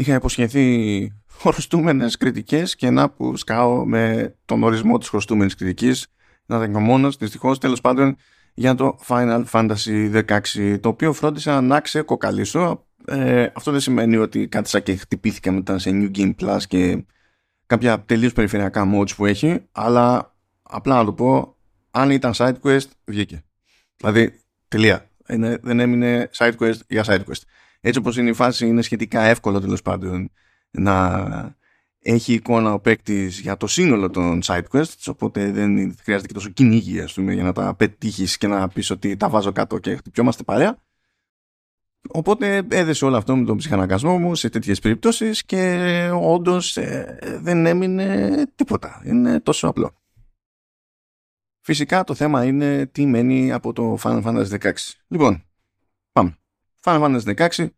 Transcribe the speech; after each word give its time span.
είχα 0.00 0.14
υποσχεθεί 0.14 1.12
χρωστούμενες 1.38 2.16
κριτικές 2.16 2.76
και 2.76 2.90
να 2.90 3.10
που 3.10 3.36
σκάω 3.36 3.84
με 3.86 4.34
τον 4.44 4.62
ορισμό 4.62 4.98
της 4.98 5.08
χρωστούμενης 5.08 5.54
κριτικής. 5.54 6.06
Να 6.46 6.58
δεν 6.58 6.70
είμαι 6.70 6.80
μόνος 6.80 7.16
δυστυχώς. 7.16 7.58
Τέλος 7.58 7.80
πάντων 7.80 8.16
για 8.54 8.74
το 8.74 8.98
Final 9.06 9.44
Fantasy 9.50 10.22
16 10.54 10.78
το 10.80 10.88
οποίο 10.88 11.12
φρόντισα 11.12 11.60
να 11.60 11.80
ξεκοκαλίσω 11.80 12.86
ε, 13.06 13.46
αυτό 13.54 13.70
δεν 13.70 13.80
σημαίνει 13.80 14.16
ότι 14.16 14.48
κάτισα 14.48 14.80
και 14.80 14.96
χτυπήθηκα 14.96 15.52
μετά 15.52 15.78
σε 15.78 15.90
New 15.92 16.10
Game 16.16 16.34
Plus 16.40 16.58
και 16.68 17.04
κάποια 17.66 18.00
τελείως 18.00 18.32
περιφερειακά 18.32 18.90
modes 18.94 19.14
που 19.16 19.26
έχει 19.26 19.60
αλλά 19.72 20.34
απλά 20.62 20.96
να 20.96 21.04
το 21.04 21.12
πω 21.12 21.56
αν 21.90 22.10
ήταν 22.10 22.32
side 22.34 22.54
quest 22.62 22.88
βγήκε. 23.04 23.44
Δηλαδή 23.96 24.40
τελεία. 24.68 25.10
Είναι, 25.28 25.58
δεν 25.62 25.80
έμεινε 25.80 26.30
side 26.36 26.56
quest 26.60 26.78
για 26.88 27.04
side 27.06 27.20
quest 27.20 27.42
έτσι 27.80 27.98
όπως 27.98 28.16
είναι 28.16 28.30
η 28.30 28.32
φάση 28.32 28.66
είναι 28.66 28.82
σχετικά 28.82 29.22
εύκολο 29.22 29.60
τέλος 29.60 29.82
πάντων 29.82 30.30
να 30.70 31.58
έχει 32.02 32.32
εικόνα 32.32 32.72
ο 32.72 32.80
παίκτης 32.80 33.40
για 33.40 33.56
το 33.56 33.66
σύνολο 33.66 34.10
των 34.10 34.40
side 34.44 34.64
quests 34.72 35.04
οπότε 35.06 35.50
δεν 35.50 35.96
χρειάζεται 36.02 36.28
και 36.28 36.34
τόσο 36.34 36.48
κυνήγι 36.48 37.00
ας 37.00 37.12
πούμε, 37.12 37.32
για 37.32 37.42
να 37.42 37.52
τα 37.52 37.74
πετύχεις 37.74 38.36
και 38.36 38.46
να 38.46 38.68
πεις 38.68 38.90
ότι 38.90 39.16
τα 39.16 39.28
βάζω 39.28 39.52
κάτω 39.52 39.78
και 39.78 39.96
χτυπιόμαστε 39.96 40.42
παρέα 40.42 40.78
Οπότε 42.08 42.66
έδεσε 42.70 43.04
όλο 43.04 43.16
αυτό 43.16 43.36
με 43.36 43.44
τον 43.44 43.56
ψυχαναγκασμό 43.56 44.18
μου 44.18 44.34
σε 44.34 44.48
τέτοιες 44.48 44.78
περιπτώσεις 44.78 45.44
και 45.44 46.10
όντως 46.14 46.76
ε, 46.76 47.18
δεν 47.42 47.66
έμεινε 47.66 48.46
τίποτα. 48.54 49.02
Είναι 49.04 49.40
τόσο 49.40 49.68
απλό. 49.68 49.94
Φυσικά 51.60 52.04
το 52.04 52.14
θέμα 52.14 52.44
είναι 52.44 52.86
τι 52.86 53.06
μένει 53.06 53.52
από 53.52 53.72
το 53.72 53.98
Final 54.02 54.22
Fantasy 54.22 54.58
16. 54.60 54.72
Λοιπόν, 55.08 55.30
πάμε. 55.30 55.49
Final 56.84 57.20
Fantasy 57.20 57.48
16 57.50 57.68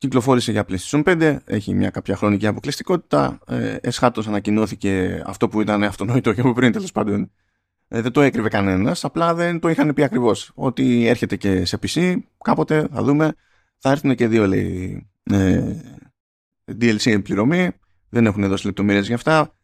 κυκλοφόρησε 0.00 0.50
για 0.50 0.64
PlayStation 0.68 1.02
5, 1.04 1.38
έχει 1.44 1.74
μια 1.74 1.90
κάποια 1.90 2.16
χρονική 2.16 2.46
αποκλειστικότητα. 2.46 3.38
Ε, 3.46 3.76
εσχάτως 3.80 4.26
ανακοινώθηκε 4.28 5.22
αυτό 5.26 5.48
που 5.48 5.60
ήταν 5.60 5.84
αυτονόητο 5.84 6.32
και 6.32 6.40
από 6.40 6.52
πριν 6.52 6.72
τέλος 6.72 6.92
πάντων. 6.92 7.30
Ε, 7.88 8.00
δεν 8.00 8.12
το 8.12 8.20
έκρυβε 8.20 8.48
κανένας, 8.48 9.04
απλά 9.04 9.34
δεν 9.34 9.60
το 9.60 9.68
είχαν 9.68 9.94
πει 9.94 10.02
ακριβώς. 10.02 10.50
Ότι 10.54 11.06
έρχεται 11.06 11.36
και 11.36 11.64
σε 11.64 11.78
PC, 11.82 12.16
κάποτε 12.44 12.88
θα 12.92 13.02
δούμε. 13.02 13.34
Θα 13.78 13.90
έρθουν 13.90 14.14
και 14.14 14.26
δύο 14.26 14.46
λέει, 14.46 15.06
ε, 15.22 15.76
DLC 16.80 17.20
πληρωμή. 17.22 17.70
Δεν 18.08 18.26
έχουν 18.26 18.48
δώσει 18.48 18.66
λεπτομέρειες 18.66 19.06
για 19.06 19.14
αυτά. 19.14 19.54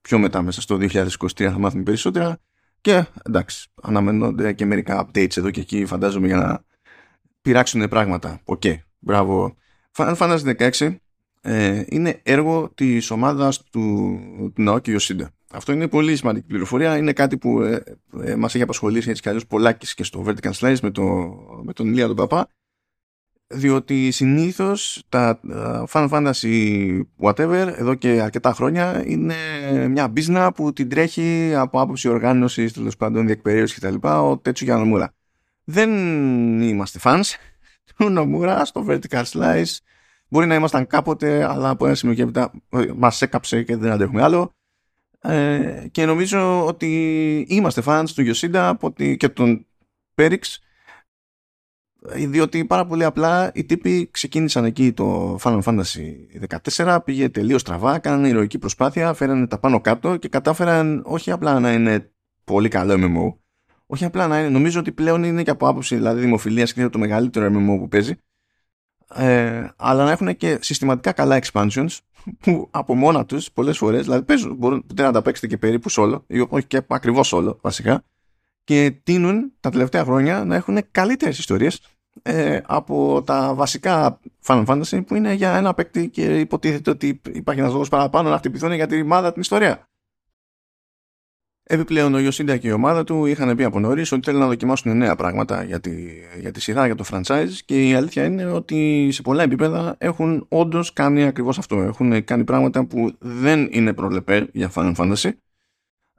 Πιο 0.00 0.18
μετά, 0.18 0.42
μέσα 0.42 0.60
στο 0.60 0.76
2023, 0.76 1.50
θα 1.50 1.58
μάθουμε 1.58 1.82
περισσότερα. 1.82 2.38
Και 2.80 3.04
εντάξει, 3.24 3.68
αναμένονται 3.82 4.52
και 4.52 4.66
μερικά 4.66 5.06
updates 5.06 5.36
εδώ 5.36 5.50
και 5.50 5.60
εκεί, 5.60 5.84
φαντάζομαι, 5.86 6.26
για 6.26 6.36
να 6.36 6.64
πειράξουν 7.44 7.88
πράγματα. 7.88 8.40
OK, 8.44 8.62
okay, 8.64 8.74
μπράβο. 8.98 9.56
Final 9.96 10.16
Fantasy 10.16 10.70
16 10.78 10.96
ε, 11.40 11.82
είναι 11.88 12.20
έργο 12.22 12.70
της 12.74 13.10
ομάδας 13.10 13.62
του, 13.62 14.18
του 14.54 14.64
Naoki 14.68 14.98
Yoshida. 14.98 15.26
Αυτό 15.52 15.72
είναι 15.72 15.88
πολύ 15.88 16.16
σημαντική 16.16 16.46
πληροφορία. 16.46 16.96
Είναι 16.96 17.12
κάτι 17.12 17.38
που 17.38 17.60
ε, 17.60 17.82
ε, 18.22 18.36
μας 18.36 18.54
έχει 18.54 18.62
απασχολήσει 18.62 19.10
έτσι 19.10 19.22
κι 19.22 19.28
αλλιώς 19.28 19.46
πολλάκις 19.46 19.94
και 19.94 20.04
στο 20.04 20.24
Vertical 20.26 20.52
Slice 20.52 20.78
με, 20.82 20.90
το, 20.90 21.02
με 21.62 21.72
τον 21.72 21.86
Ηλία 21.86 22.06
τον 22.06 22.16
Παπά 22.16 22.48
διότι 23.46 24.10
συνήθως 24.10 25.02
τα 25.08 25.40
Final 25.92 26.08
Fantasy 26.08 27.00
whatever 27.20 27.72
εδώ 27.76 27.94
και 27.94 28.20
αρκετά 28.20 28.52
χρόνια 28.52 29.02
είναι 29.06 29.34
μια 29.88 30.08
μπίζνα 30.08 30.52
που 30.52 30.72
την 30.72 30.88
τρέχει 30.88 31.52
από 31.54 31.80
άποψη 31.80 32.08
οργάνωσης 32.08 32.72
τέλος 32.72 32.96
πάντων 32.96 33.26
διεκπαιρέωσης 33.26 33.78
κτλ. 33.78 34.08
ο 34.08 34.38
Τέτσου 34.38 34.64
για 34.64 34.76
Νομούρα. 34.76 35.14
Δεν 35.64 35.90
είμαστε 36.60 36.98
fans 37.02 37.34
του 37.96 38.08
Νομούρα 38.08 38.64
στο 38.64 38.86
Vertical 38.88 39.24
Slice. 39.24 39.76
Μπορεί 40.28 40.46
να 40.46 40.54
ήμασταν 40.54 40.86
κάποτε, 40.86 41.44
αλλά 41.44 41.68
από 41.68 41.86
ένα 41.86 41.94
σημείο 41.94 42.14
και 42.14 42.22
έπειτα 42.22 42.52
ε, 42.68 42.86
μας 42.96 43.22
έκαψε 43.22 43.62
και 43.62 43.76
δεν 43.76 43.90
αντέχουμε 43.90 44.22
άλλο. 44.22 44.50
Ε, 45.20 45.86
και 45.90 46.04
νομίζω 46.04 46.66
ότι 46.66 47.46
είμαστε 47.48 47.82
fans 47.86 48.04
του 48.14 48.24
Yoshida 48.26 48.74
και 49.16 49.28
τον 49.28 49.66
Πέριξ 50.14 50.60
διότι 52.12 52.64
πάρα 52.64 52.86
πολύ 52.86 53.04
απλά 53.04 53.50
οι 53.54 53.64
τύποι 53.64 54.08
ξεκίνησαν 54.10 54.64
εκεί 54.64 54.92
το 54.92 55.38
Final 55.42 55.62
Fantasy 55.62 56.12
14, 56.76 56.98
πήγε 57.04 57.28
τελείως 57.28 57.60
στραβά, 57.60 57.98
κάνανε 57.98 58.28
ηρωική 58.28 58.58
προσπάθεια, 58.58 59.12
φέρανε 59.12 59.46
τα 59.46 59.58
πάνω 59.58 59.80
κάτω 59.80 60.16
και 60.16 60.28
κατάφεραν 60.28 61.02
όχι 61.06 61.30
απλά 61.30 61.60
να 61.60 61.72
είναι 61.72 62.12
πολύ 62.44 62.68
καλό 62.68 62.94
MMO, 62.94 63.38
όχι 63.86 64.04
απλά 64.04 64.26
να 64.26 64.38
είναι, 64.38 64.48
νομίζω 64.48 64.80
ότι 64.80 64.92
πλέον 64.92 65.24
είναι 65.24 65.42
και 65.42 65.50
από 65.50 65.68
άποψη 65.68 65.96
δηλαδή 65.96 66.20
δημοφιλίας 66.20 66.72
και 66.72 66.88
το 66.88 66.98
μεγαλύτερο 66.98 67.46
MMO 67.46 67.78
που 67.78 67.88
παίζει, 67.88 68.14
ε, 69.14 69.66
αλλά 69.76 70.04
να 70.04 70.10
έχουν 70.10 70.36
και 70.36 70.58
συστηματικά 70.60 71.12
καλά 71.12 71.40
expansions 71.42 71.98
που 72.42 72.68
από 72.70 72.94
μόνα 72.94 73.24
τους 73.24 73.52
πολλές 73.52 73.78
φορές, 73.78 74.02
δηλαδή 74.02 74.22
παίζουν, 74.22 74.54
μπορούν 74.54 74.86
να 74.94 75.12
τα 75.12 75.22
παίξετε 75.22 75.46
και 75.46 75.58
περίπου 75.58 75.90
solo, 75.90 76.22
ή 76.26 76.46
όχι 76.48 76.66
και 76.66 76.82
ακριβώς 76.86 77.32
solo 77.34 77.56
βασικά, 77.60 78.02
και 78.64 78.90
τίνουν 79.02 79.52
τα 79.60 79.70
τελευταία 79.70 80.04
χρόνια 80.04 80.44
να 80.44 80.54
έχουν 80.54 80.78
καλύτερες 80.90 81.38
ιστορίες 81.38 81.80
ε, 82.22 82.60
από 82.66 83.22
τα 83.26 83.54
βασικά 83.54 84.20
Final 84.46 84.64
Fantasy 84.66 85.06
που 85.06 85.14
είναι 85.14 85.32
για 85.32 85.56
ένα 85.56 85.74
παίκτη 85.74 86.08
και 86.08 86.40
υποτίθεται 86.40 86.90
ότι 86.90 87.20
υπάρχει 87.32 87.60
ένας 87.60 87.72
λόγος 87.72 87.88
παραπάνω 87.88 88.30
να 88.30 88.38
χτυπηθούν 88.38 88.72
για 88.72 88.86
τη 88.86 88.94
ρημάδα 88.94 89.32
την 89.32 89.40
ιστορία. 89.40 89.88
Επιπλέον 91.66 92.14
ο 92.14 92.18
Ιωσίντα 92.18 92.56
και 92.56 92.68
η 92.68 92.70
ομάδα 92.70 93.04
του 93.04 93.26
είχαν 93.26 93.56
πει 93.56 93.64
από 93.64 93.80
νωρίς 93.80 94.12
ότι 94.12 94.24
θέλουν 94.24 94.40
να 94.40 94.46
δοκιμάσουν 94.46 94.96
νέα 94.96 95.16
πράγματα 95.16 95.62
για 95.62 95.80
τη, 95.80 95.92
για 96.40 96.50
τη 96.50 96.60
σειρά, 96.60 96.86
για 96.86 96.94
το 96.94 97.04
franchise 97.10 97.52
και 97.64 97.88
η 97.88 97.94
αλήθεια 97.94 98.24
είναι 98.24 98.44
ότι 98.44 99.08
σε 99.12 99.22
πολλά 99.22 99.42
επίπεδα 99.42 99.94
έχουν 99.98 100.46
όντως 100.48 100.92
κάνει 100.92 101.24
ακριβώς 101.24 101.58
αυτό. 101.58 101.80
Έχουν 101.80 102.24
κάνει 102.24 102.44
πράγματα 102.44 102.86
που 102.86 103.12
δεν 103.18 103.68
είναι 103.70 103.92
προβλεπέ 103.92 104.48
για 104.52 104.72
Final 104.74 104.94
Fantasy 104.94 105.30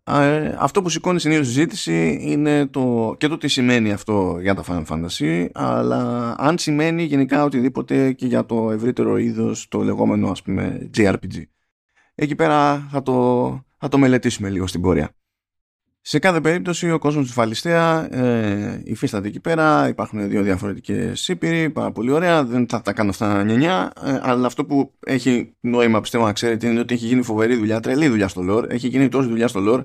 ε, 0.07 0.55
αυτό 0.59 0.81
που 0.81 0.89
σηκώνει 0.89 1.19
συνήθως 1.19 1.47
συζήτηση 1.47 2.17
είναι 2.21 2.65
το, 2.65 3.15
και 3.17 3.27
το 3.27 3.37
τι 3.37 3.47
σημαίνει 3.47 3.91
αυτό 3.91 4.37
για 4.41 4.55
τα 4.55 4.63
Final 4.67 4.85
Fantasy, 4.85 5.47
αλλά 5.53 6.33
αν 6.37 6.57
σημαίνει 6.57 7.03
γενικά 7.03 7.43
οτιδήποτε 7.43 8.11
και 8.11 8.25
για 8.25 8.45
το 8.45 8.71
ευρύτερο 8.71 9.17
είδος, 9.17 9.67
το 9.67 9.81
λεγόμενο 9.81 10.29
ας 10.29 10.41
πούμε 10.41 10.89
JRPG. 10.97 11.41
Εκεί 12.15 12.35
πέρα 12.35 12.87
θα 12.91 13.01
το, 13.01 13.65
θα 13.77 13.87
το 13.87 13.97
μελετήσουμε 13.97 14.49
λίγο 14.49 14.67
στην 14.67 14.81
πορεία. 14.81 15.09
Σε 16.07 16.19
κάθε 16.19 16.41
περίπτωση 16.41 16.91
ο 16.91 16.99
κόσμος 16.99 17.27
του 17.27 17.33
Φαλιστέα 17.33 18.15
ε, 18.15 18.81
υφίσταται 18.83 19.27
εκεί 19.27 19.39
πέρα, 19.39 19.87
υπάρχουν 19.87 20.29
δύο 20.29 20.41
διαφορετικές 20.41 21.21
σύμπηροι, 21.21 21.69
πάρα 21.69 21.91
πολύ 21.91 22.11
ωραία, 22.11 22.43
δεν 22.43 22.67
θα 22.69 22.81
τα 22.81 22.93
κάνω 22.93 23.09
αυτά 23.09 23.43
νιανιά, 23.43 23.91
ε, 24.03 24.19
αλλά 24.21 24.47
αυτό 24.47 24.65
που 24.65 24.93
έχει 25.05 25.55
νόημα 25.59 26.01
πιστεύω 26.01 26.25
να 26.25 26.33
ξέρετε 26.33 26.67
είναι 26.67 26.79
ότι 26.79 26.93
έχει 26.93 27.05
γίνει 27.05 27.21
φοβερή 27.21 27.55
δουλειά, 27.55 27.79
τρελή 27.79 28.07
δουλειά 28.07 28.27
στο 28.27 28.41
lore, 28.49 28.69
έχει 28.69 28.87
γίνει 28.87 29.09
τόση 29.09 29.27
δουλειά 29.27 29.47
στο 29.47 29.61
lore 29.67 29.83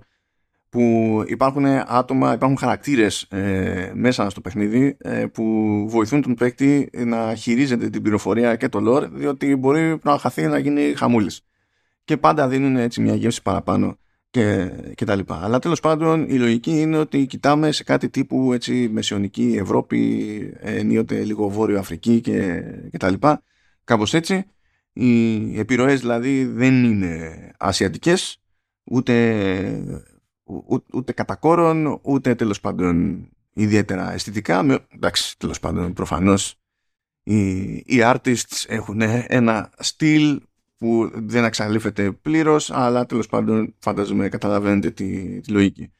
που 0.69 1.22
υπάρχουν 1.26 1.64
άτομα, 1.86 2.34
υπάρχουν 2.34 2.58
χαρακτήρες 2.58 3.22
ε, 3.22 3.92
μέσα 3.94 4.31
στο 4.31 4.41
παιχνίδι 4.41 4.97
ε, 4.98 5.26
που 5.26 5.44
βοηθούν 5.88 6.22
τον 6.22 6.34
παίκτη 6.34 6.91
να 6.92 7.34
χειρίζεται 7.34 7.91
την 7.91 8.02
πληροφορία 8.02 8.56
και 8.56 8.69
το 8.69 8.78
lore 8.87 9.08
διότι 9.12 9.56
μπορεί 9.56 9.98
να 10.02 10.19
χαθεί 10.19 10.47
να 10.47 10.58
γίνει 10.58 10.94
χαμούλης. 10.97 11.41
Και 12.04 12.16
πάντα 12.16 12.48
δίνουν 12.48 12.76
έτσι 12.76 13.00
μια 13.00 13.14
γεύση 13.14 13.42
παραπάνω 13.42 13.98
και, 14.31 14.71
και 14.95 15.05
τα 15.05 15.15
λοιπά. 15.15 15.41
Αλλά 15.43 15.59
τέλος 15.59 15.81
πάντων 15.81 16.29
η 16.29 16.35
λογική 16.35 16.81
είναι 16.81 16.99
ότι 16.99 17.27
κοιτάμε 17.27 17.73
σε 17.73 17.85
κάτι 17.85 18.09
τύπου 18.09 18.53
έτσι 18.53 18.89
μεσαιωνική 18.89 19.57
Ευρώπη 19.59 20.53
ενίοτε 20.61 21.25
λίγο 21.25 21.49
Βόρειο 21.49 21.79
Αφρική 21.79 22.21
και, 22.21 22.63
και 22.91 22.99
τα 22.99 23.11
λοιπά 23.11 23.43
κάπως 23.85 24.15
έτσι 24.15 24.45
οι 24.93 25.59
επιρροές 25.59 26.01
δηλαδή 26.01 26.45
δεν 26.45 26.85
είναι 26.85 27.51
ασιατικές 27.59 28.41
ούτε 28.85 30.05
ούτε 30.93 31.12
κατά 31.12 31.37
κόρον, 31.37 32.01
ούτε 32.03 32.35
τέλος 32.35 32.61
πάντων 32.61 33.27
ιδιαίτερα 33.53 34.12
αισθητικά. 34.12 34.62
Με, 34.62 34.79
εντάξει, 34.89 35.39
τέλος 35.39 35.61
πάντων 35.61 35.93
προφανώς 35.93 36.61
οι, 37.23 37.61
οι 37.75 38.01
artists 38.01 38.65
έχουν 38.67 39.01
ένα 39.27 39.71
στυλ 39.79 40.41
που 40.81 41.11
δεν 41.15 41.44
εξαλείφεται 41.44 42.12
πλήρως, 42.12 42.71
αλλά 42.71 43.06
τέλος 43.06 43.27
πάντων 43.27 43.75
φαντάζομαι 43.79 44.29
καταλαβαίνετε 44.29 44.91
τη, 44.91 45.41
τη 45.41 45.53
λογική. 45.53 45.93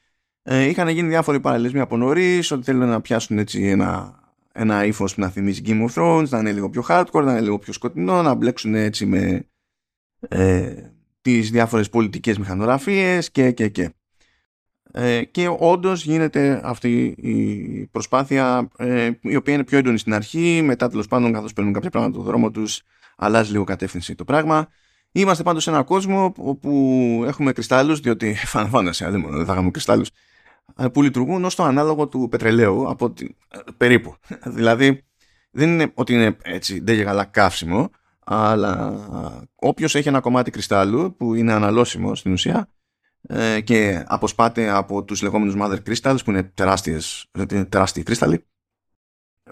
Ε, 0.43 0.65
είχαν 0.65 0.89
γίνει 0.89 1.09
διάφοροι 1.09 1.41
παραλληλισμοί 1.41 1.81
από 1.81 1.97
νωρίς, 1.97 2.51
ότι 2.51 2.65
θέλουν 2.65 2.89
να 2.89 3.01
πιάσουν 3.01 3.39
έτσι 3.39 3.69
ένα, 3.69 4.21
ένα 4.53 4.85
ύφος 4.85 5.15
που 5.15 5.21
να 5.21 5.29
θυμίζει 5.29 5.63
Game 5.67 5.89
of 5.89 5.93
Thrones, 5.95 6.29
να 6.29 6.39
είναι 6.39 6.53
λίγο 6.53 6.71
πιο 6.71 6.85
hardcore, 6.89 7.25
να 7.25 7.31
είναι 7.31 7.41
λίγο 7.41 7.59
πιο 7.59 7.73
σκοτεινό, 7.73 8.23
να 8.23 8.35
μπλέξουν 8.35 8.75
έτσι 8.75 9.07
με 9.07 9.49
ε, 10.29 10.75
τις 11.21 11.51
διάφορες 11.51 11.89
πολιτικές 11.89 12.39
μηχανογραφίες 12.39 13.31
και 13.31 13.51
και 13.51 13.69
και. 13.69 13.91
Ε, 14.93 15.25
και 15.25 15.57
όντως 15.59 16.05
γίνεται 16.05 16.61
αυτή 16.65 17.05
η 17.07 17.87
προσπάθεια 17.87 18.69
ε, 18.77 19.11
η 19.21 19.37
οποία 19.37 19.55
είναι 19.55 19.65
πιο 19.65 19.79
έντονη 19.79 19.99
στην 19.99 20.15
αρχή 20.15 20.63
μετά 20.65 20.89
τέλος 20.89 21.07
πάντων 21.07 21.33
καθώς 21.33 21.53
παίρνουν 21.53 21.73
κάποια 21.73 21.91
πράγματα 21.91 22.19
το 22.19 22.23
δρόμο 22.23 22.51
τους 22.51 22.83
αλλάζει 23.21 23.51
λίγο 23.51 23.65
κατεύθυνση 23.65 24.15
το 24.15 24.25
πράγμα 24.25 24.69
είμαστε 25.13 25.43
πάντως 25.43 25.63
σε 25.63 25.71
έναν 25.71 25.85
κόσμο 25.85 26.33
όπου 26.37 27.23
έχουμε 27.27 27.53
κρυστάλλους 27.53 28.01
διότι 28.01 28.35
φαντάζεσαι 28.53 29.11
δεν 29.11 29.21
μόνο 29.21 29.37
δεν 29.37 29.47
θα 29.47 29.53
είχαμε 29.53 29.71
κρυστάλλους 29.71 30.11
ε, 30.77 30.89
που 30.89 31.03
λειτουργούν 31.03 31.45
ως 31.45 31.55
το 31.55 31.63
ανάλογο 31.63 32.09
του 32.09 32.29
πετρελαίου 32.31 32.91
από 32.91 33.11
τη, 33.11 33.27
περίπου 33.77 34.15
δηλαδή 34.59 35.05
δεν 35.51 35.69
είναι 35.69 35.93
ότι 35.95 36.13
είναι 36.13 36.37
έτσι 36.43 36.81
δεν 36.81 37.05
καλά 37.05 37.25
καύσιμο 37.25 37.91
αλλά 38.25 38.95
όποιος 39.55 39.95
έχει 39.95 40.09
ένα 40.09 40.21
κομμάτι 40.21 40.51
κρυστάλλου 40.51 41.17
που 41.17 41.35
είναι 41.35 41.53
αναλώσιμο 41.53 42.15
στην 42.15 42.33
ουσία 42.33 42.69
ε, 43.23 43.61
και 43.61 44.05
αποσπάται 44.07 44.71
από 44.71 45.05
τους 45.05 45.23
λεγόμενους 45.23 45.55
mother 45.59 45.79
crystals 45.87 46.19
που 46.25 46.31
είναι 46.31 46.43
τεράστιες, 46.43 47.27
τεράστιοι 47.69 48.03
κρύσταλλοι 48.03 48.45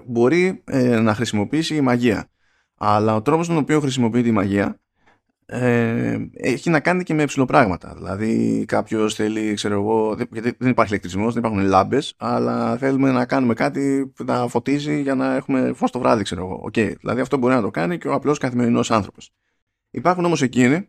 μπορεί 0.06 0.62
ε, 0.64 1.00
να 1.00 1.14
χρησιμοποιήσει 1.14 1.76
η 1.76 1.80
μαγεία. 1.80 2.30
Αλλά 2.78 3.14
ο 3.14 3.22
τρόπος 3.22 3.48
με 3.48 3.54
τον 3.54 3.62
οποίο 3.62 3.80
χρησιμοποιείται 3.80 4.28
η 4.28 4.32
μαγεία 4.32 4.80
ε, 5.50 6.16
έχει 6.32 6.70
να 6.70 6.80
κάνει 6.80 7.02
και 7.02 7.14
με 7.14 7.24
πράγματα. 7.46 7.94
Δηλαδή 7.96 8.64
κάποιος 8.66 9.14
θέλει, 9.14 9.54
ξέρω 9.54 9.74
εγώ, 9.74 10.16
γιατί 10.32 10.56
δεν 10.58 10.70
υπάρχει 10.70 10.92
ηλεκτρισμός, 10.92 11.34
δεν 11.34 11.42
υπάρχουν 11.44 11.66
λάμπες, 11.68 12.14
αλλά 12.16 12.76
θέλουμε 12.76 13.10
να 13.10 13.26
κάνουμε 13.26 13.54
κάτι 13.54 14.12
που 14.14 14.24
να 14.24 14.48
φωτίζει 14.48 15.02
για 15.02 15.14
να 15.14 15.34
έχουμε 15.34 15.72
φως 15.74 15.90
το 15.90 15.98
βράδυ, 15.98 16.22
ξέρω 16.22 16.44
εγώ. 16.44 16.64
Okay. 16.64 16.96
Δηλαδή 17.00 17.20
αυτό 17.20 17.36
μπορεί 17.36 17.54
να 17.54 17.60
το 17.60 17.70
κάνει 17.70 17.98
και 17.98 18.08
ο 18.08 18.12
απλός 18.12 18.38
καθημερινός 18.38 18.90
άνθρωπος. 18.90 19.30
Υπάρχουν 19.90 20.24
όμως 20.24 20.42
εκείνοι 20.42 20.88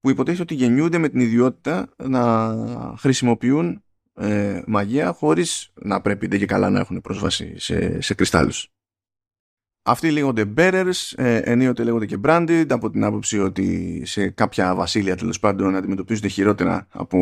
που 0.00 0.10
υποτίθεται 0.10 0.42
ότι 0.42 0.54
γεννιούνται 0.54 0.98
με 0.98 1.08
την 1.08 1.20
ιδιότητα 1.20 1.88
να 1.96 2.54
χρησιμοποιούν 2.98 3.82
ε, 4.14 4.62
μαγεία 4.66 5.12
χωρίς 5.12 5.72
να 5.74 6.00
πρέπει 6.00 6.28
και 6.28 6.46
καλά 6.46 6.70
να 6.70 6.80
έχουν 6.80 7.00
πρόσβαση 7.00 7.58
σε, 7.58 8.00
σε 8.00 8.14
κρυστάλλους. 8.14 8.73
Αυτοί 9.86 10.10
λέγονται 10.10 10.52
bearers, 10.56 11.12
ε, 11.16 11.36
ενίοτε 11.36 11.82
λέγονται 11.82 12.06
και 12.06 12.18
branded 12.24 12.66
από 12.68 12.90
την 12.90 13.04
άποψη 13.04 13.38
ότι 13.38 14.02
σε 14.04 14.28
κάποια 14.28 14.74
βασίλεια 14.74 15.16
τέλος 15.16 15.40
πάντων 15.40 15.76
αντιμετωπίζονται 15.76 16.28
χειρότερα 16.28 16.86
από, 16.90 17.18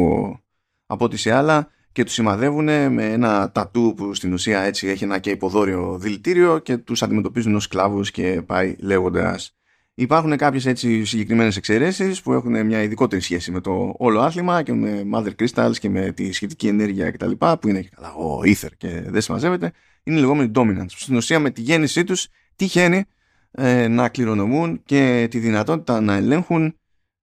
από 0.86 1.04
ό,τι 1.04 1.16
σε 1.16 1.32
άλλα 1.32 1.70
και 1.92 2.04
τους 2.04 2.12
σημαδεύουν 2.12 2.64
με 2.64 3.12
ένα 3.12 3.50
τατού 3.52 3.94
που 3.96 4.14
στην 4.14 4.32
ουσία 4.32 4.60
έτσι 4.60 4.86
έχει 4.86 5.04
ένα 5.04 5.18
και 5.18 5.30
υποδόριο 5.30 5.98
δηλητήριο 5.98 6.58
και 6.58 6.76
τους 6.76 7.02
αντιμετωπίζουν 7.02 7.54
ως 7.54 7.64
σκλάβους 7.64 8.10
και 8.10 8.42
πάει 8.46 8.76
λέγοντας 8.78 9.56
Υπάρχουν 9.94 10.36
κάποιες 10.36 10.66
έτσι 10.66 11.04
συγκεκριμένες 11.04 11.56
εξαιρέσεις 11.56 12.22
που 12.22 12.32
έχουν 12.32 12.66
μια 12.66 12.82
ειδικότερη 12.82 13.22
σχέση 13.22 13.50
με 13.50 13.60
το 13.60 13.94
όλο 13.98 14.20
άθλημα 14.20 14.62
και 14.62 14.72
με 14.72 15.06
Mother 15.14 15.30
Crystals 15.38 15.72
και 15.80 15.88
με 15.88 16.12
τη 16.12 16.32
σχετική 16.32 16.66
ενέργεια 16.66 17.10
κτλ. 17.10 17.30
που 17.30 17.68
είναι 17.68 17.82
καλά, 17.82 18.12
ο 18.14 18.40
Ether 18.44 18.70
και 18.76 19.02
δεν 19.06 19.20
συμμαζεύεται. 19.20 19.72
Είναι 20.02 20.20
λεγόμενοι 20.20 20.50
dominants. 20.54 20.86
Στην 20.88 21.16
ουσία 21.16 21.38
με 21.38 21.50
τη 21.50 21.60
γέννησή 21.60 22.04
τους 22.04 22.28
τυχαίνει 22.56 23.04
ε, 23.50 23.88
να 23.88 24.08
κληρονομούν 24.08 24.82
και 24.84 25.26
τη 25.30 25.38
δυνατότητα 25.38 26.00
να 26.00 26.14
ελέγχουν 26.14 26.76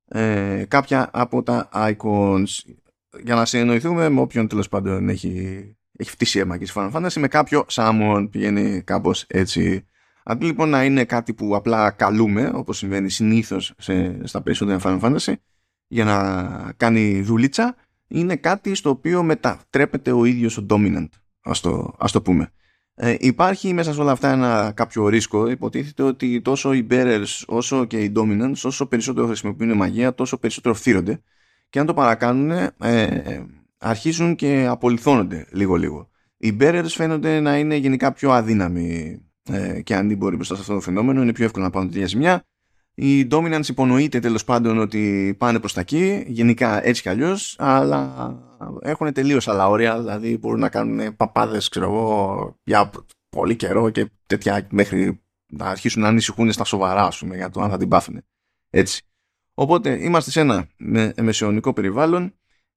ε, 0.05 0.63
κάποια 0.67 1.09
από 1.13 1.43
τα 1.43 1.69
icons 1.73 2.45
για 3.23 3.35
να 3.35 3.45
συνεννοηθούμε 3.45 4.09
με 4.09 4.21
όποιον 4.21 4.47
τέλος 4.47 4.69
πάντων 4.69 5.09
έχει, 5.09 5.31
έχει 5.97 6.09
φτύσει 6.09 6.39
αίμα 6.39 6.57
και 6.57 6.65
στη 6.65 6.73
Final 6.77 6.91
Fantasy 6.91 7.19
με 7.19 7.27
κάποιο 7.27 7.65
Summon 7.69 8.27
πηγαίνει 8.31 8.81
κάπως 8.81 9.25
έτσι 9.27 9.83
Αντί 10.29 10.45
λοιπόν 10.45 10.69
να 10.69 10.83
είναι 10.83 11.05
κάτι 11.05 11.33
που 11.33 11.55
απλά 11.55 11.91
καλούμε, 11.91 12.51
όπως 12.53 12.77
συμβαίνει 12.77 13.09
συνήθως 13.09 13.73
σε, 13.77 14.27
στα 14.27 14.41
περισσότερα 14.41 14.79
Final 14.83 14.99
Fantasy, 14.99 15.33
για 15.87 16.05
να 16.05 16.73
κάνει 16.77 17.21
δουλίτσα, 17.21 17.75
είναι 18.07 18.35
κάτι 18.35 18.75
στο 18.75 18.89
οποίο 18.89 19.23
μετατρέπεται 19.23 20.11
ο 20.11 20.25
ίδιος 20.25 20.57
ο 20.57 20.65
dominant, 20.69 21.07
ας 21.41 21.59
το, 21.59 21.95
ας 21.99 22.11
το 22.11 22.21
πούμε. 22.21 22.51
Ε, 23.01 23.15
υπάρχει 23.19 23.73
μέσα 23.73 23.93
σε 23.93 24.01
όλα 24.01 24.11
αυτά 24.11 24.31
ένα 24.31 24.71
κάποιο 24.75 25.07
ρίσκο. 25.07 25.49
Υποτίθεται 25.49 26.03
ότι 26.03 26.41
τόσο 26.41 26.73
οι 26.73 26.87
bearers 26.89 27.43
όσο 27.47 27.85
και 27.85 28.03
οι 28.03 28.11
dominants, 28.15 28.61
όσο 28.63 28.85
περισσότερο 28.85 29.27
χρησιμοποιούν 29.27 29.77
μαγεία, 29.77 30.13
τόσο 30.13 30.37
περισσότερο 30.37 30.75
φθύρονται. 30.75 31.21
Και 31.69 31.79
αν 31.79 31.85
το 31.85 31.93
παρακάνουν, 31.93 32.51
ε, 32.79 33.43
αρχίζουν 33.77 34.35
και 34.35 34.65
απολυθώνονται 34.69 35.47
λίγο-λίγο. 35.51 36.09
Οι 36.37 36.57
bearers 36.59 36.85
φαίνονται 36.87 37.39
να 37.39 37.57
είναι 37.57 37.75
γενικά 37.75 38.11
πιο 38.13 38.31
αδύναμοι 38.31 39.19
ε, 39.49 39.81
και 39.81 39.95
αντίμποροι 39.95 40.35
μπροστά 40.35 40.55
σε 40.55 40.61
αυτό 40.61 40.73
το 40.73 40.79
φαινόμενο. 40.79 41.21
Είναι 41.21 41.33
πιο 41.33 41.45
εύκολο 41.45 41.65
να 41.65 41.71
πάνε 41.71 41.89
τη 41.89 42.05
ζημιά. 42.05 42.43
Οι 43.01 43.27
dominants 43.31 43.67
υπονοείται 43.67 44.19
τέλος 44.19 44.43
πάντων 44.43 44.77
ότι 44.77 45.35
πάνε 45.37 45.59
προς 45.59 45.73
τα 45.73 45.81
εκεί, 45.81 46.23
γενικά 46.27 46.85
έτσι 46.85 47.01
κι 47.01 47.09
αλλιώς, 47.09 47.55
αλλά 47.59 48.35
έχουν 48.81 49.13
τελείως 49.13 49.47
άλλα 49.47 49.69
όρια. 49.69 49.99
Δηλαδή 49.99 50.37
μπορούν 50.37 50.59
να 50.59 50.69
κάνουν 50.69 51.15
παπάδες, 51.15 51.69
ξέρω 51.69 51.85
εγώ, 51.85 52.55
για 52.63 52.89
πολύ 53.29 53.55
καιρό 53.55 53.89
και 53.89 54.09
τέτοια 54.25 54.67
μέχρι 54.71 55.21
να 55.45 55.65
αρχίσουν 55.65 56.01
να 56.01 56.07
ανησυχούν 56.07 56.51
στα 56.51 56.63
σοβαρά, 56.63 57.03
ας 57.03 57.17
πούμε, 57.17 57.35
για 57.35 57.49
το 57.49 57.61
αν 57.61 57.69
θα 57.69 57.77
την 57.77 57.87
πάθουν. 57.87 58.21
Έτσι. 58.69 59.01
Οπότε 59.53 60.03
είμαστε 60.03 60.31
σε 60.31 60.39
ένα 60.39 60.67
μεσαιωνικό 61.21 61.73
περιβάλλον. 61.73 62.33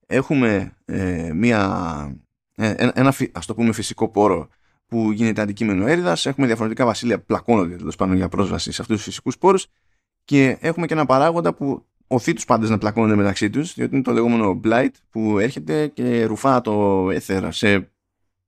Έχουμε 0.07 0.77
ε, 0.85 1.33
μια, 1.33 2.17
ε, 2.55 2.75
ένα, 2.95 3.15
ας 3.33 3.47
το 3.47 3.55
πούμε, 3.55 3.73
φυσικό 3.73 4.09
πόρο 4.09 4.49
που 4.87 5.13
γίνεται 5.13 5.41
αντικείμενο 5.41 5.87
έρηδας. 5.87 6.27
Έχουμε 6.27 6.47
διαφορετικά 6.47 6.85
βασίλεια 6.85 7.19
που 7.19 7.25
πλακώνονται 7.25 7.77
τέλος 7.77 7.97
πάντων 7.97 8.17
για 8.17 8.29
πρόσβαση 8.29 8.73
σε 8.73 8.83
αυτούς 8.83 8.97
τους 8.97 9.05
φυσικούς 9.05 9.39
πόρους. 9.39 9.67
Και 10.25 10.57
έχουμε 10.61 10.87
και 10.87 10.95
ένα 10.95 11.07
παράγοντα 11.07 11.55
που 11.55 11.87
οθεί 12.07 12.33
τους 12.33 12.45
πάντες 12.45 12.71
να 12.71 12.79
πλακώνονται 12.79 13.15
μεταξύ 13.15 13.51
τους, 13.51 13.75
διότι 13.75 13.95
είναι 13.95 14.03
το 14.03 14.13
λεγόμενο 14.13 14.61
blight 14.65 14.91
που 15.11 15.39
έρχεται 15.39 15.87
και 15.87 16.25
ρουφά 16.25 16.61
το 16.61 17.09
έθερα 17.11 17.51
σε 17.51 17.93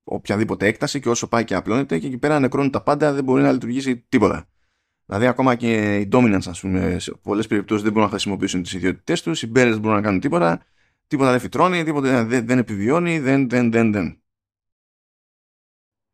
οποιαδήποτε 0.05 0.67
έκταση 0.67 1.01
και 1.01 1.09
όσο 1.09 1.29
πάει 1.29 1.45
και 1.45 1.55
απλώνεται 1.55 1.99
και 1.99 2.07
εκεί 2.07 2.19
πέρα 2.19 2.41
νεκρώνουν 2.41 2.71
τα 2.71 2.83
πάντα, 2.83 3.13
δεν 3.13 3.25
μπορεί 3.25 3.43
να 3.43 3.53
λειτουργήσει 3.53 3.97
τίποτα. 4.09 4.49
Δηλαδή, 5.07 5.27
ακόμα 5.27 5.55
και 5.55 5.97
οι 5.97 6.09
dominants, 6.13 6.47
ας 6.47 6.61
πούμε, 6.61 6.99
σε 6.99 7.13
πολλές 7.23 7.47
περιπτώσεις 7.47 7.83
δεν 7.83 7.93
μπορούν 7.93 8.09
να 8.09 8.15
χρησιμοποιήσουν 8.15 8.63
τις 8.63 8.73
ιδιότητές 8.73 9.23
τους, 9.23 9.43
οι 9.43 9.53
bearers 9.55 9.77
μπορούν 9.81 9.97
να 9.97 10.01
κάνουν 10.01 10.21
τίποτα, 10.21 10.63
τίποτα 11.07 11.31
δεν 11.31 11.41
φυτρώνει, 11.41 11.85
τίποτα 11.85 12.25
δεν, 12.25 12.47
δεν 12.47 12.59
επιβιώνει, 12.59 13.19
δεν, 13.19 13.49
δεν, 13.49 13.71
δεν, 13.71 13.93
δεν. 13.93 14.19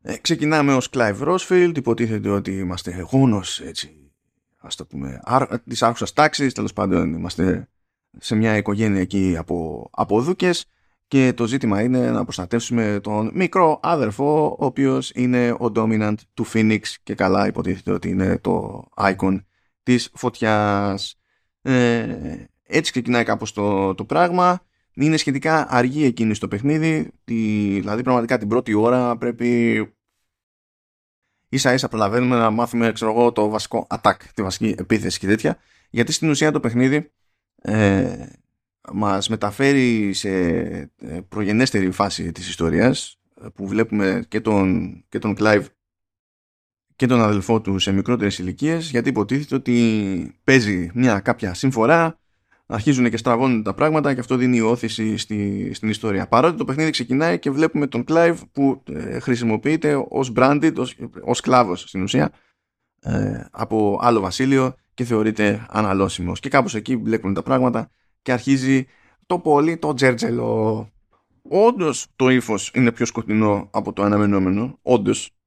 Ε, 0.01 0.17
ξεκινάμε 0.17 0.73
ως 0.73 0.89
Clive 0.91 1.19
Rosfield, 1.19 1.71
υποτίθεται 1.75 2.29
ότι 2.29 2.57
είμαστε 2.57 3.07
γόνος, 3.11 3.59
έτσι, 3.59 4.10
ας 4.61 4.75
το 4.75 4.85
πούμε, 4.85 5.19
της 5.67 5.83
άρχουσας 5.83 6.13
τάξης, 6.13 6.53
τέλος 6.53 6.73
πάντων 6.73 7.13
είμαστε 7.13 7.67
σε 8.19 8.35
μια 8.35 8.57
οικογένεια 8.57 9.01
εκεί 9.01 9.35
από, 9.37 9.89
από 9.91 10.21
δούκες 10.21 10.65
και 11.07 11.33
το 11.33 11.47
ζήτημα 11.47 11.81
είναι 11.81 12.11
να 12.11 12.23
προστατεύσουμε 12.23 12.99
τον 13.03 13.31
μικρό 13.33 13.79
άδερφο, 13.81 14.45
ο 14.59 14.65
οποίος 14.65 15.11
είναι 15.15 15.51
ο 15.51 15.71
dominant 15.75 16.15
του 16.33 16.45
Phoenix 16.53 16.79
και 17.03 17.15
καλά 17.15 17.47
υποτίθεται 17.47 17.91
ότι 17.91 18.09
είναι 18.09 18.37
το 18.37 18.83
icon 18.95 19.43
της 19.83 20.09
φωτιάς. 20.13 21.19
Ε, 21.61 22.15
έτσι 22.63 22.91
ξεκινάει 22.91 23.23
κάπως 23.23 23.53
το, 23.53 23.95
το 23.95 24.05
πράγμα. 24.05 24.61
Είναι 24.93 25.17
σχετικά 25.17 25.67
αργή 25.69 26.05
εκείνη 26.05 26.33
στο 26.33 26.47
παιχνίδι, 26.47 27.11
τη, 27.23 27.33
δηλαδή 27.79 28.03
πραγματικά 28.03 28.37
την 28.37 28.47
πρώτη 28.47 28.73
ώρα 28.73 29.17
πρέπει 29.17 29.77
ίσα 31.51 31.73
ίσα 31.73 31.87
προλαβαίνουμε 31.87 32.37
να 32.37 32.49
μάθουμε 32.49 32.91
ξέρω 32.91 33.11
εγώ, 33.11 33.31
το 33.31 33.49
βασικό 33.49 33.87
attack, 33.89 34.15
τη 34.33 34.41
βασική 34.41 34.75
επίθεση 34.77 35.19
και 35.19 35.27
τέτοια, 35.27 35.57
γιατί 35.89 36.11
στην 36.11 36.29
ουσία 36.29 36.51
το 36.51 36.59
παιχνίδι 36.59 37.11
ε, 37.61 38.25
μας 38.91 39.29
μεταφέρει 39.29 40.13
σε 40.13 40.29
ε, 40.29 41.19
προγενέστερη 41.29 41.91
φάση 41.91 42.31
της 42.31 42.47
ιστορίας 42.47 43.19
που 43.55 43.67
βλέπουμε 43.67 44.25
και 44.27 44.41
τον, 44.41 44.95
και 45.09 45.19
τον 45.19 45.35
Clive 45.39 45.65
και 46.95 47.05
τον 47.05 47.21
αδελφό 47.21 47.61
του 47.61 47.79
σε 47.79 47.91
μικρότερες 47.91 48.39
ηλικίες, 48.39 48.89
γιατί 48.89 49.09
υποτίθεται 49.09 49.55
ότι 49.55 50.39
παίζει 50.43 50.91
μια 50.93 51.19
κάποια 51.19 51.53
συμφορά 51.53 52.20
αρχίζουν 52.71 53.09
και 53.09 53.17
στραβώνουν 53.17 53.63
τα 53.63 53.73
πράγματα 53.73 54.13
και 54.13 54.19
αυτό 54.19 54.35
δίνει 54.35 54.61
όθηση 54.61 55.17
στη, 55.17 55.71
στην 55.73 55.89
ιστορία. 55.89 56.27
Παρότι 56.27 56.57
το 56.57 56.65
παιχνίδι 56.65 56.89
ξεκινάει 56.89 57.39
και 57.39 57.51
βλέπουμε 57.51 57.87
τον 57.87 58.03
Clive 58.07 58.37
που 58.51 58.83
ε, 58.93 59.19
χρησιμοποιείται 59.19 60.05
ως 60.09 60.31
branded, 60.35 60.73
ως, 60.77 60.95
ως 61.21 61.39
κλάβος 61.39 61.81
στην 61.81 62.01
ουσία 62.01 62.31
ε, 63.01 63.45
από 63.51 63.99
άλλο 64.01 64.19
βασίλειο 64.19 64.75
και 64.93 65.03
θεωρείται 65.03 65.65
αναλώσιμος. 65.69 66.39
Και 66.39 66.49
κάπως 66.49 66.75
εκεί 66.75 66.95
βλέπουμε 66.97 67.33
τα 67.33 67.43
πράγματα 67.43 67.91
και 68.21 68.31
αρχίζει 68.31 68.85
το 69.25 69.39
πολύ 69.39 69.77
το 69.77 69.93
τζέρτζελο. 69.93 70.89
Όντως 71.49 72.07
το 72.15 72.29
ύφος 72.29 72.71
είναι 72.73 72.91
πιο 72.91 73.05
σκοτεινό 73.05 73.69
από 73.71 73.93
το 73.93 74.03
αναμενόμενο, 74.03 74.79
όντως 74.81 75.25
ε, 75.25 75.40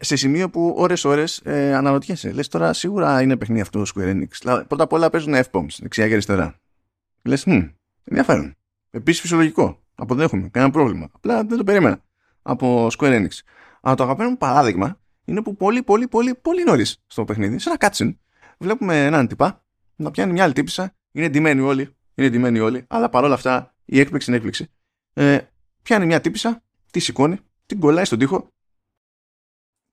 σε 0.00 0.16
σημείο 0.16 0.50
που 0.50 0.74
ώρες-ώρες 0.76 1.40
ε, 1.44 1.74
αναρωτιέσαι. 1.74 2.32
Λες 2.32 2.48
τώρα 2.48 2.72
σίγουρα 2.72 3.22
είναι 3.22 3.36
παιχνίδι 3.36 3.60
αυτό 3.60 3.82
Square 3.94 4.14
Enix. 4.14 4.64
Πρώτα 4.68 4.84
απ' 4.84 4.92
όλα 4.92 5.10
παίζουν 5.10 5.34
F-bombs 5.34 5.76
δεξιά 5.78 6.06
και 6.06 6.12
αριστερά. 6.12 6.54
Λες, 7.22 7.44
hm, 7.46 7.72
ενδιαφέρον. 8.04 8.54
Επίσης 8.90 9.20
φυσιολογικό. 9.20 9.82
Αποδέχομαι. 9.94 10.48
Κανένα 10.48 10.72
πρόβλημα. 10.72 11.08
Απλά 11.12 11.44
δεν 11.44 11.58
το 11.58 11.64
περίμενα 11.64 12.02
από 12.42 12.86
Square 12.98 13.20
Enix. 13.20 13.30
Αλλά 13.80 13.94
το 13.94 14.02
αγαπημένο 14.02 14.36
παράδειγμα 14.36 15.00
είναι 15.24 15.42
που 15.42 15.56
πολύ 15.56 15.82
πολύ 15.82 16.08
πολύ 16.08 16.34
πολύ 16.34 16.64
νωρίς 16.64 17.02
στο 17.06 17.24
παιχνίδι, 17.24 17.58
σε 17.58 17.70
ένα 17.70 17.78
cutscene, 17.80 18.14
βλέπουμε 18.58 19.04
έναν 19.04 19.26
τυπά 19.26 19.64
να 19.96 20.10
πιάνει 20.10 20.32
μια 20.32 20.44
άλλη 20.44 20.52
τύπησα. 20.52 20.94
Είναι 21.12 21.28
ντυμένοι 21.28 21.60
όλοι. 21.60 21.96
Είναι 22.14 22.28
ντυμένοι 22.28 22.58
όλοι. 22.58 22.84
Αλλά 22.88 23.08
παρόλα 23.08 23.34
αυτά 23.34 23.74
η 23.84 24.00
έκπληξη 24.00 24.28
είναι 24.28 24.36
έκπληξη. 24.36 24.70
Ε, 25.12 25.38
πιάνει 25.82 26.06
μια 26.06 26.20
τύπησα, 26.20 26.62
τη 26.90 27.00
σηκώνει, 27.00 27.38
την 27.66 27.80
κολλάει 27.80 28.04
στον 28.04 28.18
τοίχο 28.18 28.52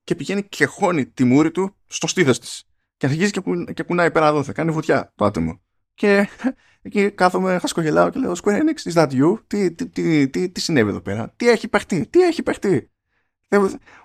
και 0.04 0.14
πηγαίνει 0.14 0.44
και 0.44 0.64
χώνει 0.64 1.06
τη 1.06 1.24
μούρη 1.24 1.50
του 1.50 1.76
στο 1.86 2.06
στήθος 2.06 2.38
της. 2.38 2.64
Και 2.96 3.06
αρχίζει 3.06 3.30
και, 3.30 3.40
κου, 3.40 3.64
και 3.64 3.82
κουνάει 3.82 4.10
πέρα 4.10 4.26
εδώ, 4.26 4.42
θα 4.42 4.52
κάνει 4.52 4.70
βουτιά 4.70 5.12
το 5.14 5.24
άτομο. 5.24 5.60
Και 5.94 6.28
εκεί 6.82 7.10
κάθομαι, 7.10 7.58
χασκογελάω 7.58 8.10
και 8.10 8.18
λέω 8.18 8.32
Square 8.42 8.60
Enix, 8.62 8.92
is 8.92 9.02
that 9.02 9.10
you? 9.10 9.38
Τι, 9.46 9.72
τι, 9.72 9.88
τι, 9.88 10.28
τι, 10.28 10.50
τι 10.50 10.60
συνέβη 10.60 10.90
εδώ 10.90 11.00
πέρα, 11.00 11.32
τι 11.36 11.48
έχει 11.48 11.68
παιχτεί, 11.68 12.06
τι 12.06 12.20
έχει 12.20 12.42
παιχτεί; 12.42 12.90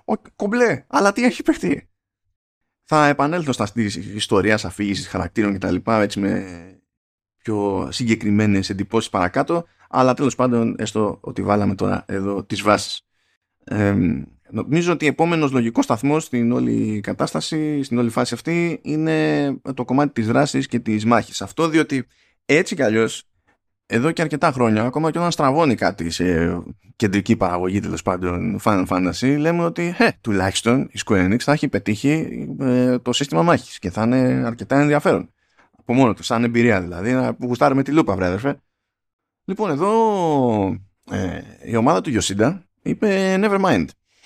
Ο, 0.06 0.14
κομπλέ, 0.36 0.86
αλλά 0.88 1.12
τι 1.12 1.24
έχει 1.24 1.44
παιχτεί; 1.44 1.90
Θα 2.84 3.08
επανέλθω 3.08 3.52
στα 3.52 3.72
ιστορίας 4.16 4.66
αφήγησης 4.66 5.08
χαρακτήρων 5.08 5.54
κτλ. 5.54 5.76
έτσι 5.86 6.20
με 6.20 6.46
πιο 7.38 7.88
συγκεκριμένες 7.92 8.70
εντυπώσεις 8.70 9.10
παρακάτω. 9.10 9.66
Αλλά 9.90 10.14
τέλος 10.14 10.36
πάντων, 10.36 10.76
έστω 10.78 11.18
ότι 11.22 11.42
βάλαμε 11.42 11.76
τώρα 11.76 12.06
εδώ 12.08 12.44
τις 12.44 12.62
βάσεις. 12.62 13.08
Ε, 13.64 13.96
νομίζω 14.56 14.92
ότι 14.92 15.08
επόμενος 15.08 15.52
λογικός 15.52 15.84
σταθμός 15.84 16.24
στην 16.24 16.52
όλη 16.52 17.00
κατάσταση, 17.04 17.84
στην 17.84 17.98
όλη 17.98 18.10
φάση 18.10 18.34
αυτή 18.34 18.80
είναι 18.84 19.48
το 19.74 19.86
κομμάτι 19.86 20.14
της 20.14 20.28
δράσης 20.28 20.68
και 20.68 20.80
της 20.80 21.06
μάχης. 21.06 21.42
Αυτό 21.42 21.68
διότι 21.68 22.06
έτσι 22.46 22.76
κι 22.76 22.82
αλλιώς 22.82 23.24
εδώ 23.86 24.12
και 24.12 24.22
αρκετά 24.22 24.52
χρόνια, 24.52 24.84
ακόμα 24.84 25.12
και 25.12 25.18
όταν 25.18 25.32
στραβώνει 25.32 25.76
κάτι 25.76 26.10
σε 26.10 26.58
κεντρική 26.96 27.36
παραγωγή 27.36 27.80
τέλος 27.80 28.02
πάντων 28.02 28.60
Final 28.64 28.86
Fantasy, 28.88 29.36
λέμε 29.40 29.64
ότι 29.64 29.96
ε, 29.98 30.10
τουλάχιστον 30.22 30.90
η 30.92 31.00
Square 31.06 31.32
Enix 31.32 31.40
θα 31.40 31.52
έχει 31.52 31.68
πετύχει 31.68 32.28
ε, 32.60 33.00
το 33.00 33.14
σύστημα 33.14 33.42
μάχης 33.42 33.80
και 33.80 33.90
θα 33.90 34.04
είναι 34.04 34.44
αρκετά 34.46 34.80
ενδιαφέρον. 34.80 35.30
Από 35.78 35.94
μόνο 35.94 36.14
του, 36.14 36.24
σαν 36.24 36.44
εμπειρία 36.44 36.82
δηλαδή, 36.82 37.12
να 37.12 37.36
γουστάρουμε 37.40 37.84
τη 37.84 37.92
λούπα, 37.92 38.16
βρε 38.16 38.56
Λοιπόν, 39.46 39.70
εδώ 39.70 39.92
ε, 41.12 41.42
η 41.66 41.76
ομάδα 41.76 42.02
του 42.02 42.12
Yoshida 42.14 42.60
είπε 42.82 43.40
Nevermind. 43.42 43.86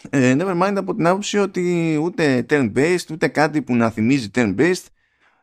Ε, 0.10 0.36
Nevermind 0.38 0.74
από 0.76 0.96
την 0.96 1.08
άποψη 1.08 1.38
ότι 1.38 1.98
ούτε 2.04 2.46
turn-based, 2.50 3.12
ούτε 3.12 3.28
κάτι 3.28 3.62
που 3.62 3.76
να 3.76 3.90
θυμίζει 3.90 4.30
turn-based, 4.36 4.86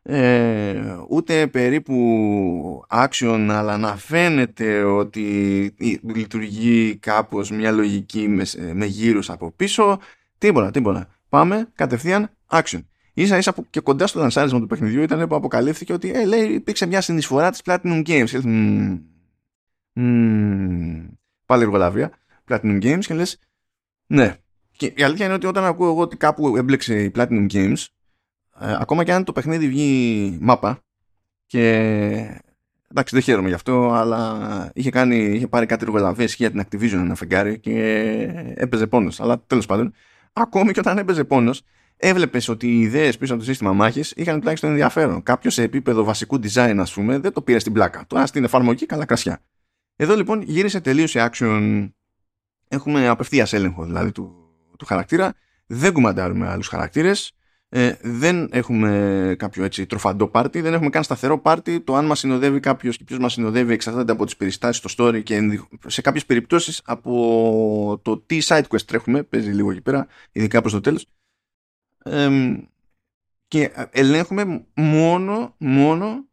ε, 0.02 0.96
ούτε 1.08 1.46
περίπου 1.46 2.84
action 2.90 3.46
αλλά 3.50 3.76
να 3.76 3.96
φαίνεται 3.96 4.82
ότι 4.82 5.74
λειτουργεί 6.02 6.96
κάπως 6.96 7.50
μια 7.50 7.70
λογική 7.70 8.28
με, 8.28 8.44
με 8.72 8.84
γύρους 8.84 9.30
από 9.30 9.50
πίσω. 9.50 9.98
Τίποτα, 10.38 10.70
τίποτα. 10.70 11.08
Πάμε 11.28 11.68
κατευθείαν 11.74 12.30
action. 12.50 12.80
Ίσα 13.14 13.36
ίσα 13.36 13.52
που 13.52 13.66
και 13.70 13.80
κοντά 13.80 14.06
στο 14.06 14.20
λανσάρισμα 14.20 14.60
του 14.60 14.66
παιχνιδιού 14.66 15.02
ήταν 15.02 15.28
που 15.28 15.34
αποκαλύφθηκε 15.34 15.92
ότι 15.92 16.10
ε, 16.10 16.24
λέει, 16.24 16.44
υπήρξε 16.44 16.86
μια 16.86 17.00
συνεισφορά 17.00 17.50
της 17.50 17.60
Platinum 17.64 18.02
Games. 18.06 18.40
Mm, 18.44 19.00
mm, 19.94 21.08
πάλι 21.46 21.62
εργολαβία 21.62 22.12
Platinum 22.48 22.82
Games 22.82 23.04
και 23.04 23.14
λες 23.14 23.38
ναι 24.06 24.36
και 24.76 24.92
η 24.96 25.02
αλήθεια 25.02 25.24
είναι 25.24 25.34
ότι 25.34 25.46
όταν 25.46 25.64
ακούω 25.64 25.88
εγώ 25.88 26.00
ότι 26.00 26.16
κάπου 26.16 26.56
έμπλεξε 26.56 27.02
η 27.02 27.12
Platinum 27.14 27.46
Games 27.52 27.84
ε, 28.60 28.76
ακόμα 28.78 29.04
και 29.04 29.12
αν 29.12 29.24
το 29.24 29.32
παιχνίδι 29.32 29.68
βγει 29.68 30.38
μάπα 30.40 30.78
και 31.46 31.68
εντάξει 32.90 33.14
δεν 33.14 33.22
χαίρομαι 33.22 33.48
γι' 33.48 33.54
αυτό 33.54 33.90
αλλά 33.92 34.70
είχε, 34.74 34.90
κάνει, 34.90 35.16
είχε 35.16 35.46
πάρει 35.46 35.66
κάτι 35.66 35.84
ρογολαβές 35.84 36.34
για 36.34 36.50
την 36.50 36.62
Activision 36.62 36.92
ένα 36.92 37.14
φεγγάρι 37.14 37.58
και 37.58 37.74
έπαιζε 38.54 38.86
πόνος 38.86 39.20
αλλά 39.20 39.42
τέλος 39.46 39.66
πάντων 39.66 39.92
ακόμη 40.32 40.72
και 40.72 40.80
όταν 40.80 40.98
έπαιζε 40.98 41.24
πόνος 41.24 41.62
έβλεπες 41.96 42.48
ότι 42.48 42.66
οι 42.66 42.80
ιδέες 42.80 43.18
πίσω 43.18 43.32
από 43.32 43.42
το 43.42 43.48
σύστημα 43.48 43.72
μάχης 43.72 44.12
είχαν 44.16 44.38
τουλάχιστον 44.38 44.70
ενδιαφέρον. 44.70 45.22
Κάποιος 45.22 45.54
σε 45.54 45.62
επίπεδο 45.62 46.04
βασικού 46.04 46.40
design, 46.42 46.76
ας 46.78 46.92
πούμε, 46.92 47.18
δεν 47.18 47.32
το 47.32 47.42
πήρε 47.42 47.58
στην 47.58 47.72
πλάκα. 47.72 48.04
Τώρα 48.06 48.26
στην 48.26 48.44
εφαρμογή, 48.44 48.86
καλά 48.86 49.04
κρασιά. 49.04 49.42
Εδώ 49.96 50.16
λοιπόν 50.16 50.42
γύρισε 50.42 50.80
τελείως 50.80 51.10
σε 51.10 51.30
action. 51.30 51.88
Έχουμε 52.68 53.08
απευθείας 53.08 53.52
έλεγχο 53.52 53.84
δηλαδή 53.84 54.12
του, 54.12 54.45
του 54.76 54.86
χαρακτήρα. 54.86 55.34
Δεν 55.66 55.92
κουμαντάρουμε 55.92 56.48
άλλους 56.48 56.68
χαρακτήρες 56.68 57.36
ε, 57.68 57.96
δεν 58.02 58.48
έχουμε 58.52 59.34
κάποιο 59.38 59.64
έτσι 59.64 59.86
τροφαντό 59.86 60.28
πάρτι, 60.28 60.60
δεν 60.60 60.74
έχουμε 60.74 60.90
καν 60.90 61.02
σταθερό 61.02 61.38
πάρτι. 61.38 61.80
Το 61.80 61.94
αν 61.94 62.06
μας 62.06 62.18
συνοδεύει 62.18 62.60
κάποιος 62.60 62.96
και 62.96 63.04
ποιος 63.04 63.18
μας 63.18 63.32
συνοδεύει 63.32 63.72
εξαρτάται 63.72 64.12
από 64.12 64.24
τις 64.24 64.36
περιστάσεις 64.36 64.90
στο 64.90 65.06
story 65.06 65.22
και 65.22 65.60
σε 65.86 66.00
κάποιες 66.00 66.26
περιπτώσεις 66.26 66.82
από 66.84 68.00
το 68.02 68.18
τι 68.18 68.38
side 68.42 68.62
quest 68.68 68.82
τρέχουμε. 68.82 69.22
Παίζει 69.22 69.50
λίγο 69.50 69.70
εκεί 69.70 69.80
πέρα, 69.80 70.06
ειδικά 70.32 70.60
προς 70.60 70.72
το 70.72 70.80
τέλος. 70.80 71.06
Ε, 72.02 72.30
και 73.48 73.72
ελέγχουμε 73.90 74.66
μόνο, 74.74 75.54
μόνο 75.58 76.28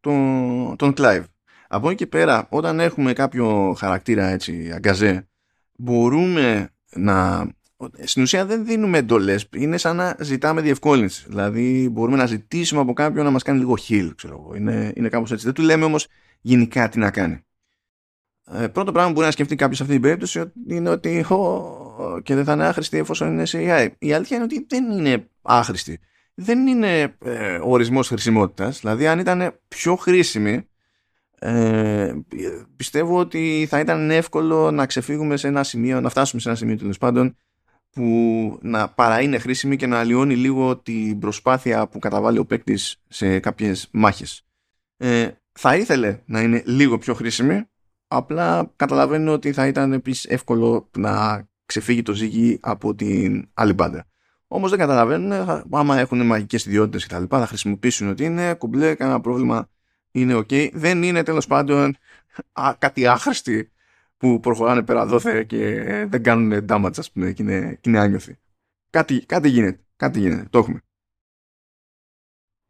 τον, 0.00 0.76
τον 0.76 0.94
Clive. 0.96 1.24
Από 1.68 1.88
εκεί 1.88 1.96
και 1.96 2.06
πέρα, 2.06 2.46
όταν 2.50 2.80
έχουμε 2.80 3.12
κάποιο 3.12 3.74
χαρακτήρα 3.78 4.26
έτσι 4.26 4.70
αγκαζέ, 4.74 5.28
μπορούμε 5.76 6.70
να 6.94 7.48
στην 8.04 8.22
ουσία 8.22 8.46
δεν 8.46 8.64
δίνουμε 8.64 8.98
εντολές. 8.98 9.48
Είναι 9.56 9.76
σαν 9.76 9.96
να 9.96 10.16
ζητάμε 10.20 10.60
διευκόλυνση. 10.60 11.24
Δηλαδή, 11.28 11.88
μπορούμε 11.92 12.16
να 12.16 12.26
ζητήσουμε 12.26 12.80
από 12.80 12.92
κάποιον 12.92 13.24
να 13.24 13.30
μας 13.30 13.42
κάνει 13.42 13.58
λίγο 13.58 13.76
heal, 13.88 14.10
ξέρω 14.16 14.40
εγώ. 14.44 14.54
Είναι, 14.56 14.92
είναι 14.96 15.08
κάπως 15.08 15.32
έτσι. 15.32 15.44
Δεν 15.44 15.54
του 15.54 15.62
λέμε 15.62 15.84
όμως 15.84 16.06
γενικά 16.40 16.88
τι 16.88 16.98
να 16.98 17.10
κάνει. 17.10 17.44
Ε, 18.52 18.66
πρώτο 18.66 18.92
πράγμα 18.92 19.08
που 19.08 19.14
μπορεί 19.14 19.26
να 19.26 19.32
σκεφτεί 19.32 19.56
κάποιος 19.56 19.76
σε 19.76 19.82
αυτή 19.82 19.94
την 19.94 20.02
περίπτωση 20.02 20.52
είναι 20.68 20.88
ότι 20.88 21.24
ο, 21.28 22.20
και 22.22 22.34
δεν 22.34 22.44
θα 22.44 22.52
είναι 22.52 22.66
άχρηστη 22.66 22.98
εφόσον 22.98 23.28
είναι 23.28 23.44
σε 23.44 23.58
AI. 23.60 23.88
Η 23.98 24.12
αλήθεια 24.12 24.36
είναι 24.36 24.44
ότι 24.44 24.66
δεν 24.68 24.90
είναι 24.90 25.28
άχρηστη. 25.42 26.00
Δεν 26.34 26.66
είναι 26.66 27.16
ε, 27.24 27.58
ορισμός 27.62 28.08
χρησιμότητας. 28.08 28.80
Δηλαδή, 28.80 29.06
αν 29.06 29.18
ήταν 29.18 29.58
πιο 29.68 29.96
χρήσιμη, 29.96 30.68
ε, 31.38 32.12
πιστεύω 32.76 33.18
ότι 33.18 33.66
θα 33.68 33.78
ήταν 33.80 34.10
εύκολο 34.10 34.70
να 34.70 34.86
ξεφύγουμε 34.86 35.36
σε 35.36 35.48
ένα 35.48 35.62
σημείο, 35.62 36.00
να 36.00 36.08
φτάσουμε 36.08 36.40
σε 36.40 36.48
ένα 36.48 36.56
σημείο 36.58 36.76
τέλος 36.76 36.98
πάντων 36.98 37.36
που 37.94 38.58
να 38.62 38.88
παρά 38.88 39.20
είναι 39.20 39.38
χρήσιμη 39.38 39.76
και 39.76 39.86
να 39.86 39.98
αλλοιώνει 39.98 40.36
λίγο 40.36 40.76
την 40.76 41.18
προσπάθεια 41.18 41.86
που 41.88 41.98
καταβάλει 41.98 42.38
ο 42.38 42.44
παίκτης 42.46 43.02
σε 43.08 43.38
κάποιες 43.38 43.88
μάχες. 43.92 44.46
Ε, 44.96 45.28
θα 45.52 45.76
ήθελε 45.76 46.20
να 46.24 46.40
είναι 46.40 46.62
λίγο 46.66 46.98
πιο 46.98 47.14
χρήσιμη, 47.14 47.64
απλά 48.06 48.72
καταλαβαίνω 48.76 49.32
ότι 49.32 49.52
θα 49.52 49.66
ήταν 49.66 49.92
επίσης 49.92 50.24
εύκολο 50.24 50.90
να 50.98 51.44
ξεφύγει 51.66 52.02
το 52.02 52.12
ζύγι 52.12 52.58
από 52.62 52.94
την 52.94 53.48
άλλη 53.54 53.72
μπάντα. 53.72 54.06
Όμως 54.46 54.70
δεν 54.70 54.78
καταλαβαίνουν, 54.78 55.64
άμα 55.70 55.98
έχουν 55.98 56.26
μαγικές 56.26 56.66
ιδιότητες 56.66 57.06
και 57.06 57.14
τα 57.14 57.20
λοιπά, 57.20 57.40
θα 57.40 57.46
χρησιμοποιήσουν 57.46 58.08
ότι 58.08 58.24
είναι 58.24 58.54
κουμπλέ, 58.54 58.94
κανένα 58.94 59.20
πρόβλημα, 59.20 59.68
είναι 60.10 60.34
ok. 60.34 60.70
Δεν 60.72 61.02
είναι 61.02 61.22
τέλος 61.22 61.46
πάντων 61.46 61.96
α, 62.52 62.74
κάτι 62.78 63.06
άχρηστη 63.06 63.72
που 64.16 64.40
προχωράνε 64.40 64.82
πέρα 64.82 65.06
δόθε 65.06 65.44
και 65.44 65.82
δεν 66.08 66.22
κάνουν 66.22 66.66
damage 66.68 66.98
ας 66.98 67.12
πούμε 67.12 67.32
και 67.32 67.42
είναι, 67.42 67.78
και 67.80 67.88
είναι 67.88 67.98
άνιωθοι. 67.98 68.38
Κάτι, 68.90 69.26
κάτι 69.26 69.48
γίνεται, 69.48 69.84
κάτι 69.96 70.20
γίνεται, 70.20 70.48
το 70.50 70.58
έχουμε. 70.58 70.80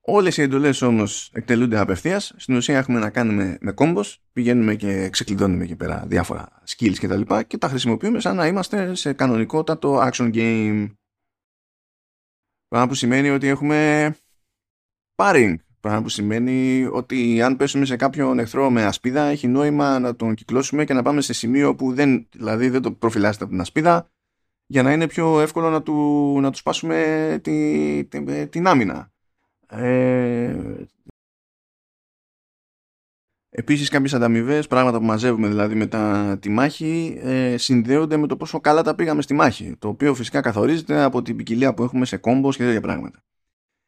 Όλες 0.06 0.36
οι 0.36 0.42
εντολές 0.42 0.82
όμως 0.82 1.30
εκτελούνται 1.34 1.78
απευθείας. 1.78 2.34
Στην 2.36 2.56
ουσία 2.56 2.78
έχουμε 2.78 2.98
να 2.98 3.10
κάνουμε 3.10 3.58
με 3.60 3.72
κόμπος. 3.72 4.22
Πηγαίνουμε 4.32 4.74
και 4.74 5.08
ξεκλειδώνουμε 5.08 5.64
εκεί 5.64 5.76
πέρα 5.76 6.04
διάφορα 6.06 6.62
skills 6.66 6.96
κτλ. 7.00 7.20
Και, 7.20 7.44
και 7.46 7.58
τα 7.58 7.68
χρησιμοποιούμε 7.68 8.20
σαν 8.20 8.36
να 8.36 8.46
είμαστε 8.46 8.94
σε 8.94 9.12
κανονικότατο 9.12 10.08
action 10.10 10.34
game. 10.34 10.94
Πράγμα 12.68 12.88
που 12.88 12.94
σημαίνει 12.94 13.30
ότι 13.30 13.46
έχουμε 13.46 14.10
paring. 15.14 15.54
Πράγμα 15.84 16.02
που 16.02 16.08
σημαίνει 16.08 16.88
ότι 16.92 17.42
αν 17.42 17.56
πέσουμε 17.56 17.84
σε 17.84 17.96
κάποιον 17.96 18.38
εχθρό 18.38 18.70
με 18.70 18.84
ασπίδα, 18.84 19.22
έχει 19.22 19.46
νόημα 19.46 19.98
να 19.98 20.16
τον 20.16 20.34
κυκλώσουμε 20.34 20.84
και 20.84 20.92
να 20.92 21.02
πάμε 21.02 21.20
σε 21.20 21.32
σημείο 21.32 21.74
που 21.74 21.94
δεν, 21.94 22.28
δηλαδή 22.32 22.68
δεν 22.68 22.82
το 22.82 22.92
προφυλάσσεται 22.92 23.44
από 23.44 23.52
την 23.52 23.60
ασπίδα, 23.60 24.10
για 24.66 24.82
να 24.82 24.92
είναι 24.92 25.06
πιο 25.06 25.40
εύκολο 25.40 25.70
να 25.70 25.82
του, 25.82 26.38
να 26.40 26.50
του 26.50 26.56
σπάσουμε 26.56 27.40
τη, 27.42 28.04
τη, 28.04 28.46
την 28.48 28.66
άμυνα. 28.66 29.12
Ε, 29.66 30.56
Επίσης 33.48 33.88
κάποιες 33.88 34.14
ανταμοιβές, 34.14 34.66
πράγματα 34.66 34.98
που 34.98 35.04
μαζεύουμε 35.04 35.48
δηλαδή 35.48 35.74
μετά 35.74 36.36
τη 36.40 36.48
μάχη 36.48 37.18
ε, 37.22 37.56
συνδέονται 37.56 38.16
με 38.16 38.26
το 38.26 38.36
πόσο 38.36 38.60
καλά 38.60 38.82
τα 38.82 38.94
πήγαμε 38.94 39.22
στη 39.22 39.34
μάχη 39.34 39.76
το 39.78 39.88
οποίο 39.88 40.14
φυσικά 40.14 40.40
καθορίζεται 40.40 41.02
από 41.02 41.22
την 41.22 41.36
ποικιλία 41.36 41.74
που 41.74 41.82
έχουμε 41.82 42.04
σε 42.04 42.16
κόμπος 42.16 42.56
και 42.56 42.64
τέτοια 42.64 42.80
πράγματα. 42.80 43.22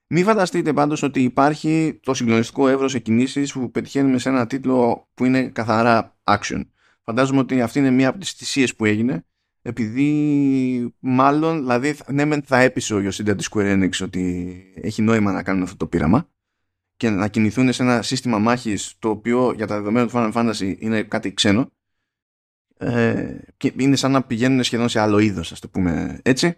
Μην 0.09 0.25
φανταστείτε 0.25 0.73
πάντως 0.73 1.03
ότι 1.03 1.23
υπάρχει 1.23 2.01
το 2.03 2.15
συγκλονιστικό 2.15 2.69
εύρος 2.69 2.95
εκκινήσεις 2.95 3.53
που 3.53 3.71
πετυχαίνουμε 3.71 4.19
σε 4.19 4.29
ένα 4.29 4.47
τίτλο 4.47 5.09
που 5.15 5.25
είναι 5.25 5.49
καθαρά 5.49 6.17
action. 6.25 6.63
Φαντάζομαι 7.03 7.39
ότι 7.39 7.61
αυτή 7.61 7.79
είναι 7.79 7.91
μία 7.91 8.09
από 8.09 8.19
τις 8.19 8.33
θυσίες 8.33 8.77
που 8.77 8.85
έγινε 8.85 9.25
επειδή 9.67 10.95
μάλλον, 10.99 11.59
δηλαδή 11.59 11.97
ναι 12.13 12.41
θα 12.45 12.59
έπεισε 12.59 12.95
ο 12.95 12.99
Yoshida 12.99 13.37
της 13.37 13.49
Square 13.53 13.73
Enix 13.73 13.91
ότι 14.03 14.57
έχει 14.75 15.03
νόημα 15.03 15.33
να 15.33 15.43
κάνουν 15.43 15.63
αυτό 15.63 15.77
το 15.77 15.87
πείραμα 15.87 16.29
και 16.97 17.11
να 17.11 17.29
κινηθούν 17.29 17.73
σε 17.73 17.83
ένα 17.83 18.03
σύστημα 18.03 18.39
μάχης 18.39 18.95
το 18.99 19.09
οποίο 19.09 19.53
για 19.53 19.67
τα 19.67 19.77
δεδομένα 19.77 20.07
του 20.07 20.13
Final 20.15 20.33
Fantasy 20.33 20.77
είναι 20.79 21.03
κάτι 21.03 21.35
ξένο 21.35 21.71
ε, 22.77 23.39
και 23.57 23.73
είναι 23.77 23.97
σαν 23.97 24.13
να 24.13 24.23
πηγαίνουν 24.23 24.63
σχεδόν 24.63 24.89
σε 24.89 25.01
άλλο 25.01 25.19
είδος 25.19 25.53
ας 25.53 25.61
το 25.61 25.69
πούμε 25.69 26.21
έτσι 26.23 26.57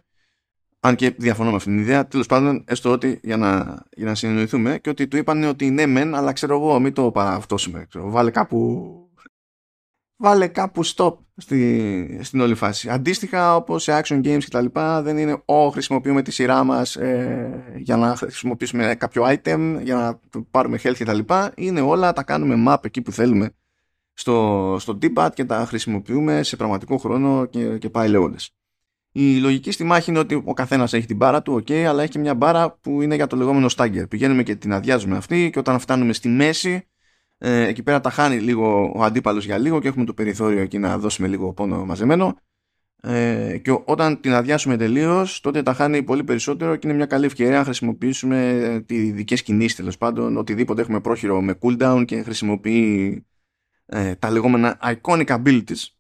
αν 0.81 0.95
και 0.95 1.11
διαφωνώ 1.11 1.51
με 1.51 1.57
αυτήν 1.57 1.73
την 1.73 1.81
ιδέα, 1.81 2.07
τέλος 2.07 2.27
πάντων, 2.27 2.65
έστω 2.67 2.91
ότι 2.91 3.21
για 3.23 3.37
να, 3.37 3.83
για 3.91 4.07
να 4.07 4.15
συνεννοηθούμε 4.15 4.79
και 4.79 4.91
ότι 4.91 5.09
του 5.09 5.17
είπαν 5.17 5.45
ότι 5.45 5.71
ναι, 5.71 5.87
μεν, 5.87 6.15
αλλά 6.15 6.33
ξέρω 6.33 6.55
εγώ, 6.55 6.81
μην 6.81 6.93
το 6.93 7.11
παραυτώσουμε. 7.11 7.85
Ξέρω, 7.89 8.11
βάλε 8.11 8.31
κάπου. 8.31 8.93
Βάλε 10.21 10.49
κάπου 10.49 10.87
stop 10.87 11.15
στη, 11.37 12.21
στην 12.23 12.41
όλη 12.41 12.55
φάση. 12.55 12.89
Αντίστοιχα, 12.89 13.57
όπως 13.57 13.83
σε 13.83 14.01
action 14.03 14.17
games 14.17 14.39
και 14.39 14.51
τα 14.51 14.61
λοιπά, 14.61 15.03
δεν 15.03 15.19
είναι 15.19 15.43
ό, 15.45 15.69
χρησιμοποιούμε 15.69 16.23
τη 16.23 16.31
σειρά 16.31 16.65
μας 16.65 16.97
ε, 16.97 17.75
για 17.77 17.97
να 17.97 18.17
χρησιμοποιήσουμε 18.17 18.95
κάποιο 18.95 19.25
item, 19.27 19.79
για 19.83 19.95
να 19.95 20.21
πάρουμε 20.51 20.79
health 20.83 20.95
και 20.97 21.05
τα 21.05 21.13
λοιπά. 21.13 21.53
Είναι 21.57 21.81
όλα, 21.81 22.13
τα 22.13 22.23
κάνουμε 22.23 22.65
map 22.69 22.85
εκεί 22.85 23.03
που 23.03 23.13
θέλουμε 23.13 23.51
στο, 24.13 24.77
στο 24.79 24.99
D-pad 25.03 25.31
και 25.35 25.45
τα 25.45 25.65
χρησιμοποιούμε 25.67 26.43
σε 26.43 26.57
πραγματικό 26.57 26.97
χρόνο 26.97 27.45
και, 27.45 27.79
και 27.79 27.91
πάει 27.91 28.09
λέγοντας. 28.09 28.51
Η 29.21 29.37
λογική 29.37 29.71
στη 29.71 29.85
μάχη 29.85 30.11
είναι 30.11 30.19
ότι 30.19 30.43
ο 30.45 30.53
καθένας 30.53 30.93
έχει 30.93 31.07
την 31.07 31.17
μπάρα 31.17 31.43
του, 31.43 31.55
OK, 31.55 31.73
αλλά 31.73 32.03
έχει 32.03 32.11
και 32.11 32.19
μια 32.19 32.35
μπάρα 32.35 32.79
που 32.81 33.03
είναι 33.03 33.15
για 33.15 33.27
το 33.27 33.37
λεγόμενο 33.37 33.69
στάγκερ. 33.69 34.07
Πηγαίνουμε 34.07 34.43
και 34.43 34.55
την 34.55 34.73
αδειάζουμε 34.73 35.17
αυτή 35.17 35.51
και 35.53 35.59
όταν 35.59 35.79
φτάνουμε 35.79 36.13
στη 36.13 36.29
μέση, 36.29 36.89
ε, 37.39 37.67
εκεί 37.67 37.83
πέρα 37.83 38.01
τα 38.01 38.11
χάνει 38.11 38.39
λίγο 38.41 38.93
ο 38.95 39.03
αντίπαλος 39.03 39.45
για 39.45 39.59
λίγο 39.59 39.81
και 39.81 39.89
έχουμε 39.89 40.05
το 40.05 40.15
περιθώριο 40.15 40.61
εκεί 40.61 40.79
να 40.79 40.99
δώσουμε 40.99 41.29
λίγο 41.29 41.53
πόνο 41.53 41.85
μαζεμένο. 41.85 42.37
Ε, 43.03 43.59
και 43.63 43.79
όταν 43.85 44.21
την 44.21 44.33
αδειάσουμε 44.33 44.77
τελείως, 44.77 45.41
τότε 45.41 45.63
τα 45.63 45.73
χάνει 45.73 46.03
πολύ 46.03 46.25
περισσότερο 46.25 46.77
και 46.77 46.87
είναι 46.89 46.97
μια 46.97 47.07
καλή 47.07 47.27
ευκαιρία 47.27 47.59
να 47.59 47.65
χρησιμοποιήσουμε 47.65 48.83
τι 48.87 48.95
ειδικέ 48.95 49.35
κινήσεις 49.35 49.77
τέλος 49.77 49.99
πάντων, 49.99 50.37
οτιδήποτε 50.37 50.81
έχουμε 50.81 51.01
πρόχειρο 51.01 51.43
με 51.43 51.59
cooldown 51.61 52.03
και 52.07 52.23
χρησιμοποιεί 52.23 53.27
ε, 53.87 54.15
τα 54.15 54.31
λεγόμενα 54.31 54.79
iconic 54.83 55.27
abilities 55.27 55.63
ε, 55.71 55.98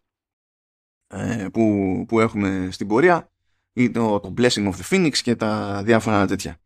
που, 1.52 2.04
που 2.08 2.20
έχουμε 2.20 2.68
στην 2.70 2.86
πορεία 2.86 3.30
ή 3.72 3.90
το, 3.90 4.20
το 4.20 4.34
Blessing 4.38 4.70
of 4.70 4.72
the 4.72 4.88
Phoenix 4.90 5.16
και 5.16 5.36
τα 5.36 5.82
διάφορα 5.84 6.26
τέτοια. 6.26 6.56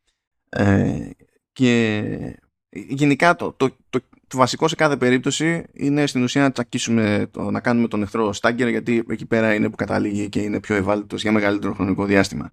Ε, 0.48 1.10
και 1.52 2.38
γενικά 2.70 3.36
το, 3.36 3.52
το, 3.52 3.76
το, 3.90 4.00
το, 4.26 4.36
βασικό 4.36 4.68
σε 4.68 4.74
κάθε 4.74 4.96
περίπτωση 4.96 5.64
είναι 5.72 6.06
στην 6.06 6.22
ουσία 6.22 6.42
να 6.42 6.52
τσακίσουμε, 6.52 7.28
το, 7.30 7.50
να 7.50 7.60
κάνουμε 7.60 7.88
τον 7.88 8.02
εχθρό 8.02 8.32
στάγκερ 8.32 8.68
γιατί 8.68 9.04
εκεί 9.08 9.26
πέρα 9.26 9.54
είναι 9.54 9.70
που 9.70 9.76
καταλήγει 9.76 10.28
και 10.28 10.40
είναι 10.40 10.60
πιο 10.60 10.74
ευάλωτος 10.74 11.22
για 11.22 11.32
μεγαλύτερο 11.32 11.74
χρονικό 11.74 12.04
διάστημα. 12.04 12.52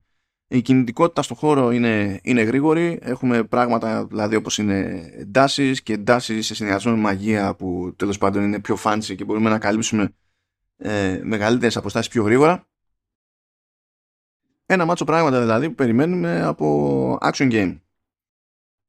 Η 0.52 0.62
κινητικότητα 0.62 1.22
στο 1.22 1.36
χώρο 1.36 1.72
είναι, 1.72 2.20
είναι 2.24 2.42
γρήγορη. 2.42 3.00
Έχουμε 3.02 3.44
πράγματα 3.44 4.06
δηλαδή 4.06 4.36
όπως 4.36 4.58
είναι 4.58 5.10
ντάσεις 5.32 5.82
και 5.82 5.98
ντάσεις 5.98 6.46
σε 6.46 6.56
συνδυασμό 6.56 6.92
με 6.92 6.98
μαγεία 6.98 7.56
που 7.56 7.94
τέλος 7.96 8.18
πάντων 8.18 8.44
είναι 8.44 8.60
πιο 8.60 8.78
fancy 8.84 9.16
και 9.16 9.24
μπορούμε 9.24 9.50
να 9.50 9.60
καλύψουμε 9.60 10.14
ε, 10.82 11.20
μεγαλύτερες 11.24 11.78
αποστάσεις 11.78 12.12
πιο 12.12 12.24
γρήγορα. 12.24 12.68
Ένα 14.66 14.86
μάτσο 14.86 15.04
πράγματα 15.04 15.40
δηλαδή 15.40 15.70
που 15.70 15.76
περιμένουμε 15.76 16.42
από 16.42 17.18
action 17.22 17.52
game. 17.52 17.80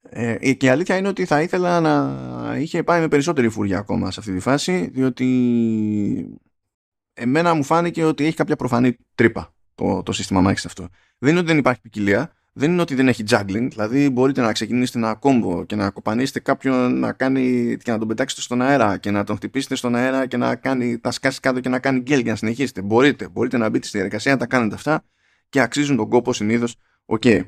Ε, 0.03 0.53
και 0.53 0.67
η 0.67 0.69
αλήθεια 0.69 0.97
είναι 0.97 1.09
ότι 1.09 1.25
θα 1.25 1.43
ήθελα 1.43 1.81
να 1.81 2.57
είχε 2.57 2.83
πάει 2.83 3.01
με 3.01 3.09
περισσότερη 3.09 3.49
φούρια 3.49 3.79
ακόμα 3.79 4.11
σε 4.11 4.21
αυτή 4.21 4.33
τη 4.33 4.41
φάση 4.41 4.91
διότι 4.93 6.39
εμένα 7.13 7.55
μου 7.55 7.63
φάνηκε 7.63 8.05
ότι 8.05 8.25
έχει 8.25 8.37
κάποια 8.37 8.57
προφανή 8.57 8.97
τρύπα 9.15 9.55
το, 9.75 10.03
το 10.03 10.13
σύστημα 10.13 10.41
μάχης 10.41 10.67
αυτό. 10.67 10.89
Δεν 11.19 11.31
είναι 11.31 11.39
ότι 11.39 11.49
δεν 11.49 11.59
υπάρχει 11.59 11.81
ποικιλία, 11.81 12.33
δεν 12.53 12.73
είναι 12.73 12.81
ότι 12.81 12.95
δεν 12.95 13.09
έχει 13.09 13.25
juggling, 13.31 13.67
δηλαδή 13.71 14.11
μπορείτε 14.11 14.41
να 14.41 14.53
ξεκινήσετε 14.53 14.99
ένα 14.99 15.15
κόμπο 15.15 15.65
και 15.65 15.77
να 15.77 15.91
κοπανίσετε 15.91 16.41
κάποιον 16.41 16.99
να 16.99 17.13
κάνει, 17.13 17.77
και 17.83 17.91
να 17.91 17.99
τον 17.99 18.09
πετάξετε 18.09 18.43
στον 18.43 18.63
αέρα 18.63 18.97
και 18.97 19.11
να 19.11 19.25
τον 19.25 19.37
χτυπήσετε 19.37 19.75
στον 19.75 19.95
αέρα 19.95 20.27
και 20.27 20.37
να 20.37 20.55
κάνει, 20.57 20.99
τα 20.99 21.11
σκάσει 21.11 21.41
κάτω 21.41 21.61
και 21.61 21.69
να 21.69 21.79
κάνει 21.79 22.01
γκέλ 22.01 22.21
για 22.21 22.31
να 22.31 22.37
συνεχίσετε. 22.37 22.83
Μπορείτε, 22.83 23.29
μπορείτε 23.29 23.57
να 23.57 23.69
μπείτε 23.69 23.87
στη 23.87 23.97
διαδικασία 23.97 24.33
να 24.33 24.39
τα 24.39 24.47
κάνετε 24.47 24.75
αυτά 24.75 25.05
και 25.49 25.61
αξίζουν 25.61 25.97
τον 25.97 26.09
κόπο 26.09 26.33
συνήθως. 26.33 26.77
OK. 27.05 27.23
Okay. 27.25 27.41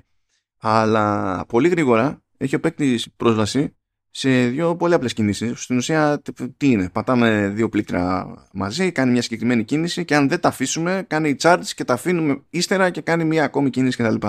Αλλά 0.60 1.44
πολύ 1.48 1.68
γρήγορα 1.68 2.22
έχει 2.36 2.54
ο 2.54 2.60
παίκτης 2.60 3.08
πρόσβαση 3.16 3.76
σε 4.10 4.46
δύο 4.46 4.76
πολύ 4.76 4.94
απλές 4.94 5.12
κινήσεις. 5.12 5.62
Στην 5.62 5.76
ουσία, 5.76 6.22
τι 6.56 6.70
είναι, 6.70 6.88
πατάμε 6.88 7.48
δύο 7.48 7.68
πλήκτρα 7.68 8.34
μαζί, 8.52 8.92
κάνει 8.92 9.12
μια 9.12 9.22
συγκεκριμένη 9.22 9.64
κίνηση 9.64 10.04
και 10.04 10.14
αν 10.14 10.28
δεν 10.28 10.40
τα 10.40 10.48
αφήσουμε, 10.48 11.04
κάνει 11.06 11.36
charge 11.40 11.62
και 11.74 11.84
τα 11.84 11.94
αφήνουμε 11.94 12.42
ύστερα 12.50 12.90
και 12.90 13.00
κάνει 13.00 13.24
μια 13.24 13.44
ακόμη 13.44 13.70
κίνηση 13.70 14.02
κτλ 14.02 14.26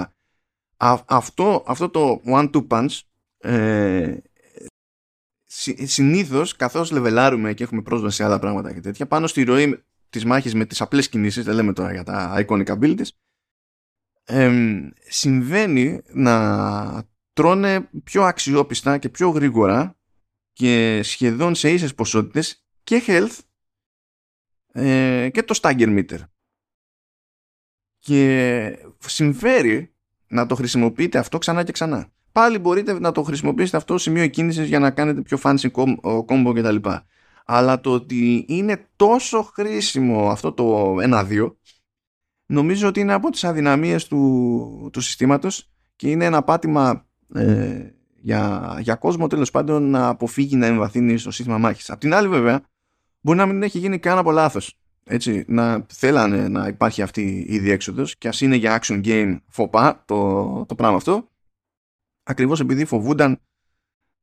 αυτό, 1.07 1.63
αυτό 1.67 1.89
το 1.89 2.21
one-two 2.25 2.67
punch 2.67 2.99
ε, 3.37 4.17
συνήθως 5.85 6.55
καθώς 6.55 6.91
λεβελάρουμε 6.91 7.53
και 7.53 7.63
έχουμε 7.63 7.81
πρόσβαση 7.81 8.15
σε 8.15 8.23
άλλα 8.23 8.39
πράγματα 8.39 8.73
και 8.73 8.79
τέτοια 8.79 9.07
πάνω 9.07 9.27
στη 9.27 9.43
ροή 9.43 9.83
της 10.09 10.25
μάχης 10.25 10.53
με 10.55 10.65
τις 10.65 10.81
απλές 10.81 11.09
κινήσεις 11.09 11.43
δεν 11.43 11.55
λέμε 11.55 11.73
τώρα 11.73 11.91
για 11.91 12.03
τα 12.03 12.45
iconic 12.47 12.65
abilities 12.65 13.07
ε, 14.23 14.51
συμβαίνει 15.07 16.01
να 16.13 17.07
τρώνε 17.33 17.89
πιο 18.03 18.23
αξιόπιστα 18.23 18.97
και 18.97 19.09
πιο 19.09 19.29
γρήγορα 19.29 19.97
και 20.53 21.01
σχεδόν 21.03 21.55
σε 21.55 21.71
ίσες 21.71 21.95
ποσότητες 21.95 22.65
και 22.83 23.03
health 23.08 23.38
ε, 24.73 25.29
και 25.29 25.43
το 25.43 25.60
stagger 25.62 25.99
meter. 25.99 26.19
Και 27.99 28.88
συμφέρει 28.99 29.92
να 30.34 30.46
το 30.46 30.56
χρησιμοποιείτε 30.56 31.17
αυτό 31.17 31.38
ξανά 31.38 31.63
και 31.63 31.72
ξανά. 31.72 32.08
Πάλι 32.32 32.58
μπορείτε 32.58 33.00
να 33.00 33.12
το 33.12 33.24
χρησιμοποιήσετε 33.24 33.78
αυτό 33.78 33.98
σημείο 33.98 34.28
κίνησης 34.28 34.67
για 34.67 34.80
να 34.80 34.91
κάνετε 34.91 35.22
πιο 35.22 35.38
fancy 35.43 35.72
combo 36.28 36.54
κτλ. 36.56 36.89
Αλλά 37.46 37.82
το 37.82 37.91
ότι 37.91 38.46
είναι 38.48 38.88
τόσο 38.96 39.41
χρήσιμο 39.41 40.30
αυτό 40.30 40.52
το 40.52 40.96
1-2 41.10 41.54
νομίζω 42.46 42.88
ότι 42.88 43.00
είναι 43.00 43.13
από 43.13 43.30
τις 43.30 43.43
αδυναμίες 43.43 44.08
του, 44.08 44.89
του 44.93 45.02
συστήματος 45.02 45.72
και 45.96 46.10
είναι 46.10 46.26
ένα 46.26 46.43
πάτημα 46.43 47.06
ε, 47.36 47.93
για, 48.22 48.76
για 48.80 48.96
κόσμο 48.96 49.28
τέλος 49.28 49.52
πάντων 49.52 49.89
να 49.89 50.08
αποφύγει 50.08 50.56
να 50.56 50.65
εμβαθύνει 50.65 51.17
στο 51.17 51.32
σύστημα 51.32 51.58
μάχης. 51.58 51.89
Απ' 51.89 52.00
την 52.00 52.13
άλλη 52.13 52.28
βέβαια 52.28 52.62
μπορεί 53.19 53.38
να 53.38 53.46
μην 53.46 53.63
έχει 53.63 53.80
γίνει 53.80 54.00
καν 54.00 54.17
από 54.17 54.32
λάθος 54.32 54.78
έτσι, 55.03 55.43
να 55.47 55.85
θέλανε 55.89 56.47
να 56.47 56.67
υπάρχει 56.67 57.01
αυτή 57.01 57.45
η 57.49 57.59
διέξοδος 57.59 58.17
και 58.17 58.27
ας 58.27 58.41
είναι 58.41 58.55
για 58.55 58.81
action 58.81 59.05
game 59.05 59.37
φοπά 59.47 60.03
το, 60.05 60.65
το 60.67 60.75
πράγμα 60.75 60.97
αυτό. 60.97 61.31
Ακριβώς 62.23 62.59
επειδή 62.59 62.85
φοβούνταν 62.85 63.41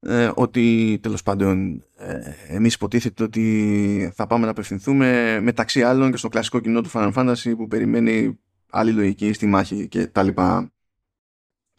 ε, 0.01 0.31
ότι 0.35 0.99
τέλος 1.03 1.23
πάντων 1.23 1.85
ε, 1.97 2.21
εμείς 2.49 2.75
υποτίθεται 2.75 3.23
ότι 3.23 4.13
θα 4.15 4.27
πάμε 4.27 4.45
να 4.45 4.51
απευθυνθούμε 4.51 5.41
μεταξύ 5.41 5.83
άλλων 5.83 6.11
και 6.11 6.17
στο 6.17 6.29
κλασικό 6.29 6.61
κοινό 6.61 6.81
του 6.81 6.91
Final 6.93 7.13
Fantasy 7.13 7.53
που 7.57 7.67
περιμένει 7.67 8.39
άλλη 8.71 8.93
λογική 8.93 9.33
στη 9.33 9.47
μάχη 9.47 9.89
και 9.89 10.07
τα 10.07 10.23
λοιπά 10.23 10.73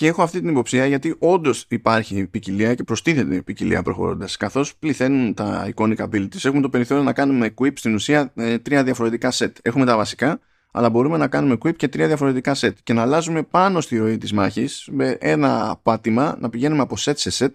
και 0.02 0.08
έχω 0.08 0.24
αυτή 0.24 0.40
την 0.40 0.50
υποψία 0.50 0.86
γιατί 0.86 1.16
όντως 1.20 1.66
υπάρχει 1.70 2.28
ποικιλία 2.28 2.76
και 2.76 2.84
προστίθεται 2.84 3.42
ποικιλία 3.42 3.84
προχωρώντας. 3.84 4.38
Καθώς 4.38 4.76
πληθαίνουν 4.76 5.34
τα 5.34 5.72
iconic 5.74 5.96
abilities, 5.96 6.44
έχουμε 6.46 6.62
το 6.62 6.70
περιθώριο 6.70 7.04
να 7.04 7.14
κάνουμε 7.14 7.54
equip 7.56 7.72
στην 7.74 7.94
ουσία 7.94 8.32
ε, 8.36 8.58
τρία 8.58 8.84
διαφορετικά 8.84 9.32
set. 9.34 9.52
Έχουμε 9.62 9.86
τα 9.86 9.96
βασικά, 9.96 10.40
αλλά 10.72 10.90
μπορούμε 10.90 11.18
να 11.18 11.28
κάνουμε 11.28 11.58
equip 11.60 11.76
και 11.76 11.88
τρία 11.88 12.08
διαφορετικά 12.08 12.56
set. 12.56 12.74
Και 12.84 12.94
να 12.94 13.02
αλλάζουμε 13.02 13.44
πάνω 13.44 13.82
στη 13.82 13.98
ροή 13.98 14.18
της 14.18 14.34
μάχης 14.34 14.88
με 14.92 15.18
ένα 15.20 15.80
πάτημα 15.84 16.38
να 16.40 16.50
πηγαίνουμε 16.50 16.82
από 16.82 16.96
set 17.00 17.14
σε 17.16 17.46
set 17.46 17.52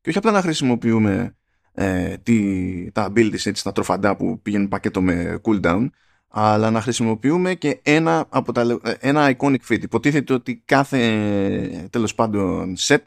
και 0.00 0.08
όχι 0.08 0.18
απλά 0.18 0.30
να 0.30 0.40
χρησιμοποιούμε 0.42 1.36
ε, 1.72 2.16
τι, 2.22 2.92
τα 2.92 3.08
abilities 3.10 3.46
έτσι, 3.46 3.64
τα 3.64 3.72
τροφαντά 3.72 4.16
που 4.16 4.40
πηγαίνουν 4.42 4.68
πακέτο 4.68 5.02
με 5.02 5.40
cooldown 5.42 5.88
αλλά 6.30 6.70
να 6.70 6.80
χρησιμοποιούμε 6.80 7.54
και 7.54 7.80
ένα, 7.82 8.26
από 8.28 8.52
τα, 8.52 8.80
ένα 8.98 9.36
iconic 9.36 9.60
fit. 9.68 9.82
Υποτίθεται 9.82 10.32
ότι 10.32 10.62
κάθε 10.64 11.88
τέλος 11.90 12.14
πάντων 12.14 12.74
set 12.78 13.02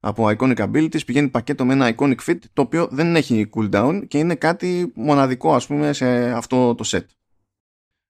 από 0.00 0.30
iconic 0.38 0.56
abilities 0.56 1.04
πηγαίνει 1.06 1.28
πακέτο 1.28 1.64
με 1.64 1.72
ένα 1.72 1.94
iconic 1.96 2.16
fit 2.26 2.38
το 2.52 2.62
οποίο 2.62 2.88
δεν 2.90 3.16
έχει 3.16 3.50
cooldown 3.54 4.02
και 4.08 4.18
είναι 4.18 4.34
κάτι 4.34 4.92
μοναδικό 4.94 5.54
ας 5.54 5.66
πούμε 5.66 5.92
σε 5.92 6.30
αυτό 6.30 6.74
το 6.74 6.84
set. 6.86 7.04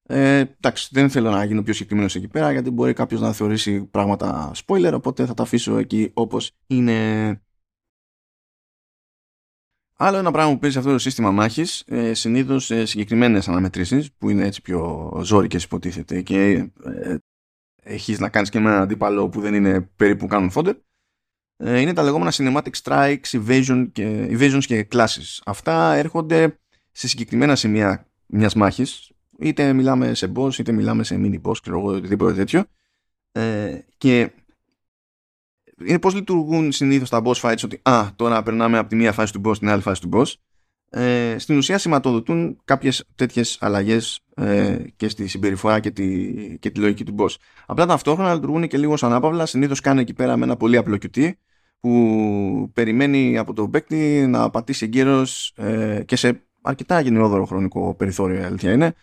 Ε, 0.06 0.38
εντάξει, 0.38 0.88
δεν 0.92 1.10
θέλω 1.10 1.30
να 1.30 1.44
γίνω 1.44 1.62
πιο 1.62 1.72
συγκεκριμένος 1.72 2.14
εκεί 2.14 2.28
πέρα 2.28 2.52
γιατί 2.52 2.70
μπορεί 2.70 2.92
κάποιος 2.92 3.20
να 3.20 3.32
θεωρήσει 3.32 3.84
πράγματα 3.84 4.50
spoiler 4.66 4.92
οπότε 4.94 5.26
θα 5.26 5.34
τα 5.34 5.42
αφήσω 5.42 5.78
εκεί 5.78 6.10
όπως 6.14 6.52
είναι. 6.66 7.40
Άλλο 9.96 10.16
ένα 10.16 10.30
πράγμα 10.30 10.52
που 10.52 10.58
παίζει 10.58 10.78
αυτό 10.78 10.90
το 10.90 10.98
σύστημα 10.98 11.30
μάχης, 11.30 11.82
ε, 11.86 12.14
συνήθως 12.14 12.64
σε 12.64 12.84
συγκεκριμένες 12.84 13.48
αναμετρήσεις, 13.48 14.12
που 14.12 14.30
είναι 14.30 14.46
έτσι 14.46 14.62
πιο 14.62 15.10
ζώρικες 15.24 15.64
υποτίθεται 15.64 16.22
και 16.22 16.50
ε, 16.84 17.16
έχεις 17.82 18.18
να 18.18 18.28
κάνεις 18.28 18.48
και 18.48 18.60
με 18.60 18.68
έναν 18.70 18.82
αντίπαλο 18.82 19.28
που 19.28 19.40
δεν 19.40 19.54
είναι 19.54 19.80
περίπου 19.80 20.26
κάνουν 20.26 20.50
φόντερ, 20.50 20.76
ε, 21.56 21.80
είναι 21.80 21.92
τα 21.92 22.02
λεγόμενα 22.02 22.32
cinematic 22.34 22.72
strikes, 22.82 23.30
evasion 23.30 23.88
και, 23.92 24.28
evasions 24.30 24.64
και 24.66 24.88
classes. 24.92 25.40
Αυτά 25.44 25.94
έρχονται 25.94 26.58
σε 26.92 27.08
συγκεκριμένα 27.08 27.56
σημεία 27.56 28.06
μιας 28.26 28.54
μάχης, 28.54 29.12
είτε 29.38 29.72
μιλάμε 29.72 30.14
σε 30.14 30.32
boss, 30.36 30.58
είτε 30.58 30.72
μιλάμε 30.72 31.04
σε 31.04 31.16
mini 31.18 31.40
boss, 31.42 31.56
ξέρω 31.60 31.78
εγώ, 31.78 31.88
οτιδήποτε 31.88 32.34
τέτοιο. 32.34 32.64
Ε, 33.32 33.78
και 33.98 34.30
είναι 35.86 35.98
πώς 35.98 36.14
λειτουργούν 36.14 36.72
συνήθως 36.72 37.08
τα 37.08 37.22
boss 37.24 37.34
fights 37.34 37.64
ότι 37.64 37.80
α, 37.82 38.08
τώρα 38.16 38.42
περνάμε 38.42 38.78
από 38.78 38.88
τη 38.88 38.96
μία 38.96 39.12
φάση 39.12 39.32
του 39.32 39.40
boss 39.44 39.54
στην 39.54 39.68
άλλη 39.68 39.82
φάση 39.82 40.00
του 40.00 40.08
boss. 40.12 40.34
Ε, 40.90 41.38
στην 41.38 41.56
ουσία 41.56 41.78
σηματοδοτούν 41.78 42.60
κάποιες 42.64 43.04
τέτοιες 43.14 43.56
αλλαγές 43.60 44.20
ε, 44.34 44.76
και 44.96 45.08
στη 45.08 45.26
συμπεριφορά 45.26 45.80
και 45.80 45.90
τη, 45.90 46.34
και 46.58 46.70
τη 46.70 46.80
λογική 46.80 47.04
του 47.04 47.14
boss. 47.18 47.34
Απλά 47.66 47.86
ταυτόχρονα 47.86 48.34
λειτουργούν 48.34 48.68
και 48.68 48.78
λίγο 48.78 48.96
σαν 48.96 49.12
άπαυλα, 49.12 49.46
συνήθως 49.46 49.80
κάνει 49.80 50.00
εκεί 50.00 50.14
πέρα 50.14 50.36
με 50.36 50.44
ένα 50.44 50.56
πολύ 50.56 50.76
απλό 50.76 50.96
QT 51.02 51.30
που 51.80 52.70
περιμένει 52.72 53.38
από 53.38 53.52
τον 53.52 53.70
παίκτη 53.70 54.26
να 54.28 54.50
πατήσει 54.50 54.84
εγκαίρως 54.84 55.52
ε, 55.56 56.02
και 56.04 56.16
σε 56.16 56.42
αρκετά 56.62 57.00
γενναιόδωρο 57.00 57.44
χρονικό 57.44 57.94
περιθώριο 57.94 58.40
η 58.40 58.44
αλήθεια 58.44 58.72
είναι. 58.72 58.94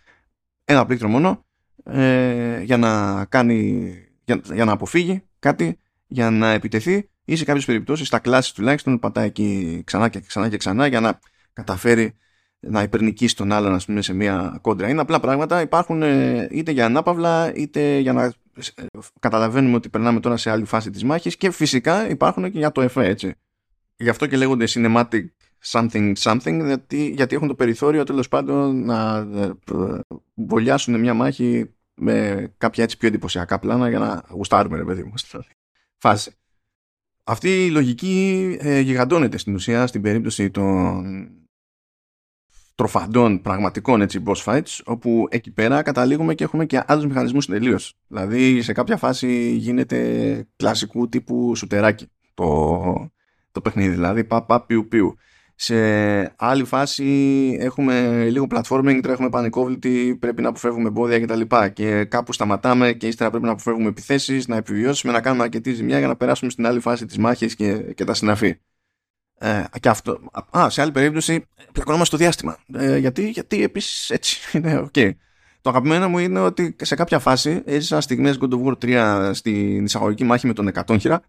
Ένα 0.66 0.86
πλήκτρο 0.86 1.08
μόνο 1.08 1.46
ε, 1.84 2.62
για 2.62 2.78
να 2.78 3.26
κάνει 3.26 3.94
για, 4.26 4.42
για 4.54 4.66
να 4.66 4.72
αποφύγει 4.72 5.24
κάτι 5.40 5.78
για 6.10 6.30
να 6.30 6.52
επιτεθεί 6.52 7.10
ή 7.26 7.36
σε 7.36 7.46
κάποιες 7.46 7.66
περιπτώσεις 7.66 8.08
στα 8.08 8.20
κλάσει 8.20 8.56
τουλάχιστον 8.56 9.00
πατάει 9.00 9.26
εκεί 9.26 9.82
ξανά 9.86 10.10
και 10.10 10.20
ξανά 10.20 10.50
και 10.50 10.58
ξανά 10.58 10.88
για 10.88 11.00
να 11.00 11.20
καταφέρει 11.54 12.16
να 12.60 12.82
υπερνικήσει 12.82 13.36
τον 13.36 13.52
άλλον 13.52 13.74
ας 13.74 13.86
πούμε, 13.86 14.02
σε 14.02 14.14
μια 14.14 14.58
κόντρα. 14.62 14.90
Είναι 14.90 15.02
απλά 15.02 15.20
πράγματα, 15.20 15.62
υπάρχουν 15.62 16.02
ε, 16.02 16.48
είτε 16.52 16.72
για 16.72 16.86
ανάπαυλα 16.86 17.56
είτε 17.56 17.98
για 17.98 18.14
να 18.14 18.24
ε, 18.24 18.86
καταλαβαίνουμε 19.20 19.76
ότι 19.76 19.90
περνάμε 19.90 20.20
τώρα 20.20 20.38
σε 20.38 20.50
άλλη 20.50 20.66
φάση 20.66 20.90
της 20.90 21.04
μάχης 21.04 21.38
και 21.38 21.52
φυσικά 21.52 22.10
υπάρχουν 22.10 22.52
και 22.52 22.58
για 22.58 22.72
το 22.72 22.82
εφέ 22.82 23.06
έτσι. 23.06 23.34
Γι' 23.96 24.10
αυτό 24.10 24.26
και 24.26 24.38
λέγονται 24.38 24.66
cinematic 24.70 25.26
something 25.66 26.14
something 26.18 26.62
γιατί, 26.66 27.10
γιατί 27.16 27.36
έχουν 27.36 27.48
το 27.48 27.56
περιθώριο 27.56 28.04
τέλος 28.04 28.28
πάντων 28.28 28.86
να 28.86 29.18
ε, 29.18 29.52
βολιάσουν 30.34 31.00
μια 31.00 31.14
μάχη 31.14 31.74
με 31.94 32.48
κάποια 32.58 32.84
έτσι 32.84 32.98
πιο 32.98 33.08
εντυπωσιακά 33.08 33.60
πλάνα 33.60 33.90
για 33.90 34.00
να 34.00 34.24
γουστάρουμε 34.30 34.78
ρε 34.78 34.84
παιδί 34.84 35.04
μου 35.04 35.14
φάση. 36.00 36.32
Αυτή 37.24 37.66
η 37.66 37.70
λογική 37.72 38.58
ε, 38.60 38.80
γιγαντώνεται 38.80 39.38
στην 39.38 39.54
ουσία 39.54 39.88
στην 39.88 40.02
περίπτωση 40.02 40.50
των 40.50 41.30
τροφαντών 42.76 43.42
πραγματικών 43.42 44.02
έτσι 44.02 44.24
boss 44.26 44.44
fights 44.44 44.80
όπου 44.86 45.28
εκεί 45.30 45.52
πέρα 45.52 45.82
καταλήγουμε 45.82 46.36
και 46.36 46.44
έχουμε 46.44 46.66
και 46.66 46.84
άλλους 46.86 47.06
μηχανισμούς 47.06 47.46
τελείως. 47.46 47.98
Δηλαδή 48.08 48.62
σε 48.62 48.74
κάποια 48.74 48.98
φάση 48.98 49.52
γίνεται 49.52 50.48
κλασικού 50.56 51.10
τύπου 51.10 51.56
σουτεράκι 51.56 52.08
το, 52.34 53.12
το 53.52 53.62
παιχνίδι 53.62 53.94
δηλαδή 53.94 54.24
πα 54.24 54.46
πα 54.46 54.66
πιου 54.66 54.88
πιου 54.88 55.16
σε 55.62 55.76
άλλη 56.36 56.64
φάση 56.64 57.06
έχουμε 57.60 58.26
λίγο 58.30 58.48
platforming, 58.50 59.00
τρέχουμε 59.02 59.30
πανικόβλητη, 59.30 60.18
πρέπει 60.20 60.42
να 60.42 60.50
αποφεύγουμε 60.50 60.88
εμπόδια 60.88 61.20
κτλ. 61.20 61.42
Και, 61.42 61.70
και 61.74 62.04
κάπου 62.04 62.34
σταματάμε 62.34 62.94
και 62.94 63.08
ύστερα 63.08 63.30
πρέπει 63.30 63.46
να 63.46 63.52
αποφεύγουμε 63.52 63.88
επιθέσεις, 63.88 64.48
να 64.48 64.56
επιβιώσουμε, 64.56 65.14
να 65.14 65.22
κάνουμε 65.22 65.44
αρκετή 65.44 65.74
ζημιά 65.74 65.98
για 65.98 66.08
να 66.08 66.16
περάσουμε 66.16 66.52
στην 66.52 66.66
άλλη 66.66 66.80
φάση 66.80 67.06
της 67.06 67.18
μάχης 67.18 67.56
και, 67.56 67.74
και 67.74 68.04
τα 68.04 68.14
συναφή. 68.14 68.60
Ε, 69.38 69.64
και 69.80 69.90
αυτό. 69.90 70.20
Α, 70.58 70.70
σε 70.70 70.82
άλλη 70.82 70.92
περίπτωση 70.92 71.46
πλακωνόμαστε 71.72 72.16
στο 72.16 72.26
διάστημα. 72.26 72.58
Ε, 72.74 72.98
γιατί, 72.98 73.30
γιατί 73.30 73.64
επίσης 73.64 74.10
έτσι 74.10 74.40
είναι 74.58 74.90
okay. 74.94 75.12
Το 75.62 75.70
αγαπημένο 75.70 76.10
μου 76.10 76.18
είναι 76.18 76.40
ότι 76.40 76.76
σε 76.82 76.96
κάποια 76.96 77.20
φάση 77.20 77.62
έζησα 77.66 78.02
στιγμές 78.02 78.38
God 78.42 78.50
of 78.50 78.64
War 78.64 78.74
3 78.82 79.30
στην 79.34 79.86
εισαγωγική 79.86 80.24
μάχη 80.24 80.48
με 80.48 80.54
τον 80.54 80.72
100 80.86 81.00
χειρα 81.00 81.22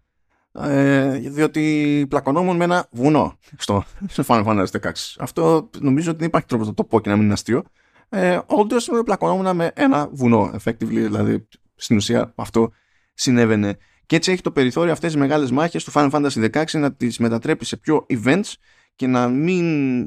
ε, 0.53 1.17
διότι 1.17 2.05
πλακωνόμουν 2.09 2.55
με 2.55 2.63
ένα 2.63 2.87
βουνό 2.91 3.37
στο, 3.57 3.83
στο 4.07 4.23
Final 4.27 4.45
Fantasy 4.45 4.79
16. 4.81 4.91
Αυτό 5.19 5.69
νομίζω 5.79 6.09
ότι 6.09 6.19
δεν 6.19 6.27
υπάρχει 6.27 6.47
τρόπος 6.47 6.67
να 6.67 6.73
το 6.73 6.83
πω 6.83 6.99
και 6.99 7.09
να 7.09 7.15
μην 7.15 7.23
είναι 7.23 7.33
αστείο. 7.33 7.63
Ε, 8.09 8.39
Όντως 8.45 8.89
πλακωνόμουν 9.05 9.55
με 9.55 9.71
ένα 9.75 10.09
βουνό, 10.11 10.51
effectively, 10.63 10.87
δηλαδή 10.87 11.47
στην 11.75 11.95
ουσία 11.95 12.33
αυτό 12.35 12.71
συνέβαινε. 13.13 13.77
Και 14.05 14.15
έτσι 14.15 14.31
έχει 14.31 14.41
το 14.41 14.51
περιθώριο 14.51 14.91
αυτές 14.91 15.11
τις 15.11 15.21
μεγάλες 15.21 15.51
μάχες 15.51 15.83
του 15.83 15.91
Final 15.93 16.11
Fantasy 16.11 16.49
16 16.51 16.63
να 16.71 16.93
τις 16.93 17.17
μετατρέπει 17.17 17.65
σε 17.65 17.77
πιο 17.77 18.05
events 18.09 18.53
και 18.95 19.07
να 19.07 19.27
μην 19.27 19.65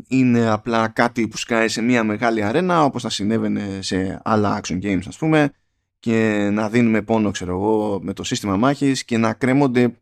είναι 0.09 0.51
απλά 0.51 0.89
κάτι 0.89 1.29
που 1.29 1.37
σκάει 1.37 1.69
σε 1.69 1.83
μια 1.83 2.05
μεγάλη 2.05 2.43
αρένα 2.43 2.85
όπως 2.85 3.03
θα 3.03 3.09
συνέβαινε 3.09 3.79
σε 3.83 4.21
άλλα 4.25 4.61
action 4.61 4.83
games 4.83 5.03
ας 5.09 5.17
πούμε 5.17 5.53
και 5.99 6.49
να 6.53 6.69
δίνουμε 6.69 7.03
πόνο 7.03 7.31
ξέρω 7.31 7.53
εγώ 7.53 7.99
με 8.03 8.13
το 8.13 8.25
σύστημα 8.25 8.57
μάχης 8.57 9.05
και 9.05 9.19
να 9.19 9.33
κρέμονται 9.33 9.95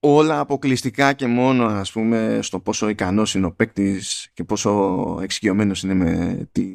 όλα 0.00 0.40
αποκλειστικά 0.40 1.12
και 1.12 1.26
μόνο 1.26 1.64
ας 1.64 1.92
πούμε 1.92 2.38
στο 2.42 2.60
πόσο 2.60 2.88
ικανός 2.88 3.34
είναι 3.34 3.46
ο 3.46 3.52
παίκτης 3.52 4.30
και 4.34 4.44
πόσο 4.44 5.18
εξοικειωμένος 5.22 5.82
είναι 5.82 5.94
με, 5.94 6.48
τη, 6.52 6.74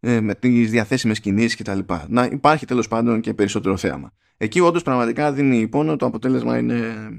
ε, 0.00 0.20
με 0.20 0.34
τις 0.34 0.70
διαθέσιμες 0.70 1.20
κινήσεις 1.20 1.56
κτλ. 1.56 1.78
Να 2.08 2.24
υπάρχει 2.24 2.66
τέλος 2.66 2.88
πάντων 2.88 3.20
και 3.20 3.34
περισσότερο 3.34 3.76
θέαμα. 3.76 4.12
Εκεί 4.36 4.60
όντως 4.60 4.82
πραγματικά 4.82 5.32
δίνει 5.32 5.68
πόνο, 5.68 5.96
το 5.96 6.06
αποτέλεσμα 6.06 6.58
είναι, 6.58 6.76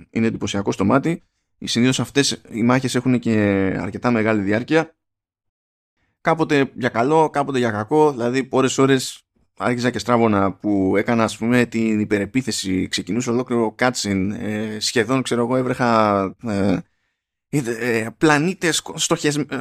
είναι 0.10 0.27
εντυπωσιακό 0.27 0.71
στο 0.71 0.86
μάτι. 0.86 1.23
Συνήθως 1.63 1.99
αυτές 1.99 2.41
οι 2.49 2.63
μάχες 2.63 2.95
έχουν 2.95 3.19
και 3.19 3.31
αρκετά 3.79 4.12
μεγάλη 4.12 4.41
διάρκεια. 4.41 4.95
Κάποτε 6.21 6.71
για 6.75 6.89
καλό, 6.89 7.29
κάποτε 7.29 7.57
για 7.57 7.71
κακό, 7.71 8.12
δηλαδή 8.12 8.47
ώρες 8.51 8.77
ώρες 8.77 9.26
άρχιζα 9.58 9.89
και 9.89 10.00
στράβωνα 10.00 10.54
που 10.54 10.98
έκανα 10.98 11.24
ας 11.24 11.38
πούμε 11.38 11.65
την 11.65 12.00
υπερεπίθεση. 12.00 12.88
Ξεκινούσε 12.88 13.30
ολόκληρο 13.30 13.72
κάτσιν 13.72 14.32
ε, 14.32 14.78
σχεδόν 14.80 15.22
ξέρω 15.22 15.41
εγώ 15.41 15.56
έβρεχα 15.56 16.24
ε, 16.43 16.78
ε, 17.50 18.08
πλανήτες 18.17 18.84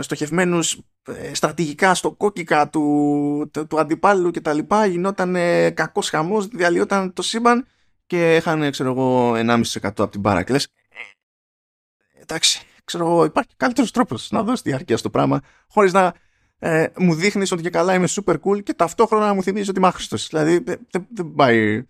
στοχευμένους 0.01 0.81
ε, 1.03 1.35
στρατηγικά 1.35 1.95
στο 1.95 2.13
κόκκικα 2.13 2.69
του, 2.69 3.51
του, 3.53 3.67
του 3.67 3.81
αντιπάλου 3.81 4.31
και 4.31 4.41
τα 4.41 4.53
λοιπά. 4.53 4.87
Γινόταν 4.87 5.37
ε, 5.37 5.71
κακός 5.71 6.09
χαμός 6.11 6.47
διαλυόταν 6.47 7.13
το 7.13 7.23
σύμπαν 7.23 7.67
και 8.07 8.35
έχανε 8.35 8.71
ξέρω 8.71 8.91
εγώ 8.91 9.33
1,5% 9.35 9.63
από 9.83 10.09
την 10.09 10.21
μπάρα 10.21 10.43
και 10.43 10.53
λες 10.53 10.69
εντάξει 12.21 12.67
ξέρω 12.85 13.07
εγώ 13.07 13.25
υπάρχει 13.25 13.51
καλύτερος 13.57 13.91
τρόπος 13.91 14.31
να 14.31 14.43
δώσεις 14.43 14.63
διάρκεια 14.63 14.97
στο 14.97 15.11
πράγμα 15.11 15.41
χωρίς 15.69 15.93
να 15.93 16.15
ε, 16.59 16.87
μου 16.97 17.15
δείχνεις 17.15 17.53
ότι 17.53 17.63
και 17.63 17.71
καλά 17.71 17.95
είμαι 17.95 18.09
super 18.11 18.35
cool 18.45 18.63
και 18.63 18.75
ταυτόχρονα 18.75 19.35
μου 19.35 19.43
θυμίζεις 19.43 19.69
ότι 19.69 19.79
είμαι 19.79 19.89
άχρηστος. 19.89 20.29
Δηλαδή 20.29 20.59
δεν, 20.59 21.07
δεν, 21.11 21.33
πάει. 21.37 21.85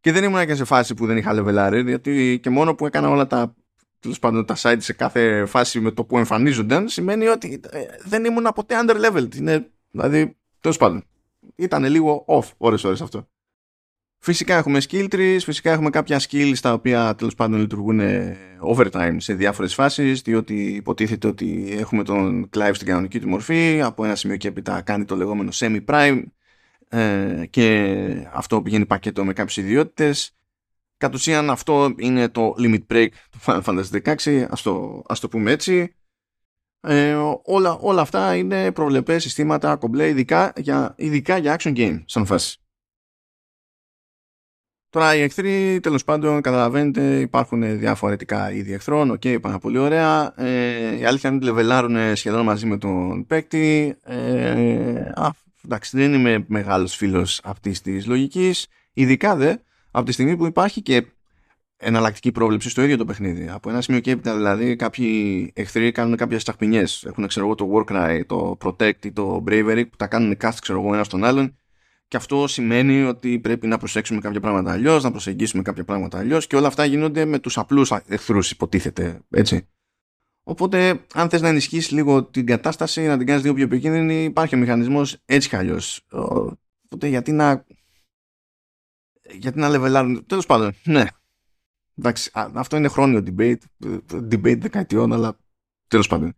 Και 0.00 0.12
δεν 0.12 0.24
ήμουν 0.24 0.46
και 0.46 0.54
σε 0.54 0.64
φάση 0.64 0.94
που 0.94 1.06
δεν 1.06 1.16
είχα 1.16 1.32
λεβελάρει, 1.32 1.82
γιατί 1.82 2.38
και 2.42 2.50
μόνο 2.50 2.74
που 2.74 2.86
έκανα 2.86 3.08
όλα 3.08 3.26
τα 3.26 3.54
τέλος 4.00 4.18
πάντων 4.18 4.44
τα 4.46 4.56
site 4.58 4.76
σε 4.78 4.92
κάθε 4.92 5.44
φάση 5.46 5.80
με 5.80 5.90
το 5.90 6.04
που 6.04 6.18
εμφανίζονταν, 6.18 6.88
σημαίνει 6.88 7.26
ότι 7.26 7.60
ε, 7.70 7.80
δεν 8.04 8.24
ήμουν 8.24 8.48
ποτέ 8.54 8.74
under 8.84 9.06
level. 9.06 9.34
Είναι, 9.36 9.70
δηλαδή, 9.90 10.36
τέλος 10.60 10.76
πάντων, 10.76 11.04
ήταν 11.56 11.84
λίγο 11.84 12.24
off 12.28 12.50
ώρες-ώρες 12.56 13.00
αυτό. 13.00 13.28
Φυσικά 14.24 14.56
έχουμε 14.56 14.80
skill 14.88 15.08
trees, 15.14 15.38
φυσικά 15.40 15.70
έχουμε 15.72 15.90
κάποια 15.90 16.20
skills 16.20 16.56
τα 16.60 16.72
οποία 16.72 17.14
τέλος 17.14 17.34
πάντων 17.34 17.60
λειτουργούν 17.60 18.00
overtime 18.74 19.16
σε 19.16 19.34
διάφορες 19.34 19.74
φάσεις 19.74 20.22
διότι 20.22 20.54
υποτίθεται 20.54 21.26
ότι 21.26 21.76
έχουμε 21.78 22.02
τον 22.02 22.50
Clive 22.56 22.70
στην 22.72 22.86
κανονική 22.86 23.20
του 23.20 23.28
μορφή 23.28 23.80
από 23.82 24.04
ένα 24.04 24.14
σημείο 24.14 24.36
και 24.36 24.48
έπειτα 24.48 24.80
κάνει 24.80 25.04
το 25.04 25.16
λεγόμενο 25.16 25.50
semi-prime 25.52 26.22
ε, 26.88 27.46
και 27.50 28.28
αυτό 28.32 28.62
πηγαίνει 28.62 28.86
πακέτο 28.86 29.24
με 29.24 29.32
κάποιες 29.32 29.56
ιδιότητες. 29.56 30.36
Κατ' 30.96 31.14
ουσίαν 31.14 31.50
αυτό 31.50 31.94
είναι 31.98 32.28
το 32.28 32.54
limit 32.58 32.86
break 32.92 33.08
του 33.30 33.38
Final 33.46 33.62
Fantasy 33.62 34.14
16 34.24 34.46
ας 34.50 34.62
το, 34.62 35.02
ας 35.06 35.20
το 35.20 35.28
πούμε 35.28 35.50
έτσι. 35.50 35.94
Ε, 36.80 37.14
όλα, 37.44 37.76
όλα 37.80 38.00
αυτά 38.00 38.36
είναι 38.36 38.72
προβλεπές 38.72 39.22
συστήματα 39.22 39.76
κομπλέ 39.76 40.08
ειδικά 40.08 40.52
για, 40.56 40.94
ειδικά 40.96 41.36
για 41.36 41.56
action 41.58 41.76
game 41.76 42.02
σαν 42.06 42.26
φάση 42.26 42.61
Τώρα 44.92 45.16
οι 45.16 45.20
εχθροί 45.20 45.80
τέλος 45.82 46.04
πάντων 46.04 46.40
καταλαβαίνετε 46.40 47.20
υπάρχουν 47.20 47.78
διαφορετικά 47.78 48.52
είδη 48.52 48.72
εχθρών. 48.72 49.10
OK, 49.10 49.20
okay, 49.24 49.38
πάρα 49.40 49.58
πολύ 49.58 49.78
ωραία. 49.78 50.32
Ε, 50.36 50.98
η 50.98 51.04
αλήθεια 51.04 51.30
είναι 51.30 51.38
ότι 51.38 51.44
λεβελάρουν 51.44 52.16
σχεδόν 52.16 52.44
μαζί 52.44 52.66
με 52.66 52.78
τον 52.78 53.26
παίκτη. 53.26 53.96
Ε, 54.04 55.10
α, 55.14 55.30
εντάξει, 55.64 55.96
δεν 55.96 56.14
είμαι 56.14 56.44
μεγάλος 56.48 56.96
φίλος 56.96 57.40
αυτής 57.44 57.80
της 57.80 58.06
λογικής. 58.06 58.66
Ειδικά 58.92 59.36
δε 59.36 59.54
από 59.90 60.06
τη 60.06 60.12
στιγμή 60.12 60.36
που 60.36 60.46
υπάρχει 60.46 60.82
και 60.82 61.06
εναλλακτική 61.76 62.32
πρόβλεψη 62.32 62.70
στο 62.70 62.82
ίδιο 62.82 62.96
το 62.96 63.04
παιχνίδι. 63.04 63.48
Από 63.48 63.70
ένα 63.70 63.80
σημείο 63.80 64.00
και 64.00 64.10
έπειτα 64.10 64.34
δηλαδή 64.34 64.76
κάποιοι 64.76 65.52
εχθροί 65.54 65.92
κάνουν 65.92 66.16
κάποιες 66.16 66.42
τσαχπινιές. 66.42 66.84
Έχουν 67.06 67.26
ξέρω 67.26 67.46
εγώ 67.46 67.54
το 67.54 67.68
Warcry, 67.74 68.20
το 68.26 68.58
Protect 68.64 69.04
ή 69.04 69.12
το 69.12 69.44
Bravery 69.48 69.84
που 69.90 69.96
τα 69.96 70.06
κάνουν 70.06 70.36
cast 70.42 70.56
ξέρω 70.60 70.80
εγώ 70.80 70.94
ένας 70.94 71.06
στον 71.06 71.24
άλλον 71.24 71.56
και 72.12 72.18
αυτό 72.18 72.46
σημαίνει 72.46 73.02
ότι 73.02 73.38
πρέπει 73.40 73.66
να 73.66 73.78
προσέξουμε 73.78 74.20
κάποια 74.20 74.40
πράγματα 74.40 74.72
αλλιώς, 74.72 75.02
να 75.02 75.10
προσεγγίσουμε 75.10 75.62
κάποια 75.62 75.84
πράγματα 75.84 76.18
αλλιώς 76.18 76.46
και 76.46 76.56
όλα 76.56 76.66
αυτά 76.66 76.84
γίνονται 76.84 77.24
με 77.24 77.38
τους 77.38 77.58
απλούς 77.58 77.90
εχθρούς, 78.06 78.50
υποτίθεται. 78.50 79.20
Έτσι. 79.30 79.68
Οπότε, 80.42 81.04
αν 81.14 81.28
θες 81.28 81.40
να 81.40 81.48
ενισχύσεις 81.48 81.90
λίγο 81.90 82.24
την 82.24 82.46
κατάσταση, 82.46 83.06
να 83.06 83.18
την 83.18 83.26
κάνεις 83.26 83.42
λίγο 83.42 83.54
πιο 83.54 83.64
επικίνδυνη, 83.64 84.24
υπάρχει 84.24 84.54
ο 84.54 84.58
μηχανισμός 84.58 85.16
έτσι 85.24 85.48
κι 85.48 85.56
αλλιώς. 85.56 86.06
Οπότε, 86.10 87.06
γιατί 87.08 87.32
να. 87.32 87.64
Γιατί 89.30 89.58
να 89.58 89.68
λεβελάρουν. 89.68 90.26
Τέλος 90.26 90.46
πάντων, 90.46 90.72
ναι. 90.84 91.06
Εντάξει, 91.98 92.30
αυτό 92.34 92.76
είναι 92.76 92.88
χρόνιο 92.88 93.22
debate. 93.26 93.62
Debate 94.10 94.58
δεκαετιών, 94.58 95.12
αλλά 95.12 95.38
τέλος 95.88 96.06
πάντων. 96.06 96.34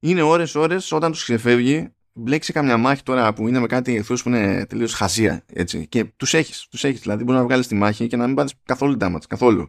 Είναι 0.00 0.22
ώρες-ώρες 0.22 0.92
όταν 0.92 1.12
τους 1.12 1.22
ξεφεύγει 1.22 1.94
μπλέξει 2.18 2.52
καμιά 2.52 2.76
μάχη 2.76 3.02
τώρα 3.02 3.32
που 3.32 3.48
είναι 3.48 3.58
με 3.58 3.66
κάτι 3.66 3.96
εχθρούς 3.96 4.22
που 4.22 4.28
είναι 4.28 4.66
τελείως 4.66 4.94
χαζία. 4.94 5.44
Έτσι, 5.52 5.86
και 5.86 6.04
τους 6.04 6.34
έχεις. 6.34 6.66
Τους 6.70 6.84
έχεις, 6.84 7.00
δηλαδή, 7.00 7.24
μπορείς 7.24 7.40
να 7.40 7.46
βγάλεις 7.46 7.66
τη 7.66 7.74
μάχη 7.74 8.06
και 8.06 8.16
να 8.16 8.26
μην 8.26 8.34
πάρεις 8.34 8.54
καθόλου 8.64 8.96
damage. 9.00 9.26
Καθόλου. 9.28 9.68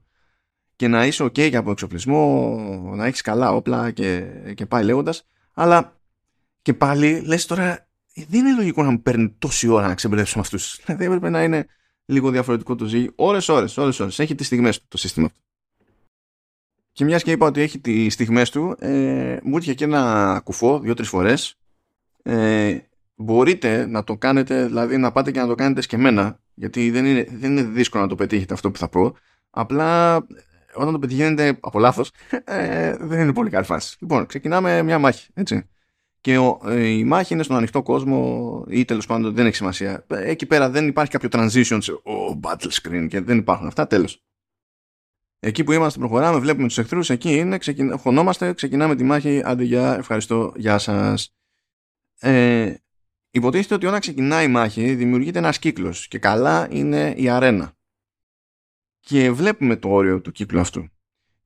Και 0.76 0.88
να 0.88 1.06
είσαι 1.06 1.24
OK 1.24 1.50
για 1.50 1.60
από 1.60 1.72
εξοπλισμό, 1.72 2.58
να 2.96 3.06
έχεις 3.06 3.22
καλά 3.22 3.52
όπλα 3.52 3.92
και, 3.92 4.28
και 4.56 4.66
πάει 4.66 4.84
λέγοντας. 4.84 5.26
Αλλά 5.54 6.00
και 6.62 6.74
πάλι 6.74 7.22
λες 7.22 7.46
τώρα, 7.46 7.88
δεν 8.28 8.40
είναι 8.40 8.56
λογικό 8.56 8.84
να 8.84 8.92
μου 8.92 9.02
παίρνει 9.02 9.36
τόση 9.40 9.68
ώρα 9.68 9.88
να 9.88 9.96
ξεμπερδέψω 9.96 10.34
με 10.36 10.42
αυτούς. 10.42 10.80
Δηλαδή 10.86 11.06
έπρεπε 11.06 11.30
να 11.30 11.44
είναι 11.44 11.68
λίγο 12.06 12.30
διαφορετικό 12.30 12.76
το 12.76 12.86
ζύγι. 12.86 13.12
Ωρε 13.16 13.40
ώρες, 13.48 13.78
ώρες, 13.78 14.00
ώρες. 14.00 14.20
Έχει 14.20 14.36
τις 14.36 14.46
στιγμές 14.46 14.80
του 14.80 14.86
το 14.88 14.98
σύστημα 14.98 15.26
αυτό. 15.26 15.40
Και 16.92 17.06
μιας 17.06 17.24
και 17.24 17.32
είπα 17.32 17.46
ότι 17.46 17.62
έχει 17.62 17.80
τις 17.80 18.14
στιγμές 18.14 18.50
του, 18.50 18.76
ε, 18.80 19.38
μου 19.44 19.58
είχε 19.58 19.74
και 19.74 19.84
ένα 19.84 20.42
κουφό 20.44 20.80
δύο-τρεις 20.80 21.08
φορές 21.10 21.59
ε, 22.24 22.78
μπορείτε 23.16 23.86
να 23.86 24.04
το 24.04 24.18
κάνετε, 24.18 24.66
δηλαδή 24.66 24.98
να 24.98 25.12
πάτε 25.12 25.32
και 25.32 25.40
να 25.40 25.48
το 25.48 25.56
κάνετε 25.56 25.82
σκεμμένα, 25.82 26.40
γιατί 26.54 26.90
δεν 26.90 27.06
είναι, 27.06 27.28
δεν 27.32 27.52
είναι 27.52 27.64
δύσκολο 27.64 28.04
να 28.04 28.10
το 28.10 28.16
πετύχετε 28.16 28.54
αυτό 28.54 28.72
που 28.72 28.78
θα 28.78 28.90
πω. 28.90 29.16
Απλά 29.50 30.16
όταν 30.74 30.92
το 30.92 31.00
πετυχαίνετε 31.00 31.58
από 31.60 31.80
λάθος, 31.80 32.12
ε, 32.44 32.96
δεν 33.00 33.20
είναι 33.20 33.34
πολύ 33.34 33.50
καλή 33.50 33.66
φάση. 33.66 33.98
Λοιπόν, 34.00 34.26
ξεκινάμε 34.26 34.84
μια 34.84 35.00
μάχη. 35.00 35.30
Έτσι. 35.34 35.70
και 36.22 36.38
ο, 36.38 36.60
ε, 36.66 36.88
η 36.88 37.04
μάχη 37.04 37.34
είναι 37.34 37.44
στον 37.44 37.58
ανοιχτό 37.58 37.82
κόσμο 37.82 38.64
ή 38.70 38.86
τέλος 38.86 39.06
πάντων 39.06 39.34
δεν 39.34 39.46
έχει 39.46 39.56
σημασία. 39.56 40.06
Εκεί 40.08 40.46
πέρα 40.46 40.70
δεν 40.70 40.88
υπάρχει 40.88 41.12
κάποιο 41.12 41.30
transition 41.32 41.78
σε 41.80 42.02
oh, 42.04 42.50
battle 42.50 42.72
screen 42.82 43.08
και 43.10 43.22
δεν 43.22 43.38
υπάρχουν 43.38 43.68
αυτά. 43.68 43.88
Τέλος. 43.88 44.24
Εκεί 45.40 45.64
που 45.64 45.72
είμαστε, 45.72 46.00
προχωράμε, 46.00 46.40
βλέπουμε 46.40 46.68
τους 46.68 46.78
εχθρούς. 46.78 47.10
Εκεί 47.10 47.38
είναι, 47.38 47.58
ξεκινα... 47.58 47.98
χωνόμαστε, 47.98 48.54
ξεκινάμε 48.54 48.96
τη 48.96 49.04
μάχη. 49.04 49.42
Άντε, 49.46 49.64
για 49.64 49.96
ευχαριστώ, 49.98 50.54
γεια 50.56 50.78
σας. 50.78 51.34
Ε, 52.20 52.74
υποτίθεται 53.32 53.74
ότι 53.74 53.86
όταν 53.86 54.00
ξεκινάει 54.00 54.46
η 54.46 54.48
μάχη 54.48 54.96
δημιουργείται 54.96 55.40
ένας 55.40 55.60
κύκλος 55.60 56.08
και 56.08 56.20
καλά 56.20 56.68
είναι 56.72 57.14
η 57.18 57.30
αρένα. 57.30 57.74
Και 59.00 59.32
βλέπουμε 59.32 59.76
το 59.76 59.90
όριο 59.90 60.22
του 60.22 60.32
κύκλου 60.32 60.60
αυτού. 60.60 60.90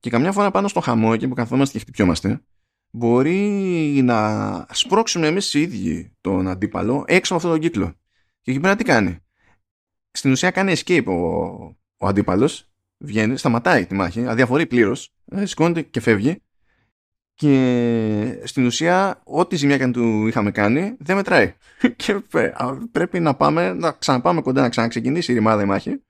Και 0.00 0.10
καμιά 0.10 0.32
φορά 0.32 0.50
πάνω 0.50 0.68
στο 0.68 0.80
χαμό, 0.80 1.10
εκεί 1.14 1.28
που 1.28 1.34
καθόμαστε 1.34 1.78
και 1.78 1.84
χτυπιόμαστε, 1.84 2.42
μπορεί 2.90 4.00
να 4.04 4.66
σπρώξουμε 4.70 5.26
εμείς 5.26 5.54
οι 5.54 5.60
ίδιοι 5.60 6.16
τον 6.20 6.48
αντίπαλο 6.48 7.04
έξω 7.06 7.34
από 7.34 7.46
αυτόν 7.46 7.60
τον 7.60 7.70
κύκλο. 7.70 7.94
Και 8.40 8.50
εκεί 8.50 8.60
πέρα 8.60 8.76
τι 8.76 8.84
κάνει; 8.84 9.18
Στην 10.10 10.30
ουσία 10.30 10.50
κάνει 10.50 10.72
escape 10.76 11.04
ο, 11.06 11.14
ο 11.96 12.06
αντίπαλος, 12.06 12.70
βγαίνει, 12.98 13.36
σταματάει 13.36 13.86
τη 13.86 13.94
μάχη, 13.94 14.26
αδιαφορεί 14.26 14.66
πλήρως, 14.66 15.14
ε, 15.24 15.46
σηκώνεται 15.46 15.82
και 15.82 16.00
φεύγει. 16.00 16.42
Και 17.34 18.40
στην 18.44 18.66
ουσία, 18.66 19.20
ό,τι 19.24 19.56
ζημιά 19.56 19.76
και 19.76 19.82
αν 19.82 19.92
του 19.92 20.26
είχαμε 20.26 20.50
κάνει, 20.50 20.96
δεν 20.98 21.16
μετράει. 21.16 21.54
και 21.96 22.20
πρέπει 22.92 23.20
να 23.20 23.34
πάμε, 23.34 23.72
να 23.72 23.92
ξαναπάμε 23.92 24.40
κοντά, 24.40 24.60
να 24.60 24.68
ξαναξεκινήσει 24.68 25.32
η 25.32 25.34
ρημάδα 25.34 25.62
η 25.62 25.64
μάχη. 25.64 26.00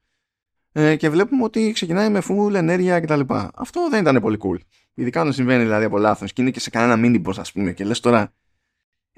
Ε, 0.72 0.96
και 0.96 1.10
βλέπουμε 1.10 1.44
ότι 1.44 1.72
ξεκινάει 1.72 2.08
με 2.08 2.22
full 2.28 2.54
ενέργεια 2.54 3.00
κτλ. 3.00 3.20
Αυτό 3.54 3.88
δεν 3.90 4.00
ήταν 4.00 4.20
πολύ 4.20 4.38
cool. 4.40 4.58
Ειδικά 4.94 5.20
όταν 5.20 5.32
συμβαίνει 5.32 5.62
δηλαδή 5.62 5.84
από 5.84 5.98
λάθος 5.98 6.32
και 6.32 6.42
είναι 6.42 6.50
και 6.50 6.60
σε 6.60 6.70
κανένα 6.70 6.96
μήνυμπο, 6.96 7.30
ας 7.36 7.52
πούμε, 7.52 7.72
και 7.72 7.84
λες 7.84 8.00
τώρα. 8.00 8.32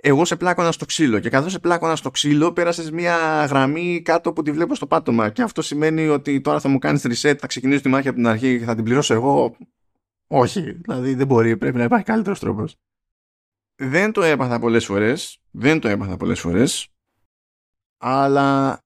Εγώ 0.01 0.25
σε 0.25 0.37
πλάκωνα 0.37 0.73
στο 0.73 0.85
ξύλο 0.85 1.19
και 1.19 1.31
καθώς 1.31 1.53
σε 1.53 1.59
πλάκωνα 1.59 1.97
στο 1.97 2.11
ξύλο 2.11 2.53
πέρασες 2.53 2.91
μια 2.91 3.45
γραμμή 3.45 4.03
κάτω 4.05 4.33
που 4.33 4.43
τη 4.43 4.53
βλέπω 4.53 4.75
στο 4.75 4.87
πάτωμα 4.87 5.31
και 5.31 5.43
αυτό 5.43 5.63
σημαίνει 5.63 6.09
ότι 6.09 6.41
τώρα 6.41 6.61
θα 6.61 6.69
μου 6.69 6.79
κάνεις 6.79 7.07
reset, 7.07 7.35
θα 7.39 7.47
ξεκινήσω 7.47 7.81
τη 7.81 7.89
μάχη 7.89 8.09
από 8.09 8.17
την 8.17 8.27
αρχή 8.27 8.59
και 8.59 8.65
θα 8.65 8.75
την 8.75 8.85
πληρώσω 8.85 9.15
εγώ. 9.15 9.57
Όχι, 10.27 10.73
δηλαδή 10.73 11.15
δεν 11.15 11.27
μπορεί, 11.27 11.57
πρέπει 11.57 11.77
να 11.77 11.85
υπάρχει 11.85 12.05
καλύτερος 12.05 12.39
τρόπος. 12.39 12.77
Δεν 13.83 14.13
το 14.13 14.23
έπαθα 14.23 14.59
πολλές 14.59 14.85
φορές. 14.85 15.41
Δεν 15.51 15.81
το 15.81 15.89
έπαθα 15.89 16.17
πολλές 16.17 16.41
φορές. 16.41 16.89
Αλλά 17.97 18.79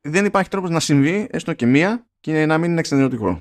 δεν 0.00 0.24
υπάρχει 0.24 0.50
τρόπος 0.50 0.70
να 0.70 0.80
συμβεί 0.80 1.28
έστω 1.30 1.52
και 1.52 1.66
μία 1.66 2.06
και 2.20 2.46
να 2.46 2.58
μην 2.58 2.70
είναι 2.70 2.80
εξενερωτικό. 2.80 3.40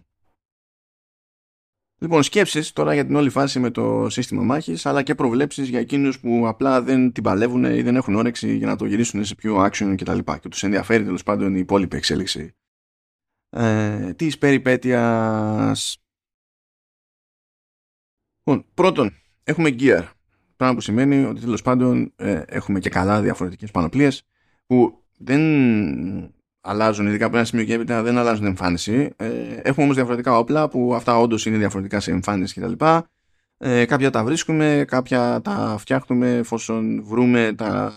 Λοιπόν, 2.01 2.23
σκέψεις 2.23 2.73
τώρα 2.73 2.93
για 2.93 3.05
την 3.05 3.15
όλη 3.15 3.29
φάση 3.29 3.59
με 3.59 3.71
το 3.71 4.09
σύστημα 4.09 4.43
μάχης, 4.43 4.85
αλλά 4.85 5.03
και 5.03 5.15
προβλέψεις 5.15 5.69
για 5.69 5.79
εκείνους 5.79 6.19
που 6.19 6.47
απλά 6.47 6.81
δεν 6.81 7.11
την 7.11 7.23
παλεύουν 7.23 7.63
ή 7.63 7.81
δεν 7.81 7.95
έχουν 7.95 8.15
όρεξη 8.15 8.55
για 8.55 8.67
να 8.67 8.75
το 8.75 8.85
γυρίσουν 8.85 9.25
σε 9.25 9.35
πιο 9.35 9.65
action 9.65 9.95
κτλ. 9.97 10.17
Και, 10.17 10.39
και 10.39 10.49
τους 10.49 10.63
ενδιαφέρει 10.63 11.03
τέλος 11.03 11.23
πάντων 11.23 11.55
η 11.55 11.59
υπόλοιπη 11.59 11.95
εξέλιξη 11.97 12.55
ε, 13.49 14.13
της 14.13 14.37
περιπέτειας. 14.37 15.97
Λοιπόν, 18.49 18.65
πρώτον, 18.73 19.13
έχουμε 19.43 19.75
gear. 19.79 20.03
Πράγμα 20.55 20.75
που 20.75 20.81
σημαίνει 20.81 21.23
ότι 21.23 21.41
τέλος 21.41 21.61
πάντων 21.61 22.13
ε, 22.15 22.41
έχουμε 22.45 22.79
και 22.79 22.89
καλά 22.89 23.21
διαφορετικές 23.21 23.71
πανοπλίες 23.71 24.23
που 24.65 25.03
δεν 25.17 25.41
αλλάζουν, 26.61 27.07
ειδικά 27.07 27.25
από 27.25 27.35
ένα 27.35 27.45
σημείο 27.45 27.65
και 27.65 27.73
έπειτα 27.73 28.03
δεν 28.03 28.17
αλλάζουν 28.17 28.45
εμφάνιση. 28.45 29.13
Ε, 29.15 29.27
έχουμε 29.61 29.83
όμως 29.83 29.95
διαφορετικά 29.95 30.37
όπλα 30.37 30.69
που 30.69 30.95
αυτά 30.95 31.17
όντως 31.17 31.45
είναι 31.45 31.57
διαφορετικά 31.57 31.99
σε 31.99 32.11
εμφάνιση 32.11 32.61
κτλ. 32.61 32.85
Ε, 33.57 33.85
κάποια 33.85 34.09
τα 34.09 34.23
βρίσκουμε, 34.23 34.85
κάποια 34.87 35.41
τα 35.43 35.75
φτιάχνουμε 35.79 36.35
εφόσον 36.35 37.03
βρούμε 37.03 37.53
τα 37.57 37.93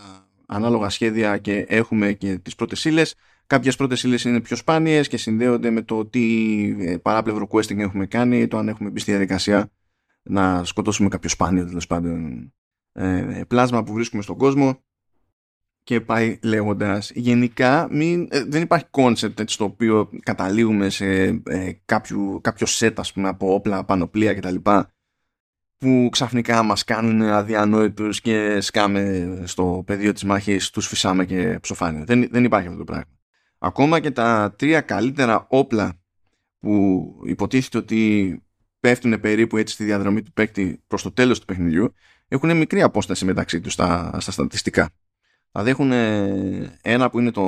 ανάλογα 0.47 0.89
σχέδια 0.89 1.39
και 1.39 1.65
έχουμε 1.69 2.13
και 2.13 2.39
τις 2.43 2.55
πρώτες 2.55 2.85
ύλες. 2.85 3.15
Κάποιες 3.47 3.77
πρώτες 3.77 4.03
ύλες 4.03 4.25
είναι 4.25 4.41
πιο 4.41 4.57
σπάνιες 4.57 5.09
και 5.09 5.17
συνδέονται 5.17 5.71
με 5.71 5.83
το 5.83 6.07
τι 6.07 6.25
ε, 6.79 6.97
παράπλευρο 6.97 7.49
questing 7.51 7.79
έχουμε 7.79 8.07
κάνει, 8.07 8.47
το 8.47 8.59
αν 8.59 8.69
έχουμε 8.69 8.91
μπει 8.91 9.01
στη 9.01 9.11
διαδικασία 9.11 9.71
να 10.23 10.65
σκοτώσουμε 10.65 11.09
κάποιο 11.09 11.29
σπάνιο 11.29 11.67
τέλος 11.67 11.87
πάντων 11.87 12.53
ε, 12.93 13.43
πλάσμα 13.49 13.83
που 13.83 13.93
βρίσκουμε 13.93 14.23
στον 14.23 14.37
κόσμο. 14.37 14.83
Και 15.85 16.01
πάει 16.01 16.39
λέγοντας 16.43 17.11
γενικά 17.11 17.89
μην, 17.91 18.29
ε, 18.31 18.45
δεν 18.45 18.63
υπάρχει 18.63 18.87
κόνσεπτ 18.91 19.41
στο 19.45 19.65
οποίο 19.65 20.11
καταλήγουμε 20.23 20.89
σε 20.89 21.07
ε, 21.45 21.73
κάποιο, 21.85 22.39
κάποιο 22.43 22.67
σετ 22.67 22.99
ας 22.99 23.13
πούμε 23.13 23.29
από 23.29 23.55
όπλα, 23.55 23.85
πανοπλία 23.85 24.35
κτλ 24.35 24.57
που 25.83 26.09
ξαφνικά 26.13 26.63
μας 26.63 26.85
κάνουν 26.85 27.23
αδιανόητους 27.23 28.21
και 28.21 28.61
σκάμε 28.61 29.43
στο 29.45 29.83
πεδίο 29.87 30.13
της 30.13 30.25
μάχης 30.25 30.71
τους 30.71 30.87
φυσάμε 30.87 31.25
και 31.25 31.59
ψοφάνε. 31.61 32.05
Δεν, 32.05 32.29
δεν 32.31 32.45
υπάρχει 32.45 32.67
αυτό 32.67 32.79
το 32.79 32.85
πράγμα. 32.85 33.19
Ακόμα 33.59 34.01
και 34.01 34.11
τα 34.11 34.55
τρία 34.59 34.81
καλύτερα 34.81 35.47
όπλα 35.49 36.01
που 36.59 37.05
υποτίθεται 37.25 37.79
ότι 37.79 38.43
πέφτουν 38.83 39.21
περίπου 39.21 39.57
έτσι 39.57 39.75
στη 39.75 39.85
διαδρομή 39.85 40.23
του 40.23 40.33
παίκτη 40.33 40.83
προς 40.87 41.03
το 41.03 41.13
τέλος 41.13 41.41
του 41.41 41.45
παιχνιδιού 41.45 41.95
έχουν 42.29 42.57
μικρή 42.57 42.83
απόσταση 42.83 43.25
μεταξύ 43.25 43.61
τους 43.61 43.73
στα, 43.73 44.17
στα 44.21 44.33
στατιστικά 44.33 44.91
Δηλαδή 45.53 45.71
έχουν 45.71 45.93
ένα 46.83 47.11
που 47.11 47.19
είναι 47.19 47.31
το, 47.31 47.43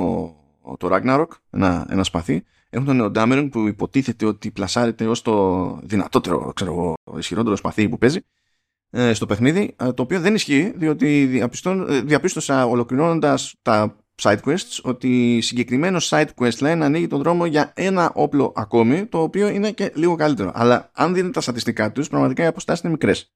το 0.77 0.89
Ragnarok, 0.91 1.27
ένα, 1.49 1.87
ένα 1.89 2.03
σπαθί. 2.03 2.43
Έχουν 2.69 2.85
τον 2.85 3.01
Neodameron 3.01 3.47
που 3.51 3.67
υποτίθεται 3.67 4.25
ότι 4.25 4.51
πλασάρεται 4.51 5.07
ως 5.07 5.21
το 5.21 5.79
δυνατότερο, 5.83 6.51
ξέρω 6.55 6.71
εγώ, 6.71 6.93
ισχυρότερο 7.17 7.55
σπαθί 7.55 7.89
που 7.89 7.97
παίζει 7.97 8.19
ε, 8.89 9.13
στο 9.13 9.25
παιχνίδι, 9.25 9.75
ε, 9.79 9.93
το 9.93 10.01
οποίο 10.01 10.19
δεν 10.19 10.35
ισχύει, 10.35 10.73
διότι 10.75 11.41
ε, 11.87 12.01
διαπίστωσα 12.01 12.65
ολοκληρώνοντας 12.65 13.55
τα 13.61 13.95
side 14.21 14.39
quests 14.45 14.79
ότι 14.83 15.41
συγκεκριμένο 15.41 15.97
side 16.01 16.27
quest 16.35 16.65
ανοίγει 16.65 17.07
τον 17.07 17.19
δρόμο 17.19 17.45
για 17.45 17.71
ένα 17.75 18.11
όπλο 18.13 18.53
ακόμη, 18.55 19.05
το 19.05 19.21
οποίο 19.21 19.47
είναι 19.47 19.71
και 19.71 19.91
λίγο 19.95 20.15
καλύτερο. 20.15 20.51
Αλλά 20.53 20.91
αν 20.93 21.13
δείτε 21.13 21.29
τα 21.29 21.41
στατιστικά 21.41 21.91
τους, 21.91 22.07
πραγματικά 22.07 22.43
οι 22.43 22.47
αποστάσεις 22.47 22.83
είναι 22.83 22.91
μικρές 22.91 23.35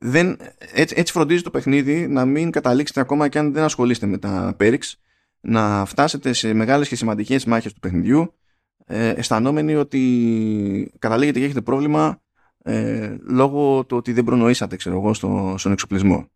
δεν, 0.00 0.36
έτσι, 0.58 0.94
έτσι 0.98 1.12
φροντίζει 1.12 1.42
το 1.42 1.50
παιχνίδι 1.50 2.06
να 2.06 2.24
μην 2.24 2.50
καταλήξετε 2.50 3.00
ακόμα 3.00 3.28
και 3.28 3.38
αν 3.38 3.52
δεν 3.52 3.62
ασχολείστε 3.62 4.06
με 4.06 4.18
τα 4.18 4.54
Πέριξ 4.56 5.00
να 5.40 5.84
φτάσετε 5.84 6.32
σε 6.32 6.52
μεγάλες 6.52 6.88
και 6.88 6.96
σημαντικές 6.96 7.44
μάχες 7.44 7.72
του 7.72 7.80
παιχνιδιού 7.80 8.34
ε, 8.86 9.08
αισθανόμενοι 9.08 9.74
ότι 9.74 10.92
καταλήγετε 10.98 11.38
και 11.38 11.44
έχετε 11.44 11.60
πρόβλημα 11.60 12.22
ε, 12.62 13.16
λόγω 13.20 13.84
του 13.84 13.96
ότι 13.96 14.12
δεν 14.12 14.24
προνοήσατε 14.24 14.76
ξέρω 14.76 14.96
εγώ 14.96 15.14
στο, 15.14 15.54
στον 15.58 15.72
εξοπλισμό. 15.72 16.28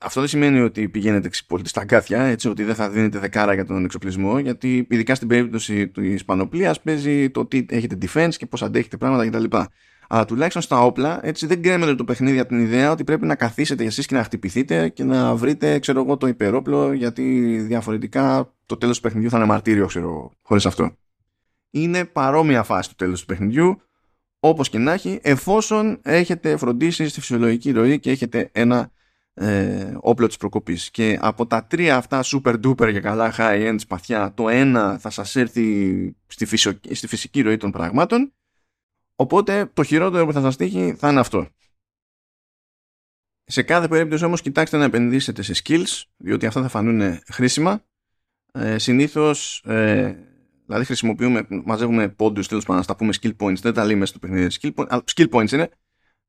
Αυτό 0.00 0.20
δεν 0.20 0.28
σημαίνει 0.28 0.60
ότι 0.60 0.88
πηγαίνετε 0.88 1.30
πολύ 1.46 1.68
στα 1.68 1.80
αγκάθια, 1.80 2.22
έτσι 2.22 2.48
ότι 2.48 2.64
δεν 2.64 2.74
θα 2.74 2.90
δίνετε 2.90 3.18
δεκάρα 3.18 3.54
για 3.54 3.64
τον 3.64 3.84
εξοπλισμό, 3.84 4.38
γιατί 4.38 4.86
ειδικά 4.90 5.14
στην 5.14 5.28
περίπτωση 5.28 5.88
τη 5.88 6.14
πανοπλία 6.24 6.74
παίζει 6.82 7.30
το 7.30 7.46
τι 7.46 7.66
έχετε 7.68 7.98
defense 8.02 8.34
και 8.36 8.46
πώς 8.46 8.62
αντέχετε 8.62 8.96
πράγματα 8.96 9.28
κτλ. 9.28 9.56
Αλλά 10.08 10.24
τουλάχιστον 10.24 10.62
στα 10.62 10.84
όπλα, 10.84 11.26
έτσι 11.26 11.46
δεν 11.46 11.62
κρέμεται 11.62 11.94
το 11.94 12.04
παιχνίδι 12.04 12.38
από 12.38 12.48
την 12.48 12.60
ιδέα 12.60 12.90
ότι 12.90 13.04
πρέπει 13.04 13.26
να 13.26 13.34
καθίσετε 13.34 13.84
εσείς 13.84 14.06
και 14.06 14.14
να 14.14 14.24
χτυπηθείτε 14.24 14.88
και 14.88 15.04
να 15.04 15.34
βρείτε, 15.34 15.78
ξέρω 15.78 16.00
εγώ, 16.00 16.16
το 16.16 16.26
υπερόπλο, 16.26 16.92
γιατί 16.92 17.56
διαφορετικά 17.60 18.54
το 18.66 18.76
τέλος 18.76 18.96
του 18.96 19.02
παιχνιδιού 19.02 19.30
θα 19.30 19.36
είναι 19.36 19.46
μαρτύριο, 19.46 19.86
ξέρω 19.86 20.32
χωρίς 20.42 20.66
αυτό. 20.66 20.96
Είναι 21.70 22.04
παρόμοια 22.04 22.62
φάση 22.62 22.88
του 22.88 22.94
τέλους 22.94 23.20
του 23.20 23.26
παιχνιδιού, 23.26 23.80
όπως 24.40 24.68
και 24.68 24.78
να 24.78 24.92
έχει, 24.92 25.18
εφόσον 25.22 26.00
έχετε 26.02 26.56
φροντίσει 26.56 27.08
στη 27.08 27.20
φυσιολογική 27.20 27.70
ροή 27.70 27.98
και 27.98 28.10
έχετε 28.10 28.50
ένα 28.52 28.90
ε, 29.40 29.96
όπλο 30.00 30.26
της 30.26 30.36
προκοπής 30.36 30.90
και 30.90 31.18
από 31.20 31.46
τα 31.46 31.64
τρία 31.64 31.96
αυτά 31.96 32.22
super 32.24 32.54
duper 32.64 32.92
και 32.92 33.00
καλά 33.00 33.34
high 33.36 33.70
end 33.70 33.76
σπαθιά 33.78 34.32
το 34.34 34.48
ένα 34.48 34.98
θα 34.98 35.10
σας 35.10 35.36
έρθει 35.36 36.16
στη, 36.26 36.46
στη 36.94 37.06
φυσική 37.06 37.40
ροή 37.40 37.56
των 37.56 37.70
πραγμάτων 37.70 38.32
Οπότε 39.20 39.70
το 39.72 39.82
χειρότερο 39.82 40.26
που 40.26 40.32
θα 40.32 40.40
σας 40.40 40.56
τύχει 40.56 40.94
θα 40.94 41.10
είναι 41.10 41.20
αυτό. 41.20 41.48
Σε 43.44 43.62
κάθε 43.62 43.88
περίπτωση 43.88 44.24
όμως 44.24 44.40
κοιτάξτε 44.40 44.76
να 44.76 44.84
επενδύσετε 44.84 45.42
σε 45.42 45.62
skills, 45.64 46.02
διότι 46.16 46.46
αυτά 46.46 46.62
θα 46.62 46.68
φανούν 46.68 47.20
χρήσιμα. 47.26 47.84
Ε, 48.52 48.78
συνήθως, 48.78 49.62
ε, 49.66 50.16
δηλαδή 50.66 50.84
χρησιμοποιούμε, 50.84 51.46
μαζεύουμε 51.48 52.08
πόντους, 52.08 52.48
τέλος 52.48 52.64
πάντων, 52.64 52.80
να 52.80 52.86
τα 52.86 52.96
πούμε 52.96 53.12
skill 53.20 53.36
points, 53.36 53.60
δεν 53.60 53.74
τα 53.74 53.84
λέμε 53.84 54.06
στο 54.06 54.18
παιχνίδι, 54.18 54.56
skill, 54.60 54.74
point, 54.74 55.00
skill 55.14 55.28
points 55.30 55.52
είναι, 55.52 55.70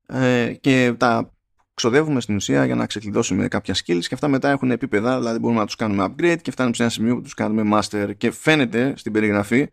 ε, 0.06 0.54
και 0.60 0.94
τα 0.96 1.34
ξοδεύουμε 1.80 2.20
στην 2.20 2.34
ουσία 2.34 2.64
για 2.64 2.74
να 2.74 2.86
ξεκλειδώσουμε 2.86 3.48
κάποια 3.48 3.74
skills 3.74 4.00
και 4.00 4.14
αυτά 4.14 4.28
μετά 4.28 4.50
έχουν 4.50 4.70
επίπεδα, 4.70 5.18
δηλαδή 5.18 5.38
μπορούμε 5.38 5.60
να 5.60 5.66
τους 5.66 5.76
κάνουμε 5.76 6.04
upgrade 6.04 6.38
και 6.42 6.50
φτάνουμε 6.50 6.74
σε 6.74 6.82
ένα 6.82 6.90
σημείο 6.90 7.14
που 7.14 7.22
τους 7.22 7.34
κάνουμε 7.34 7.78
master 7.78 8.10
και 8.16 8.30
φαίνεται 8.30 8.92
στην 8.96 9.12
περιγραφή 9.12 9.66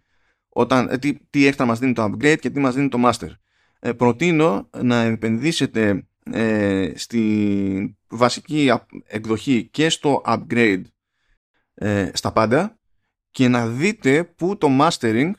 όταν, 0.50 0.88
ε, 0.90 0.98
τι, 0.98 1.18
τι 1.30 1.46
έξτρα 1.46 1.66
μας 1.66 1.80
δίνει 1.80 1.94
το 1.94 2.04
upgrade 2.04 2.38
και 2.40 2.50
τι 2.50 2.60
μας 2.60 2.76
δίνει 2.76 2.90
το 2.90 2.98
master. 3.06 3.30
Ε, 3.80 3.92
προτείνω 3.92 4.70
να 4.82 5.02
επενδύσετε 5.02 6.08
ε, 6.32 6.92
στη 6.96 7.98
βασική 8.08 8.72
εκδοχή 9.08 9.70
και 9.72 9.90
στο 9.90 10.22
upgrade 10.26 10.82
ε, 11.74 12.10
στα 12.14 12.32
πάντα 12.32 12.80
και 13.32 13.48
να 13.48 13.68
δείτε 13.68 14.24
που 14.24 14.58
το 14.58 14.68
mastering 14.82 15.32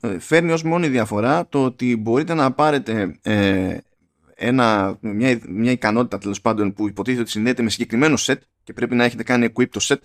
ε, 0.00 0.18
φέρνει 0.18 0.52
ως 0.52 0.62
μόνη 0.62 0.88
διαφορά 0.88 1.48
το 1.48 1.64
ότι 1.64 1.96
μπορείτε 1.96 2.34
να 2.34 2.52
πάρετε 2.52 3.18
ένα, 4.34 4.98
μια, 5.00 5.40
μια 5.48 5.70
ικανότητα 5.70 6.18
τέλος 6.18 6.40
πάντων 6.40 6.72
που 6.72 6.88
υποτίθεται 6.88 7.22
ότι 7.22 7.30
συνδέεται 7.30 7.62
με 7.62 7.70
συγκεκριμένο 7.70 8.16
set 8.18 8.36
και 8.62 8.72
πρέπει 8.72 8.94
να 8.94 9.04
έχετε 9.04 9.22
κάνει 9.22 9.48
equip 9.54 9.68
το 9.68 9.80
set 9.82 9.96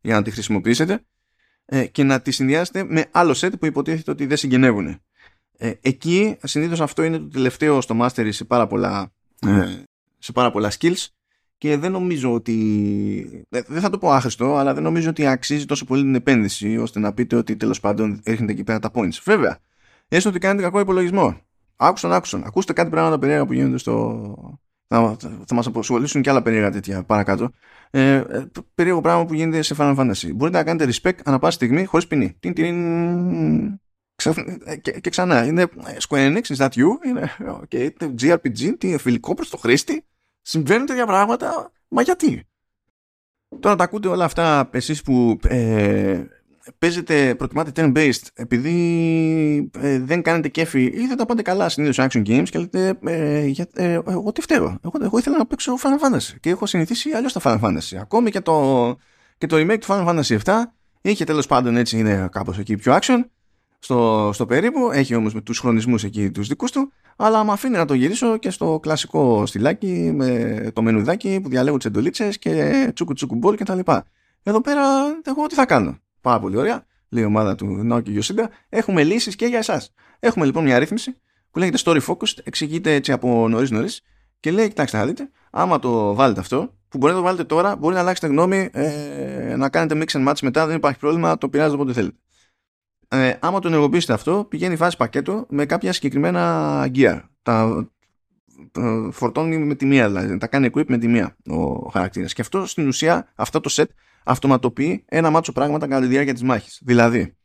για 0.00 0.14
να 0.14 0.22
τη 0.22 0.30
χρησιμοποιήσετε 0.30 1.04
ε, 1.64 1.86
και 1.86 2.02
να 2.02 2.20
τη 2.20 2.30
συνδυάσετε 2.30 2.84
με 2.84 3.04
άλλο 3.10 3.32
set 3.32 3.50
που 3.58 3.66
υποτίθεται 3.66 4.10
ότι 4.10 4.26
δεν 4.26 4.36
συγγενεύουν. 4.36 5.00
Ε, 5.58 5.72
εκεί 5.80 6.36
συνήθως 6.42 6.80
αυτό 6.80 7.02
είναι 7.02 7.18
το 7.18 7.28
τελευταίο 7.28 7.80
στο 7.80 7.96
mastery 8.00 8.28
σε 8.32 8.44
πάρα 8.44 8.66
πολλά, 8.66 9.12
ε, 9.46 9.82
σε 10.18 10.32
πάρα 10.32 10.50
πολλά 10.50 10.72
skills 10.78 11.06
και 11.58 11.76
δεν 11.76 11.92
νομίζω 11.92 12.32
ότι 12.32 13.46
ε, 13.48 13.60
δεν 13.66 13.80
θα 13.80 13.90
το 13.90 13.98
πω 13.98 14.10
άχρηστο 14.10 14.56
αλλά 14.56 14.74
δεν 14.74 14.82
νομίζω 14.82 15.10
ότι 15.10 15.26
αξίζει 15.26 15.64
τόσο 15.64 15.84
πολύ 15.84 16.02
την 16.02 16.14
επένδυση 16.14 16.76
ώστε 16.76 16.98
να 16.98 17.12
πείτε 17.12 17.36
ότι 17.36 17.56
τέλος 17.56 17.80
πάντων 17.80 18.20
έρχεται 18.24 18.52
εκεί 18.52 18.64
πέρα 18.64 18.78
τα 18.78 18.90
points. 18.94 19.18
Βέβαια, 19.24 19.58
έστω 20.08 20.28
ότι 20.28 20.38
κάνετε 20.38 20.62
κακό 20.62 20.80
υπολογισμό. 20.80 21.40
Άκουσαν, 21.76 22.12
άκουσαν. 22.12 22.42
Ακούστε 22.46 22.72
κάτι 22.72 22.90
πράγματα 22.90 23.18
περίεργα 23.18 23.46
που 23.46 23.52
γίνονται 23.52 23.78
στο... 23.78 24.58
Θα, 24.88 25.16
θα 25.46 25.54
μας 25.54 25.66
αποσχολήσουν 25.66 26.22
και 26.22 26.30
άλλα 26.30 26.42
περίεργα 26.42 26.70
τέτοια 26.70 27.04
παρακάτω. 27.04 27.50
Ε, 27.90 28.14
ε, 28.14 28.46
περίεργο 28.74 29.00
πράγμα 29.00 29.24
που 29.24 29.34
γίνεται 29.34 29.62
σε 29.62 29.74
Final 29.78 29.96
Fantasy. 29.96 30.34
Μπορείτε 30.34 30.58
να 30.58 30.64
κάνετε 30.64 30.92
respect 30.92 31.18
ανά 31.24 31.38
πάση 31.38 31.56
στιγμή 31.56 31.84
χωρίς 31.84 32.06
ποινή. 32.06 32.36
Τιν, 32.40 32.54
τιν, 32.54 33.80
και, 34.80 35.00
και, 35.00 35.10
ξανά. 35.10 35.44
Είναι 35.44 35.66
Square 36.08 36.36
Enix, 36.36 36.42
is 36.42 36.56
that 36.56 36.70
you? 36.70 37.06
Είναι 37.06 37.30
okay, 37.38 37.90
JRPG, 38.20 38.74
τι 38.78 38.98
φιλικό 38.98 39.34
προς 39.34 39.50
το 39.50 39.56
χρήστη. 39.56 40.04
Συμβαίνουν 40.42 40.86
τέτοια 40.86 41.06
πράγματα. 41.06 41.72
Μα 41.88 42.02
γιατί; 42.02 42.46
Τώρα 43.60 43.76
τα 43.76 43.84
ακούτε 43.84 44.08
όλα 44.08 44.24
αυτά 44.24 44.68
εσείς 44.72 45.02
που 45.02 45.38
ε, 45.48 46.24
παίζετε, 46.78 47.34
προτιμάτε 47.34 47.70
turn-based 47.74 48.22
επειδή 48.34 49.70
ε, 49.78 49.98
δεν 49.98 50.22
κάνετε 50.22 50.48
κέφι 50.48 50.82
ή 50.82 51.06
δεν 51.06 51.16
τα 51.16 51.26
πάτε 51.26 51.42
καλά 51.42 51.68
συνήθως 51.68 52.06
action 52.06 52.26
games 52.26 52.48
και 52.50 52.58
λέτε 52.58 52.98
ε, 53.04 53.46
για, 53.46 53.66
ε, 53.74 53.92
εγώ 53.92 54.32
τι 54.32 54.40
φταίω, 54.40 54.78
εγώ, 54.84 54.92
εγώ 55.02 55.18
ήθελα 55.18 55.36
να 55.36 55.46
παίξω 55.46 55.74
Final 55.82 56.14
Fantasy 56.14 56.34
και 56.40 56.50
έχω 56.50 56.66
συνηθίσει 56.66 57.10
αλλιώς 57.10 57.32
τα 57.32 57.40
Final 57.44 57.60
Fantasy 57.60 57.96
ακόμη 58.00 58.30
και 58.30 58.40
το, 58.40 58.96
και 59.38 59.46
το 59.46 59.56
remake 59.56 59.78
του 59.78 59.86
Final 59.86 60.06
Fantasy 60.08 60.38
7 60.44 60.52
είχε 61.00 61.24
τέλος 61.24 61.46
πάντων 61.46 61.76
έτσι 61.76 61.98
είναι 61.98 62.28
κάπως 62.32 62.58
εκεί 62.58 62.76
πιο 62.76 62.98
action 63.00 63.18
στο, 63.78 64.30
στο 64.32 64.46
περίπου, 64.46 64.90
έχει 64.92 65.14
όμως 65.14 65.34
με 65.34 65.40
τους 65.40 65.58
χρονισμούς 65.58 66.04
εκεί 66.04 66.30
τους 66.30 66.48
δικούς 66.48 66.70
του 66.70 66.92
αλλά 67.16 67.44
με 67.44 67.52
αφήνει 67.52 67.76
να 67.76 67.84
το 67.84 67.94
γυρίσω 67.94 68.36
και 68.36 68.50
στο 68.50 68.78
κλασικό 68.82 69.46
στυλάκι 69.46 70.10
με 70.14 70.70
το 70.74 70.82
μενουδάκι 70.82 71.40
που 71.42 71.48
διαλέγω 71.48 71.76
τις 71.76 71.86
εντολίτσες 71.86 72.38
και 72.38 72.90
τσούκου 72.94 73.12
τσούκου 73.12 73.34
μπολ 73.34 73.56
και 73.56 73.64
τα 73.64 73.74
λοιπά. 73.74 74.04
Εδώ 74.42 74.60
πέρα 74.60 74.82
εγώ 75.24 75.46
τι 75.46 75.54
θα 75.54 75.66
κάνω; 75.66 75.98
Πάρα 76.26 76.40
πολύ 76.40 76.56
ωραία. 76.56 76.84
Λέει 77.08 77.22
η 77.22 77.26
ομάδα 77.26 77.54
του 77.54 77.66
Νόκη 77.66 78.10
Γιωσίντα. 78.10 78.50
Έχουμε 78.68 79.04
λύσεις 79.04 79.36
και 79.36 79.46
για 79.46 79.58
εσάς. 79.58 79.94
Έχουμε 80.18 80.44
λοιπόν 80.44 80.64
μια 80.64 80.78
ρύθμιση 80.78 81.20
που 81.50 81.58
λέγεται 81.58 81.78
Story 81.84 82.00
Focused. 82.06 82.38
Εξηγείται 82.44 82.94
έτσι 82.94 83.12
από 83.12 83.48
νωρίς 83.48 83.70
νωρίς 83.70 84.02
και 84.40 84.50
λέει: 84.50 84.68
Κοιτάξτε 84.68 84.96
να 84.96 85.06
δείτε, 85.06 85.30
άμα 85.50 85.78
το 85.78 86.14
βάλετε 86.14 86.40
αυτό, 86.40 86.74
που 86.88 86.98
μπορεί 86.98 87.12
να 87.12 87.18
το 87.18 87.24
βάλετε 87.24 87.44
τώρα, 87.44 87.76
μπορεί 87.76 87.94
να 87.94 88.00
αλλάξετε 88.00 88.26
γνώμη, 88.26 88.68
ε, 88.72 89.54
να 89.56 89.68
κάνετε 89.68 90.04
mix 90.04 90.16
and 90.16 90.28
match 90.28 90.38
μετά, 90.42 90.66
δεν 90.66 90.76
υπάρχει 90.76 90.98
πρόβλημα, 90.98 91.38
το 91.38 91.48
πειράζετε 91.48 91.74
όποτε 91.74 91.92
θέλετε. 91.92 92.16
Ε, 93.08 93.34
άμα 93.40 93.58
το 93.58 93.68
ενεργοποιήσετε 93.68 94.12
αυτό, 94.12 94.46
πηγαίνει 94.48 94.76
φάση 94.76 94.96
πακέτο 94.96 95.46
με 95.48 95.66
κάποια 95.66 95.92
συγκεκριμένα 95.92 96.90
gear. 96.94 97.20
Τα, 97.42 97.88
τα 98.72 99.08
φορτώνει 99.12 99.58
με 99.58 99.74
τη 99.74 99.86
μία, 99.86 100.06
δηλαδή 100.08 100.38
τα 100.38 100.46
κάνει 100.46 100.70
equip 100.72 100.86
με 100.86 100.98
τη 100.98 101.08
μία 101.08 101.36
ο 101.48 101.88
χαρακτήρας. 101.88 102.32
Και 102.32 102.40
αυτό 102.40 102.66
στην 102.66 102.88
ουσία, 102.88 103.32
αυτό 103.34 103.60
το 103.60 103.70
set 103.72 103.86
αυτοματοποιεί 104.26 105.04
ένα 105.08 105.30
μάτσο 105.30 105.52
πράγματα 105.52 105.86
κατά 105.86 106.00
τη 106.00 106.06
διάρκεια 106.06 106.32
της 106.32 106.42
μάχης. 106.42 106.80
Δηλαδή, 106.84 107.36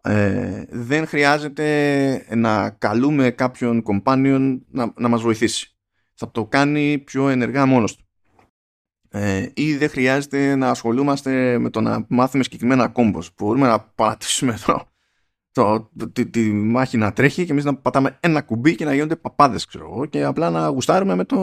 ε, 0.00 0.64
δεν 0.70 1.06
χρειάζεται 1.06 2.26
να 2.34 2.70
καλούμε 2.70 3.30
κάποιον 3.30 3.82
companion 3.86 4.58
να, 4.70 4.92
να 4.96 5.08
μας 5.08 5.22
βοηθήσει. 5.22 5.76
Θα 6.14 6.30
το 6.30 6.44
κάνει 6.44 6.98
πιο 6.98 7.28
ενεργά 7.28 7.66
μόνος 7.66 7.96
του. 7.96 8.04
Ε, 9.10 9.50
ή 9.54 9.76
δεν 9.76 9.88
χρειάζεται 9.88 10.54
να 10.54 10.70
ασχολούμαστε 10.70 11.58
με 11.58 11.70
το 11.70 11.80
να 11.80 12.06
μάθουμε 12.08 12.42
συγκεκριμένα 12.42 12.88
κόμπος. 12.88 13.30
Μπορούμε 13.36 13.66
να 13.66 13.80
παρατήσουμε 13.80 14.58
το, 14.64 14.88
το, 15.52 15.90
τη, 16.12 16.26
τη, 16.26 16.52
μάχη 16.52 16.96
να 16.96 17.12
τρέχει 17.12 17.44
και 17.44 17.52
εμείς 17.52 17.64
να 17.64 17.76
πατάμε 17.76 18.18
ένα 18.20 18.42
κουμπί 18.42 18.74
και 18.74 18.84
να 18.84 18.94
γίνονται 18.94 19.16
παπάδες 19.16 19.64
ξέρω 19.64 20.06
και 20.06 20.24
απλά 20.24 20.50
να 20.50 20.68
γουστάρουμε 20.68 21.14
με 21.14 21.24
το, 21.24 21.38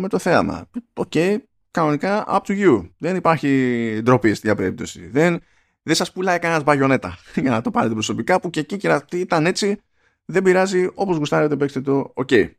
με 0.00 0.08
το 0.08 0.18
θέαμα. 0.18 0.70
OK, 0.94 1.12
okay, 1.14 1.36
κανονικά 1.74 2.24
up 2.28 2.40
to 2.46 2.64
you. 2.64 2.90
Δεν 2.98 3.16
υπάρχει 3.16 4.00
ντροπή 4.02 4.34
στην 4.34 4.56
περίπτωση. 4.56 5.08
Δεν, 5.08 5.40
δεν 5.82 5.94
σας 5.94 6.12
πουλάει 6.12 6.38
κανένας 6.38 6.62
Bayonetta 6.62 7.18
για 7.42 7.50
να 7.50 7.60
το 7.60 7.70
πάρετε 7.70 7.92
προσωπικά 7.92 8.40
που 8.40 8.50
και 8.50 8.60
εκεί 8.60 8.76
και 8.76 8.88
να 8.88 9.04
ήταν 9.12 9.46
έτσι. 9.46 9.80
Δεν 10.24 10.42
πειράζει, 10.42 10.88
όπως 10.94 11.16
γουστάρετε, 11.16 11.56
παίξτε 11.56 11.80
το. 11.80 12.12
OK. 12.16 12.50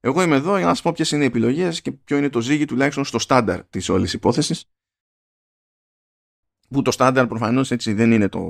Εγώ 0.00 0.22
είμαι 0.22 0.36
εδώ 0.36 0.56
για 0.56 0.66
να 0.66 0.74
σας 0.74 0.82
πω 0.82 0.92
ποιες 0.92 1.10
είναι 1.10 1.22
οι 1.22 1.26
επιλογές 1.26 1.80
και 1.80 1.92
ποιο 1.92 2.16
είναι 2.16 2.28
το 2.28 2.40
ζύγι 2.40 2.64
τουλάχιστον 2.64 3.04
στο 3.04 3.18
στάνταρ 3.18 3.64
της 3.64 3.88
όλης 3.88 4.12
υπόθεσης. 4.12 4.70
Που 6.68 6.82
το 6.82 6.90
στάνταρ 6.90 7.26
προφανώς 7.26 7.70
έτσι 7.70 7.92
δεν 7.92 8.12
είναι 8.12 8.28
το, 8.28 8.40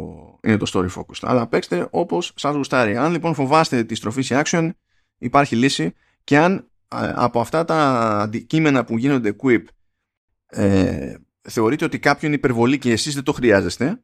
είναι 0.42 0.56
το 0.56 0.70
story 0.74 0.88
focused. 0.88 1.20
Αλλά 1.20 1.46
παίξτε 1.46 1.88
όπως 1.90 2.32
σας 2.36 2.54
γουστάρει. 2.54 2.96
Αν 2.96 3.12
λοιπόν 3.12 3.34
φοβάστε 3.34 3.84
τη 3.84 3.94
στροφή 3.94 4.22
σε 4.22 4.42
action, 4.44 4.70
υπάρχει 5.18 5.56
λύση. 5.56 5.94
Και 6.24 6.38
αν 6.38 6.70
από 7.14 7.40
αυτά 7.40 7.64
τα 7.64 7.76
αντικείμενα 8.20 8.84
που 8.84 8.98
γίνονται 8.98 9.36
quip 9.42 9.62
ε, 10.50 11.14
θεωρείτε 11.40 11.84
ότι 11.84 11.98
κάποιο 11.98 12.26
είναι 12.26 12.36
υπερβολή 12.36 12.78
και 12.78 12.92
εσείς 12.92 13.14
δεν 13.14 13.22
το 13.22 13.32
χρειάζεστε, 13.32 14.02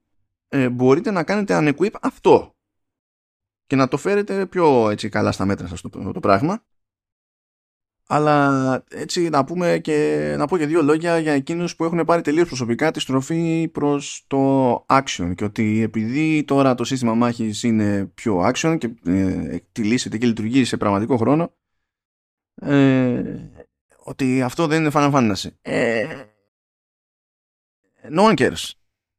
ε, 0.49 0.69
μπορείτε 0.69 1.11
να 1.11 1.25
κάνετε 1.25 1.59
unequip 1.61 1.95
αυτό 2.01 2.57
και 3.67 3.77
να 3.77 3.89
το 3.89 3.97
φέρετε 3.97 4.47
πιο 4.47 4.91
έτσι 4.91 5.09
καλά 5.09 5.33
στα 5.33 5.45
μέτρα 5.45 5.67
σας 5.67 5.81
το, 5.81 6.13
το, 6.13 6.21
πράγμα. 6.21 6.65
Αλλά 8.09 8.85
έτσι 8.91 9.29
να 9.29 9.45
πούμε 9.45 9.79
και 9.79 10.35
να 10.39 10.47
πω 10.47 10.59
και 10.59 10.67
δύο 10.67 10.83
λόγια 10.83 11.19
για 11.19 11.33
εκείνους 11.33 11.77
που 11.77 11.85
έχουν 11.85 12.05
πάρει 12.05 12.23
τελείως 12.23 12.47
προσωπικά 12.47 12.91
τη 12.91 13.01
στροφή 13.01 13.69
προς 13.73 14.25
το 14.27 14.73
action 14.89 15.33
και 15.35 15.45
ότι 15.45 15.83
επειδή 15.83 16.45
τώρα 16.45 16.75
το 16.75 16.85
σύστημα 16.85 17.15
μάχης 17.15 17.63
είναι 17.63 18.07
πιο 18.15 18.51
action 18.53 18.77
και 18.79 18.91
ε, 19.05 19.55
εκτιλήσεται 19.55 20.19
και 20.19 20.27
λειτουργεί 20.27 20.65
σε 20.65 20.77
πραγματικό 20.77 21.17
χρόνο 21.17 21.53
ε, 22.55 23.23
ότι 24.05 24.43
αυτό 24.43 24.67
δεν 24.67 24.81
είναι 24.81 24.91
Final 24.95 25.13
Fantasy. 25.13 25.49
Ε, 25.63 26.07
no 28.11 28.23
one 28.31 28.35
cares. 28.35 28.71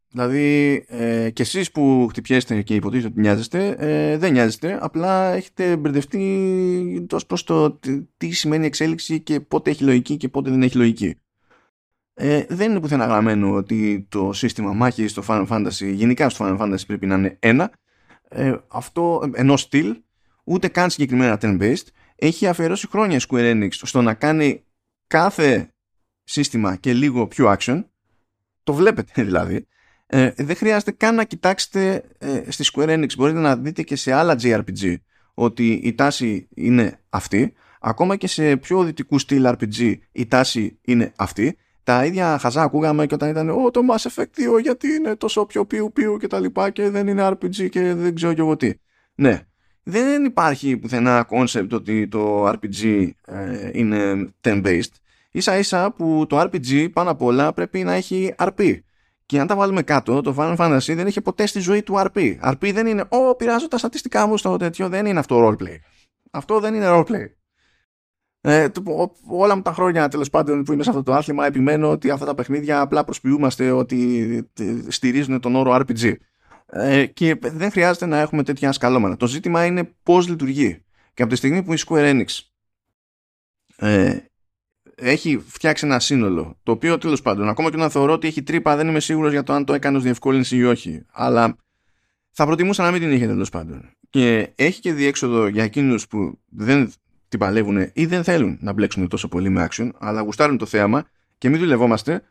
Δηλαδή 0.10 0.86
ε, 0.88 1.30
και 1.30 1.42
εσείς 1.42 1.72
που 1.72 2.08
χτυπιέστε 2.10 2.62
και 2.62 2.76
υποτίθεται 2.76 3.08
ότι 3.08 3.20
νοιάζεστε, 3.20 3.76
ε, 3.80 4.18
δεν 4.18 4.32
νοιάζεστε, 4.32 4.78
απλά 4.82 5.34
έχετε 5.34 5.78
μπερδευτεί 5.78 7.06
τόσο 7.10 7.26
προς 7.26 7.44
το 7.44 7.80
τι 8.18 8.32
σημαίνει 8.32 8.66
εξέλιξη 8.66 9.20
και 9.20 9.40
πότε 9.40 9.70
έχει 9.70 9.84
λογική 9.84 10.18
και 10.18 10.30
πότε 10.30 10.50
δεν 10.50 10.62
έχει 10.62 10.78
λογική. 10.78 11.16
Ε, 12.14 12.46
δεν 12.50 12.72
είναι 12.72 12.80
πουθενά 12.80 13.06
γραμμένο 13.06 13.54
ότι 13.54 14.06
το 14.10 14.34
σύστημα 14.34 14.74
μάχης 14.74 15.12
στο 15.12 15.24
Final 15.28 15.48
Fantasy, 15.48 15.92
γενικά 15.94 16.30
στο 16.30 16.46
Final 16.46 16.60
Fantasy 16.60 16.86
πρέπει 16.88 17.06
να 17.06 17.16
είναι 17.16 17.38
ένα, 17.40 17.72
ε, 18.30 18.56
αυτό 18.68 19.32
ενός 19.34 19.62
στυλ, 19.62 20.02
ούτε 20.44 20.68
καν 20.68 20.90
συγκεκριμένα 20.90 21.38
turn-based, 21.42 21.86
έχει 22.16 22.48
αφιερώσει 22.48 22.88
χρόνια 22.88 23.20
Square 23.28 23.54
Enix 23.54 23.70
στο 23.72 24.02
να 24.02 24.14
κάνει 24.14 24.64
κάθε 25.08 25.74
σύστημα 26.24 26.76
και 26.76 26.94
λίγο 26.94 27.28
πιο 27.28 27.56
action, 27.58 27.84
το 28.68 28.74
βλέπετε 28.74 29.24
δηλαδή. 29.30 29.68
Ε, 30.08 30.32
δεν 30.36 30.56
χρειάζεται 30.56 30.92
καν 30.92 31.16
να 31.16 31.24
κοιτάξετε 31.24 32.04
ε, 32.18 32.42
στη 32.48 32.70
Square 32.74 32.90
Enix. 32.90 33.16
Μπορείτε 33.18 33.40
να 33.40 33.56
δείτε 33.56 33.82
και 33.82 33.96
σε 33.96 34.14
άλλα 34.14 34.36
JRPG 34.42 34.96
ότι 35.34 35.72
η 35.72 35.94
τάση 35.94 36.48
είναι 36.54 37.00
αυτή. 37.10 37.54
Ακόμα 37.82 38.16
και 38.16 38.28
σε 38.28 38.58
πιο 38.58 38.84
δυτικού 38.84 39.20
στυλ 39.20 39.46
RPG 39.48 39.96
η 40.12 40.28
τάση 40.28 40.80
είναι 40.82 41.12
αυτή. 41.16 41.58
Τα 41.84 42.06
ίδια 42.06 42.38
χαζά 42.38 42.62
ακούγαμε 42.62 43.06
και 43.06 43.14
όταν 43.14 43.30
ήταν 43.30 43.50
«Ω, 43.50 43.72
το 43.72 43.82
Mass 43.90 44.10
Effect 44.10 44.58
2 44.58 44.62
γιατί 44.62 44.88
είναι 44.88 45.16
τόσο 45.16 45.46
πιο 45.46 45.66
πιου 45.66 45.92
πιου 45.94 46.18
και 46.18 46.28
τα 46.28 46.40
λοιπά 46.40 46.70
και 46.70 46.90
δεν 46.90 47.08
είναι 47.08 47.28
RPG 47.28 47.70
και 47.70 47.94
δεν 47.94 48.16
ξέρω 48.16 48.34
και 48.34 48.42
εγώ 48.42 48.56
τι». 48.56 48.72
Ναι, 49.16 49.42
δεν 49.84 50.26
υπάρχει 50.26 50.78
πουθενά 50.78 51.28
concept 51.30 51.70
ότι 51.72 52.08
το 52.08 52.50
RPG 52.50 53.10
ε, 53.26 53.70
είναι 53.74 54.30
turn-based 54.42 54.94
ίσα 55.32 55.58
ίσα 55.58 55.92
που 55.92 56.26
το 56.30 56.40
RPG 56.40 56.92
πάνω 56.94 57.10
απ' 57.10 57.22
όλα 57.22 57.54
πρέπει 57.54 57.84
να 57.84 57.94
έχει 57.94 58.36
RP. 58.38 58.80
Και 59.26 59.40
αν 59.40 59.48
τα 59.48 59.56
βάλουμε 59.56 59.82
κάτω, 59.82 60.22
το 60.22 60.36
Final 60.38 60.56
Fantasy 60.56 60.96
δεν 60.96 61.08
είχε 61.08 61.22
ποτέ 61.22 61.46
στη 61.46 61.60
ζωή 61.60 61.84
του 61.84 61.94
RP. 61.98 62.36
RP 62.44 62.72
δεν 62.74 62.88
είναι, 62.88 63.04
Ω, 63.10 63.36
πειράζω 63.36 63.68
τα 63.68 63.78
στατιστικά 63.78 64.28
μου 64.28 64.38
στο 64.38 64.58
τέτοιο. 64.58 64.90
Δεν 64.90 65.06
είναι 65.06 65.20
αυτό 65.20 65.48
roleplay. 65.48 65.76
Αυτό 66.32 66.60
δεν 66.60 66.74
είναι 66.74 66.86
roleplay. 66.90 67.26
Ε, 68.42 68.68
όλα 69.28 69.56
μου 69.56 69.62
τα 69.62 69.74
χρόνια 69.74 70.08
τέλος 70.08 70.30
πάντων 70.30 70.64
που 70.64 70.74
είμαι 70.74 70.84
σε 70.84 70.90
αυτό 70.90 71.04
το 71.04 71.14
άθλημα 71.14 71.46
επιμένω 71.46 71.90
ότι 71.92 72.10
αυτά 72.10 72.26
τα 72.26 72.36
παιχνίδια 72.36 72.82
απλά 72.82 73.04
προσποιούμαστε 73.04 73.72
ότι 73.72 74.52
στηρίζουν 74.88 75.40
τον 75.40 75.56
όρο 75.56 75.76
RPG. 75.76 76.14
Ε, 76.66 77.06
και 77.06 77.36
δεν 77.42 77.72
χρειάζεται 77.72 78.06
να 78.06 78.20
έχουμε 78.20 78.44
τέτοια 78.44 78.72
σκαλώματα. 78.72 79.18
Το 79.18 79.28
ζήτημα 79.28 79.66
είναι 79.66 79.96
πώς 80.04 80.28
λειτουργεί. 80.28 80.84
Και 81.14 81.22
από 81.22 81.32
τη 81.32 81.38
στιγμή 81.38 81.64
που 81.64 81.74
η 81.74 81.78
Square 81.88 82.14
Enix 82.14 82.26
ε, 83.78 84.18
έχει 85.02 85.44
φτιάξει 85.48 85.86
ένα 85.86 86.00
σύνολο. 86.00 86.58
Το 86.64 86.72
οποίο 86.72 86.98
τέλος 86.98 87.22
πάντων, 87.22 87.50
ακόμα 87.50 87.70
και 87.70 87.78
να 87.78 87.90
θεωρώ 87.90 88.14
ότι 88.14 88.28
έχει 88.28 88.44
τρύπα, 88.44 88.76
δεν 88.76 88.88
είμαι 88.88 89.00
σίγουρος 89.00 89.32
για 89.32 89.44
το 89.44 89.54
αν 89.54 89.66
το 89.66 89.74
έκανε 89.74 89.98
ως 89.98 90.04
διευκόλυνση 90.04 90.58
ή 90.58 90.64
όχι. 90.64 91.06
Αλλά 91.12 91.56
θα 92.32 92.46
προτιμούσα 92.46 92.84
να 92.84 92.92
μην 92.92 93.02
την 93.02 93.12
είχε 93.12 93.28
τέλος 93.28 93.50
πάντων. 93.50 93.90
Και 94.10 94.52
έχει 94.56 94.80
και 94.80 94.94
διέξοδο 94.94 95.48
για 95.48 95.64
εκείνους 95.64 96.08
που 96.08 96.40
δεν 96.50 96.92
την 97.28 97.40
παλεύουν 97.40 97.90
ή 97.94 98.06
δεν 98.06 98.24
θέλουν 98.24 98.58
να 98.62 98.74
μπλέξουν 98.74 99.08
τόσο 99.08 99.28
πολύ 99.28 99.50
με 99.50 99.68
action, 99.70 99.90
αλλά 100.00 100.22
γουστάρουν 100.22 100.58
το 100.58 100.66
θέαμα 100.66 101.06
και 101.38 101.50
μην 101.50 101.60
δουλευόμαστε 101.60 102.22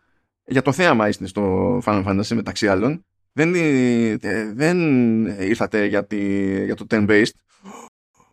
για 0.47 0.63
το 0.63 0.73
θέαμα 0.73 1.09
είστε 1.09 1.27
στο 1.27 1.79
Final 1.85 2.05
Fantasy 2.05 2.35
μεταξύ 2.35 2.69
άλλων. 2.69 3.05
Δεν, 3.33 3.55
ε, 3.55 4.53
δεν 4.53 4.79
ήρθατε 5.27 5.87
για, 5.87 6.07
τη, 6.07 6.19
για 6.65 6.75
το 6.75 6.87
turn-based 6.91 7.31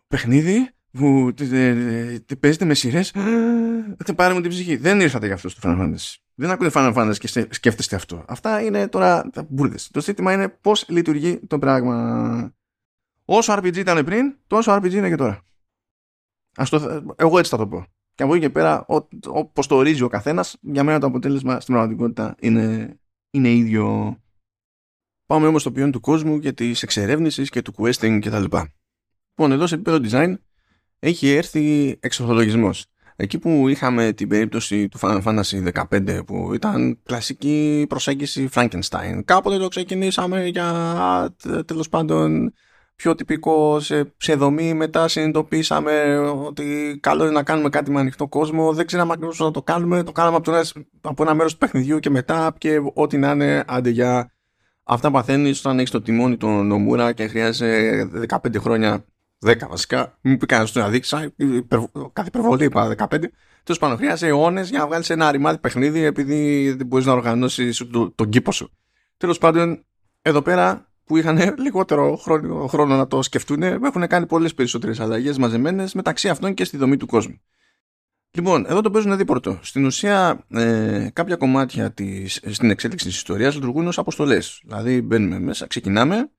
παιχνίδι 0.08 0.70
που 0.98 1.34
παίζετε 2.40 2.64
με 2.64 2.74
σειρές; 2.74 3.10
Θα 4.04 4.14
πάρουμε 4.14 4.40
την 4.40 4.50
ψυχή. 4.50 4.76
Δεν 4.76 5.00
ήρθατε 5.00 5.26
για 5.26 5.34
αυτό 5.34 5.48
στο 5.48 5.60
Final 5.64 5.80
Fantasy. 5.80 6.16
Δεν 6.34 6.50
ακούτε 6.50 6.70
Final 6.74 6.94
Fantasy 6.94 7.16
και 7.18 7.46
σκέφτεστε 7.50 7.96
αυτό. 7.96 8.24
Αυτά 8.28 8.62
είναι 8.62 8.88
τώρα 8.88 9.30
μπουρδες. 9.48 9.90
Το 9.90 10.00
ζήτημα 10.00 10.32
είναι 10.32 10.48
πώς 10.48 10.88
λειτουργεί 10.88 11.40
το 11.46 11.58
πράγμα. 11.58 12.54
Όσο 13.24 13.54
RPG 13.54 13.76
ήταν 13.76 14.04
πριν, 14.04 14.36
τόσο 14.46 14.74
RPG 14.76 14.92
είναι 14.92 15.08
και 15.08 15.16
τώρα. 15.16 15.40
Ας 16.56 16.68
το, 16.70 17.04
εγώ 17.16 17.38
έτσι 17.38 17.50
θα 17.50 17.56
το 17.56 17.66
πω. 17.66 17.86
Και 18.14 18.22
από 18.22 18.34
εκεί 18.34 18.42
και 18.42 18.50
πέρα, 18.50 18.86
όπως 19.28 19.66
το 19.66 19.76
ορίζει 19.76 20.02
ο 20.02 20.08
καθένας, 20.08 20.56
για 20.60 20.84
μένα 20.84 21.00
το 21.00 21.06
αποτέλεσμα 21.06 21.60
στην 21.60 21.74
πραγματικότητα 21.74 22.34
είναι, 22.40 22.96
είναι 23.30 23.50
ίδιο. 23.50 24.16
Πάμε 25.26 25.46
όμως 25.46 25.60
στο 25.60 25.72
ποιόν 25.72 25.90
του 25.90 26.00
κόσμου 26.00 26.38
και 26.38 26.52
της 26.52 26.82
εξερεύνησης 26.82 27.50
και 27.50 27.62
του 27.62 27.74
questing 27.76 28.18
κτλ. 28.20 28.42
Λοιπόν, 28.42 29.52
εδώ 29.52 29.66
σε 29.66 29.74
επίπεδο 29.74 29.98
design 30.02 30.34
έχει 31.04 31.30
έρθει 31.30 31.96
εξορθολογισμός. 32.00 32.86
Εκεί 33.16 33.38
που 33.38 33.68
είχαμε 33.68 34.12
την 34.12 34.28
περίπτωση 34.28 34.88
του 34.88 34.98
Final 35.00 35.22
Fantasy 35.22 35.84
15 35.90 36.26
που 36.26 36.54
ήταν 36.54 36.98
κλασική 37.02 37.86
προσέγγιση 37.88 38.48
Frankenstein. 38.54 39.20
Κάποτε 39.24 39.56
το 39.58 39.68
ξεκινήσαμε 39.68 40.46
για 40.46 41.36
τέλος 41.64 41.88
πάντων 41.88 42.52
πιο 42.96 43.14
τυπικό 43.14 43.80
σε, 43.80 44.14
σε 44.16 44.34
δομή. 44.34 44.74
Μετά 44.74 45.08
συνειδητοποίησαμε 45.08 46.18
ότι 46.18 46.98
καλό 47.02 47.22
είναι 47.24 47.32
να 47.32 47.42
κάνουμε 47.42 47.68
κάτι 47.68 47.90
με 47.90 48.00
ανοιχτό 48.00 48.28
κόσμο. 48.28 48.72
Δεν 48.72 48.86
ξέραμε 48.86 49.12
ακριβώς 49.12 49.36
πώς 49.36 49.46
να 49.46 49.52
το 49.52 49.62
κάνουμε. 49.62 50.02
Το 50.02 50.12
κάναμε 50.12 50.36
από, 50.36 50.50
ένα, 50.52 50.64
από 51.00 51.22
ένα 51.22 51.34
μέρος 51.34 51.52
του 51.52 51.58
παιχνιδιού 51.58 51.98
και 51.98 52.10
μετά 52.10 52.54
και 52.58 52.80
ό,τι 52.94 53.18
να 53.18 53.30
είναι 53.30 53.64
άντε 53.66 53.90
για 53.90 54.32
αυτά 54.84 55.10
παθαίνεις 55.10 55.58
όταν 55.58 55.78
έχεις 55.78 55.90
το 55.90 56.02
τιμόνι 56.02 56.36
των 56.36 56.66
Νομούρα 56.66 57.12
και 57.12 57.26
χρειάζεται 57.26 58.08
15 58.28 58.56
χρόνια 58.58 59.04
10 59.44 59.68
βασικά. 59.68 60.18
Μην 60.20 60.38
πει 60.38 60.46
κανένας 60.46 60.74
να 60.74 60.88
δείξει. 60.88 61.16
Κάθε 62.12 62.28
υπερβολή 62.28 62.64
είπα 62.64 62.94
15. 62.98 63.06
Τέλος 63.62 63.80
πάντων, 63.80 63.96
χρειάζεται 63.96 64.30
αιώνες 64.30 64.70
για 64.70 64.78
να 64.78 64.86
βγάλεις 64.86 65.10
ένα 65.10 65.30
ρημάδι 65.30 65.58
παιχνίδι 65.58 66.02
επειδή 66.02 66.70
δεν 66.76 66.86
μπορείς 66.86 67.06
να 67.06 67.12
οργανώσεις 67.12 67.76
τον, 67.90 68.14
τον 68.14 68.28
κήπο 68.28 68.52
σου. 68.52 68.70
Τέλος 69.16 69.38
πάντων, 69.38 69.84
εδώ 70.22 70.42
πέρα 70.42 70.88
που 71.04 71.16
είχαν 71.16 71.54
λιγότερο 71.58 72.16
χρόνο, 72.16 72.66
χρόνο 72.66 72.96
να 72.96 73.06
το 73.06 73.22
σκεφτούν, 73.22 73.62
έχουν 73.62 74.06
κάνει 74.06 74.26
πολλές 74.26 74.54
περισσότερες 74.54 75.00
αλλαγές 75.00 75.38
μαζεμένες 75.38 75.94
μεταξύ 75.94 76.28
αυτών 76.28 76.54
και 76.54 76.64
στη 76.64 76.76
δομή 76.76 76.96
του 76.96 77.06
κόσμου. 77.06 77.40
Λοιπόν, 78.36 78.64
εδώ 78.68 78.80
το 78.80 78.90
παίζουν 78.90 79.16
δίπορτο. 79.16 79.58
Στην 79.62 79.84
ουσία, 79.84 80.44
ε, 80.48 81.08
κάποια 81.12 81.36
κομμάτια 81.36 81.92
της, 81.92 82.40
στην 82.50 82.70
εξέλιξη 82.70 83.06
της 83.06 83.16
ιστορίας 83.16 83.54
λειτουργούν 83.54 83.86
ως 83.86 83.98
αποστολές. 83.98 84.60
Δηλαδή, 84.64 85.02
μπαίνουμε 85.02 85.38
μέσα, 85.38 85.66
ξεκινάμε, 85.66 86.30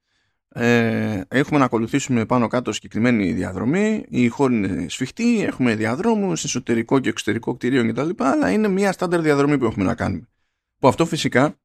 ε, 0.58 1.22
έχουμε 1.28 1.60
να 1.60 1.66
ακολουθήσουμε 1.66 2.26
πάνω 2.26 2.47
κάτω 2.47 2.72
συγκεκριμένη 2.72 3.34
διαδρομή. 3.34 4.06
Η 4.10 4.28
χώρη 4.28 4.56
είναι 4.56 4.86
σφιχτή, 4.89 5.43
έχουμε 5.43 5.76
διαδρόμους, 5.76 6.43
εσωτερικό 6.43 6.99
και 6.99 7.10
εξωτερικό 7.10 7.53
κτηρίων 7.53 7.93
κτλ. 7.93 8.10
Αλλά 8.18 8.51
είναι 8.51 8.68
μια 8.68 8.91
στάνταρ 8.91 9.22
διαδρομή 9.22 9.58
που 9.58 9.66
έχουμε 9.66 9.86
να 9.86 9.95
κάνουμε. 9.95 10.28
Που 10.80 10.88
αυτό 10.88 11.06
φυσικά 11.06 11.60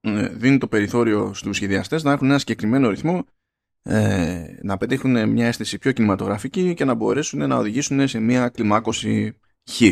ε, 0.00 0.28
δίνει 0.28 0.58
το 0.58 0.66
περιθώριο 0.66 1.34
στους 1.34 1.56
σχεδιαστές 1.56 2.02
να 2.02 2.12
έχουν 2.12 2.28
ένα 2.28 2.38
συγκεκριμένο 2.38 2.88
ρυθμό 2.88 3.24
ε, 3.82 4.44
να 4.62 4.76
πετύχουν 4.76 5.28
μια 5.28 5.46
αίσθηση 5.46 5.78
πιο 5.78 5.92
κινηματογραφική 5.92 6.74
και 6.74 6.84
να 6.84 6.94
μπορέσουν 6.94 7.48
να 7.48 7.56
οδηγήσουν 7.56 8.08
σε 8.08 8.18
μια 8.18 8.48
κλιμάκωση 8.48 9.36
χ. 9.70 9.82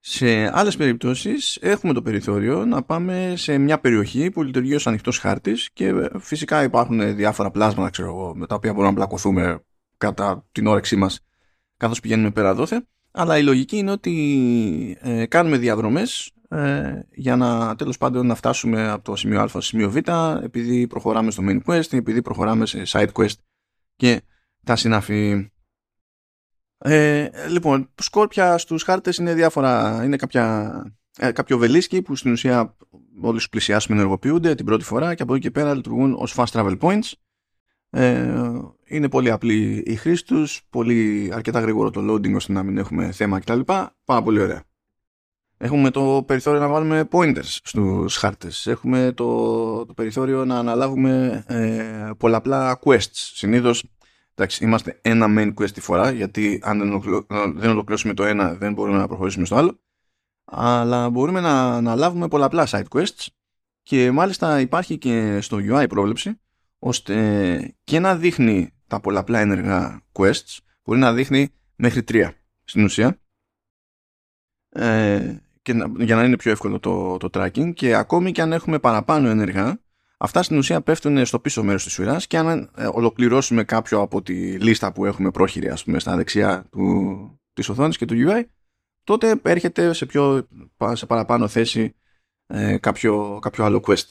Σε 0.00 0.58
άλλες 0.58 0.76
περιπτώσεις 0.76 1.58
έχουμε 1.60 1.92
το 1.92 2.02
περιθώριο 2.02 2.64
να 2.64 2.82
πάμε 2.82 3.32
σε 3.36 3.58
μια 3.58 3.80
περιοχή 3.80 4.30
που 4.30 4.42
λειτουργεί 4.42 4.74
ως 4.74 4.86
ανοιχτός 4.86 5.18
χάρτης 5.18 5.70
και 5.72 5.86
ε, 5.86 6.08
φυσικά 6.18 6.62
υπάρχουν 6.62 7.16
διάφορα 7.16 7.50
πλάσματα 7.50 7.90
ξέρω 7.90 8.08
εγώ, 8.08 8.36
με 8.36 8.46
τα 8.46 8.54
οποία 8.54 8.72
μπορούμε 8.72 8.90
να 8.90 8.96
πλακωθούμε 8.96 9.60
κατά 9.96 10.46
την 10.52 10.66
όρεξή 10.66 10.96
μας 10.96 11.20
καθώς 11.76 12.00
πηγαίνουμε 12.00 12.30
πέρα 12.30 12.54
δόθε. 12.54 12.86
Αλλά 13.10 13.38
η 13.38 13.42
λογική 13.42 13.76
είναι 13.76 13.90
ότι 13.90 14.98
ε, 15.00 15.26
κάνουμε 15.26 15.56
διαδρομές 15.56 16.32
ε, 16.48 17.00
για 17.10 17.36
να 17.36 17.76
τέλος 17.76 17.98
πάντων 17.98 18.26
να 18.26 18.34
φτάσουμε 18.34 18.88
από 18.88 19.04
το 19.04 19.16
σημείο 19.16 19.40
α 19.40 19.48
στο 19.48 19.60
σημείο 19.60 19.90
β 19.90 19.96
επειδή 20.42 20.86
προχωράμε 20.86 21.30
στο 21.30 21.42
main 21.46 21.60
quest 21.66 21.92
επειδή 21.92 22.22
προχωράμε 22.22 22.66
σε 22.66 22.82
side 22.86 23.12
quest 23.12 23.34
και 23.96 24.22
τα 24.64 24.76
συναφή 24.76 25.50
ε, 26.78 27.28
λοιπόν, 27.48 27.88
σκόρπια 27.94 28.58
στους 28.58 28.82
χάρτες 28.82 29.16
είναι 29.16 29.34
διάφορα 29.34 30.00
είναι 30.04 30.16
κάποια, 30.16 30.72
ε, 31.18 31.32
κάποιο 31.32 31.58
βελίσκι 31.58 32.02
που 32.02 32.16
στην 32.16 32.32
ουσία 32.32 32.76
όλοι 33.20 33.40
σου 33.40 33.48
πλησιάσουμε 33.48 33.96
ενεργοποιούνται 33.96 34.54
την 34.54 34.64
πρώτη 34.64 34.84
φορά 34.84 35.14
και 35.14 35.22
από 35.22 35.34
εκεί 35.34 35.42
και 35.42 35.50
πέρα 35.50 35.74
λειτουργούν 35.74 36.14
ως 36.18 36.34
fast 36.36 36.44
travel 36.52 36.78
points 36.78 37.12
ε, 37.90 38.32
είναι 38.84 39.08
πολύ 39.08 39.30
απλή 39.30 39.82
η 39.86 39.94
χρήση 39.94 40.24
τους 40.24 40.62
πολύ 40.70 41.30
αρκετά 41.32 41.60
γρήγορο 41.60 41.90
το 41.90 42.12
loading 42.12 42.34
ώστε 42.34 42.52
να 42.52 42.62
μην 42.62 42.78
έχουμε 42.78 43.12
θέμα 43.12 43.40
κτλ. 43.40 43.60
Πάρα 44.04 44.22
πολύ 44.22 44.40
ωραία 44.40 44.62
Έχουμε 45.60 45.90
το 45.90 46.24
περιθώριο 46.26 46.60
να 46.60 46.68
βάλουμε 46.68 47.08
pointers 47.10 47.58
στους 47.62 48.16
χάρτες. 48.16 48.66
Έχουμε 48.66 49.12
το, 49.12 49.86
το 49.86 49.94
περιθώριο 49.94 50.44
να 50.44 50.58
αναλάβουμε 50.58 51.44
ε, 51.46 52.10
πολλαπλά 52.18 52.78
quests. 52.84 53.10
Συνήθως 53.10 53.84
εντάξει, 54.38 54.64
είμαστε 54.64 54.98
ένα 55.02 55.26
main 55.28 55.54
quest 55.54 55.70
τη 55.70 55.80
φορά, 55.80 56.10
γιατί 56.10 56.60
αν 56.62 56.78
δεν, 56.78 57.24
δεν 57.56 57.70
ολοκληρώσουμε 57.70 58.14
το 58.14 58.24
ένα 58.24 58.54
δεν 58.54 58.72
μπορούμε 58.72 58.98
να 58.98 59.06
προχωρήσουμε 59.06 59.46
στο 59.46 59.56
άλλο. 59.56 59.80
Αλλά 60.44 61.10
μπορούμε 61.10 61.40
να 61.40 61.76
αναλάβουμε 61.76 62.28
πολλαπλά 62.28 62.66
side 62.70 62.88
quests 62.88 63.26
και 63.82 64.10
μάλιστα 64.10 64.60
υπάρχει 64.60 64.98
και 64.98 65.40
στο 65.40 65.58
UI 65.60 65.86
πρόβλεψη 65.88 66.40
ώστε 66.78 67.74
και 67.84 67.98
να 67.98 68.16
δείχνει 68.16 68.72
τα 68.86 69.00
πολλαπλά 69.00 69.38
ενεργά 69.38 70.02
quests 70.12 70.58
μπορεί 70.84 70.98
να 71.00 71.12
δείχνει 71.12 71.48
μέχρι 71.76 72.02
τρία 72.02 72.34
στην 72.64 72.84
ουσία 72.84 73.20
ε, 74.68 75.36
και 75.62 75.72
για 75.98 76.16
να 76.16 76.24
είναι 76.24 76.36
πιο 76.36 76.50
εύκολο 76.50 76.80
το, 76.80 77.16
το 77.16 77.28
tracking 77.32 77.74
και 77.74 77.94
ακόμη 77.94 78.32
και 78.32 78.42
αν 78.42 78.52
έχουμε 78.52 78.78
παραπάνω 78.78 79.28
ενεργά 79.28 79.80
αυτά 80.18 80.42
στην 80.42 80.56
ουσία 80.58 80.80
πέφτουν 80.80 81.26
στο 81.26 81.40
πίσω 81.40 81.62
μέρος 81.62 81.84
της 81.84 81.92
σειράς 81.92 82.26
και 82.26 82.38
αν 82.38 82.70
ε, 82.76 82.86
ολοκληρώσουμε 82.92 83.64
κάποιο 83.64 84.00
από 84.00 84.22
τη 84.22 84.58
λίστα 84.58 84.92
που 84.92 85.04
έχουμε 85.04 85.30
πρόχειρη 85.30 85.68
ας 85.68 85.84
πούμε 85.84 85.98
στα 85.98 86.16
δεξιά 86.16 86.66
του, 86.70 87.40
της 87.52 87.68
οθόνης 87.68 87.96
και 87.96 88.04
του 88.04 88.14
UI 88.16 88.44
τότε 89.04 89.40
έρχεται 89.42 89.92
σε, 89.92 90.06
πιο, 90.06 90.48
σε 90.92 91.06
παραπάνω 91.06 91.48
θέση 91.48 91.94
ε, 92.46 92.78
κάποιο, 92.78 93.38
κάποιο 93.42 93.64
άλλο 93.64 93.82
quest. 93.86 94.08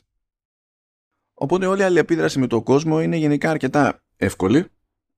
Οπότε 1.34 1.66
όλη 1.66 1.82
η 1.82 1.84
αλληλεπίδραση 1.84 2.40
με 2.40 2.48
τον 2.48 2.64
κόσμο 2.64 3.02
είναι 3.02 3.16
γενικά 3.16 3.50
αρκετά 3.50 4.04
εύκολη 4.16 4.66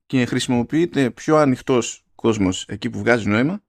και 0.06 0.26
χρησιμοποιείται 0.26 1.12
πιο 1.12 1.38
ανοιχτός 1.38 2.06
κόσμος 2.16 2.66
εκεί 2.68 2.90
που 2.90 3.00
βγάζει 3.00 3.28
νόημα 3.28 3.64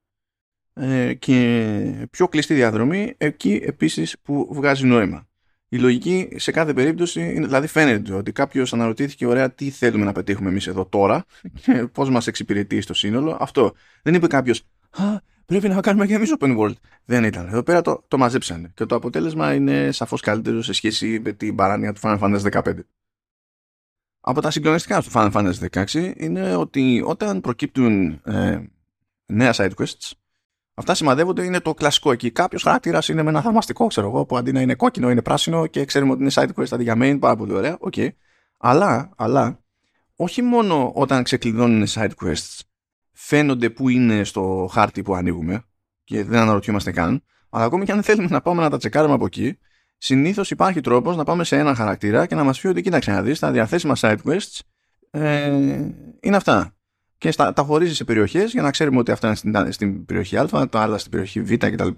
ε, 0.73 1.14
και 1.14 2.07
πιο 2.11 2.29
κλειστή 2.29 2.55
διαδρομή 2.55 3.14
εκεί 3.18 3.61
επίσης 3.62 4.18
που 4.23 4.49
βγάζει 4.53 4.87
νόημα. 4.87 5.30
Η 5.73 5.79
λογική 5.79 6.29
σε 6.37 6.51
κάθε 6.51 6.73
περίπτωση, 6.75 7.21
είναι, 7.21 7.47
δηλαδή 7.47 7.66
φαίνεται 7.66 8.14
ότι 8.14 8.33
κάποιος 8.33 8.73
αναρωτήθηκε 8.73 9.27
ωραία 9.27 9.51
τι 9.51 9.71
θέλουμε 9.71 10.05
να 10.05 10.12
πετύχουμε 10.12 10.49
εμείς 10.49 10.66
εδώ 10.66 10.87
τώρα 10.87 11.25
και 11.62 11.87
πώς 11.93 12.11
μας 12.11 12.27
εξυπηρετεί 12.27 12.81
στο 12.81 12.95
σύνολο. 12.95 13.37
Αυτό. 13.41 13.73
Δεν 14.03 14.14
είπε 14.14 14.27
κάποιος, 14.27 14.62
Α, 14.91 15.21
πρέπει 15.47 15.68
να 15.68 15.81
κάνουμε 15.81 16.07
και 16.07 16.14
εμείς 16.14 16.35
open 16.39 16.59
world. 16.59 16.75
Δεν 17.05 17.25
ήταν. 17.25 17.47
Εδώ 17.47 17.62
πέρα 17.62 17.81
το, 17.81 18.05
το 18.09 18.18
μαζέψανε 18.18 18.71
και 18.75 18.85
το 18.87 18.95
αποτέλεσμα 18.95 19.55
είναι 19.55 19.93
σαφώς 19.93 20.21
καλύτερο 20.21 20.62
σε 20.62 20.73
σχέση 20.73 21.21
με 21.25 21.33
την 21.33 21.55
παράνοια 21.55 21.93
του 21.93 22.01
Final 22.03 22.18
Fantasy 22.18 22.62
15. 22.62 22.75
Από 24.21 24.41
τα 24.41 24.51
συγκλονιστικά 24.51 25.03
του 25.03 25.11
Final 25.12 25.33
Fantasy 25.33 25.85
16 25.85 26.12
είναι 26.16 26.57
ότι 26.57 27.03
όταν 27.07 27.41
προκύπτουν 27.41 28.21
ε, 28.25 28.61
νέα 29.27 29.53
side 29.55 29.71
quests 29.77 30.11
Αυτά 30.81 30.95
σημαδεύονται, 30.95 31.45
είναι 31.45 31.61
το 31.61 31.74
κλασικό 31.74 32.12
εκεί. 32.12 32.31
Κάποιος 32.31 32.62
χαρακτήρας 32.62 33.09
είναι 33.09 33.22
με 33.22 33.31
ένα 33.31 33.43
θαυμαστικό, 33.43 33.87
ξέρω 33.87 34.07
εγώ, 34.07 34.24
που 34.26 34.37
αντί 34.37 34.53
να 34.53 34.61
είναι 34.61 34.74
κόκκινο 34.74 35.11
είναι 35.11 35.22
πράσινο 35.22 35.66
και 35.66 35.85
ξέρουμε 35.85 36.12
ότι 36.12 36.22
είναι 36.22 36.31
side 36.35 36.49
quest 36.57 36.66
αντί 36.70 36.83
για 36.83 36.97
main. 36.99 37.16
Πάρα 37.20 37.37
πολύ 37.37 37.53
ωραία. 37.53 37.76
OK. 37.81 37.93
Okay. 37.97 38.09
Αλλά, 38.57 39.11
αλλά, 39.16 39.61
όχι 40.16 40.43
μόνο 40.43 40.93
όταν 40.95 41.22
ξεκλειδώνουν 41.22 41.87
side 41.89 42.11
quests 42.22 42.59
φαίνονται 43.12 43.70
που 43.70 43.89
είναι 43.89 44.24
στο 44.24 44.68
χάρτη 44.72 45.03
που 45.03 45.14
ανοίγουμε 45.14 45.64
και 46.05 46.24
δεν 46.24 46.41
αναρωτιόμαστε 46.41 46.91
καν, 46.93 47.22
αλλά 47.51 47.64
ακόμη 47.64 47.85
και 47.85 47.93
αν 47.93 48.03
θέλουμε 48.03 48.28
να 48.31 48.41
πάμε 48.41 48.62
να 48.62 48.70
τα 48.70 48.78
τσεκάρουμε 48.78 49.14
από 49.14 49.24
εκεί, 49.24 49.59
συνήθως 49.99 50.51
υπάρχει 50.51 50.81
τρόπος 50.81 51.16
να 51.16 51.24
πάμε 51.24 51.45
σε 51.45 51.57
ένα 51.57 51.74
χαρακτήρα 51.74 52.26
και 52.26 52.35
να 52.35 52.45
μας 52.45 52.61
πει 52.61 52.66
ότι 52.66 52.83
κοίταξε 52.83 53.11
να 53.11 53.22
δεις, 53.22 53.39
τα 53.39 53.51
διαθέσιμα 53.51 53.95
side 53.99 54.18
quests 54.24 54.59
ε, 55.11 55.47
είναι 56.20 56.37
αυτά 56.37 56.74
και 57.21 57.31
στα, 57.31 57.53
τα 57.53 57.62
χωρίζει 57.62 57.95
σε 57.95 58.05
περιοχές 58.05 58.53
για 58.53 58.62
να 58.62 58.71
ξέρουμε 58.71 58.99
ότι 58.99 59.11
αυτά 59.11 59.27
είναι 59.27 59.37
στην, 59.37 59.73
στην 59.73 60.05
περιοχή 60.05 60.37
Α, 60.39 60.49
τα 60.71 60.81
άλλα 60.81 60.99
στην 60.99 61.11
περιοχή 61.11 61.43
Β 61.43 61.53
κτλ. 61.55 61.89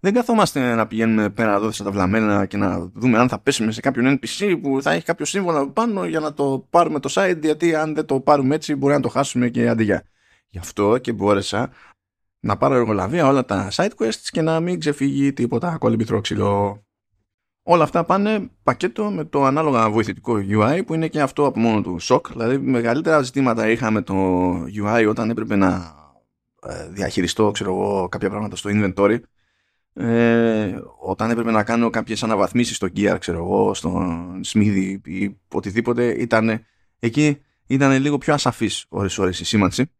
Δεν 0.00 0.14
καθόμαστε 0.14 0.74
να 0.74 0.86
πηγαίνουμε 0.86 1.30
πέρα 1.30 1.54
εδώ 1.54 1.70
στα 1.70 1.84
ταυλαμένα 1.84 2.46
και 2.46 2.56
να 2.56 2.90
δούμε 2.94 3.18
αν 3.18 3.28
θα 3.28 3.38
πέσουμε 3.38 3.72
σε 3.72 3.80
κάποιον 3.80 4.18
NPC 4.18 4.58
που 4.62 4.82
θα 4.82 4.92
έχει 4.92 5.04
κάποιο 5.04 5.24
σύμβολο 5.24 5.70
πάνω 5.70 6.04
για 6.04 6.20
να 6.20 6.34
το 6.34 6.66
πάρουμε 6.70 7.00
το 7.00 7.12
site, 7.12 7.38
γιατί 7.40 7.74
αν 7.74 7.94
δεν 7.94 8.04
το 8.04 8.20
πάρουμε 8.20 8.54
έτσι 8.54 8.74
μπορεί 8.74 8.94
να 8.94 9.00
το 9.00 9.08
χάσουμε 9.08 9.48
και 9.48 9.68
αντί 9.68 9.84
για. 9.84 10.02
Γι' 10.48 10.58
αυτό 10.58 10.98
και 10.98 11.12
μπόρεσα 11.12 11.70
να 12.40 12.56
πάρω 12.56 12.74
εργολαβία 12.74 13.26
όλα 13.26 13.44
τα 13.44 13.68
side 13.72 13.90
quests 13.98 14.28
και 14.30 14.42
να 14.42 14.60
μην 14.60 14.78
ξεφύγει 14.78 15.32
τίποτα 15.32 15.76
κόλλη 15.78 16.06
ξύλο. 16.20 16.82
Όλα 17.70 17.82
αυτά 17.82 18.04
πάνε 18.04 18.50
πακέτο 18.62 19.10
με 19.10 19.24
το 19.24 19.44
ανάλογα 19.44 19.90
βοηθητικό 19.90 20.34
UI 20.50 20.80
που 20.86 20.94
είναι 20.94 21.08
και 21.08 21.20
αυτό 21.20 21.46
από 21.46 21.60
μόνο 21.60 21.82
του 21.82 21.98
σοκ. 21.98 22.28
Δηλαδή 22.32 22.58
μεγαλύτερα 22.58 23.22
ζητήματα 23.22 23.70
είχαμε 23.70 24.02
το 24.02 24.14
UI 24.64 25.06
όταν 25.08 25.30
έπρεπε 25.30 25.56
να 25.56 25.94
ε, 26.62 26.88
διαχειριστώ 26.88 27.50
ξέρω 27.50 27.70
εγώ, 27.70 28.08
κάποια 28.08 28.30
πράγματα 28.30 28.56
στο 28.56 28.70
inventory 28.72 29.18
ε, 29.94 30.78
όταν 31.00 31.30
έπρεπε 31.30 31.50
να 31.50 31.64
κάνω 31.64 31.90
κάποιες 31.90 32.22
αναβαθμίσεις 32.22 32.76
στο 32.76 32.88
gear 32.96 33.16
ξέρω 33.18 33.38
εγώ, 33.38 33.74
στο 33.74 34.16
σμίδι 34.40 35.00
ή 35.04 35.36
οτιδήποτε 35.52 36.06
ήταν 36.06 36.64
εκεί 36.98 37.38
ήταν 37.66 38.00
λίγο 38.00 38.18
πιο 38.18 38.34
ασαφής 38.34 38.84
ώρες 38.88 39.18
ώρες 39.18 39.40
η 39.40 39.44
σήμανση 39.44 39.90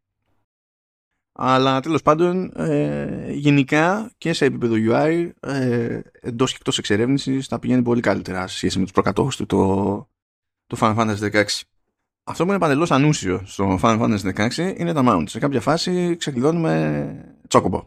αλλά 1.41 1.79
τέλος 1.79 2.01
πάντων 2.01 2.51
ε, 2.55 3.31
γενικά 3.31 4.11
και 4.17 4.33
σε 4.33 4.45
επίπεδο 4.45 4.75
UI 4.77 5.29
ε, 5.39 5.99
εντός 6.21 6.51
και 6.51 6.57
εκτός 6.59 6.77
εξερεύνησης 6.77 7.47
θα 7.47 7.59
πηγαίνει 7.59 7.81
πολύ 7.81 8.01
καλύτερα 8.01 8.47
σε 8.47 8.57
σχέση 8.57 8.77
με 8.77 8.83
τους 8.83 8.93
προκατόχους 8.93 9.35
του 9.35 9.45
το, 9.45 10.09
το 10.67 10.77
Final 10.79 10.95
Fantasy 10.95 11.31
16 11.31 11.43
αυτό 12.23 12.43
που 12.43 12.49
είναι 12.49 12.59
παντελώς 12.59 12.91
ανούσιο 12.91 13.41
στο 13.45 13.79
Final 13.81 13.99
Fantasy 14.01 14.49
16 14.49 14.73
είναι 14.77 14.93
τα 14.93 15.03
mounts. 15.05 15.29
Σε 15.29 15.39
κάποια 15.39 15.61
φάση 15.61 16.15
ξεκλειδώνουμε 16.15 17.35
τσόκομπο. 17.47 17.83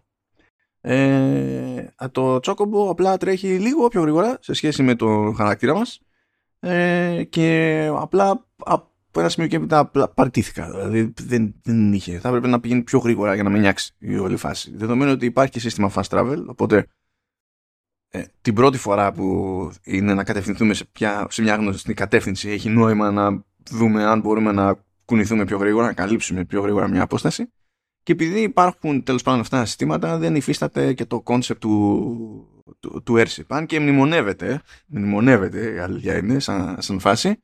Ε, 0.81 1.87
το 2.13 2.41
τσόκομπο 2.41 2.91
απλά 2.91 3.17
τρέχει 3.17 3.59
λίγο 3.59 3.89
πιο 3.89 4.01
γρήγορα 4.01 4.39
σε 4.41 4.53
σχέση 4.53 4.83
με 4.83 4.95
το 4.95 5.35
χαρακτήρα 5.37 5.75
μας 5.75 6.01
ε, 6.61 7.23
και 7.29 7.89
απλά 7.95 8.47
από 9.13 9.21
ένα 9.21 9.29
σημείο 9.29 9.49
και 9.49 9.57
έπειτα 9.57 9.91
παρτήθηκα. 10.15 10.71
Δηλαδή 10.71 11.13
δεν, 11.21 11.55
δεν 11.63 11.93
είχε. 11.93 12.19
Θα 12.19 12.29
έπρεπε 12.29 12.49
να 12.49 12.61
πηγαίνει 12.61 12.83
πιο 12.83 12.99
γρήγορα 12.99 13.35
για 13.35 13.43
να 13.43 13.51
με 13.51 13.59
νιάξει 13.59 13.95
η 13.99 14.17
όλη 14.17 14.37
φάση. 14.37 14.73
Δεδομένου 14.77 15.11
ότι 15.11 15.27
υπάρχει 15.27 15.53
και 15.53 15.61
σύστημα 15.61 15.93
fast 15.95 16.09
travel, 16.09 16.45
οπότε 16.47 16.87
ε, 18.09 18.25
την 18.41 18.55
πρώτη 18.55 18.79
φορά 18.79 19.13
που 19.13 19.71
είναι 19.85 20.15
να 20.15 20.25
κατευθυνθούμε 20.25 20.75
σε, 20.75 20.85
πια, 20.85 21.27
σε 21.31 21.43
μια 21.43 21.55
γνωστή 21.55 21.95
κατεύθυνση 21.95 22.51
έχει 22.51 22.69
νόημα 22.69 23.11
να 23.11 23.45
δούμε 23.71 24.05
αν 24.05 24.21
μπορούμε 24.21 24.53
να 24.53 24.85
κουνηθούμε 25.05 25.45
πιο 25.45 25.57
γρήγορα, 25.57 25.87
να 25.87 25.93
καλύψουμε 25.93 26.45
πιο 26.45 26.61
γρήγορα 26.61 26.89
μια 26.89 27.03
απόσταση. 27.03 27.53
Και 28.03 28.13
επειδή 28.13 28.41
υπάρχουν 28.41 29.03
τέλος 29.03 29.23
πάντων 29.23 29.41
αυτά 29.41 29.59
τα 29.59 29.65
συστήματα, 29.65 30.19
δεν 30.19 30.35
υφίσταται 30.35 30.93
και 30.93 31.05
το 31.05 31.21
κόνσεπτ 31.21 31.61
του, 31.61 32.65
του, 32.81 33.03
του 33.03 33.15
Airship. 33.17 33.45
Αν 33.49 33.67
και 33.67 33.81
μνημονεύεται, 33.81 34.63
μνημονεύεται 34.87 35.73
η 35.75 35.79
αλήθεια 35.79 36.17
είναι 36.17 36.39
σαν, 36.39 36.77
σαν 36.79 37.01
φάση, 37.01 37.43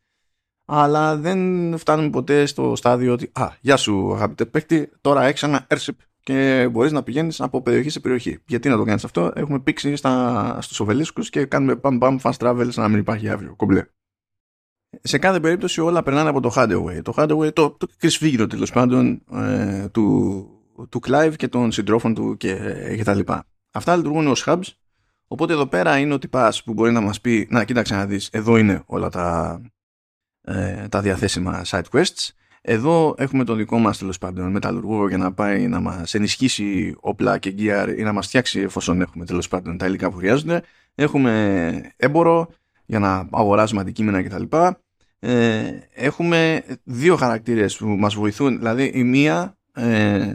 αλλά 0.71 1.17
δεν 1.17 1.79
φτάνουμε 1.79 2.11
ποτέ 2.11 2.47
στο 2.47 2.77
στάδιο 2.77 3.13
ότι 3.13 3.31
«Α, 3.33 3.49
γεια 3.61 3.77
σου 3.77 4.15
αγαπητέ 4.15 4.45
παίκτη, 4.45 4.91
τώρα 5.01 5.25
έχεις 5.25 5.43
ένα 5.43 5.67
Airship 5.71 5.97
και 6.23 6.69
μπορείς 6.73 6.93
να 6.93 7.03
πηγαίνεις 7.03 7.41
από 7.41 7.63
περιοχή 7.63 7.91
σε 7.91 8.01
περιοχή». 8.01 8.39
Γιατί 8.47 8.69
να 8.69 8.77
το 8.77 8.85
κάνεις 8.85 9.05
αυτό, 9.05 9.33
έχουμε 9.35 9.59
πήξει 9.59 9.97
στα, 9.97 10.59
στους 10.61 10.81
οβελίσκους 10.81 11.31
και 11.31 11.45
κάνουμε 11.45 11.77
παμ 11.77 11.99
παμ 11.99 12.17
fast 12.23 12.37
travel 12.39 12.67
σαν 12.69 12.83
να 12.83 12.89
μην 12.89 12.99
υπάρχει 12.99 13.29
αύριο, 13.29 13.55
κομπλέ 13.57 13.85
σε 15.03 15.19
κάθε 15.19 15.41
περίπτωση 15.41 15.81
όλα 15.81 16.03
περνάνε 16.03 16.29
από 16.29 16.41
το 16.41 16.53
Hardaway. 16.57 17.03
Το 17.03 17.13
Hardaway, 17.17 17.53
το, 17.53 17.71
το 17.71 17.87
κρυσφύγιο 17.99 18.47
τέλος 18.47 18.73
πάντων 18.73 19.23
ε, 19.33 19.89
του, 19.89 20.49
του 20.89 21.01
Clive 21.07 21.33
και 21.37 21.49
των 21.49 21.73
συντρόφων 21.73 22.15
του 22.15 22.37
και, 22.37 22.55
και 22.97 23.05
τα 23.05 23.15
λοιπά. 23.15 23.45
Αυτά 23.73 23.97
λειτουργούν 23.97 24.27
ως 24.27 24.45
hubs, 24.47 24.73
οπότε 25.27 25.53
εδώ 25.53 25.67
πέρα 25.67 25.99
είναι 25.99 26.15
ο 26.15 26.19
τυπάς 26.19 26.63
που 26.63 26.73
μπορεί 26.73 26.93
να 26.93 27.01
μας 27.01 27.21
πει 27.21 27.47
να 27.51 27.65
κοίταξε 27.65 27.95
να 27.95 28.07
δεις, 28.07 28.29
εδώ 28.33 28.57
είναι 28.57 28.83
όλα 28.87 29.09
τα, 29.09 29.61
ε, 30.49 30.89
τα 30.89 31.01
διαθέσιμα 31.01 31.63
side 31.67 31.83
quests. 31.93 32.29
Εδώ 32.61 33.15
έχουμε 33.19 33.45
τον 33.45 33.57
δικό 33.57 33.79
μας 33.79 33.99
τέλος 33.99 34.19
πάντων 34.19 34.51
μεταλλουργό 34.51 35.09
για 35.09 35.19
να 35.19 35.33
πάει 35.33 35.69
να 35.69 35.81
μας 35.81 36.15
ενισχύσει 36.15 36.97
όπλα 37.01 37.39
και 37.39 37.55
gear 37.59 37.95
ή 37.99 38.03
να 38.03 38.13
μας 38.13 38.27
φτιάξει 38.27 38.61
εφόσον 38.61 39.01
έχουμε 39.01 39.25
τέλος 39.25 39.49
πάντων 39.49 39.79
τα 39.79 39.87
υλικά 39.87 40.11
που 40.11 40.17
χρειάζονται. 40.17 40.63
Έχουμε 40.95 41.93
έμπορο, 41.97 42.49
για 42.87 42.99
να 42.99 43.29
αγοράζουμε 43.31 43.81
αντικείμενα 43.81 44.23
κτλ. 44.23 44.43
Ε, 45.19 45.71
έχουμε 45.95 46.63
δύο 46.85 47.17
χαρακτήρες 47.17 47.77
που 47.77 47.87
μας 47.87 48.15
βοηθούν. 48.15 48.59
Δηλαδή 48.59 48.85
η 48.95 49.05
μία 49.05 49.57
ε, 49.73 50.31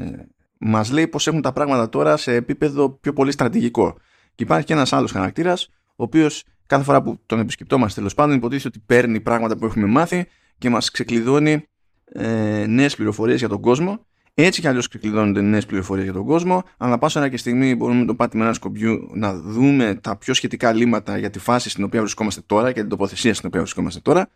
μας 0.58 0.92
λέει 0.92 1.08
πως 1.08 1.28
έχουν 1.28 1.42
τα 1.42 1.54
πράγματα 1.54 1.90
τώρα 1.90 2.18
σε 2.18 2.34
επίπεδο 2.34 2.90
πιο 2.90 3.14
πολύ 3.14 3.32
στρατηγικό. 3.32 3.98
Και 4.36 4.44
υπάρχει 4.44 4.66
και 4.66 4.74
ένας 4.74 4.94
άλλος 4.94 5.12
χαρακτήρας, 5.12 5.70
ο 5.86 6.04
οποίος 6.04 6.44
κάθε 6.74 6.86
φορά 6.86 7.02
που 7.02 7.20
τον 7.26 7.40
επισκεπτόμαστε 7.40 8.00
τέλος 8.00 8.14
πάντων 8.14 8.36
υποτίθεται 8.36 8.68
ότι 8.68 8.80
παίρνει 8.86 9.20
πράγματα 9.20 9.58
που 9.58 9.66
έχουμε 9.66 9.86
μάθει 9.86 10.26
και 10.58 10.70
μας 10.70 10.92
ξεκλειδώνει 10.92 11.68
ε, 12.06 12.66
νέες 12.68 12.96
πληροφορίες 12.96 13.40
για 13.40 13.50
τον 13.50 13.62
κόσμο 13.62 14.06
έτσι 14.36 14.62
κι 14.62 14.68
αλλιώς 14.68 14.88
ξεκλειδώνονται 14.88 15.42
νέες 15.42 15.66
πληροφορίες 15.66 16.06
για 16.06 16.14
τον 16.14 16.26
κόσμο. 16.26 16.64
Αλλά 16.78 16.98
πάσα 16.98 17.20
ένα 17.20 17.30
και 17.30 17.38
στιγμή 17.38 17.76
μπορούμε 17.76 18.00
με 18.00 18.06
το 18.06 18.16
πάτημα 18.16 18.44
ένα 18.44 18.54
σκομπιού 18.54 19.10
να 19.14 19.34
δούμε 19.36 19.96
τα 19.96 20.18
πιο 20.18 20.34
σχετικά 20.34 20.74
λύματα 20.74 21.18
για 21.18 21.30
τη 21.30 21.40
φάση 21.40 21.70
στην 21.70 21.84
οποία 21.84 22.00
βρισκόμαστε 22.00 22.42
τώρα 22.46 22.72
και 22.72 22.80
την 22.80 22.90
τοποθεσία 22.90 23.34
στην 23.34 23.48
οποία 23.48 23.60
βρισκόμαστε 23.60 24.00
τώρα. 24.00 24.30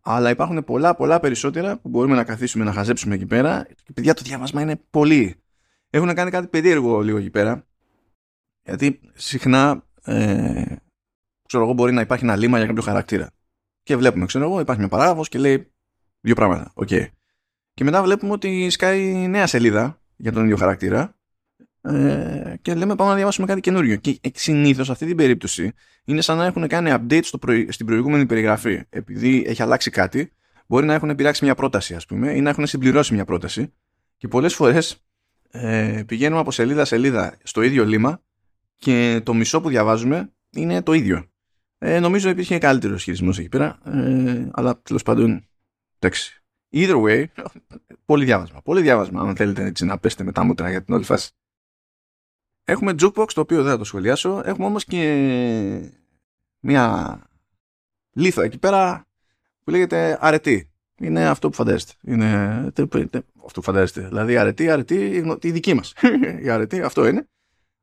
Αλλά 0.00 0.30
υπάρχουν 0.30 0.64
πολλά, 0.64 0.94
πολλά 0.94 1.20
περισσότερα 1.20 1.78
που 1.78 1.88
μπορούμε 1.88 2.14
να 2.14 2.24
καθίσουμε 2.24 2.64
να 2.64 2.72
χαζέψουμε 2.72 3.14
εκεί 3.14 3.26
πέρα. 3.26 3.66
Και 3.84 3.92
παιδιά, 3.94 4.14
το 4.14 4.22
διάβασμα 4.24 4.60
είναι 4.60 4.80
πολύ. 4.90 5.36
Έχουν 5.90 6.14
κάνει 6.14 6.30
κάτι 6.30 6.46
περίεργο 6.46 7.00
λίγο 7.00 7.18
εκεί 7.18 7.30
πέρα. 7.30 7.66
Γιατί 8.64 9.00
συχνά, 9.14 9.84
ε, 10.04 10.62
ξέρω 11.54 11.70
εγώ, 11.70 11.74
μπορεί 11.74 11.92
να 11.92 12.00
υπάρχει 12.00 12.24
ένα 12.24 12.36
λήμμα 12.36 12.58
για 12.58 12.66
κάποιο 12.66 12.82
χαρακτήρα. 12.82 13.30
Και 13.82 13.96
βλέπουμε, 13.96 14.26
ξέρω 14.26 14.44
εγώ, 14.44 14.60
υπάρχει 14.60 14.80
μια 14.80 14.90
παράγραφος 14.90 15.28
και 15.28 15.38
λέει 15.38 15.72
δύο 16.20 16.34
πράγματα. 16.34 16.70
OK. 16.74 16.88
Okay. 16.90 17.06
Και 17.74 17.84
μετά 17.84 18.02
βλέπουμε 18.02 18.32
ότι 18.32 18.70
σκάει 18.70 19.28
νέα 19.28 19.46
σελίδα 19.46 20.00
για 20.16 20.32
τον 20.32 20.44
ίδιο 20.44 20.56
χαρακτήρα 20.56 21.16
ε, 21.82 22.54
και 22.62 22.74
λέμε 22.74 22.94
πάμε 22.94 23.10
να 23.10 23.16
διαβάσουμε 23.16 23.46
κάτι 23.46 23.60
καινούριο. 23.60 23.96
Και 23.96 24.20
συνήθως 24.34 24.90
αυτή 24.90 25.06
την 25.06 25.16
περίπτωση 25.16 25.72
είναι 26.04 26.20
σαν 26.20 26.36
να 26.36 26.44
έχουν 26.44 26.66
κάνει 26.66 26.90
update 26.94 27.24
στο 27.24 27.38
στην 27.68 27.86
προηγούμενη 27.86 28.26
περιγραφή. 28.26 28.82
Επειδή 28.88 29.44
έχει 29.46 29.62
αλλάξει 29.62 29.90
κάτι, 29.90 30.32
μπορεί 30.66 30.86
να 30.86 30.94
έχουν 30.94 31.14
πειράξει 31.14 31.44
μια 31.44 31.54
πρόταση, 31.54 31.94
ας 31.94 32.06
πούμε, 32.06 32.32
ή 32.32 32.40
να 32.40 32.50
έχουν 32.50 32.66
συμπληρώσει 32.66 33.14
μια 33.14 33.24
πρόταση. 33.24 33.72
Και 34.16 34.28
πολλές 34.28 34.54
φορές 34.54 35.04
ε, 35.50 36.02
πηγαίνουμε 36.06 36.40
από 36.40 36.50
σελίδα 36.50 36.84
σελίδα 36.84 37.36
στο 37.42 37.62
ίδιο 37.62 37.84
λήμμα 37.84 38.22
και 38.76 39.20
το 39.24 39.34
μισό 39.34 39.60
που 39.60 39.68
διαβάζουμε 39.68 40.32
είναι 40.50 40.82
το 40.82 40.92
ίδιο. 40.92 41.28
Ε, 41.86 42.00
νομίζω 42.00 42.28
υπήρχε 42.28 42.58
καλύτερος 42.58 43.02
χειρισμός 43.02 43.38
εκεί 43.38 43.48
πέρα, 43.48 43.78
ε, 43.84 44.48
αλλά 44.52 44.80
τέλος 44.82 45.02
πάντων, 45.02 45.48
εντάξει. 45.98 46.42
Either 46.72 47.02
way, 47.02 47.24
πολύ 48.04 48.24
διάβασμα. 48.24 48.62
Πολύ 48.62 48.82
διάβασμα, 48.82 49.20
αν 49.20 49.36
θέλετε 49.36 49.64
έτσι 49.64 49.84
να 49.84 49.98
πέστε 49.98 50.24
με 50.24 50.32
τα 50.32 50.44
μούτρα 50.44 50.70
για 50.70 50.82
την 50.82 50.94
όλη 50.94 51.04
φάση. 51.04 51.30
Έχουμε 52.64 52.94
jukebox, 53.00 53.32
το 53.32 53.40
οποίο 53.40 53.62
δεν 53.62 53.72
θα 53.72 53.78
το 53.78 53.84
σχολιάσω. 53.84 54.42
Έχουμε 54.44 54.66
όμως 54.66 54.84
και 54.84 55.92
μια 56.60 57.18
λίθο 58.12 58.42
εκεί 58.42 58.58
πέρα 58.58 59.06
που 59.64 59.70
λέγεται 59.70 60.18
αρετή. 60.20 60.70
Είναι 60.98 61.28
αυτό 61.28 61.48
που 61.48 61.54
φαντάζεστε. 61.54 61.92
Είναι 62.02 62.26
αυτό 63.44 63.60
που 63.60 63.62
φαντάζεστε. 63.62 64.00
Δηλαδή 64.00 64.36
αρετή, 64.36 64.70
αρετή, 64.70 65.24
η 65.42 65.50
δική 65.50 65.74
μας. 65.74 65.92
η 66.44 66.48
αρετή, 66.48 66.80
αυτό 66.80 67.06
είναι. 67.06 67.28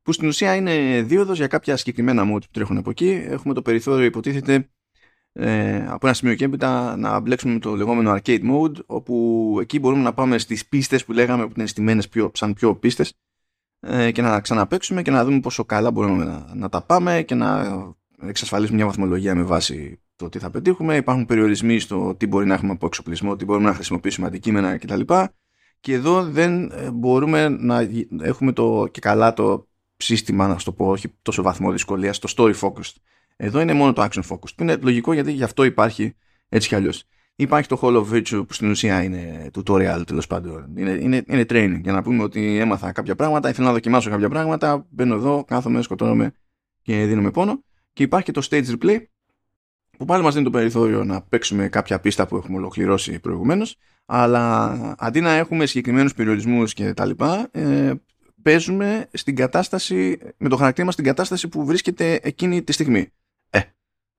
Που 0.02 0.12
στην 0.12 0.28
ουσία 0.28 0.54
είναι 0.54 1.02
δίωδος 1.02 1.36
για 1.36 1.46
κάποια 1.46 1.76
συγκεκριμένα 1.76 2.22
modes 2.22 2.40
που 2.40 2.50
τρέχουν 2.50 2.76
από 2.76 2.90
εκεί. 2.90 3.24
Έχουμε 3.26 3.54
το 3.54 3.62
περιθώριο 3.62 4.04
υποτίθεται 4.04 4.68
ε, 5.32 5.86
από 5.88 6.06
ένα 6.06 6.14
σημείο 6.14 6.34
και 6.34 6.44
έπειτα 6.44 6.96
να 6.96 7.20
μπλέξουμε 7.20 7.52
με 7.52 7.58
το 7.58 7.76
λεγόμενο 7.76 8.12
arcade 8.12 8.50
mode 8.50 8.84
όπου 8.86 9.56
εκεί 9.60 9.78
μπορούμε 9.78 10.02
να 10.02 10.12
πάμε 10.12 10.38
στις 10.38 10.66
πίστες 10.66 11.04
που 11.04 11.12
λέγαμε 11.12 11.46
που 11.46 11.52
είναι 11.56 11.66
στημένες 11.66 12.08
πιο, 12.08 12.30
σαν 12.34 12.54
πιο 12.54 12.76
πίστες 12.76 13.12
ε, 13.80 14.10
και 14.10 14.22
να 14.22 14.40
ξαναπαίξουμε 14.40 15.02
και 15.02 15.10
να 15.10 15.24
δούμε 15.24 15.40
πόσο 15.40 15.64
καλά 15.64 15.90
μπορούμε 15.90 16.24
να, 16.24 16.54
να 16.54 16.68
τα 16.68 16.82
πάμε 16.82 17.22
και 17.22 17.34
να 17.34 17.76
εξασφαλίσουμε 18.22 18.76
μια 18.76 18.86
βαθμολογία 18.86 19.34
με 19.34 19.42
βάση 19.42 20.00
το 20.16 20.28
τι 20.28 20.38
θα 20.38 20.50
πετύχουμε. 20.50 20.96
Υπάρχουν 20.96 21.26
περιορισμοί 21.26 21.78
στο 21.78 22.14
τι 22.14 22.26
μπορεί 22.26 22.46
να 22.46 22.54
έχουμε 22.54 22.72
από 22.72 22.86
εξοπλισμό, 22.86 23.36
τι 23.36 23.44
μπορούμε 23.44 23.68
να 23.68 23.74
χρησιμοποιήσουμε 23.74 24.26
αντικείμενα 24.26 24.78
κτλ. 24.78 25.00
Και 25.80 25.92
εδώ 25.92 26.24
δεν 26.24 26.70
ε, 26.70 26.90
μπορούμε 26.90 27.48
να 27.48 27.88
έχουμε 28.20 28.52
το 28.52 28.88
και 28.90 29.00
καλά 29.00 29.32
το 29.32 29.68
σύστημα, 30.02 30.46
να 30.46 30.56
το 30.56 30.72
πω, 30.72 30.86
όχι 30.86 31.08
τόσο 31.22 31.42
βαθμό 31.42 31.70
δυσκολίας, 31.70 32.18
το 32.18 32.32
story 32.36 32.54
focused. 32.54 32.94
Εδώ 33.36 33.60
είναι 33.60 33.72
μόνο 33.72 33.92
το 33.92 34.02
action 34.02 34.22
focus. 34.28 34.54
Που 34.56 34.62
είναι 34.62 34.76
λογικό 34.76 35.12
γιατί 35.12 35.32
γι' 35.32 35.42
αυτό 35.42 35.64
υπάρχει 35.64 36.14
έτσι 36.48 36.68
κι 36.68 36.74
αλλιώς. 36.74 37.04
Υπάρχει 37.36 37.68
το 37.68 37.78
Hall 37.82 37.96
of 37.96 38.12
Virtue 38.12 38.46
που 38.46 38.52
στην 38.52 38.70
ουσία 38.70 39.02
είναι 39.02 39.50
tutorial 39.54 40.02
τέλος 40.06 40.26
πάντων. 40.26 40.72
Είναι, 40.76 40.90
είναι, 40.90 41.22
είναι 41.26 41.42
training 41.48 41.80
για 41.82 41.92
να 41.92 42.02
πούμε 42.02 42.22
ότι 42.22 42.58
έμαθα 42.58 42.92
κάποια 42.92 43.14
πράγματα, 43.14 43.48
ήθελα 43.48 43.66
να 43.66 43.72
δοκιμάσω 43.72 44.10
κάποια 44.10 44.28
πράγματα. 44.28 44.86
Μπαίνω 44.90 45.14
εδώ, 45.14 45.44
κάθομαι, 45.44 45.82
σκοτώνομαι 45.82 46.32
και 46.82 47.04
δίνομαι 47.04 47.30
πόνο. 47.30 47.62
Και 47.92 48.02
υπάρχει 48.02 48.32
και 48.32 48.40
το 48.40 48.46
stage 48.50 48.64
replay 48.66 48.96
που 49.98 50.04
πάλι 50.04 50.22
μας 50.22 50.32
δίνει 50.32 50.44
το 50.44 50.50
περιθώριο 50.50 51.04
να 51.04 51.22
παίξουμε 51.22 51.68
κάποια 51.68 52.00
πίστα 52.00 52.26
που 52.26 52.36
έχουμε 52.36 52.56
ολοκληρώσει 52.56 53.20
προηγουμένως. 53.20 53.76
Αλλά 54.06 54.72
αντί 54.98 55.20
να 55.20 55.32
έχουμε 55.32 55.66
συγκεκριμένους 55.66 56.14
περιορισμούς 56.14 56.72
και 56.72 56.94
τα 56.94 57.04
λοιπά, 57.04 57.48
ε, 57.50 57.92
παίζουμε 58.42 59.08
στην 59.12 59.36
κατάσταση, 59.36 60.18
με 60.36 60.48
το 60.48 60.56
χαρακτήρα 60.56 60.84
μας 60.84 60.94
στην 60.94 61.06
κατάσταση 61.06 61.48
που 61.48 61.64
βρίσκεται 61.64 62.20
εκείνη 62.22 62.62
τη 62.62 62.72
στιγμή. 62.72 63.12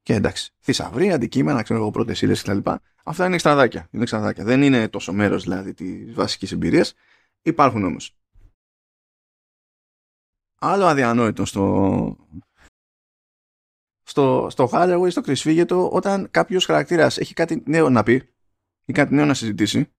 Και 0.03 0.13
εντάξει, 0.13 0.53
θησαυροί, 0.59 1.11
αντικείμενα, 1.11 1.61
ξέρω 1.61 1.79
εγώ, 1.79 1.91
πρώτες 1.91 2.21
ύλες 2.21 2.41
κτλ. 2.41 2.69
Αυτά 3.03 3.25
είναι 3.25 3.33
εξτραδάκια. 3.33 3.87
Είναι 3.91 4.01
εξτραδάκια. 4.01 4.43
Δεν 4.43 4.61
είναι 4.61 4.87
τόσο 4.87 5.13
μέρος 5.13 5.43
δηλαδή 5.43 5.73
της 5.73 6.13
βασικής 6.13 6.51
εμπειρίας. 6.51 6.93
υπάρχουν 7.41 7.83
όμως. 7.83 8.15
Άλλο 10.59 10.85
αδιανόητο 10.85 11.45
στο, 11.45 12.27
στο, 14.03 14.47
στο 14.49 14.69
hardware, 14.71 15.07
στο 15.09 15.21
κρυσφύγετο, 15.21 15.89
όταν 15.91 16.31
κάποιος 16.31 16.65
χαρακτήρας 16.65 17.17
έχει 17.17 17.33
κάτι 17.33 17.63
νέο 17.65 17.89
να 17.89 18.03
πει 18.03 18.29
ή 18.85 18.93
κάτι 18.93 19.13
νέο 19.13 19.25
να 19.25 19.33
συζητήσει, 19.33 19.93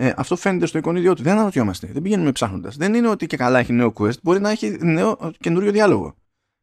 ε, 0.00 0.12
αυτό 0.16 0.36
φαίνεται 0.36 0.66
στο 0.66 0.78
εικονίδιό 0.78 1.14
του. 1.14 1.22
Δεν 1.22 1.32
αναρωτιόμαστε. 1.32 1.88
Δεν 1.92 2.02
πηγαίνουμε 2.02 2.32
ψάχνοντας. 2.32 2.76
Δεν 2.76 2.94
είναι 2.94 3.08
ότι 3.08 3.26
και 3.26 3.36
καλά 3.36 3.58
έχει 3.58 3.72
νέο 3.72 3.92
quest, 3.96 4.20
μπορεί 4.22 4.40
να 4.40 4.50
έχει 4.50 4.76
νέο 4.80 5.32
καινούριο 5.38 5.72
διάλογο. 5.72 6.14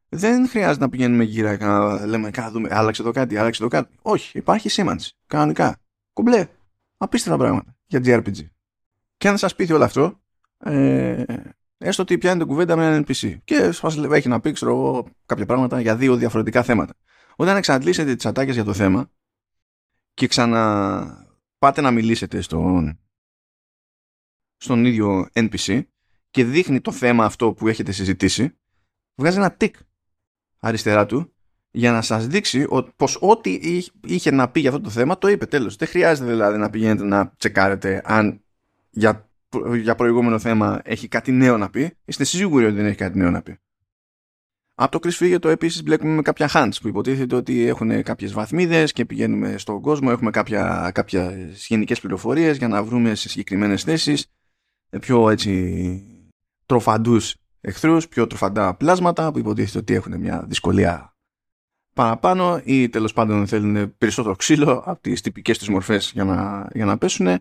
Δεν 0.10 0.48
χρειάζεται 0.48 0.84
να 0.84 0.90
πηγαίνουμε 0.90 1.24
γύρω 1.24 1.56
και 1.56 1.66
να 1.66 2.06
λέμε 2.06 2.30
κάτι, 2.30 2.52
δούμε, 2.52 2.70
άλλαξε 2.72 3.04
το 3.04 3.12
κάτι, 3.12 3.38
άλλαξε 3.38 3.62
το 3.62 3.68
κάτι. 3.68 3.96
Όχι, 4.02 4.38
υπάρχει 4.38 4.70
σήμανση. 4.70 5.16
Κανονικά. 5.28 5.78
Κομπλέ. 6.14 6.48
Απίστευτα 6.98 7.38
πράγματα 7.38 7.76
για 7.86 8.02
JRPG. 8.06 8.48
Και 9.18 9.28
αν 9.28 9.38
σας 9.38 9.56
πείθει 9.56 9.74
όλο 9.74 9.84
αυτό, 9.84 10.22
ε, 10.58 11.24
έστω 11.78 12.02
ότι 12.02 12.18
πιάνετε 12.18 12.46
κουβέντα 12.46 12.76
με 12.76 12.86
έναν 12.86 13.06
NPC 13.08 13.38
και 13.44 13.72
σας 13.72 13.98
έχει 13.98 14.28
να 14.28 14.40
πει 14.40 14.52
ξέρω, 14.52 15.06
κάποια 15.26 15.46
πράγματα 15.46 15.82
για 15.82 15.96
δύο 15.96 16.16
διαφορετικά 16.16 16.64
θέματα. 16.64 16.94
Όταν 17.36 17.58
εξαντλήσετε 17.58 18.16
τις 18.16 18.26
ατάκες 18.26 18.56
για 18.56 18.64
το 18.64 18.74
θέμα 18.74 19.12
και 20.14 20.28
ξανα 20.28 21.28
πάτε 21.60 21.82
να 21.82 21.92
μιλήσετε 21.92 22.42
στον, 22.42 23.00
στον 24.58 24.86
ίδιο 24.86 25.30
NPC 25.34 25.82
και 26.30 26.44
δείχνει 26.44 26.82
το 26.82 26.92
θέμα 26.92 27.26
αυτό 27.26 27.54
που 27.54 27.68
έχετε 27.68 27.92
συζητήσει, 27.92 28.58
βγάζει 29.16 29.38
ένα 29.38 29.52
τικ 29.52 29.76
αριστερά 30.60 31.06
του 31.06 31.34
για 31.72 31.92
να 31.92 32.02
σας 32.02 32.28
δείξει 32.28 32.68
πως 32.96 33.18
ό,τι 33.22 33.60
είχε 34.06 34.32
να 34.32 34.50
πει 34.50 34.60
για 34.60 34.70
αυτό 34.70 34.82
το 34.82 34.90
θέμα 34.90 35.18
το 35.18 35.28
είπε 35.28 35.46
τέλος. 35.46 35.76
Δεν 35.76 35.88
χρειάζεται 35.88 36.30
δηλαδή 36.30 36.58
να 36.58 36.70
πηγαίνετε 36.70 37.04
να 37.04 37.34
τσεκάρετε 37.38 38.02
αν 38.06 38.44
για, 38.90 39.30
για 39.82 39.96
προηγούμενο 39.96 40.40
θέμα 40.40 40.82
έχει 40.84 41.08
κάτι 41.08 41.32
νέο 41.32 41.58
να 41.58 41.70
πει. 41.70 41.98
Είστε 42.06 42.24
σίγουροι 42.24 42.66
ότι 42.66 42.76
δεν 42.76 42.86
έχει 42.86 42.96
κάτι 42.96 43.18
νέο 43.18 43.32
να 43.32 43.42
πει. 43.42 43.60
Από 44.78 45.00
το 45.00 45.10
Chris 45.10 45.38
το 45.40 45.50
επίσης 45.50 45.84
μπλέκουμε 45.84 46.14
με 46.14 46.22
κάποια 46.22 46.50
hands 46.54 46.74
που 46.82 46.88
υποτίθεται 46.88 47.36
ότι 47.36 47.68
έχουν 47.68 48.04
κάποιες 48.04 48.34
βαθμίδες 48.34 48.92
και 48.92 49.06
πηγαίνουμε 49.06 49.58
στον 49.58 49.82
κόσμο, 49.82 50.10
έχουμε 50.12 50.32
κάποια, 50.32 50.92
κάποιες 50.94 51.66
γενικές 51.68 52.00
πληροφορίες 52.00 52.58
για 52.58 52.68
να 52.68 52.84
βρούμε 52.84 53.16
σε 53.16 53.30
συγκεκριμένες 53.30 53.84
θέσεις 53.84 54.32
πιο 55.00 55.30
έτσι 55.30 56.04
τροφαντούς 56.66 57.36
εχθρούς, 57.62 58.08
πιο 58.08 58.28
τροφαντά 58.28 58.76
πλάσματα 58.76 59.32
που 59.32 59.40
υποτίθεται 59.40 59.78
ότι 59.78 59.94
έχουν 59.94 60.20
μια 60.20 60.46
δυσκολία 60.48 61.16
παραπάνω 61.94 62.62
ή 62.64 62.90
τέλος 62.90 63.14
πάντων 63.14 63.48
θέλουν 63.48 63.98
περισσότερο 63.98 64.36
ξύλο 64.36 64.84
από 64.86 65.02
τις 65.02 65.22
τυπικές 65.22 65.58
τους 65.58 65.70
μορφές 65.70 66.12
για 66.14 66.24
να, 66.24 66.68
για 66.74 66.86
να 66.86 66.98
πέσουν 66.98 67.40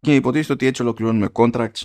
και 0.00 0.14
υποτίθεται 0.14 0.52
ότι 0.52 0.66
έτσι 0.66 0.82
ολοκληρώνουμε 0.82 1.28
contracts 1.32 1.82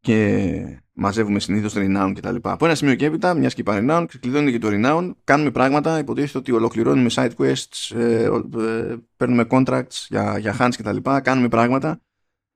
και 0.00 0.82
μαζεύουμε 0.92 1.40
συνήθως 1.40 1.72
renown 1.76 2.12
κτλ. 2.16 2.36
Από 2.42 2.64
ένα 2.64 2.74
σημείο 2.74 2.94
και 2.94 3.04
έπειτα, 3.04 3.34
μιας 3.34 3.54
και 3.54 3.60
είπα 3.60 3.78
renown, 3.80 4.04
ξεκλειδώνει 4.08 4.50
και 4.50 4.58
το 4.58 4.68
renown, 4.70 5.10
κάνουμε 5.24 5.50
πράγματα. 5.50 5.98
Υποτίθεται 5.98 6.38
ότι 6.38 6.52
ολοκληρώνουμε 6.52 7.10
side 7.12 7.30
quests, 7.38 7.96
ε, 7.96 8.24
ε, 8.24 8.96
παίρνουμε 9.16 9.46
contracts 9.50 10.06
για, 10.08 10.38
για 10.38 10.56
hands 10.58 10.74
κτλ. 10.78 10.96
Κάνουμε 11.22 11.48
πράγματα. 11.48 12.00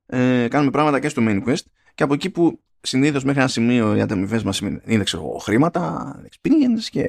Ε, 0.07 0.48
κάνουμε 0.48 0.70
πράγματα 0.70 1.00
και 1.00 1.09
στο 1.09 1.22
main 1.26 1.44
quest. 1.44 1.64
Και 1.95 2.03
από 2.03 2.14
εκεί 2.14 2.30
που 2.30 2.61
συνήθως 2.80 3.24
μέχρι 3.24 3.40
ένα 3.40 3.49
σημείο 3.49 3.97
οι 3.97 4.01
ανταμοιβέ 4.01 4.42
μας 4.45 4.61
είναι 4.84 5.03
ξέρω, 5.05 5.38
χρήματα, 5.40 6.14
experience 6.22 6.82
και 6.90 7.09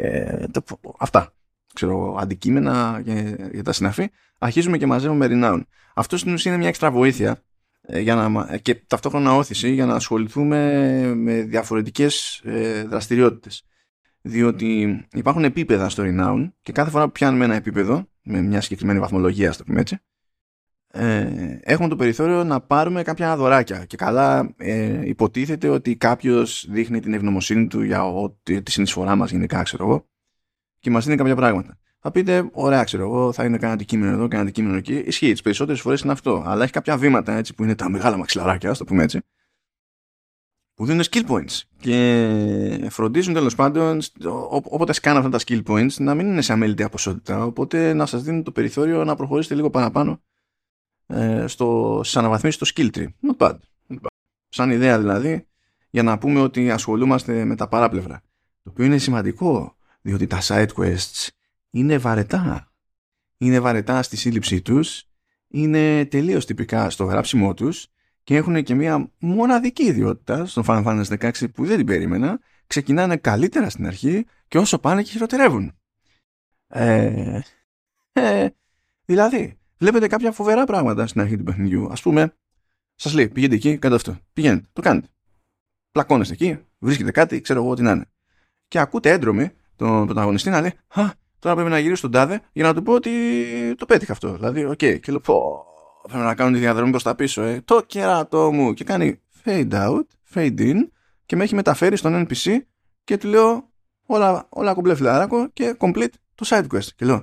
αυτά. 1.00 1.34
Ξέρω, 1.74 2.16
αντικείμενα 2.20 3.02
για, 3.04 3.36
για 3.54 3.64
τα 3.64 3.72
συναφή, 3.72 4.10
αρχίζουμε 4.38 4.78
και 4.78 4.86
μαζεύουμε 4.86 5.28
renown. 5.30 5.62
Αυτό 5.94 6.18
στην 6.18 6.34
ουσία 6.34 6.52
είναι 6.52 6.60
μια 6.60 6.70
έξτρα 6.70 6.92
βοήθεια 6.92 7.44
ε, 7.82 8.00
για 8.00 8.16
να, 8.16 8.58
και 8.58 8.76
ταυτόχρονα 8.76 9.36
όθηση 9.36 9.70
για 9.70 9.86
να 9.86 9.96
ασχοληθούμε 9.96 10.82
με 11.16 11.42
διαφορετικές 11.42 12.42
ε, 12.44 12.84
δραστηριότητες. 12.84 13.66
Διότι 14.22 15.00
υπάρχουν 15.12 15.44
επίπεδα 15.44 15.90
στο 15.90 16.04
Renown 16.06 16.52
και 16.62 16.72
κάθε 16.72 16.90
φορά 16.90 17.06
που 17.06 17.12
πιάνουμε 17.12 17.46
ένα 17.46 17.56
επίπεδο 17.56 18.10
με 18.24 18.42
μια 18.42 18.62
συγκεκριμένη 18.62 19.00
βαθμολογία, 19.00 19.50
ας 19.50 19.58
το 19.58 19.64
πούμε 19.64 19.80
έτσι, 19.80 19.98
ε, 20.98 21.60
έχουμε 21.62 21.88
το 21.88 21.96
περιθώριο 21.96 22.44
να 22.44 22.62
πάρουμε 22.62 23.04
κάποια 23.04 23.36
δωράκια. 23.36 23.86
Και 23.86 23.98
καλά 23.98 24.54
ε, 24.58 25.08
υποτίθεται 25.08 25.68
ότι 25.68 25.96
κάποιος 25.96 26.66
δείχνει 26.70 27.00
την 27.00 27.14
ευγνωμοσύνη 27.14 27.68
του 27.68 27.82
για 27.82 28.06
ότι, 28.06 28.62
τη 28.62 28.72
συνεισφορά 28.72 29.16
μας 29.16 29.32
γενικά, 29.32 29.64
ξέρω 29.64 29.86
εγώ, 29.86 30.08
και 30.80 30.90
μας 30.90 31.06
δίνει 31.06 31.18
κάποια 31.18 31.36
πράγματα. 31.36 31.78
Θα 32.00 32.12
πείτε, 32.12 32.50
ωραία, 32.52 32.84
ξέρω 32.84 33.04
εγώ, 33.04 33.32
θα 33.32 33.44
είναι 33.44 33.56
κανένα 33.56 33.74
αντικείμενο 33.74 34.12
εδώ, 34.12 34.22
κανένα 34.22 34.42
αντικείμενο 34.42 34.78
εκεί. 34.78 34.94
Ισχύει, 34.94 35.32
τις 35.32 35.42
περισσότερες 35.42 35.82
φορές 35.82 36.02
είναι 36.02 36.12
αυτό. 36.12 36.44
Αλλά 36.46 36.64
έχει 36.64 36.72
κάποια 36.72 36.98
βήματα 36.98 37.34
έτσι, 37.34 37.54
που 37.54 37.64
είναι 37.64 37.76
τα 37.76 37.90
μεγάλα 37.90 38.18
μαξιλαράκια, 38.18 38.70
ας 38.70 38.78
το 38.78 38.84
πούμε 38.84 39.04
έτσι, 39.04 39.22
που 40.74 40.86
δίνουν 40.86 41.04
skill 41.12 41.26
points. 41.28 41.62
Και 41.80 42.88
φροντίζουν 42.90 43.34
τέλος 43.34 43.56
πάντων, 43.56 44.00
όποτε 44.50 44.94
σκάνε 44.94 45.18
αυτά 45.18 45.30
τα 45.30 45.40
skill 45.46 45.64
points, 45.68 45.94
να 45.98 46.16
μην 46.16 46.28
είναι 46.28 46.42
σε 46.42 46.54
αμέλητη 46.54 46.90
ποσότητα. 46.90 47.44
Οπότε 47.46 47.94
να 47.94 48.06
σας 48.06 48.24
δίνουν 48.24 48.44
το 48.44 48.52
περιθώριο 48.52 49.04
να 49.04 49.16
προχωρήσετε 49.16 49.56
λίγο 49.56 49.70
παραπάνω 49.70 50.22
ε, 51.08 51.48
στο, 51.48 52.00
στις 52.04 52.18
αναβαθμίσεις 52.18 52.70
στο 52.70 52.84
skill 52.84 52.98
tree. 52.98 53.08
Not 53.22 53.38
bad. 53.38 53.56
Σαν 54.50 54.72
ιδέα 54.72 55.00
δηλαδή, 55.00 55.48
για 55.90 56.04
να 56.04 56.18
πούμε 56.18 56.40
ότι 56.40 56.72
ασχολούμαστε 56.72 57.46
με 57.46 57.56
τα 57.56 57.68
παράπλευρα. 57.68 58.22
Το 58.64 58.70
οποίο 58.70 58.86
είναι 58.86 58.98
σημαντικό, 58.98 59.76
διότι 60.02 60.28
τα 60.28 60.40
side 60.42 60.68
quests 60.76 61.28
είναι 61.70 61.98
βαρετά. 61.98 62.72
Είναι 63.38 63.60
βαρετά 63.60 64.04
στη 64.04 64.18
σύλληψή 64.18 64.62
τους, 64.62 65.08
είναι 65.48 66.06
τελείως 66.06 66.46
τυπικά 66.46 66.90
στο 66.90 67.04
γράψιμό 67.04 67.54
τους 67.54 67.88
και 68.24 68.36
έχουν 68.36 68.64
και 68.64 68.76
μια 68.76 69.12
μοναδική 69.20 69.84
ιδιότητα 69.84 70.46
στον 70.46 70.64
Final 70.68 70.86
Fantasy 70.86 71.32
16 71.32 71.52
που 71.54 71.66
δεν 71.66 71.78
την 71.78 71.86
περίμενα. 71.86 72.40
Ξεκινάνε 72.68 73.18
καλύτερα 73.18 73.70
στην 73.70 73.88
αρχή 73.88 74.26
και 74.48 74.58
όσο 74.58 74.80
πάνε 74.80 75.02
και 75.02 75.12
χειροτερεύουν. 75.12 75.74
Ε, 76.68 77.40
ε, 78.12 78.48
δηλαδή, 79.06 79.58
βλέπετε 79.78 80.08
κάποια 80.08 80.32
φοβερά 80.32 80.64
πράγματα 80.64 81.08
στην 81.08 81.22
αρχή 81.22 81.38
του 81.38 81.44
παιχνιδιού. 81.44 81.88
Ας 81.92 82.02
πούμε, 82.02 82.34
σας 82.96 83.14
λέει, 83.14 83.28
πηγαίνετε 83.28 83.56
εκεί, 83.56 83.78
κάντε 83.78 83.96
αυτό. 83.96 84.18
Πηγαίνετε, 84.34 84.68
το 84.74 84.82
κάνετε. 84.82 85.08
Πλακώνεστε 85.92 86.34
εκεί, 86.34 86.60
βρίσκετε 86.80 87.12
κάτι, 87.12 87.42
ξέρω 87.42 87.64
εγώ 87.64 87.74
τι 87.74 87.82
να 87.82 87.92
είναι. 87.92 88.06
Και 88.68 88.80
ακούτε 88.80 89.12
έντρομοι 89.12 89.52
τον 89.76 90.06
πρωταγωνιστή 90.06 90.50
να 90.50 90.62
λέει, 90.62 90.74
Α, 90.88 91.04
Τώρα 91.46 91.58
πρέπει 91.58 91.74
να 91.74 91.80
γυρίσω 91.80 91.96
στον 91.96 92.12
τάδε 92.12 92.42
για 92.54 92.64
να 92.64 92.74
του 92.74 92.84
πω 92.84 92.94
ότι 92.94 93.12
το 93.78 93.86
πέτυχα 93.86 94.12
αυτό. 94.12 94.34
Δηλαδή, 94.34 94.66
OK. 94.66 94.72
Okay. 94.72 95.00
Και 95.00 95.12
λέω, 95.12 95.20
πω, 95.20 95.66
πρέπει 96.08 96.24
να 96.24 96.36
κάνω 96.36 96.52
τη 96.52 96.60
διαδρομή 96.60 96.90
προς 96.90 97.04
τα 97.04 97.16
πίσω, 97.16 97.42
ε. 97.42 97.62
Το 97.62 97.82
κέρατό 97.82 98.52
μου. 98.52 98.74
Και 98.74 98.84
κάνει 98.84 99.22
fade 99.44 99.72
out, 99.72 100.04
fade 100.34 100.60
in 100.60 100.76
και 101.26 101.36
με 101.36 101.44
έχει 101.44 101.56
μεταφέρει 101.56 101.98
στον 101.98 102.28
NPC 102.28 102.58
και 103.04 103.18
του 103.18 103.28
λέω 103.28 103.72
όλα, 104.06 104.48
όλα 104.50 104.74
κομπλέ 104.74 104.96
φιλαράκο 104.96 105.50
και 105.50 105.76
complete 105.80 106.14
το 106.36 106.46
side 106.50 106.68
quest. 106.74 106.88
Και 106.96 107.06
λέω, 107.06 107.22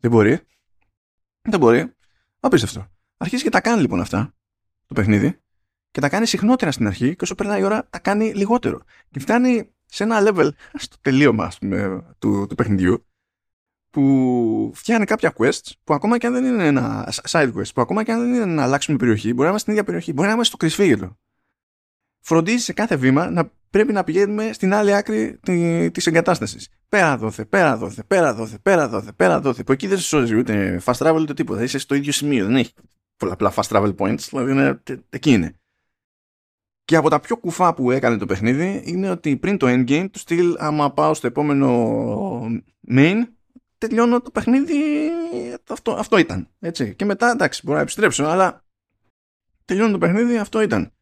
δεν 0.00 0.10
μπορεί. 0.10 0.40
Δεν 1.42 1.60
μπορεί. 1.60 1.94
Απίστευτο. 2.40 2.86
Αρχίζει 3.16 3.42
και 3.42 3.50
τα 3.50 3.60
κάνει 3.60 3.80
λοιπόν 3.80 4.00
αυτά 4.00 4.34
το 4.86 4.94
παιχνίδι 4.94 5.40
και 5.90 6.00
τα 6.00 6.08
κάνει 6.08 6.26
συχνότερα 6.26 6.72
στην 6.72 6.86
αρχή 6.86 7.16
και 7.16 7.24
όσο 7.24 7.34
περνάει 7.34 7.60
η 7.60 7.64
ώρα 7.64 7.88
τα 7.90 7.98
κάνει 7.98 8.32
λιγότερο. 8.34 8.82
Και 9.10 9.20
φτάνει 9.20 9.74
σε 9.86 10.02
ένα 10.02 10.18
level 10.20 10.50
στο 10.74 10.96
τελείωμα 11.00 11.44
ας 11.44 11.58
πούμε, 11.58 12.04
του, 12.18 12.46
του 12.48 12.54
παιχνιδιού 12.54 13.04
που 13.90 14.72
φτιάχνει 14.74 15.04
κάποια 15.04 15.32
quests 15.36 15.70
που 15.84 15.94
ακόμα 15.94 16.18
και 16.18 16.26
αν 16.26 16.32
δεν 16.32 16.44
είναι 16.44 16.66
ένα 16.66 17.12
side 17.28 17.52
quest, 17.54 17.72
που 17.74 17.80
ακόμα 17.80 18.02
και 18.02 18.12
αν 18.12 18.20
δεν 18.20 18.34
είναι 18.34 18.44
να 18.44 18.62
αλλάξουμε 18.62 18.96
περιοχή, 18.96 19.28
μπορεί 19.28 19.40
να 19.40 19.44
είμαστε 19.44 19.58
στην 19.58 19.72
ίδια 19.72 19.84
περιοχή, 19.84 20.12
μπορεί 20.12 20.26
να 20.26 20.34
είμαστε 20.34 20.56
στο 20.56 20.56
κρυσφύγετο. 20.56 21.18
Φροντίζει 22.20 22.64
σε 22.64 22.72
κάθε 22.72 22.96
βήμα 22.96 23.30
να 23.30 23.52
πρέπει 23.70 23.92
να 23.92 24.04
πηγαίνουμε 24.04 24.52
στην 24.52 24.74
άλλη 24.74 24.94
άκρη 24.94 25.38
τη 25.92 26.02
εγκατάστασης. 26.04 26.68
Πέρα 26.88 27.16
δόθε, 27.18 27.44
πέρα 27.44 27.76
δόθε, 27.76 28.02
πέρα 28.02 28.34
δόθε, 28.34 28.58
πέρα 28.62 28.88
δόθε, 28.88 29.12
πέρα 29.12 29.40
δόθε. 29.40 29.62
Που 29.62 29.72
εκεί 29.72 29.86
δεν 29.86 29.98
σε 29.98 30.04
σώζει 30.04 30.36
ούτε 30.36 30.80
fast 30.84 30.94
travel 30.94 31.18
ούτε 31.20 31.34
τίποτα. 31.34 31.62
Είσαι 31.62 31.78
στο 31.78 31.94
ίδιο 31.94 32.12
σημείο. 32.12 32.46
Δεν 32.46 32.56
έχει 32.56 32.72
πολλαπλά 33.16 33.52
fast 33.54 33.68
travel 33.68 33.94
points. 33.96 34.18
Δηλαδή 34.30 34.52
είναι, 34.52 34.82
εκεί 35.10 35.30
είναι. 35.32 35.54
Και 36.84 36.96
από 36.96 37.10
τα 37.10 37.20
πιο 37.20 37.36
κουφά 37.36 37.74
που 37.74 37.90
έκανε 37.90 38.16
το 38.16 38.26
παιχνίδι 38.26 38.82
είναι 38.84 39.10
ότι 39.10 39.36
πριν 39.36 39.56
το 39.56 39.66
endgame 39.68 40.06
του 40.12 40.18
στυλ 40.18 40.56
άμα 40.58 40.92
πάω 40.92 41.14
στο 41.14 41.26
επόμενο 41.26 42.60
main 42.88 43.16
τελειώνω 43.78 44.20
το 44.20 44.30
παιχνίδι 44.30 44.78
αυτό, 45.68 45.92
αυτό 45.92 46.18
ήταν. 46.18 46.48
Έτσι. 46.60 46.94
Και 46.94 47.04
μετά 47.04 47.30
εντάξει 47.30 47.60
μπορώ 47.64 47.76
να 47.76 47.82
επιστρέψω 47.82 48.24
αλλά 48.24 48.64
τελειώνω 49.64 49.92
το 49.92 49.98
παιχνίδι 49.98 50.38
αυτό 50.38 50.60
ήταν. 50.60 50.92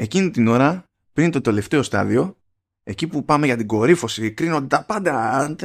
Εκείνη 0.00 0.30
την 0.30 0.48
ώρα 0.48 0.84
πριν 1.12 1.30
το 1.30 1.40
τελευταίο 1.40 1.82
στάδιο 1.82 2.36
εκεί 2.82 3.06
που 3.06 3.24
πάμε 3.24 3.46
για 3.46 3.56
την 3.56 3.66
κορύφωση 3.66 4.32
κρίνονται 4.32 4.66
τα 4.66 4.84
πάντα 4.84 5.56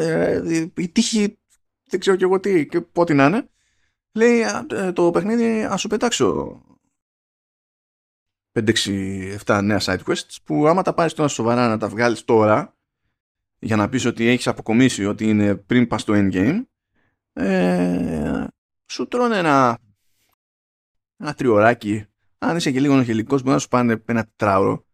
η 0.76 0.90
τύχη 0.90 1.38
δεν 1.90 2.00
ξέρω 2.00 2.16
και 2.16 2.24
εγώ 2.24 2.40
τι 2.40 2.68
και 2.68 2.82
πότε 2.82 3.14
να 3.14 3.26
είναι 3.26 3.50
λέει 4.12 4.42
ε, 4.72 4.92
το 4.92 5.12
παιχνίδι 5.12 5.64
ας 5.64 5.82
σου 5.82 5.88
πετάξω. 5.88 6.62
5-6-7 8.54 9.60
νέα 9.64 9.80
side 9.82 10.04
quests 10.06 10.36
που 10.44 10.68
άμα 10.68 10.82
τα 10.82 10.94
πάρεις 10.94 11.14
τώρα 11.14 11.30
σοβαρά 11.30 11.68
να 11.68 11.78
τα 11.78 11.90
βγάλεις 11.90 12.24
τώρα 12.24 12.78
για 13.60 13.76
να 13.76 13.90
πεις 13.90 14.06
ότι 14.06 14.28
έχεις 14.28 14.48
αποκομίσει 14.48 15.06
ότι 15.06 15.30
είναι 15.30 15.56
πριν 15.56 15.88
πας 15.88 16.02
στο 16.02 16.14
endgame 16.16 16.62
ε, 17.34 18.46
σου 18.86 19.08
τρώνε 19.08 19.38
ένα 19.38 19.80
ένα 21.18 21.34
τριωράκι 21.34 22.06
αν 22.46 22.58
είσαι 22.58 22.72
και 22.72 22.80
λίγο 22.80 22.96
νοχελικός 22.96 23.42
μπορεί 23.42 23.54
να 23.54 23.60
σου 23.60 23.68
πάνε 23.68 24.02
ένα 24.06 24.24
τετράωρο 24.24 24.86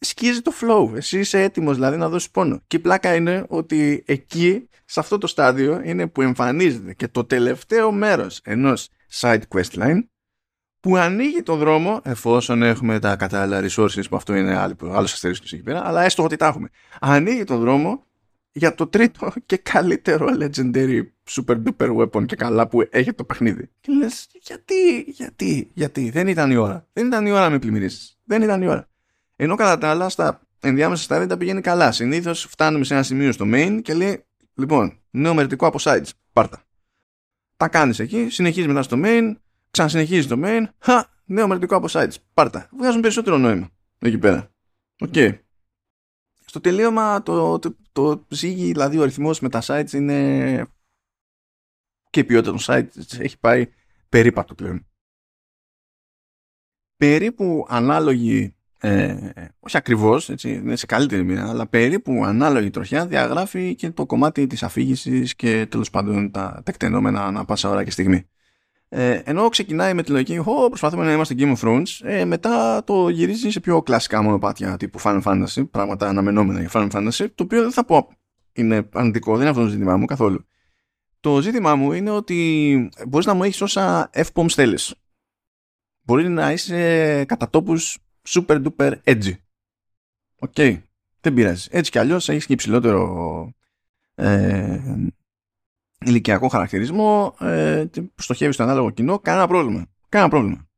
σκίζει 0.00 0.40
το 0.40 0.52
flow. 0.60 0.96
Εσύ 0.96 1.18
είσαι 1.18 1.42
έτοιμος 1.42 1.74
δηλαδή 1.74 1.96
να 1.96 2.08
δώσεις 2.08 2.30
πόνο. 2.30 2.60
Και 2.66 2.76
η 2.76 2.80
πλάκα 2.80 3.14
είναι 3.14 3.44
ότι 3.48 4.02
εκεί, 4.06 4.68
σε 4.84 5.00
αυτό 5.00 5.18
το 5.18 5.26
στάδιο, 5.26 5.80
είναι 5.84 6.08
που 6.08 6.22
εμφανίζεται 6.22 6.94
και 6.94 7.08
το 7.08 7.24
τελευταίο 7.24 7.92
μέρος 7.92 8.40
ενός 8.44 8.88
side 9.12 9.42
quest 9.54 9.72
line 9.74 10.00
που 10.80 10.96
ανοίγει 10.96 11.42
το 11.42 11.56
δρόμο, 11.56 12.00
εφόσον 12.04 12.62
έχουμε 12.62 12.98
τα 12.98 13.16
κατάλληλα 13.16 13.68
resources, 13.68 14.08
που 14.10 14.16
αυτό 14.16 14.34
είναι 14.34 14.56
άλλος 14.80 15.12
αστερίσκος 15.12 15.52
εκεί 15.52 15.62
πέρα, 15.62 15.86
αλλά 15.86 16.02
έστω 16.02 16.24
ότι 16.24 16.36
τα 16.36 16.46
έχουμε. 16.46 16.68
Ανοίγει 17.00 17.44
το 17.44 17.58
δρόμο 17.58 18.04
για 18.52 18.74
το 18.74 18.86
τρίτο 18.86 19.32
και 19.46 19.56
καλύτερο 19.56 20.26
legendary 20.40 21.02
super 21.30 21.62
duper 21.62 21.96
weapon 21.96 22.26
και 22.26 22.36
καλά 22.36 22.68
που 22.68 22.88
έχει 22.90 23.12
το 23.12 23.24
παιχνίδι. 23.24 23.70
Και 23.80 23.92
λες, 23.92 24.26
γιατί, 24.32 25.04
γιατί, 25.06 25.70
γιατί, 25.74 26.10
δεν 26.10 26.26
ήταν 26.26 26.50
η 26.50 26.56
ώρα. 26.56 26.86
Δεν 26.92 27.06
ήταν 27.06 27.26
η 27.26 27.30
ώρα 27.30 27.50
με 27.50 27.58
πλημμυρίσεις. 27.58 28.18
Δεν 28.24 28.42
ήταν 28.42 28.62
η 28.62 28.66
ώρα. 28.66 28.88
Ενώ 29.36 29.54
κατά 29.54 29.78
τα 29.78 29.90
άλλα, 29.90 30.08
στα 30.08 30.40
ενδιάμεσα 30.60 31.02
στάδια 31.02 31.26
τα 31.26 31.36
πηγαίνει 31.36 31.60
καλά. 31.60 31.92
Συνήθως 31.92 32.46
φτάνουμε 32.50 32.84
σε 32.84 32.94
ένα 32.94 33.02
σημείο 33.02 33.32
στο 33.32 33.44
main 33.48 33.80
και 33.82 33.94
λέει, 33.94 34.24
λοιπόν, 34.54 35.00
νέο 35.10 35.34
μερτικό 35.34 35.66
από 35.66 35.78
sides. 35.80 36.08
Πάρτα. 36.32 36.62
Τα 37.56 37.68
κάνεις 37.68 37.98
εκεί, 37.98 38.28
συνεχίζεις 38.30 38.66
μετά 38.66 38.82
στο 38.82 39.00
main, 39.04 39.34
ξανασυνεχίζεις 39.70 40.26
το 40.26 40.40
main. 40.44 40.62
Χα, 40.78 41.04
νέο 41.24 41.48
μερτικό 41.48 41.76
από 41.76 41.86
sides. 41.90 42.14
Πάρτα. 42.34 42.68
Βγάζουν 42.78 43.00
περισσότερο 43.00 43.38
νόημα 43.38 43.68
εκεί 43.98 44.18
πέρα. 44.18 44.50
OK. 45.00 45.12
Okay. 45.14 45.38
Στο 46.44 46.60
τελείωμα 46.60 47.22
το, 47.22 47.58
το, 47.58 47.76
το, 47.92 48.26
ζύγι, 48.28 48.72
δηλαδή 48.72 48.98
ο 48.98 49.02
αριθμός 49.02 49.40
με 49.40 49.48
τα 49.48 49.62
sides 49.62 49.92
είναι 49.92 50.66
και 52.10 52.20
η 52.20 52.24
ποιότητα 52.24 52.50
των 52.50 52.60
sides 52.62 53.18
έχει 53.18 53.38
πάει 53.38 53.72
περίπατο 54.08 54.54
πλέον. 54.54 54.86
Περίπου 56.96 57.66
ανάλογη 57.68 58.54
ε, 58.82 59.30
όχι 59.60 59.76
ακριβώς, 59.76 60.28
έτσι, 60.28 60.52
είναι 60.52 60.76
σε 60.76 60.86
καλύτερη 60.86 61.24
μοίρα, 61.24 61.48
αλλά 61.48 61.66
περίπου 61.66 62.24
ανάλογη 62.24 62.70
τροχιά 62.70 63.06
διαγράφει 63.06 63.74
και 63.74 63.90
το 63.90 64.06
κομμάτι 64.06 64.46
της 64.46 64.62
αφήγησης 64.62 65.34
και 65.34 65.66
τέλος 65.66 65.90
πάντων 65.90 66.30
τα 66.30 66.62
τεκταινόμενα 66.64 67.24
ανά 67.24 67.44
πάσα 67.44 67.68
ώρα 67.68 67.84
και 67.84 67.90
στιγμή. 67.90 68.28
Ε, 68.92 69.20
ενώ 69.24 69.48
ξεκινάει 69.48 69.94
με 69.94 70.02
τη 70.02 70.10
λογική, 70.10 70.38
Ω, 70.38 70.68
προσπαθούμε 70.68 71.04
να 71.04 71.12
είμαστε 71.12 71.34
Game 71.38 71.56
of 71.56 71.60
Thrones, 71.60 71.84
ε, 72.02 72.24
μετά 72.24 72.84
το 72.84 73.08
γυρίζει 73.08 73.50
σε 73.50 73.60
πιο 73.60 73.82
κλασικά 73.82 74.22
μονοπάτια 74.22 74.76
τύπου 74.76 75.00
Final 75.00 75.22
Fantasy, 75.22 75.70
πράγματα 75.70 76.08
αναμενόμενα 76.08 76.60
για 76.60 76.70
Final 76.72 76.90
Fantasy, 76.90 77.26
το 77.34 77.42
οποίο 77.42 77.62
δεν 77.62 77.72
θα 77.72 77.84
πω 77.84 78.08
είναι 78.52 78.88
αρνητικό, 78.92 79.32
δεν 79.32 79.40
είναι 79.40 79.50
αυτό 79.50 79.62
το 79.62 79.68
ζήτημά 79.68 79.96
μου 79.96 80.04
καθόλου. 80.04 80.46
Το 81.20 81.40
ζήτημά 81.40 81.74
μου 81.74 81.92
είναι 81.92 82.10
ότι 82.10 82.90
μπορείς 83.08 83.26
να 83.26 83.34
μου 83.34 83.44
έχεις 83.44 83.60
όσα 83.60 84.10
F-bombs 84.14 84.50
θέλεις. 84.50 84.94
Μπορεί 86.02 86.28
να 86.28 86.52
είσαι 86.52 87.24
κατά 87.24 87.50
τόπους 87.50 87.98
super 88.28 88.62
duper 88.64 88.94
edgy. 89.04 89.32
OK. 90.38 90.52
Okay. 90.56 90.82
Δεν 91.20 91.34
πειράζει. 91.34 91.68
Έτσι 91.70 91.90
κι 91.90 91.98
αλλιώς 91.98 92.28
έχεις 92.28 92.46
και 92.46 92.52
υψηλότερο 92.52 93.52
ε, 94.14 94.80
ηλικιακό 96.04 96.48
χαρακτηρισμό, 96.48 97.34
ε, 97.40 97.84
στοχεύει 98.14 98.52
στο 98.52 98.62
ανάλογο 98.62 98.90
κοινό, 98.90 99.18
κανένα 99.18 99.46
πρόβλημα. 99.46 99.86
Κανένα 100.08 100.30
πρόβλημα. 100.30 100.68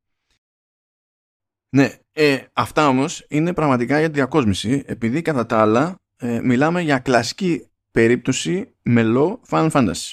Ναι, 1.69 1.89
ε, 2.11 2.39
αυτά 2.53 2.87
όμως 2.87 3.25
είναι 3.29 3.53
πραγματικά 3.53 3.99
για 3.99 4.07
τη 4.07 4.13
διακόσμηση, 4.13 4.83
επειδή 4.85 5.21
κατά 5.21 5.45
τα 5.45 5.59
άλλα 5.59 5.95
ε, 6.17 6.39
μιλάμε 6.41 6.81
για 6.81 6.99
κλασική 6.99 7.67
περίπτωση 7.91 8.75
μελό 8.81 9.41
Final 9.49 9.71
Fantasy. 9.71 10.11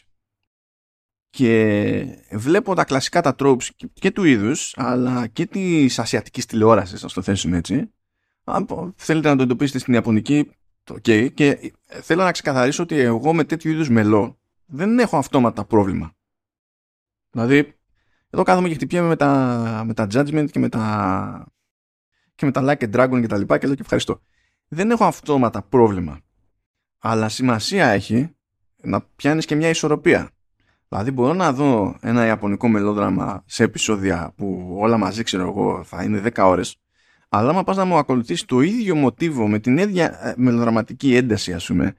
Και 1.30 2.04
βλέπω 2.32 2.74
τα 2.74 2.84
κλασικά 2.84 3.20
τα 3.20 3.34
tropes 3.38 3.68
και 3.92 4.11
του 4.11 4.24
είδους, 4.24 4.74
αλλά 4.76 5.26
και 5.26 5.46
της 5.46 5.98
ασιατικής 5.98 6.46
τηλεόρασης, 6.46 7.02
να 7.02 7.08
το 7.08 7.22
θέσουμε 7.22 7.56
έτσι. 7.56 7.92
Αν 8.44 8.94
θέλετε 8.96 9.28
να 9.28 9.36
το 9.36 9.42
εντοπίσετε 9.42 9.78
στην 9.78 9.94
Ιαπωνική, 9.94 10.50
το 10.84 10.94
okay. 10.94 11.32
Και 11.34 11.72
θέλω 12.02 12.22
να 12.22 12.32
ξεκαθαρίσω 12.32 12.82
ότι 12.82 12.98
εγώ 12.98 13.34
με 13.34 13.44
τέτοιου 13.44 13.70
είδους 13.70 13.88
μελό 13.88 14.39
δεν 14.70 14.98
έχω 14.98 15.16
αυτόματα 15.16 15.64
πρόβλημα. 15.64 16.12
Δηλαδή, 17.30 17.78
εδώ 18.30 18.42
κάθομαι 18.42 18.68
και 18.68 18.74
χτυπιέμαι 18.74 19.08
με 19.08 19.16
τα, 19.16 19.82
με 19.86 19.94
τα 19.94 20.06
judgment 20.12 20.50
και 20.50 20.58
με 20.58 20.68
τα, 20.68 21.52
και 22.34 22.46
με 22.46 22.52
τα 22.52 22.62
like 22.64 22.82
and 22.82 22.96
dragon 22.96 23.20
και 23.20 23.26
τα 23.26 23.38
λοιπά 23.38 23.58
και 23.58 23.66
λέω 23.66 23.74
και 23.74 23.82
ευχαριστώ. 23.82 24.20
Δεν 24.68 24.90
έχω 24.90 25.04
αυτόματα 25.04 25.62
πρόβλημα. 25.62 26.20
Αλλά 26.98 27.28
σημασία 27.28 27.86
έχει 27.88 28.36
να 28.82 29.00
πιάνεις 29.00 29.44
και 29.44 29.54
μια 29.54 29.68
ισορροπία. 29.68 30.30
Δηλαδή 30.88 31.10
μπορώ 31.10 31.32
να 31.32 31.52
δω 31.52 31.96
ένα 32.00 32.26
ιαπωνικό 32.26 32.68
μελόδραμα 32.68 33.42
σε 33.46 33.64
επεισόδια 33.64 34.32
που 34.36 34.76
όλα 34.78 34.98
μαζί 34.98 35.22
ξέρω 35.22 35.42
εγώ 35.42 35.84
θα 35.84 36.02
είναι 36.02 36.22
10 36.24 36.30
ώρες 36.36 36.80
αλλά 37.32 37.50
άμα 37.50 37.64
πας 37.64 37.76
να 37.76 37.84
μου 37.84 37.96
ακολουθήσεις 37.96 38.44
το 38.44 38.60
ίδιο 38.60 38.94
μοτίβο 38.94 39.48
με 39.48 39.58
την 39.58 39.78
ίδια 39.78 40.26
ε, 40.26 40.34
μελοδραματική 40.36 41.14
ένταση 41.14 41.52
ας 41.52 41.66
πούμε 41.66 41.94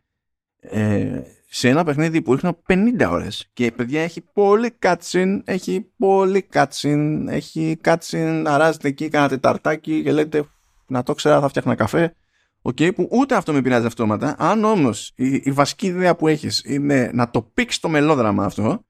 ε, 0.62 1.22
σε 1.49 1.70
ένα 1.70 1.84
παιχνίδι 1.84 2.22
που 2.22 2.34
ρίχνω 2.34 2.62
50 2.68 3.07
ώρες 3.09 3.49
και 3.53 3.66
η 3.66 3.72
παιδιά 3.72 4.01
έχει 4.01 4.22
πολύ 4.22 4.78
cutscene 4.82 5.41
έχει 5.43 5.91
πολύ 5.97 6.47
cutscene 6.53 7.26
έχει 7.28 7.80
cutscene 7.84 8.43
αράζεται 8.45 8.88
εκεί 8.88 9.09
κάνα 9.09 9.30
τεταρτάκι 9.30 10.03
και 10.03 10.12
λέτε 10.12 10.43
να 10.88 11.03
το 11.03 11.14
ξέρα 11.14 11.39
θα 11.39 11.47
φτιάχνα 11.47 11.76
καφέ 11.76 12.16
Okay, 12.64 12.95
που 12.95 13.07
ούτε 13.12 13.36
αυτό 13.36 13.53
με 13.53 13.62
πειράζει 13.62 13.86
αυτόματα. 13.86 14.36
Αν 14.39 14.64
όμως 14.64 15.12
η, 15.16 15.34
η, 15.43 15.51
βασική 15.51 15.86
ιδέα 15.86 16.16
που 16.16 16.28
έχεις 16.28 16.64
είναι 16.66 17.12
να 17.14 17.30
το 17.30 17.41
πήξεις 17.41 17.80
το 17.80 17.89
μελόδραμα 17.89 18.45
αυτό, 18.45 18.86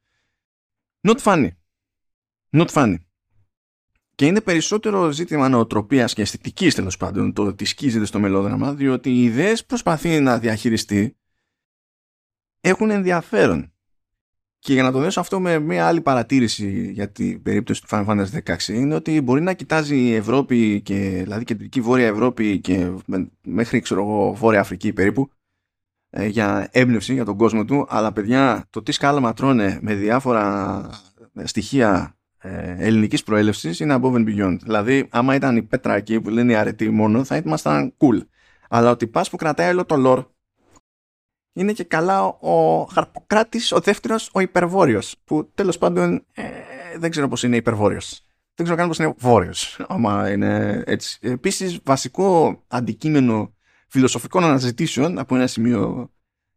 not 1.08 1.18
funny. 1.24 1.48
Not 2.52 2.68
funny. 2.68 2.96
Και 4.16 4.26
είναι 4.26 4.42
περισσότερο 4.42 5.12
ζήτημα 5.12 5.50
νοοτροπίας 5.50 6.14
και 6.14 6.22
αισθητικής 6.22 6.76
τέλος 6.76 6.98
πάντων 6.98 7.34
το 7.34 7.44
ότι 7.44 7.66
σκίζεται 7.66 8.06
στο 8.06 8.20
μελόδραμα, 8.20 8.74
διότι 8.74 9.10
οι 9.10 9.24
ιδέες 9.24 9.66
προσπαθεί 9.66 10.20
να 10.20 10.40
διαχειριστεί 10.40 11.18
έχουν 12.62 12.90
ενδιαφέρον. 12.90 13.72
Και 14.60 14.74
για 14.74 14.84
να 14.84 14.92
το 14.92 15.00
δώσω 15.00 15.20
αυτό 15.20 15.40
με 15.40 15.60
μια 15.60 15.88
άλλη 15.88 16.02
παρατήρηση 16.02 16.92
για 16.92 17.12
την 17.12 17.42
περίπτωση 17.42 17.82
του 17.82 17.88
Final 17.92 18.06
Fantasy 18.08 18.56
16 18.56 18.68
είναι 18.68 18.96
ότι 18.96 19.22
μπορεί 19.22 19.42
να 19.42 19.54
κοιτάζει 19.54 19.98
η 19.98 20.14
Ευρώπη 20.16 20.82
και 20.82 20.96
δηλαδή 21.24 21.44
κεντρική 21.44 21.82
βόρεια 21.82 22.08
Ευρώπη 22.08 22.60
και 22.60 22.92
μέχρι 23.44 23.80
ξέρω 23.80 24.02
εγώ 24.02 24.34
βόρεια 24.34 24.60
Αφρική 24.60 24.94
περίπου 24.94 25.30
ε, 26.10 26.26
για 26.26 26.68
έμπνευση 26.72 27.14
για 27.14 27.26
τον 27.26 27.38
κόσμο 27.38 27.66
του 27.66 27.86
αλλά 27.90 28.12
παιδιά 28.12 28.68
το 28.70 28.84
τι 28.84 28.92
σκάλαμα 28.92 29.34
τρώνε 29.34 29.80
με 29.82 29.94
διάφορα 29.94 30.90
στοιχεία 31.44 32.16
ε, 32.38 32.76
ελληνικής 32.78 33.24
προέλευσης 33.24 33.80
είναι 33.80 33.98
above 34.02 34.14
and 34.14 34.26
beyond. 34.26 34.58
Δηλαδή 34.62 35.08
άμα 35.12 35.36
ήταν 35.36 35.56
η 35.56 35.64
πέτρα 35.64 35.96
εκεί 35.96 36.22
που 36.22 36.30
λένε 36.30 36.52
οι 36.52 36.56
αρετοί 36.56 36.90
μόνο 36.90 37.24
θα 37.24 37.36
ήμασταν 37.36 37.94
cool. 37.98 38.26
Αλλά 38.70 38.90
ότι 38.90 39.08
πας 39.08 39.30
που 39.30 39.38
κρατάει 39.38 39.72
όλο 39.72 39.86
το 39.86 39.96
lore 40.06 40.26
είναι 41.54 41.74
και 41.74 41.84
καλά 41.84 42.26
ο 42.26 42.84
Χαρποκράτης, 42.84 43.72
ο 43.72 43.80
δεύτερος, 43.80 44.30
ο 44.34 44.40
υπερβόριος, 44.40 45.16
που 45.24 45.52
τέλος 45.54 45.78
πάντων 45.78 46.26
ε, 46.34 46.44
δεν 46.98 47.10
ξέρω 47.10 47.28
πώς 47.28 47.44
είναι 47.44 47.56
υπερβόριος. 47.56 48.26
Δεν 48.56 48.66
ξέρω 48.66 48.78
καν 48.78 48.88
πώς 48.88 48.98
είναι 48.98 49.14
βόρειος, 49.18 49.80
άμα 49.88 50.32
είναι 50.32 50.84
έτσι. 50.86 51.20
Επίσης, 51.22 51.80
βασικό 51.84 52.62
αντικείμενο 52.68 53.54
φιλοσοφικών 53.88 54.44
αναζητήσεων 54.44 55.20
από 55.20 55.36
ένα 55.36 55.48
σημείο 55.48 56.12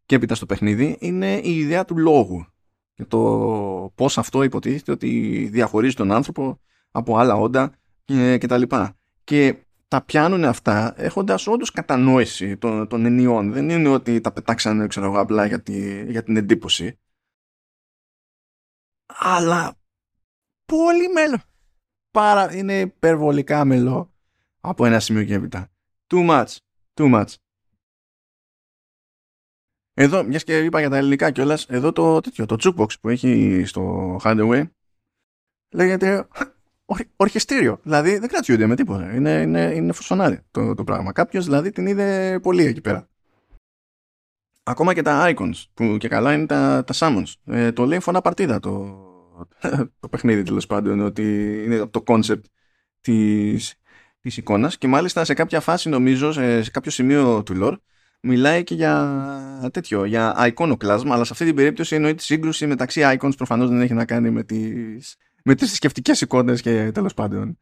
και 0.07 0.15
έπειτα 0.15 0.35
στο 0.35 0.47
παιχνίδι 0.47 0.97
είναι 1.01 1.37
η 1.37 1.57
ιδέα 1.57 1.85
του 1.85 1.99
λόγου 1.99 2.47
και 2.95 3.05
το 3.05 3.93
πώς 3.95 4.19
αυτό 4.19 4.43
υποτίθεται 4.43 4.93
ότι 4.93 5.09
διαχωρίζει 5.53 5.95
τον 5.95 6.13
άνθρωπο 6.13 6.61
από 6.91 7.17
άλλα 7.19 7.35
όντα 7.35 7.73
και, 8.05 8.39
και 8.39 8.47
τα 8.47 8.59
λοιπά. 8.59 8.97
Και 9.25 9.57
τα 9.95 10.03
πιάνουν 10.03 10.45
αυτά 10.45 10.95
έχοντας 10.97 11.47
όντως 11.47 11.71
κατανόηση 11.71 12.57
των, 12.57 12.89
των 12.89 13.05
ενιών. 13.05 13.53
Δεν 13.53 13.69
είναι 13.69 13.89
ότι 13.89 14.21
τα 14.21 14.33
πετάξανε 14.33 14.87
ξέρω 14.87 15.07
εγώ 15.07 15.21
απλά 15.21 15.47
για, 15.47 15.63
για 16.07 16.23
την 16.23 16.37
εντύπωση. 16.37 16.99
Αλλά 19.07 19.79
πολύ 20.65 21.09
μέλο. 21.09 21.43
Πάρα, 22.11 22.57
είναι 22.57 22.81
υπερβολικά 22.81 23.65
μελό 23.65 24.13
από 24.61 24.87
ένα 24.87 25.01
σημείο 25.01 25.25
και 25.25 25.35
έπειτα. 25.35 25.71
Too 26.07 26.29
much. 26.31 26.57
Too 26.95 27.15
much. 27.15 27.35
Εδώ, 29.95 30.25
μιας 30.25 30.45
και 30.45 30.59
είπα 30.59 30.81
για 30.81 30.91
τα 30.91 30.97
ελληνικά 30.97 31.31
κιόλας, 31.31 31.67
εδώ 31.69 31.93
το 31.93 32.21
τέτοιο, 32.21 32.47
το 32.47 32.57
jukebox 32.61 33.01
που 33.01 33.09
έχει 33.09 33.63
στο 33.67 34.17
Hardaway 34.23 34.71
λέγεται 35.75 36.29
ορχιστήριο. 37.17 37.81
Δηλαδή 37.83 38.19
δεν 38.19 38.29
κρατιούνται 38.29 38.67
με 38.67 38.77
τίποτα. 38.77 39.15
Είναι, 39.15 39.31
είναι, 39.31 39.73
είναι 39.75 39.93
φωσφωνάρι 39.93 40.41
το, 40.51 40.75
το 40.75 40.85
πράγμα. 40.85 41.13
Κάποιος 41.13 41.45
δηλαδή 41.45 41.71
την 41.71 41.87
είδε 41.87 42.39
πολύ 42.43 42.65
εκεί 42.65 42.81
πέρα. 42.81 43.09
Ακόμα 44.63 44.95
και 44.95 45.03
τα 45.03 45.35
icons 45.35 45.65
που 45.75 45.97
και 45.99 46.09
καλά 46.09 46.35
είναι 46.35 46.47
τα, 46.47 46.85
τα 46.87 46.95
summons. 46.97 47.33
Ε, 47.45 47.73
το 47.73 47.87
λέει 47.87 48.01
φωνά 48.01 48.21
παρτίδα 48.21 48.61
το, 48.61 48.71
το 50.01 50.09
παιχνίδι 50.09 50.43
τέλος 50.43 50.67
πάντων 50.67 51.01
ότι 51.01 51.23
είναι 51.65 51.87
το 51.87 52.03
concept 52.07 52.43
της, 53.01 53.75
της 54.21 54.37
εικόνας 54.37 54.79
και 54.79 54.89
μάλιστα 54.89 55.25
σε 55.25 55.35
κάποια 55.35 55.61
φάση 55.61 55.89
νομίζω 55.89 56.33
σε, 56.33 56.63
σε 56.63 56.71
κάποιο 56.71 56.91
σημείο 56.91 57.43
του 57.43 57.55
lore 57.61 57.77
μιλάει 58.21 58.65
και 58.65 58.75
για 58.75 59.71
τέτοιο, 59.73 60.05
για 60.05 60.53
iconoclasm 60.55 61.07
αλλά 61.07 61.25
σε 61.25 61.33
αυτή 61.33 61.45
την 61.45 61.55
περίπτωση 61.55 61.95
εννοεί 61.95 62.15
τη 62.15 62.23
σύγκρουση 62.23 62.67
μεταξύ 62.67 63.01
icons 63.05 63.37
προφανώς 63.37 63.69
δεν 63.69 63.81
έχει 63.81 63.95
να 63.95 64.05
κάνει 64.05 64.31
με 64.31 64.43
τις 64.43 65.17
με 65.45 65.55
τις 65.55 65.67
θρησκευτικές 65.69 66.21
εικόνες 66.21 66.61
και 66.61 66.91
τέλος 66.93 67.15
πάντων 67.15 67.59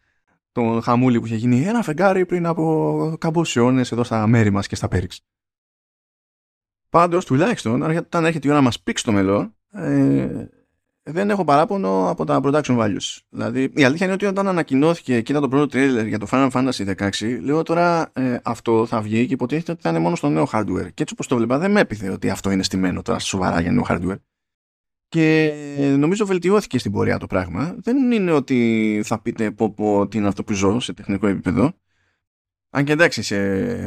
τον 0.53 0.83
χαμούλη 0.83 1.21
που 1.21 1.27
είχε 1.27 1.37
γίνει 1.37 1.63
ένα 1.63 1.83
φεγγάρι 1.83 2.27
πριν 2.27 2.47
από 2.47 3.17
κάμπους 3.21 3.57
αιώνες 3.57 3.93
εδώ 3.93 4.05
στα 4.05 4.27
μέρη 4.27 4.51
μας 4.51 4.67
και 4.67 4.75
στα 4.75 4.89
Πέριξ. 4.89 5.21
Πάντως, 6.89 7.25
τουλάχιστον, 7.25 7.83
όταν 7.83 8.25
έρχεται 8.25 8.47
η 8.47 8.51
ώρα 8.51 8.59
να 8.59 8.65
μας 8.65 8.81
πήξει 8.81 9.05
το 9.05 9.13
μελό, 9.13 9.55
ε, 9.71 10.47
δεν 11.03 11.31
έχω 11.31 11.45
παράπονο 11.45 12.11
από 12.11 12.25
τα 12.25 12.41
production 12.43 12.79
values. 12.79 13.19
Δηλαδή, 13.29 13.73
η 13.75 13.85
αλήθεια 13.85 14.07
είναι 14.07 14.15
ότι 14.15 14.27
όταν 14.27 14.49
ανακοινώθηκε 14.49 15.21
και 15.21 15.33
ήταν 15.33 15.43
το 15.43 15.49
πρώτο 15.49 15.79
trailer 15.79 16.07
για 16.07 16.19
το 16.19 16.27
Final 16.31 16.51
Fantasy 16.51 16.95
16, 16.97 17.39
λέω 17.43 17.63
τώρα 17.63 18.11
ε, 18.13 18.39
αυτό 18.43 18.87
θα 18.87 19.01
βγει 19.01 19.27
και 19.27 19.33
υποτίθεται 19.33 19.73
ότι 19.73 19.81
θα 19.81 19.89
είναι 19.89 19.99
μόνο 19.99 20.17
στο 20.17 20.29
νέο 20.29 20.49
hardware. 20.53 20.89
Και 20.95 21.03
έτσι 21.03 21.13
όπως 21.13 21.27
το 21.27 21.37
βλέπα, 21.37 21.59
δεν 21.59 21.71
με 21.71 21.81
έπειθε 21.81 22.09
ότι 22.09 22.31
αυτό 22.31 22.51
είναι 22.51 22.63
στημένο 22.63 23.03
τώρα 23.03 23.19
σοβαρά 23.19 23.61
για 23.61 23.73
νέο 23.73 23.85
hardware. 23.89 24.19
Και 25.13 25.53
νομίζω 25.99 26.27
βελτιώθηκε 26.27 26.79
στην 26.79 26.93
πορεία 26.93 27.19
το 27.19 27.27
πράγμα. 27.27 27.75
Δεν 27.79 28.13
είναι 28.13 28.33
ότι 28.33 29.01
θα 29.05 29.23
πείτε 29.23 29.51
πω 29.51 29.71
πω 29.71 30.09
τι 30.09 30.19
είναι 30.19 30.29
αυτό 30.29 30.45
που 30.45 30.53
ζω 30.53 30.81
σε 30.81 30.93
τεχνικό 30.93 31.27
επίπεδο. 31.27 31.73
Αν 32.71 32.85
και 32.85 32.93
εντάξει, 32.93 33.23
σε 33.23 33.37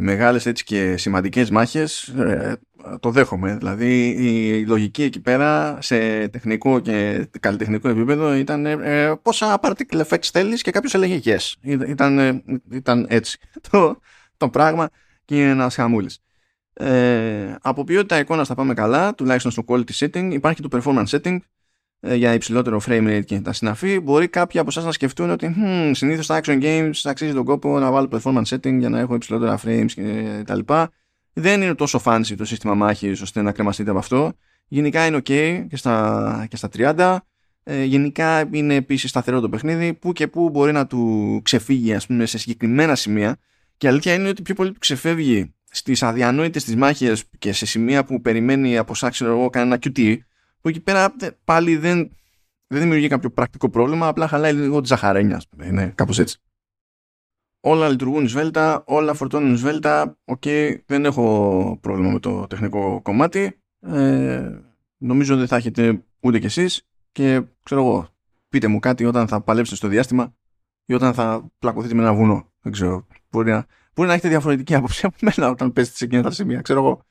μεγάλες 0.01 0.45
έτσι 0.45 0.63
και 0.63 0.97
σημαντικές 0.97 1.49
μάχες 1.49 2.07
ε, 2.07 2.55
το 2.99 3.11
δέχομαι. 3.11 3.55
Δηλαδή 3.57 4.07
η 4.07 4.65
λογική 4.65 5.03
εκεί 5.03 5.21
πέρα 5.21 5.77
σε 5.81 6.27
τεχνικό 6.27 6.79
και 6.79 7.27
καλλιτεχνικό 7.39 7.89
επίπεδο 7.89 8.35
ήταν 8.35 8.65
ε, 8.65 9.15
πόσα 9.21 9.59
particle 9.61 10.05
effects 10.05 10.29
θέλεις 10.31 10.61
και 10.61 10.71
κάποιος 10.71 10.93
έλεγε 10.93 11.19
yes. 11.23 11.53
Ήταν, 11.87 12.19
ε, 12.19 12.43
ήταν 12.71 13.05
έτσι 13.09 13.37
το, 13.69 13.99
το 14.37 14.49
πράγμα 14.49 14.89
και 15.25 15.35
είναι 15.35 15.49
ένας 15.49 15.75
χαμούλης. 15.75 16.24
Ε, 16.77 17.55
από 17.61 17.83
ποιότητα 17.83 18.19
εικόνας 18.19 18.47
θα 18.47 18.55
πάμε 18.55 18.73
καλά, 18.73 19.15
τουλάχιστον 19.15 19.51
στο 19.51 19.63
quality 19.67 19.91
setting. 19.99 20.29
Υπάρχει 20.31 20.61
το 20.61 20.69
performance 20.71 21.07
setting 21.07 21.37
ε, 21.99 22.15
για 22.15 22.33
υψηλότερο 22.33 22.81
frame 22.85 23.07
rate 23.07 23.25
και 23.25 23.39
τα 23.39 23.53
συναφή. 23.53 23.99
Μπορεί 23.99 24.27
κάποιοι 24.27 24.59
από 24.59 24.69
εσάς 24.69 24.83
να 24.83 24.91
σκεφτούν 24.91 25.29
ότι 25.29 25.55
hm, 25.57 25.91
συνήθως 25.93 26.25
στα 26.25 26.41
action 26.43 26.61
games 26.61 26.91
αξίζει 27.03 27.33
τον 27.33 27.45
κόπο 27.45 27.79
να 27.79 27.91
βάλω 27.91 28.09
performance 28.11 28.45
setting 28.45 28.77
για 28.79 28.89
να 28.89 28.99
έχω 28.99 29.15
υψηλότερα 29.15 29.59
frames 29.65 29.91
και 29.93 30.43
τα 30.45 30.55
λοιπά. 30.55 30.91
Δεν 31.33 31.61
είναι 31.61 31.75
τόσο 31.75 32.01
fancy 32.03 32.33
το 32.37 32.45
σύστημα 32.45 32.73
μάχης 32.73 33.21
ώστε 33.21 33.41
να 33.41 33.51
κρεμαστείτε 33.51 33.89
από 33.89 33.99
αυτό. 33.99 34.33
Γενικά 34.67 35.05
είναι 35.05 35.17
ok 35.17 35.65
και 35.69 35.75
στα, 35.75 36.47
και 36.49 36.55
στα 36.55 36.69
30. 36.77 37.17
Ε, 37.63 37.83
γενικά 37.83 38.49
είναι 38.51 38.75
επίσης 38.75 39.09
σταθερό 39.09 39.39
το 39.39 39.49
παιχνίδι 39.49 39.93
που 39.93 40.13
και 40.13 40.27
που 40.27 40.49
μπορεί 40.49 40.71
να 40.71 40.87
του 40.87 41.39
ξεφύγει 41.43 41.93
ας 41.93 42.05
πούμε, 42.05 42.25
σε 42.25 42.37
συγκεκριμένα 42.37 42.95
σημεία. 42.95 43.37
Και 43.77 43.85
η 43.85 43.89
αλήθεια 43.89 44.13
είναι 44.13 44.27
ότι 44.27 44.41
πιο 44.41 44.55
πολύ 44.55 44.71
του 44.71 44.79
ξεφεύγει 44.79 45.53
στις 45.75 46.03
αδιανόητες 46.03 46.63
της 46.63 46.75
μάχες 46.75 47.23
και 47.37 47.53
σε 47.53 47.65
σημεία 47.65 48.05
που 48.05 48.21
περιμένει 48.21 48.77
από 48.77 48.91
εσάς, 48.91 49.09
ξέρω 49.09 49.31
εγώ, 49.31 49.49
κανένα 49.49 49.79
QT, 49.81 50.17
που 50.61 50.69
εκεί 50.69 50.79
πέρα 50.79 51.15
πάλι 51.43 51.77
δεν, 51.77 52.11
δεν 52.67 52.81
δημιουργεί 52.81 53.07
κάποιο 53.07 53.29
πρακτικό 53.29 53.69
πρόβλημα, 53.69 54.07
απλά 54.07 54.27
χαλάει 54.27 54.53
λίγο 54.53 54.81
τη 54.81 54.87
ζαχαρένια. 54.87 55.41
Είναι 55.63 55.91
κάπως 55.95 56.19
έτσι. 56.19 56.39
Όλα 57.59 57.89
λειτουργούν 57.89 58.27
σβέλτα, 58.27 58.83
όλα 58.87 59.13
φορτώνουν 59.13 59.57
σβέλτα. 59.57 60.17
OK, 60.25 60.41
okay, 60.45 60.75
δεν 60.85 61.05
έχω 61.05 61.77
πρόβλημα 61.81 62.11
με 62.11 62.19
το 62.19 62.47
τεχνικό 62.47 63.01
κομμάτι. 63.01 63.59
Ε, 63.79 64.59
νομίζω 64.97 65.37
δεν 65.37 65.47
θα 65.47 65.55
έχετε 65.55 66.03
ούτε 66.19 66.39
κι 66.39 66.45
εσείς 66.45 66.87
και 67.11 67.41
ξέρω 67.63 67.81
εγώ, 67.81 68.07
πείτε 68.49 68.67
μου 68.67 68.79
κάτι 68.79 69.05
όταν 69.05 69.27
θα 69.27 69.41
παλέψετε 69.41 69.77
στο 69.77 69.87
διάστημα 69.87 70.35
ή 70.85 70.93
όταν 70.93 71.13
θα 71.13 71.51
πλακωθείτε 71.59 71.93
με 71.93 72.01
ένα 72.01 72.13
βουνό. 72.13 72.51
Δεν 72.61 72.71
ξέρω. 72.71 73.07
Μπορεί 73.29 73.51
να, 73.51 73.65
μπορεί 73.95 74.07
να 74.07 74.13
έχετε 74.13 74.29
διαφορετική 74.29 74.75
άποψη 74.75 75.05
από 75.05 75.15
μένα 75.21 75.49
όταν 75.51 75.73
πέσετε 75.73 75.97
σε 75.97 76.05
εκείνα 76.05 76.21
τα 76.21 76.31
σημεία, 76.31 76.61
ξέρω 76.61 76.79
εγώ. 76.79 77.05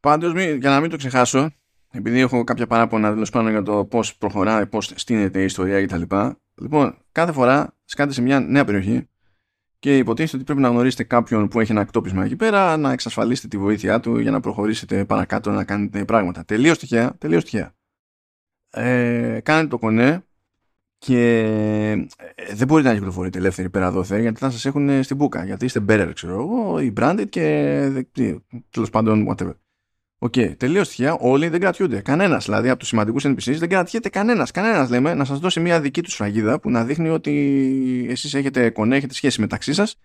Πάντως, 0.00 0.32
για 0.32 0.70
να 0.70 0.80
μην 0.80 0.90
το 0.90 0.96
ξεχάσω, 0.96 1.50
επειδή 1.90 2.20
έχω 2.20 2.44
κάποια 2.44 2.66
παράπονα 2.66 3.12
τέλος 3.12 3.30
πάντων 3.30 3.50
για 3.50 3.62
το 3.62 3.84
πώς 3.84 4.16
προχωράει, 4.16 4.66
πώς 4.66 4.92
στήνεται 4.94 5.40
η 5.40 5.44
ιστορία 5.44 5.86
κτλ. 5.86 6.02
Λοιπόν, 6.54 6.98
κάθε 7.12 7.32
φορά 7.32 7.76
σκάτε 7.84 8.12
σε 8.12 8.22
μια 8.22 8.40
νέα 8.40 8.64
περιοχή 8.64 9.08
και 9.78 9.96
υποτίθεται 9.96 10.36
ότι 10.36 10.44
πρέπει 10.44 10.60
να 10.60 10.68
γνωρίσετε 10.68 11.04
κάποιον 11.04 11.48
που 11.48 11.60
έχει 11.60 11.72
ένα 11.72 11.80
εκτόπισμα 11.80 12.24
εκεί 12.24 12.36
πέρα, 12.36 12.76
να 12.76 12.92
εξασφαλίσετε 12.92 13.48
τη 13.48 13.58
βοήθειά 13.58 14.00
του 14.00 14.18
για 14.18 14.30
να 14.30 14.40
προχωρήσετε 14.40 15.04
παρακάτω 15.04 15.50
να 15.50 15.64
κάνετε 15.64 16.04
πράγματα. 16.04 16.44
Τελείως 16.44 16.78
τυχαία, 16.78 17.16
τελείως 17.18 17.44
τυχαία. 17.44 17.74
Ε, 18.70 19.40
κάνετε 19.42 19.68
το 19.68 19.78
κονέ 19.78 20.22
και 20.98 21.38
ε, 22.34 22.54
δεν 22.54 22.66
μπορείτε 22.66 22.88
να 22.88 22.94
κυκλοφορείτε 22.94 23.38
ελεύθεροι 23.38 23.70
πέρα 23.70 23.90
δώθε 23.90 24.20
γιατί 24.20 24.38
θα 24.38 24.50
σας 24.50 24.64
έχουν 24.64 25.02
στην 25.02 25.16
μπούκα. 25.16 25.44
Γιατί 25.44 25.64
είστε 25.64 25.84
bearer, 25.88 26.10
ξέρω 26.14 26.32
εγώ, 26.32 26.80
ή 26.80 26.92
branded 26.96 27.28
και 27.28 27.90
τέλος 28.70 28.90
πάντων, 28.90 29.26
whatever. 29.30 29.54
OK, 30.20 30.32
okay, 30.36 30.56
τελείως 30.56 30.88
τυχαία, 30.88 31.14
όλοι 31.14 31.48
δεν 31.48 31.60
κρατιούνται. 31.60 32.00
Κανένας. 32.00 32.44
Δηλαδή 32.44 32.68
από 32.68 32.78
τους 32.78 32.88
σημαντικούς 32.88 33.24
NPCs 33.26 33.56
δεν 33.58 33.68
κρατιέται 33.68 34.08
κανένας. 34.08 34.50
Κανένας 34.50 34.90
λέμε 34.90 35.14
να 35.14 35.24
σας 35.24 35.38
δώσει 35.38 35.60
μια 35.60 35.80
δική 35.80 36.02
τους 36.02 36.12
σφραγίδα 36.12 36.60
που 36.60 36.70
να 36.70 36.84
δείχνει 36.84 37.08
ότι 37.08 38.06
εσείς 38.10 38.34
έχετε 38.34 38.70
κονέ, 38.70 38.96
έχετε 38.96 39.14
σχέση 39.14 39.40
μεταξύ 39.40 39.72
σας 39.72 39.96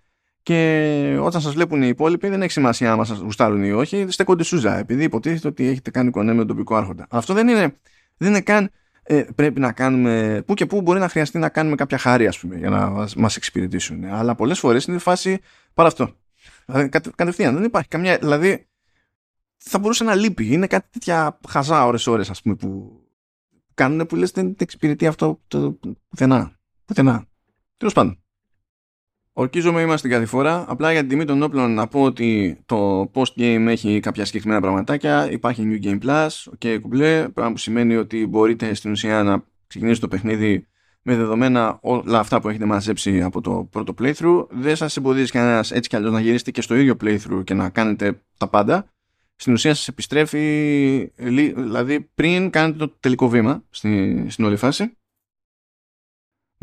και 0.43 1.17
όταν 1.21 1.41
σας 1.41 1.53
βλέπουν 1.53 1.81
οι 1.81 1.87
υπόλοιποι 1.87 2.27
δεν 2.27 2.41
έχει 2.41 2.51
σημασία 2.51 2.91
αν 2.91 3.05
σας 3.05 3.19
γουστάρουν 3.19 3.63
ή 3.63 3.71
όχι, 3.71 4.05
στέκονται 4.09 4.43
σούζα 4.43 4.77
επειδή 4.77 5.03
υποτίθεται 5.03 5.47
ότι 5.47 5.67
έχετε 5.67 5.91
κάνει 5.91 6.09
κονέ 6.09 6.31
με 6.31 6.37
τον 6.37 6.47
τοπικό 6.47 6.75
άρχοντα. 6.75 7.07
Αυτό 7.09 7.33
δεν 7.33 7.47
είναι, 7.47 7.77
δεν 8.17 8.29
είναι 8.29 8.41
καν 8.41 8.69
ε, 9.03 9.25
πρέπει 9.35 9.59
να 9.59 9.71
κάνουμε. 9.71 10.43
Πού 10.45 10.53
και 10.53 10.65
πού 10.65 10.81
μπορεί 10.81 10.99
να 10.99 11.09
χρειαστεί 11.09 11.37
να 11.37 11.49
κάνουμε 11.49 11.75
κάποια 11.75 11.97
χάρη, 11.97 12.27
ας 12.27 12.39
πούμε, 12.39 12.55
για 12.55 12.69
να 12.69 13.07
μας 13.17 13.35
εξυπηρετήσουν. 13.35 14.05
Αλλά 14.05 14.35
πολλές 14.35 14.59
φορές 14.59 14.85
είναι 14.85 14.97
φάση 14.97 15.39
πάρα 15.73 15.87
αυτό. 15.87 16.15
Δηλαδή, 16.65 16.89
κατευθείαν 17.15 17.55
δεν 17.55 17.63
υπάρχει 17.63 17.87
καμιά. 17.87 18.17
Δηλαδή, 18.17 18.67
θα 19.57 19.79
μπορούσε 19.79 20.03
να 20.03 20.15
λείπει. 20.15 20.45
Είναι 20.45 20.67
κάτι 20.67 20.87
τέτοια 20.91 21.39
χαζά 21.47 21.85
ώρες-ώρες 21.85 22.29
ας 22.29 22.41
πούμε 22.41 22.55
που 22.55 23.01
κάνουν 23.73 24.05
που 24.05 24.15
λες 24.15 24.31
δεν 24.31 24.55
εξυπηρετεί 24.59 25.07
αυτό 25.07 25.41
το 25.47 25.79
πουθενά. 26.09 26.59
Πουθενά. 26.85 27.25
Τέλος 27.77 27.93
πάντων. 27.93 28.22
Ορκίζομαι 29.35 29.81
είμαστε 29.81 29.97
στην 29.97 30.09
κάθε 30.09 30.25
φορά. 30.25 30.65
Απλά 30.67 30.91
για 30.91 30.99
την 30.99 31.09
τιμή 31.09 31.25
των 31.25 31.43
όπλων 31.43 31.73
να 31.73 31.87
πω 31.87 32.01
ότι 32.01 32.59
το 32.65 33.11
post 33.13 33.37
game 33.37 33.65
έχει 33.67 33.99
κάποια 33.99 34.25
συγκεκριμένα 34.25 34.61
πραγματάκια. 34.61 35.31
Υπάρχει 35.31 35.63
New 35.65 35.85
Game 35.85 35.99
Plus, 36.03 36.27
ok 36.27 36.79
κουμπλέ, 36.81 37.29
πράγμα 37.29 37.51
που 37.51 37.57
σημαίνει 37.57 37.95
ότι 37.95 38.27
μπορείτε 38.27 38.73
στην 38.73 38.91
ουσία 38.91 39.23
να 39.23 39.43
ξεκινήσετε 39.67 40.07
το 40.07 40.15
παιχνίδι 40.15 40.67
με 41.01 41.15
δεδομένα 41.15 41.79
όλα 41.81 42.19
αυτά 42.19 42.41
που 42.41 42.49
έχετε 42.49 42.65
μαζέψει 42.65 43.21
από 43.21 43.41
το 43.41 43.67
πρώτο 43.71 43.93
playthrough. 43.99 44.47
Δεν 44.49 44.75
σας 44.75 44.97
εμποδίζει 44.97 45.31
κανένας 45.31 45.71
έτσι 45.71 45.89
κι 45.89 45.95
αλλιώς 45.95 46.11
να 46.11 46.19
γυρίσετε 46.19 46.51
και 46.51 46.61
στο 46.61 46.75
ίδιο 46.75 46.95
playthrough 47.03 47.43
και 47.43 47.53
να 47.53 47.69
κάνετε 47.69 48.21
τα 48.37 48.47
πάντα 48.47 48.87
στην 49.35 49.53
ουσία 49.53 49.73
σας 49.73 49.87
επιστρέφει 49.87 51.11
δηλαδή 51.55 52.09
πριν 52.15 52.49
κάνετε 52.49 52.77
το 52.77 52.93
τελικό 52.99 53.29
βήμα 53.29 53.63
στην, 53.69 54.29
στην 54.29 54.45
όλη 54.45 54.55
φάση 54.55 54.97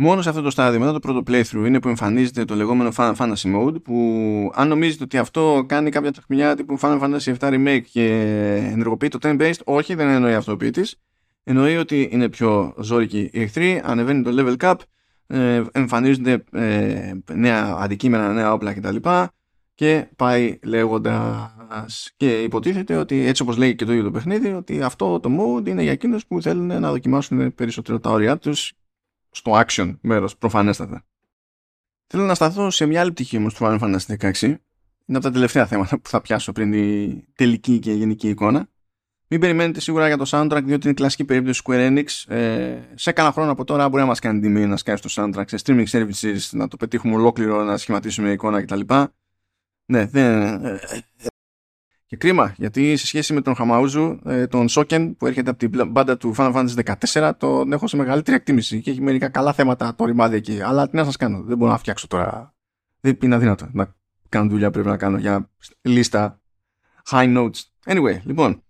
μόνο 0.03 0.23
σε 0.23 0.29
αυτό 0.29 0.43
το 0.43 0.51
στάδιο 0.51 0.81
μετά 0.81 0.93
το 0.93 0.99
πρώτο 0.99 1.23
playthrough 1.27 1.67
είναι 1.67 1.81
που 1.81 1.89
εμφανίζεται 1.89 2.45
το 2.45 2.55
λεγόμενο 2.55 2.91
Fantasy 2.97 3.55
Mode 3.55 3.83
που 3.83 4.51
αν 4.55 4.69
νομίζετε 4.69 5.05
ότι 5.05 5.19
αυτό 5.19 5.65
κάνει 5.67 5.91
κάποια 5.91 6.13
τεχνιά 6.13 6.57
τύπου 6.57 6.79
Final 6.81 7.01
Fantasy 7.01 7.35
7 7.39 7.53
Remake 7.53 7.83
και 7.93 8.07
ενεργοποιεί 8.73 9.09
το 9.09 9.19
10 9.23 9.41
based 9.41 9.61
όχι 9.65 9.95
δεν 9.95 10.09
εννοεί 10.09 10.35
αυτό 10.35 10.57
ποιητής 10.57 10.97
εννοεί 11.45 11.77
ότι 11.77 12.09
είναι 12.13 12.29
πιο 12.29 12.75
ζώρικοι 12.79 13.31
οι 13.33 13.41
εχθροί 13.43 13.81
ανεβαίνει 13.85 14.23
το 14.23 14.31
level 14.37 14.57
cap 14.67 14.75
ε, 15.33 15.63
εμφανίζονται 15.73 16.45
ε, 16.53 17.13
νέα 17.33 17.77
αντικείμενα, 17.79 18.33
νέα 18.33 18.53
όπλα 18.53 18.75
κτλ. 18.75 18.97
Και 19.75 20.07
πάει 20.17 20.59
λέγοντας 20.63 22.13
και 22.17 22.43
υποτίθεται 22.43 22.97
ότι 22.97 23.27
έτσι 23.27 23.43
όπως 23.43 23.57
λέει 23.57 23.75
και 23.75 23.85
το 23.85 23.93
ίδιο 23.93 24.05
το 24.05 24.11
παιχνίδι 24.11 24.53
ότι 24.53 24.83
αυτό 24.83 25.21
το 25.21 25.31
mode 25.39 25.69
είναι 25.69 25.83
για 25.83 25.93
εκείνους 25.93 26.27
που 26.27 26.43
θέλουν 26.43 26.67
να 26.67 26.91
δοκιμάσουν 26.91 27.55
περισσότερο 27.55 28.01
τα 28.01 28.11
όρια 28.11 28.39
τους 28.39 28.73
στο 29.31 29.63
action 29.67 29.97
μέρος 30.01 30.37
προφανέστατα. 30.37 31.05
Θέλω 32.07 32.25
να 32.25 32.35
σταθώ 32.35 32.71
σε 32.71 32.87
μια 32.87 33.01
άλλη 33.01 33.13
πτυχή 33.13 33.37
όμως 33.37 33.55
του 33.55 33.65
Final 33.65 33.79
Fantasy 33.79 34.31
16 34.33 34.55
είναι 35.11 35.19
από 35.19 35.29
τα 35.29 35.33
τελευταία 35.35 35.67
θέματα 35.67 35.99
που 35.99 36.09
θα 36.09 36.21
πιάσω 36.21 36.53
πριν 36.53 36.71
τη 36.71 37.09
τελική 37.35 37.79
και 37.79 37.93
γενική 37.93 38.29
εικόνα. 38.29 38.69
Μην 39.27 39.41
περιμένετε 39.41 39.81
σίγουρα 39.81 40.07
για 40.07 40.17
το 40.17 40.25
soundtrack, 40.27 40.63
διότι 40.65 40.87
είναι 40.87 40.95
κλασική 40.95 41.25
περίπτωση 41.25 41.63
Square 41.65 41.89
Enix. 41.89 42.35
Ε, 42.35 42.79
σε 42.95 43.13
κάνα 43.13 43.33
χρόνο 43.33 43.51
από 43.51 43.65
τώρα 43.65 43.89
μπορεί 43.89 44.03
να 44.03 44.09
μας 44.09 44.19
κάνει 44.19 44.41
τιμή 44.41 44.67
να 44.67 44.77
σκάσει 44.77 45.03
το 45.03 45.09
soundtrack 45.13 45.45
σε 45.47 45.57
streaming 45.65 45.87
services, 45.87 46.39
να 46.51 46.69
το 46.69 46.77
πετύχουμε 46.77 47.15
ολόκληρο, 47.15 47.63
να 47.63 47.77
σχηματίσουμε 47.77 48.31
εικόνα 48.31 48.63
κτλ. 48.63 48.81
Ναι, 49.85 50.07
δεν. 50.07 50.61
Ε, 52.13 52.17
και 52.17 52.17
κρίμα, 52.17 52.55
γιατί 52.57 52.97
σε 52.97 53.07
σχέση 53.07 53.33
με 53.33 53.41
τον 53.41 53.55
Χαμαούζου, 53.55 54.19
ε, 54.25 54.47
τον 54.47 54.69
Σόκεν 54.69 55.17
που 55.17 55.27
έρχεται 55.27 55.51
από 55.51 55.59
την 55.59 55.89
μπάντα 55.89 56.17
του 56.17 56.35
Final 56.37 56.55
Fantasy 56.55 56.97
14, 57.13 57.33
τον 57.39 57.73
έχω 57.73 57.87
σε 57.87 57.97
μεγαλύτερη 57.97 58.37
εκτίμηση 58.37 58.81
και 58.81 58.91
έχει 58.91 59.01
μερικά 59.01 59.29
καλά 59.29 59.53
θέματα 59.53 59.95
το 59.95 60.05
ρημάδι 60.05 60.37
εκεί. 60.37 60.61
Αλλά 60.63 60.89
τι 60.89 60.97
να 60.97 61.05
σας 61.05 61.17
κάνω, 61.17 61.43
δεν 61.43 61.57
μπορώ 61.57 61.71
να 61.71 61.79
φτιάξω 61.79 62.07
τώρα. 62.07 62.55
Δεν 63.01 63.19
είναι 63.23 63.35
αδύνατο 63.35 63.69
να 63.73 63.95
κάνω 64.29 64.51
δουλειά 64.51 64.71
πρέπει 64.71 64.89
να 64.89 64.97
κάνω 64.97 65.19
για 65.19 65.51
λίστα 65.81 66.41
high 67.11 67.37
notes. 67.37 67.61
Anyway, 67.85 68.21
λοιπόν, 68.25 68.63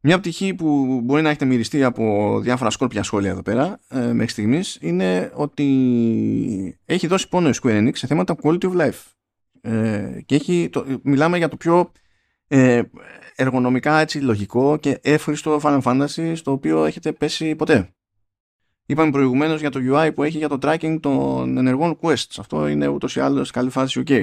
μια 0.00 0.18
πτυχή 0.18 0.54
που 0.54 1.00
μπορεί 1.04 1.22
να 1.22 1.28
έχετε 1.28 1.44
μυριστεί 1.44 1.84
από 1.84 2.38
διάφορα 2.42 2.70
σκόρπια 2.70 3.02
σχόλια 3.02 3.30
εδώ 3.30 3.42
πέρα 3.42 3.80
ε, 3.88 4.12
μέχρι 4.12 4.30
στιγμής 4.30 4.78
είναι 4.80 5.30
ότι 5.34 6.78
έχει 6.84 7.06
δώσει 7.06 7.28
πόνο 7.28 7.48
η 7.48 7.52
Square 7.62 7.78
Enix 7.78 7.96
σε 7.96 8.06
θέματα 8.06 8.36
quality 8.42 8.64
of 8.64 8.76
life. 8.80 9.02
Ε, 9.60 10.20
και 10.26 10.34
έχει, 10.34 10.68
το, 10.72 11.00
μιλάμε 11.02 11.38
για 11.38 11.48
το 11.48 11.56
πιο 11.56 11.92
ε, 12.48 12.82
εργονομικά 13.36 13.98
έτσι 13.98 14.18
λογικό 14.18 14.76
και 14.76 14.98
εύχριστο 15.02 15.60
Final 15.62 15.80
Fantasy 15.82 16.32
στο 16.34 16.52
οποίο 16.52 16.84
έχετε 16.84 17.12
πέσει 17.12 17.54
ποτέ. 17.54 17.94
Είπαμε 18.86 19.10
προηγουμένως 19.10 19.60
για 19.60 19.70
το 19.70 19.80
UI 19.82 20.10
που 20.14 20.22
έχει 20.22 20.38
για 20.38 20.48
το 20.48 20.58
tracking 20.62 20.98
των 21.00 21.56
ενεργών 21.56 21.98
quests. 22.00 22.36
Αυτό 22.38 22.68
είναι 22.68 22.86
ούτως 22.86 23.16
ή 23.16 23.20
άλλως 23.20 23.50
καλή 23.50 23.70
φάση 23.70 24.02
ok. 24.06 24.22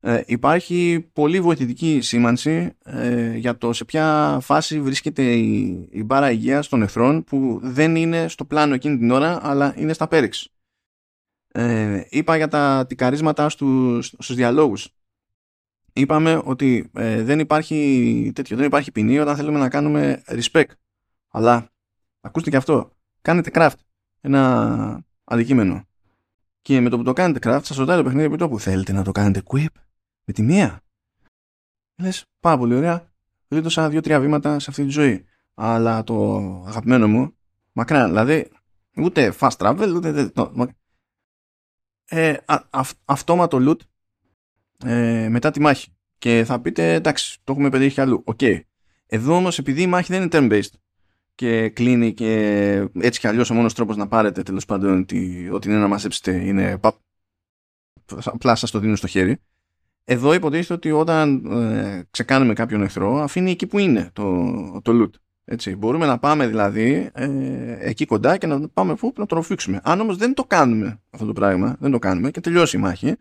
Ε, 0.00 0.22
υπάρχει 0.26 1.08
πολύ 1.12 1.40
βοηθητική 1.40 2.00
σήμανση 2.00 2.76
ε, 2.84 3.36
για 3.36 3.58
το 3.58 3.72
σε 3.72 3.84
ποια 3.84 4.38
φάση 4.42 4.80
βρίσκεται 4.80 5.22
η, 5.32 5.88
η 5.90 6.04
μπάρα 6.04 6.30
υγείας 6.30 6.68
των 6.68 6.82
εχθρών 6.82 7.24
που 7.24 7.60
δεν 7.62 7.96
είναι 7.96 8.28
στο 8.28 8.44
πλάνο 8.44 8.74
εκείνη 8.74 8.98
την 8.98 9.10
ώρα 9.10 9.38
αλλά 9.42 9.74
είναι 9.76 9.92
στα 9.92 10.08
πέριξ. 10.08 10.48
Ε, 11.52 12.02
είπα 12.08 12.36
για 12.36 12.48
τα 12.48 12.84
τικαρίσματα 12.88 13.48
στους, 13.48 14.06
στους 14.06 14.34
διαλόγους. 14.34 14.88
Είπαμε 15.98 16.40
ότι 16.44 16.90
ε, 16.94 17.22
δεν 17.22 17.38
υπάρχει 17.38 18.32
τέτοιο, 18.34 18.56
δεν 18.56 18.66
υπάρχει 18.66 18.92
ποινή 18.92 19.18
όταν 19.18 19.36
θέλουμε 19.36 19.58
να 19.58 19.68
κάνουμε 19.68 20.22
respect. 20.26 20.70
Αλλά, 21.28 21.70
ακούστε 22.20 22.50
και 22.50 22.56
αυτό, 22.56 22.96
κάνετε 23.22 23.50
craft 23.54 23.78
ένα 24.20 25.04
αντικείμενο. 25.24 25.84
Και 26.62 26.80
με 26.80 26.88
το 26.88 26.96
που 26.96 27.02
το 27.02 27.12
κάνετε 27.12 27.50
craft, 27.50 27.60
σας 27.62 27.76
ρωτάει 27.76 27.96
το 27.96 28.02
παιχνίδι 28.02 28.36
το 28.36 28.48
που 28.48 28.60
θέλετε 28.60 28.92
να 28.92 29.02
το 29.02 29.12
κάνετε 29.12 29.42
equip 29.46 29.66
με 30.24 30.32
τη 30.32 30.42
μία; 30.42 30.80
Λες, 31.96 32.24
πάρα 32.40 32.58
πολύ 32.58 32.74
ωραία, 32.74 33.12
γλίτωσα 33.48 33.88
δύο-τρία 33.88 34.20
βήματα 34.20 34.58
σε 34.58 34.70
αυτή 34.70 34.84
τη 34.84 34.90
ζωή. 34.90 35.24
Αλλά 35.54 36.04
το 36.04 36.36
αγαπημένο 36.66 37.08
μου, 37.08 37.36
μακράν, 37.72 38.06
δηλαδή, 38.06 38.50
ούτε 38.96 39.34
fast 39.38 39.56
travel, 39.56 39.92
ούτε... 39.96 40.32
Ε, 42.10 42.36
αυτόματο 43.04 43.58
loot 43.60 43.78
ε, 44.84 45.28
μετά 45.30 45.50
τη 45.50 45.60
μάχη. 45.60 45.92
Και 46.18 46.42
θα 46.46 46.60
πείτε, 46.60 46.94
εντάξει, 46.94 47.38
το 47.44 47.52
έχουμε 47.52 47.68
πετύχει 47.70 48.00
αλλού. 48.00 48.22
OK. 48.24 48.38
Okay. 48.40 48.60
Εδώ 49.06 49.36
όμως, 49.36 49.58
επειδή 49.58 49.82
η 49.82 49.86
μάχη 49.86 50.12
δεν 50.12 50.22
είναι 50.22 50.30
turn-based 50.32 50.78
και 51.34 51.68
κλείνει 51.68 52.14
και 52.14 52.32
έτσι 53.00 53.20
κι 53.20 53.26
αλλιώς 53.26 53.50
ο 53.50 53.54
μόνος 53.54 53.74
τρόπος 53.74 53.96
να 53.96 54.08
πάρετε 54.08 54.42
τέλος 54.42 54.64
πάντων 54.64 54.98
ότι, 54.98 55.48
ότι 55.52 55.68
είναι 55.68 55.78
να 55.78 55.88
μαζέψετε 55.88 56.32
είναι 56.44 56.78
παπ, 56.78 56.94
απλά 58.24 58.54
σας 58.54 58.70
το 58.70 58.78
δίνουν 58.78 58.96
στο 58.96 59.06
χέρι. 59.06 59.38
Εδώ 60.04 60.34
υποτίθεται 60.34 60.74
ότι 60.74 60.90
όταν 60.90 61.44
ε, 61.46 62.02
ξεκάνουμε 62.10 62.52
κάποιον 62.52 62.82
εχθρό 62.82 63.16
αφήνει 63.16 63.50
εκεί 63.50 63.66
που 63.66 63.78
είναι 63.78 64.10
το, 64.12 64.52
το 64.82 64.92
loot. 65.02 65.18
Έτσι. 65.44 65.76
Μπορούμε 65.76 66.06
να 66.06 66.18
πάμε 66.18 66.46
δηλαδή 66.46 67.10
ε, 67.12 67.28
εκεί 67.80 68.06
κοντά 68.06 68.36
και 68.36 68.46
να 68.46 68.68
πάμε 68.68 68.94
που, 68.94 69.12
να 69.16 69.26
το 69.26 69.34
ροφήξουμε. 69.34 69.80
Αν 69.82 70.00
όμως 70.00 70.16
δεν 70.16 70.34
το 70.34 70.44
κάνουμε 70.44 71.00
αυτό 71.10 71.26
το 71.26 71.32
πράγμα, 71.32 71.76
δεν 71.80 71.90
το 71.90 71.98
κάνουμε 71.98 72.30
και 72.30 72.40
τελειώσει 72.40 72.76
η 72.76 72.80
μάχη 72.80 73.16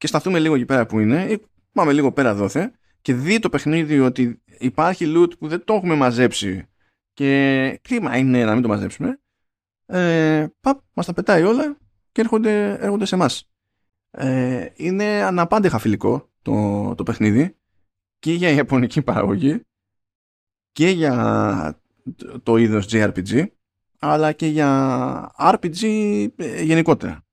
και 0.00 0.06
σταθούμε 0.06 0.38
λίγο 0.38 0.54
εκεί 0.54 0.64
πέρα 0.64 0.86
που 0.86 0.98
είναι. 0.98 1.24
Ή 1.24 1.42
πάμε 1.72 1.92
λίγο 1.92 2.12
πέρα 2.12 2.34
δόθε. 2.34 2.72
Και 3.00 3.14
δει 3.14 3.38
το 3.38 3.48
παιχνίδι 3.48 4.00
ότι 4.00 4.42
υπάρχει 4.58 5.12
loot 5.16 5.38
που 5.38 5.48
δεν 5.48 5.64
το 5.64 5.74
έχουμε 5.74 5.94
μαζέψει. 5.94 6.68
Και 7.12 7.78
κρίμα 7.82 8.16
είναι 8.16 8.44
να 8.44 8.52
μην 8.52 8.62
το 8.62 8.68
μαζέψουμε. 8.68 9.20
Ε, 9.86 10.46
παπ, 10.60 10.80
μας 10.92 11.06
τα 11.06 11.12
πετάει 11.12 11.42
όλα 11.42 11.76
και 12.12 12.20
έρχονται, 12.20 12.72
έρχονται 12.72 13.04
σε 13.04 13.14
εμάς. 13.14 13.50
Ε, 14.10 14.66
είναι 14.74 15.04
αναπάντεχα 15.04 15.78
φιλικό 15.78 16.30
το, 16.42 16.94
το 16.94 17.02
παιχνίδι. 17.02 17.56
Και 18.18 18.32
για 18.32 18.50
ιαπωνική 18.50 19.02
παραγωγή. 19.02 19.60
Και 20.72 20.88
για 20.88 21.80
το 22.42 22.56
είδος 22.56 22.86
JRPG 22.90 23.46
αλλά 23.98 24.32
και 24.32 24.46
για 24.46 25.32
RPG 25.36 25.82
ε, 26.36 26.62
γενικότερα. 26.62 27.24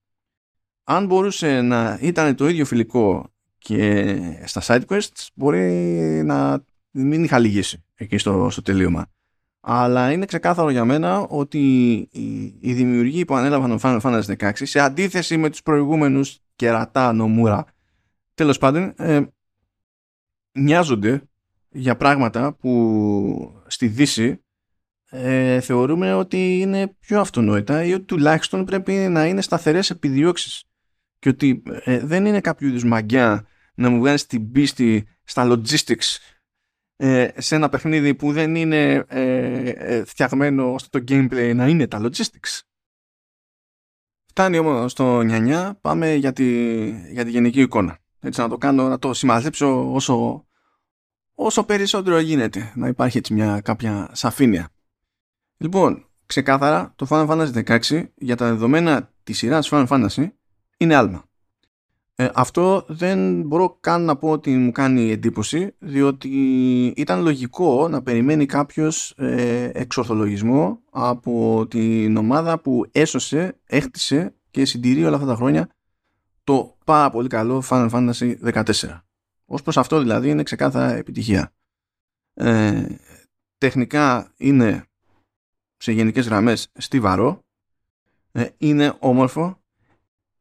Αν 0.90 1.06
μπορούσε 1.06 1.62
να 1.62 2.00
ήταν 2.02 2.36
το 2.36 2.48
ίδιο 2.48 2.66
φιλικό 2.66 3.34
και 3.58 4.20
στα 4.46 4.62
side 4.66 4.86
quests 4.88 5.28
μπορεί 5.34 5.62
να 6.26 6.64
μην 6.92 7.24
είχα 7.24 7.40
λυγίσει 7.40 7.84
εκεί 7.96 8.18
στο, 8.18 8.48
στο 8.50 8.62
τελείωμα. 8.62 9.06
Αλλά 9.60 10.12
είναι 10.12 10.26
ξεκάθαρο 10.26 10.70
για 10.70 10.86
μένα 10.86 11.20
ότι 11.20 11.60
οι, 12.12 12.58
οι 12.60 12.74
δημιουργοί 12.74 13.26
που 13.26 13.36
ανέλαβαν 13.36 13.70
το 13.70 13.80
Final 13.82 14.00
Fantasy 14.02 14.38
16 14.38 14.52
σε 14.54 14.80
αντίθεση 14.80 15.38
με 15.38 15.50
τους 15.50 15.62
προηγούμενους 15.62 16.40
κερατά 16.56 17.14
νομούρα 17.14 17.66
τέλος 18.34 18.58
πάντων 18.58 18.94
ε, 18.98 19.22
νοιάζονται 20.52 21.22
για 21.70 21.98
πράγματα 21.98 22.54
που 22.54 23.62
στη 23.68 23.88
Δύση 23.88 24.42
ε, 25.10 25.60
θεωρούμε 25.60 26.14
ότι 26.14 26.60
είναι 26.60 26.96
πιο 27.00 27.20
αυτονόητα 27.20 27.84
ή 27.84 27.94
ότι 27.94 28.04
τουλάχιστον 28.04 28.66
πρέπει 28.66 28.94
να 28.94 29.26
είναι 29.26 29.42
σταθερές 29.42 29.90
επιδιώξεις 29.90 30.67
και 31.20 31.30
ότι 31.30 31.64
ε, 31.66 32.00
δεν 32.00 32.26
είναι 32.26 32.42
κάποιο 32.42 32.68
είδους 32.68 32.84
μαγιά 32.84 33.48
να 33.74 33.90
μου 33.90 34.00
βγάλεις 34.00 34.26
την 34.26 34.52
πίστη 34.52 35.08
στα 35.24 35.48
logistics 35.48 36.18
ε, 37.00 37.30
σε 37.38 37.56
ένα 37.56 37.70
παιχνίδι 37.70 38.16
που 38.16 38.32
δεν 38.32 38.56
είναι 38.56 39.06
ε, 39.08 39.70
ε, 39.70 40.06
φτιαγμένο 40.06 40.74
ώστε 40.74 41.00
το 41.00 41.14
gameplay 41.14 41.52
να 41.56 41.68
είναι 41.68 41.88
τα 41.88 42.02
logistics. 42.02 42.62
Φτάνει 44.26 44.58
όμως 44.58 44.92
στο 44.92 45.22
νιανιά, 45.22 45.78
πάμε 45.82 46.14
για 46.14 46.34
τη, 46.34 46.90
για 47.12 47.24
τη 47.24 47.30
γενική 47.30 47.62
εικόνα. 47.62 47.98
Έτσι 48.20 48.40
να 48.40 48.50
το 48.50 48.58
κάνω, 48.58 48.88
να 48.88 49.00
το 49.00 49.14
συμμαζέψω 49.14 49.94
όσο, 49.94 50.46
όσο 51.34 51.64
περισσότερο 51.64 52.20
γίνεται. 52.20 52.72
Να 52.76 52.88
υπάρχει 52.88 53.18
έτσι 53.18 53.34
μια 53.34 53.62
κάποια 53.62 54.10
σαφήνεια. 54.14 54.70
Λοιπόν, 55.58 56.06
ξεκάθαρα 56.26 56.94
το 56.96 57.08
Final 57.10 57.28
Fantasy 57.28 57.80
16 57.80 58.10
για 58.16 58.36
τα 58.36 58.46
δεδομένα 58.46 59.14
της 59.24 59.38
σειράς 59.38 59.70
Final 59.72 59.88
Fantasy 59.88 60.32
είναι 60.78 60.96
άλμα. 60.96 61.26
Ε, 62.20 62.30
αυτό 62.34 62.86
δεν 62.88 63.42
μπορώ 63.42 63.78
καν 63.80 64.06
να 64.06 64.16
πω 64.16 64.30
ότι 64.30 64.58
μου 64.58 64.72
κάνει 64.72 65.12
εντύπωση 65.12 65.76
διότι 65.80 66.30
ήταν 66.96 67.22
λογικό 67.22 67.88
να 67.88 68.02
περιμένει 68.02 68.46
κάποιος 68.46 69.14
ε, 69.18 69.70
εξορθολογισμό 69.74 70.80
από 70.90 71.66
την 71.70 72.18
ομάδα 72.18 72.60
που 72.60 72.86
έσωσε, 72.92 73.60
έχτισε 73.66 74.36
και 74.52 74.66
συντηρεί 74.66 75.06
όλα 75.06 75.16
αυτά 75.16 75.28
τα 75.28 75.36
χρόνια 75.36 75.70
το 76.44 76.78
πάρα 76.86 77.10
πολύ 77.10 77.28
καλό 77.28 77.64
Final 77.70 77.90
Fantasy 77.90 78.54
14. 78.54 79.02
Ως 79.46 79.62
προς 79.62 79.78
αυτό 79.78 80.00
δηλαδή 80.00 80.30
είναι 80.30 80.44
ξεκάθαρα 80.44 80.94
επιτυχία. 80.94 81.54
Ε, 82.34 82.86
τεχνικά 83.58 84.34
είναι 84.38 84.86
σε 85.78 85.92
γενικές 85.92 86.26
γραμμές 86.28 86.72
στιβαρό, 86.74 87.44
ε, 88.32 88.48
είναι 88.58 88.94
όμορφο, 89.00 89.62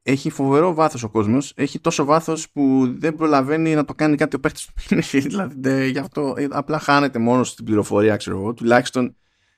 έχει 0.08 0.30
φοβερό 0.30 0.74
βάθος 0.74 1.02
ο 1.02 1.08
κόσμος, 1.08 1.52
έχει 1.56 1.80
τόσο 1.80 2.04
βάθος 2.04 2.50
που 2.50 2.94
δεν 2.98 3.14
προλαβαίνει 3.14 3.74
να 3.74 3.84
το 3.84 3.94
κάνει 3.94 4.16
κάτι 4.16 4.36
ο 4.36 4.40
παίχτης 4.40 4.66
του 4.66 4.72
παιχνίδι, 4.72 5.28
δηλαδή 5.28 5.90
γι' 5.90 5.98
αυτό 5.98 6.34
ε, 6.36 6.46
απλά 6.50 6.78
χάνεται 6.78 7.18
μόνος 7.18 7.48
στην 7.48 7.64
πληροφορία, 7.64 8.16
ξέρω 8.16 8.36
εγώ, 8.38 8.54
τουλάχιστον 8.54 9.16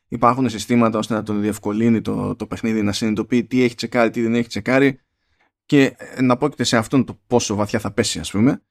υπάρχουν 0.09 0.49
συστήματα 0.49 0.99
ώστε 0.99 1.15
να 1.15 1.23
τον 1.23 1.41
διευκολύνει 1.41 2.01
το, 2.01 2.37
το 2.37 2.47
παιχνίδι 2.47 2.83
να 2.83 2.93
συνειδητοποιεί 2.93 3.45
τι 3.45 3.63
έχει 3.63 3.75
τσεκάρει, 3.75 4.11
τι 4.11 4.23
δεν 4.23 4.35
έχει 4.35 4.49
τσεκάρει. 4.49 5.01
Και 5.65 5.95
ε, 5.97 6.23
να 6.23 6.37
πω 6.37 6.49
και 6.49 6.65
σε 6.65 6.77
αυτόν 6.77 7.05
το 7.05 7.21
πόσο 7.27 7.55
βαθιά 7.55 7.79
θα 7.79 7.93
πέσει 7.93 8.19
ας 8.19 8.31
πούμε 8.31 8.63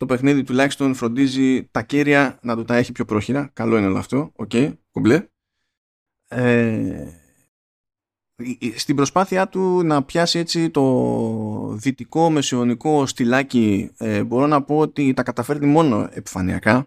το 0.00 0.06
παιχνίδι 0.06 0.42
τουλάχιστον 0.42 0.94
φροντίζει 0.94 1.68
τα 1.70 1.82
καίρια 1.82 2.38
να 2.42 2.56
του 2.56 2.64
τα 2.64 2.76
έχει 2.76 2.92
πιο 2.92 3.04
πρόχειρα. 3.04 3.50
Καλό 3.52 3.76
είναι 3.76 3.86
όλο 3.86 3.98
αυτό, 3.98 4.32
OK, 4.36 4.50
okay, 4.52 4.72
κομπλέ. 4.90 5.28
Ε, 6.28 7.19
στην 8.76 8.96
προσπάθειά 8.96 9.48
του 9.48 9.82
να 9.84 10.02
πιάσει 10.02 10.38
έτσι 10.38 10.70
το 10.70 11.74
δυτικό 11.76 12.30
μεσαιωνικό 12.30 13.06
στυλάκι 13.06 13.90
ε, 13.96 14.24
μπορώ 14.24 14.46
να 14.46 14.62
πω 14.62 14.78
ότι 14.78 15.12
τα 15.12 15.22
καταφέρνει 15.22 15.66
μόνο 15.66 16.08
επιφανειακά. 16.12 16.86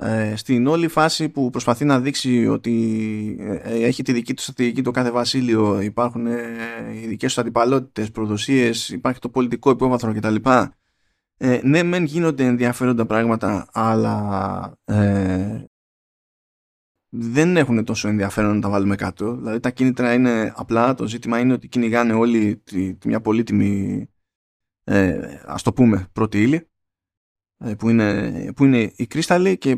Ε, 0.00 0.36
στην 0.36 0.66
όλη 0.66 0.88
φάση 0.88 1.28
που 1.28 1.50
προσπαθεί 1.50 1.84
να 1.84 2.00
δείξει 2.00 2.46
ότι 2.46 3.36
ε, 3.62 3.84
έχει 3.84 4.02
τη 4.02 4.12
δική 4.12 4.34
του 4.34 4.42
στρατηγική 4.42 4.82
το 4.82 4.90
κάθε 4.90 5.10
βασίλειο 5.10 5.80
υπάρχουν 5.80 6.26
ε, 6.26 6.46
οι 7.02 7.06
δικές 7.06 7.28
τους 7.28 7.38
αντιπαλότητες, 7.38 8.10
προδοσίες 8.10 8.88
υπάρχει 8.88 9.20
το 9.20 9.28
πολιτικό 9.28 9.70
υπόβαθρο 9.70 10.14
κτλ. 10.14 10.34
Ε, 11.36 11.60
ναι 11.62 11.82
μεν 11.82 12.04
γίνονται 12.04 12.44
ενδιαφέροντα 12.44 13.06
πράγματα 13.06 13.68
αλλά 13.72 14.78
ε, 14.84 15.64
δεν 17.08 17.56
έχουν 17.56 17.84
τόσο 17.84 18.08
ενδιαφέρον 18.08 18.54
να 18.54 18.60
τα 18.60 18.68
βάλουμε 18.68 18.96
κάτω. 18.96 19.36
Δηλαδή 19.36 19.60
τα 19.60 19.70
κίνητρα 19.70 20.14
είναι 20.14 20.52
απλά, 20.56 20.94
το 20.94 21.06
ζήτημα 21.06 21.38
είναι 21.38 21.52
ότι 21.52 21.68
κυνηγάνε 21.68 22.12
όλοι 22.12 22.56
τη, 22.64 22.94
τη 22.94 23.08
μια 23.08 23.20
πολύτιμη 23.20 24.06
ε, 24.84 25.40
ας 25.46 25.62
το 25.62 25.72
πούμε 25.72 26.08
πρώτη 26.12 26.42
ύλη 26.42 26.68
ε, 27.58 27.74
που, 27.74 27.88
είναι, 27.88 28.52
που 28.56 28.64
είναι 28.64 28.92
η 28.96 29.06
κρίσταλη 29.06 29.58
και 29.58 29.72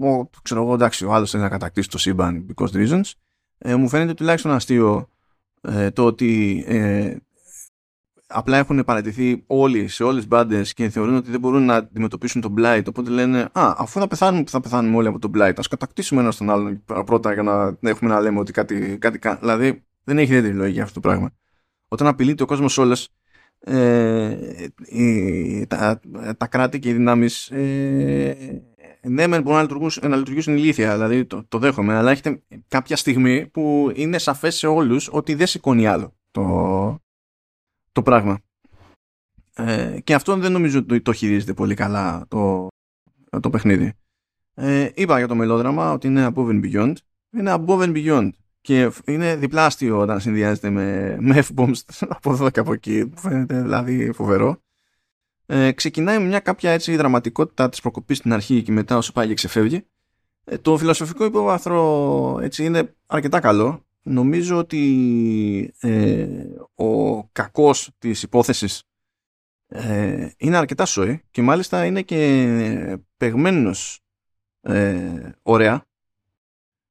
ο, 0.00 0.26
ξέρω 0.42 0.62
εγώ 0.62 0.74
εντάξει 0.74 1.04
ο 1.04 1.12
άλλος 1.14 1.30
θέλει 1.30 1.42
να 1.42 1.48
κατακτήσει 1.48 1.88
το 1.88 1.98
σύμπαν 1.98 2.46
because 2.48 2.70
reasons 2.70 3.12
ε, 3.58 3.74
μου 3.74 3.88
φαίνεται 3.88 4.14
τουλάχιστον 4.14 4.52
αστείο 4.52 5.08
ε, 5.60 5.90
το 5.90 6.04
ότι 6.04 6.64
ε, 6.66 7.16
απλά 8.28 8.56
έχουν 8.56 8.84
παρατηθεί 8.84 9.44
όλοι 9.46 9.88
σε 9.88 10.02
όλες 10.02 10.16
τις 10.16 10.28
μπάντες 10.28 10.72
και 10.72 10.88
θεωρούν 10.88 11.14
ότι 11.14 11.30
δεν 11.30 11.40
μπορούν 11.40 11.64
να 11.64 11.74
αντιμετωπίσουν 11.74 12.40
τον 12.40 12.54
Blight. 12.58 12.82
Οπότε 12.88 13.10
λένε 13.10 13.40
α 13.52 13.74
αφού 13.78 14.00
θα 14.00 14.08
πεθάνουμε 14.08 14.44
θα 14.46 14.60
πεθάνουμε 14.60 14.96
όλοι 14.96 15.08
από 15.08 15.18
τον 15.18 15.30
Blight. 15.34 15.52
Ας 15.56 15.68
κατακτήσουμε 15.68 16.20
ένα 16.20 16.32
τον 16.32 16.50
άλλον 16.50 16.84
πρώτα 16.84 17.32
για 17.32 17.42
να 17.42 17.78
έχουμε 17.80 18.10
να 18.10 18.20
λέμε 18.20 18.38
ότι 18.38 18.52
κάτι, 18.52 18.98
κάτι 18.98 19.18
κάνει 19.18 19.38
δηλαδή 19.40 19.84
δεν 20.04 20.18
έχει 20.18 20.30
ιδιαίτερη 20.30 20.54
λογική 20.54 20.80
αυτό 20.80 21.00
το 21.00 21.08
πράγμα. 21.08 21.30
Όταν 21.88 22.06
απειλείται 22.06 22.42
ο 22.42 22.46
κόσμος 22.46 22.78
όλες 22.78 23.08
ε, 23.60 24.36
τα, 25.68 26.00
τα 26.36 26.46
κράτη 26.46 26.78
και 26.78 26.88
οι 26.88 26.92
δυνάμεις 26.92 27.50
ε, 27.50 28.62
ναι, 29.02 29.26
μεν 29.26 29.42
μπορούν 29.42 29.56
να 29.56 29.62
λειτουργήσουν, 29.62 30.10
να 30.10 30.16
λειτουργήσουν 30.16 30.56
ηλίθια, 30.56 30.92
δηλαδή 30.92 31.24
το, 31.24 31.44
το 31.48 31.58
δέχομαι, 31.58 31.94
αλλά 31.94 32.10
έχετε 32.10 32.42
κάποια 32.68 32.96
στιγμή 32.96 33.46
που 33.46 33.92
είναι 33.94 34.18
σαφές 34.18 34.54
σε 34.54 34.66
όλους 34.66 35.08
ότι 35.12 35.34
δεν 35.34 35.46
σηκώνει 35.46 35.86
άλλο 35.86 36.16
το, 36.30 37.02
το 37.98 38.04
πράγμα. 38.04 38.38
Ε, 39.54 39.98
και 40.04 40.14
αυτό 40.14 40.36
δεν 40.36 40.52
νομίζω 40.52 40.78
ότι 40.78 41.00
το 41.00 41.12
χειρίζεται 41.12 41.52
πολύ 41.52 41.74
καλά 41.74 42.24
το, 42.28 42.66
το 43.40 43.50
παιχνίδι. 43.50 43.92
Ε, 44.54 44.88
είπα 44.94 45.18
για 45.18 45.28
το 45.28 45.34
μελόδραμα 45.34 45.92
ότι 45.92 46.06
είναι 46.06 46.28
above 46.34 46.48
and 46.48 46.64
beyond. 46.64 46.92
Είναι 47.30 47.54
above 47.58 47.80
and 47.80 47.92
beyond. 47.94 48.28
Και 48.60 48.90
είναι 49.04 49.36
διπλάστιο 49.36 49.98
όταν 49.98 50.20
συνδυάζεται 50.20 50.70
με, 50.70 51.16
με 51.20 51.44
F-bombs 51.48 51.80
από 52.16 52.32
εδώ 52.32 52.50
και 52.50 52.60
από 52.60 52.72
εκεί. 52.72 53.06
Που 53.06 53.20
φαίνεται 53.20 53.62
δηλαδή 53.62 54.12
φοβερό. 54.12 54.60
Ε, 55.46 55.72
ξεκινάει 55.72 56.18
με 56.18 56.24
μια 56.24 56.40
κάποια 56.40 56.70
έτσι 56.70 56.96
δραματικότητα 56.96 57.68
της 57.68 57.80
προκοπής 57.80 58.18
στην 58.18 58.32
αρχή 58.32 58.62
και 58.62 58.72
μετά 58.72 58.96
όσο 58.96 59.12
πάει 59.12 59.26
και 59.26 59.34
ξεφεύγει. 59.34 59.84
Ε, 60.44 60.58
το 60.58 60.76
φιλοσοφικό 60.76 61.24
υπόβαθρο 61.24 62.38
έτσι 62.42 62.64
είναι 62.64 62.94
αρκετά 63.06 63.40
καλό. 63.40 63.87
Νομίζω 64.08 64.56
ότι 64.56 65.74
ε, 65.80 66.26
ο 66.74 67.24
κακός 67.24 67.90
της 67.98 68.22
υπόθεσης 68.22 68.82
ε, 69.66 70.28
είναι 70.36 70.56
αρκετά 70.56 70.84
σόι 70.84 71.22
και 71.30 71.42
μάλιστα 71.42 71.84
είναι 71.84 72.02
και 72.02 72.98
παιγμένος 73.16 74.00
ε, 74.60 75.30
ωραία. 75.42 75.86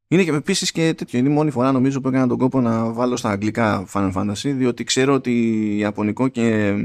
Είναι 0.07 0.23
και 0.23 0.31
επίσης 0.31 0.71
και 0.71 0.93
τέτοιο. 0.93 1.19
Είναι 1.19 1.29
η 1.29 1.31
μόνη 1.31 1.51
φορά 1.51 1.71
νομίζω 1.71 2.01
που 2.01 2.07
έκανα 2.07 2.27
τον 2.27 2.37
κόπο 2.37 2.61
να 2.61 2.91
βάλω 2.91 3.15
στα 3.15 3.29
αγγλικά 3.29 3.87
Final 3.93 4.13
Fantasy, 4.13 4.53
διότι 4.55 4.83
ξέρω 4.83 5.13
ότι 5.13 5.31
Ιαπωνικό 5.77 6.27
και 6.27 6.75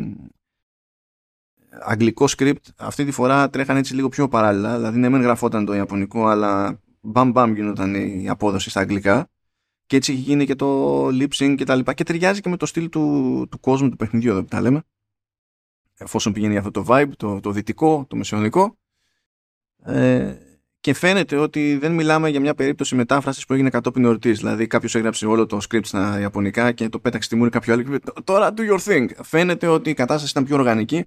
αγγλικό 1.80 2.26
script 2.36 2.62
αυτή 2.76 3.04
τη 3.04 3.10
φορά 3.10 3.50
τρέχανε 3.50 3.78
έτσι 3.78 3.94
λίγο 3.94 4.08
πιο 4.08 4.28
παράλληλα. 4.28 4.76
Δηλαδή, 4.76 4.98
ναι, 4.98 5.08
μεν 5.08 5.22
γραφόταν 5.22 5.64
το 5.64 5.74
Ιαπωνικό, 5.74 6.26
αλλά 6.26 6.80
μπαμ 7.00 7.30
μπαμ 7.30 7.54
γινόταν 7.54 7.94
η 7.94 8.28
απόδοση 8.28 8.70
στα 8.70 8.80
αγγλικά. 8.80 9.30
Και 9.92 9.98
έτσι 9.98 10.12
έχει 10.12 10.20
γίνει 10.20 10.46
και 10.46 10.54
το 10.54 11.06
lip 11.06 11.28
sync 11.34 11.54
και 11.56 11.64
τα 11.64 11.74
λοιπά. 11.74 11.94
Και 11.94 12.04
ταιριάζει 12.04 12.40
και 12.40 12.48
με 12.48 12.56
το 12.56 12.66
στυλ 12.66 12.88
του, 12.88 13.46
του 13.50 13.60
κόσμου 13.60 13.88
του 13.88 13.96
παιχνιδιού 13.96 14.30
εδώ 14.30 14.40
που 14.40 14.48
τα 14.48 14.60
λέμε. 14.60 14.82
Εφόσον 15.98 16.32
πηγαίνει 16.32 16.56
αυτό 16.56 16.70
το 16.70 16.84
vibe, 16.88 17.10
το, 17.16 17.40
το 17.40 17.50
δυτικό, 17.50 18.04
το 18.08 18.16
μεσαιωνικό. 18.16 18.78
Ε, 19.84 20.34
και 20.80 20.92
φαίνεται 20.94 21.36
ότι 21.36 21.76
δεν 21.76 21.92
μιλάμε 21.92 22.28
για 22.28 22.40
μια 22.40 22.54
περίπτωση 22.54 22.94
μετάφρασης 22.94 23.46
που 23.46 23.52
έγινε 23.52 23.70
κατόπιν 23.70 24.04
εορτής. 24.04 24.38
Δηλαδή, 24.38 24.66
κάποιος 24.66 24.94
έγραψε 24.94 25.26
όλο 25.26 25.46
το 25.46 25.58
script 25.68 25.86
στα 25.86 26.20
Ιαπωνικά 26.20 26.72
και 26.72 26.88
το 26.88 26.98
πέταξε 26.98 27.26
στη 27.26 27.36
μούρη 27.36 27.50
κάποιο 27.50 27.72
άλλο. 27.72 27.98
Τώρα 28.24 28.54
do 28.56 28.60
your 28.60 28.78
thing. 28.78 29.06
Φαίνεται 29.22 29.66
ότι 29.66 29.90
η 29.90 29.94
κατάσταση 29.94 30.30
ήταν 30.30 30.44
πιο 30.44 30.56
οργανική 30.56 31.04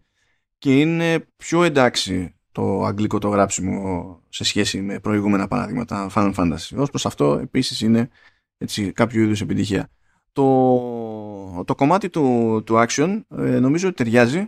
και 0.58 0.80
είναι 0.80 1.26
πιο 1.36 1.64
εντάξει 1.64 2.36
το 2.52 2.84
αγγλικό 2.84 3.20
το 3.20 3.28
γράψιμο 3.28 4.20
σε 4.30 4.44
σχέση 4.44 4.82
με 4.82 5.00
προηγούμενα 5.00 5.48
παραδείγματα 5.48 6.12
Final 6.16 6.34
Fantasy. 6.34 6.78
Ω 6.78 6.84
προς 6.84 7.06
αυτό, 7.06 7.40
επίσης 7.42 7.82
είναι 7.82 8.10
έτσι, 8.58 8.91
κάποιο 8.91 9.22
είδους 9.22 9.41
επιτυχία. 9.41 9.89
Το, 10.32 11.64
το 11.66 11.76
κομμάτι 11.76 12.10
του, 12.10 12.62
του 12.66 12.86
action 12.88 13.22
ε, 13.38 13.60
νομίζω 13.60 13.88
ότι 13.88 13.95
ταιριάζει 13.97 14.47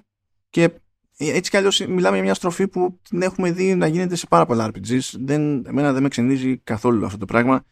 και 0.50 0.72
έτσι 1.18 1.50
κι 1.50 1.58
αλλιώς 1.58 1.80
μιλάμε 1.80 2.16
για 2.16 2.24
μια 2.24 2.34
στροφή 2.34 2.68
που 2.68 3.00
την 3.10 3.22
έχουμε 3.22 3.52
δει 3.52 3.76
να 3.76 3.88
γίνεται 3.88 4.16
σε 4.16 4.28
πάρα 4.28 4.46
πολλά 4.46 4.72
RPGs. 4.72 5.00
Δεν, 5.20 5.66
εμένα 5.66 5.94
δεν 5.94 6.02
με 6.02 6.08
ξενίζει 6.08 6.58
καθόλου 6.58 7.06
αυτό 7.06 7.18
το 7.18 7.26
πράγμα. 7.26 7.64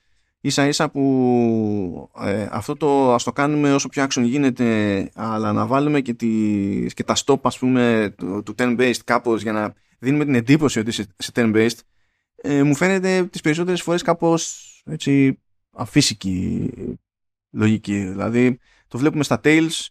Ίσα 0.42 0.68
ίσα 0.68 0.90
που 0.90 2.10
ε, 2.22 2.48
αυτό 2.52 2.76
το 2.76 3.14
ας 3.14 3.24
το 3.24 3.32
κάνουμε 3.32 3.74
όσο 3.74 3.90
πιο 3.90 4.06
action 4.10 4.22
γίνεται 4.24 5.10
αλλά 5.14 5.54
να 5.54 5.66
βάλουμε 5.66 6.02
και, 6.02 6.14
τη, 6.14 6.86
και 6.94 7.04
τα 7.04 7.16
stop 7.26 7.40
ας 7.42 7.58
πούμε 7.58 8.14
του, 8.18 8.44
του 8.46 8.56
turn-based 8.58 9.00
κάπως 9.04 9.42
για 9.42 9.52
να 9.52 9.74
δίνουμε 10.00 10.26
την 10.26 10.36
εντύπωση 10.36 10.80
ότι 10.80 10.92
σε, 10.92 11.06
σε 11.18 11.32
turn-based 11.36 11.80
ε, 12.36 12.64
μου 12.64 12.76
φαίνεται 12.76 13.24
τις 13.24 13.42
περισσότερες 13.42 13.82
φορές 13.82 14.02
κάπως 14.02 14.66
έτσι 14.86 15.40
αφύσικη 15.76 16.70
λογική. 17.50 18.00
Δηλαδή 18.00 18.60
το 18.88 18.98
βλέπουμε 18.98 19.24
στα 19.24 19.40
Tales 19.44 19.88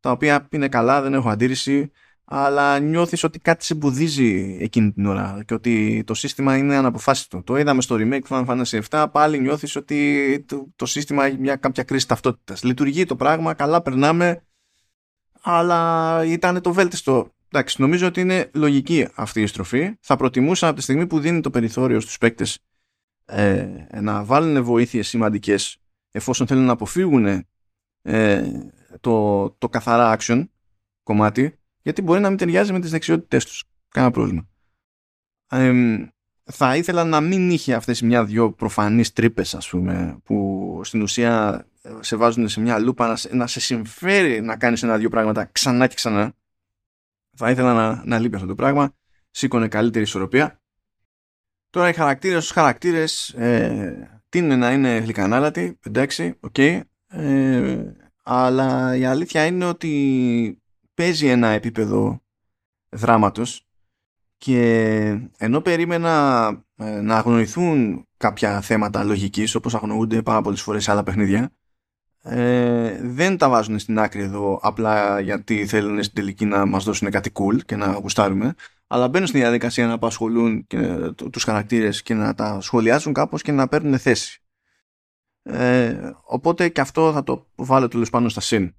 τα 0.00 0.10
οποία 0.10 0.48
είναι 0.50 0.68
καλά, 0.68 1.02
δεν 1.02 1.14
έχω 1.14 1.28
αντίρρηση 1.28 1.90
αλλά 2.24 2.78
νιώθεις 2.78 3.24
ότι 3.24 3.38
κάτι 3.38 3.64
σε 3.64 3.72
εμποδίζει 3.72 4.56
εκείνη 4.60 4.92
την 4.92 5.06
ώρα 5.06 5.42
και 5.46 5.54
ότι 5.54 6.02
το 6.06 6.14
σύστημα 6.14 6.56
είναι 6.56 6.76
αναποφάσιστο. 6.76 7.42
Το 7.42 7.56
είδαμε 7.56 7.82
στο 7.82 7.94
remake 7.94 8.20
του 8.24 8.28
Final 8.30 8.46
Fantasy 8.46 8.80
VII, 8.88 9.06
πάλι 9.12 9.40
νιώθεις 9.40 9.76
ότι 9.76 10.44
το, 10.48 10.72
το 10.76 10.86
σύστημα 10.86 11.24
έχει 11.24 11.38
μια 11.38 11.56
κάποια 11.56 11.82
κρίση 11.82 12.08
ταυτότητας. 12.08 12.62
Λειτουργεί 12.62 13.04
το 13.04 13.16
πράγμα, 13.16 13.54
καλά 13.54 13.82
περνάμε, 13.82 14.44
αλλά 15.40 16.22
ήταν 16.24 16.60
το 16.60 16.72
βέλτιστο. 16.72 17.34
Εντάξει, 17.48 17.80
νομίζω 17.80 18.06
ότι 18.06 18.20
είναι 18.20 18.50
λογική 18.54 19.08
αυτή 19.14 19.42
η 19.42 19.46
στροφή. 19.46 19.96
Θα 20.00 20.16
προτιμούσα 20.16 20.66
από 20.66 20.76
τη 20.76 20.82
στιγμή 20.82 21.06
που 21.06 21.20
δίνει 21.20 21.40
το 21.40 21.50
περιθώριο 21.50 22.00
στους 22.00 22.18
παίκτες 22.18 22.58
ε, 23.24 23.86
να 24.00 24.24
βάλουν 24.24 24.64
βοήθειες 24.64 25.08
σημαντικές 25.08 25.76
εφόσον 26.10 26.46
θέλουν 26.46 26.64
να 26.64 26.72
αποφύγουν 26.72 27.46
ε, 28.02 28.50
το, 29.00 29.50
το 29.50 29.68
καθαρά 29.68 30.16
action 30.18 30.44
κομμάτι 31.02 31.58
γιατί 31.82 32.02
μπορεί 32.02 32.20
να 32.20 32.28
μην 32.28 32.38
ταιριάζει 32.38 32.72
με 32.72 32.80
τις 32.80 32.90
δεξιότητές 32.90 33.44
τους. 33.44 33.64
Κάνα 33.88 34.10
πρόβλημα. 34.10 34.48
θα 36.44 36.76
ήθελα 36.76 37.04
να 37.04 37.20
μην 37.20 37.50
είχε 37.50 37.74
αυτές 37.74 38.02
μια-δυο 38.02 38.52
προφανείς 38.52 39.12
τρύπες 39.12 39.54
ας 39.54 39.68
πούμε 39.68 40.18
που 40.24 40.80
στην 40.84 41.02
ουσία 41.02 41.66
ε, 41.82 41.90
σε 42.00 42.16
βάζουν 42.16 42.48
σε 42.48 42.60
μια 42.60 42.78
λούπα 42.78 43.08
να 43.08 43.16
σε, 43.16 43.34
να 43.34 43.46
σε 43.46 43.60
συμφέρει 43.60 44.40
να 44.40 44.56
κάνεις 44.56 44.82
ένα-δυο 44.82 45.08
πράγματα 45.08 45.44
ξανά 45.44 45.86
και 45.86 45.94
ξανά. 45.94 46.34
Θα 47.36 47.50
ήθελα 47.50 47.72
να, 47.74 48.02
να 48.04 48.18
λείπει 48.18 48.34
αυτό 48.34 48.46
το 48.46 48.54
πράγμα. 48.54 48.94
Σήκωνε 49.30 49.68
καλύτερη 49.68 50.04
ισορροπία. 50.04 50.62
Τώρα 51.74 51.88
οι 51.88 51.92
χαρακτήρες 51.92 52.42
στους 52.42 52.54
χαρακτήρες 52.54 53.28
ε, 53.28 54.20
είναι 54.34 54.56
να 54.56 54.72
είναι 54.72 54.98
γλυκανάλατοι, 54.98 55.78
εντάξει, 55.86 56.34
OK. 56.40 56.54
Okay, 56.56 56.80
ε, 57.08 57.82
αλλά 58.22 58.96
η 58.96 59.04
αλήθεια 59.04 59.46
είναι 59.46 59.64
ότι 59.64 60.62
παίζει 60.94 61.26
ένα 61.26 61.48
επίπεδο 61.48 62.22
δράματος 62.88 63.66
και 64.36 64.60
ενώ 65.38 65.60
περίμενα 65.60 66.48
ε, 66.76 67.00
να 67.00 67.16
αγνοηθούν 67.16 68.06
κάποια 68.16 68.60
θέματα 68.60 69.04
λογικής 69.04 69.54
όπως 69.54 69.74
αγνοούνται 69.74 70.22
πάρα 70.22 70.40
πολλές 70.40 70.62
φορές 70.62 70.84
σε 70.84 70.90
άλλα 70.90 71.02
παιχνίδια 71.02 71.52
ε, 72.22 72.98
δεν 73.02 73.36
τα 73.36 73.48
βάζουν 73.48 73.78
στην 73.78 73.98
άκρη 73.98 74.22
εδώ 74.22 74.58
απλά 74.62 75.20
γιατί 75.20 75.66
θέλουν 75.66 76.02
στην 76.02 76.14
τελική 76.14 76.44
να 76.44 76.66
μας 76.66 76.84
δώσουν 76.84 77.10
κάτι 77.10 77.32
cool 77.34 77.64
και 77.66 77.76
να 77.76 77.92
γουστάρουμε 77.92 78.54
αλλά 78.94 79.08
μπαίνουν 79.08 79.26
στη 79.26 79.38
διαδικασία 79.38 79.86
να 79.86 79.92
απασχολούν 79.92 80.66
και, 80.66 80.76
ε, 80.76 81.12
τους 81.12 81.44
χαρακτήρες 81.44 82.02
και 82.02 82.14
να 82.14 82.34
τα 82.34 82.60
σχολιάσουν 82.60 83.12
κάπως 83.12 83.42
και 83.42 83.52
να 83.52 83.68
παίρνουν 83.68 83.98
θέση 83.98 84.42
ε, 85.42 86.10
οπότε 86.22 86.68
και 86.68 86.80
αυτό 86.80 87.12
θα 87.12 87.22
το 87.22 87.46
βάλω 87.54 87.88
τέλος 87.88 88.10
πάνω 88.10 88.28
στα 88.28 88.40
συν 88.40 88.74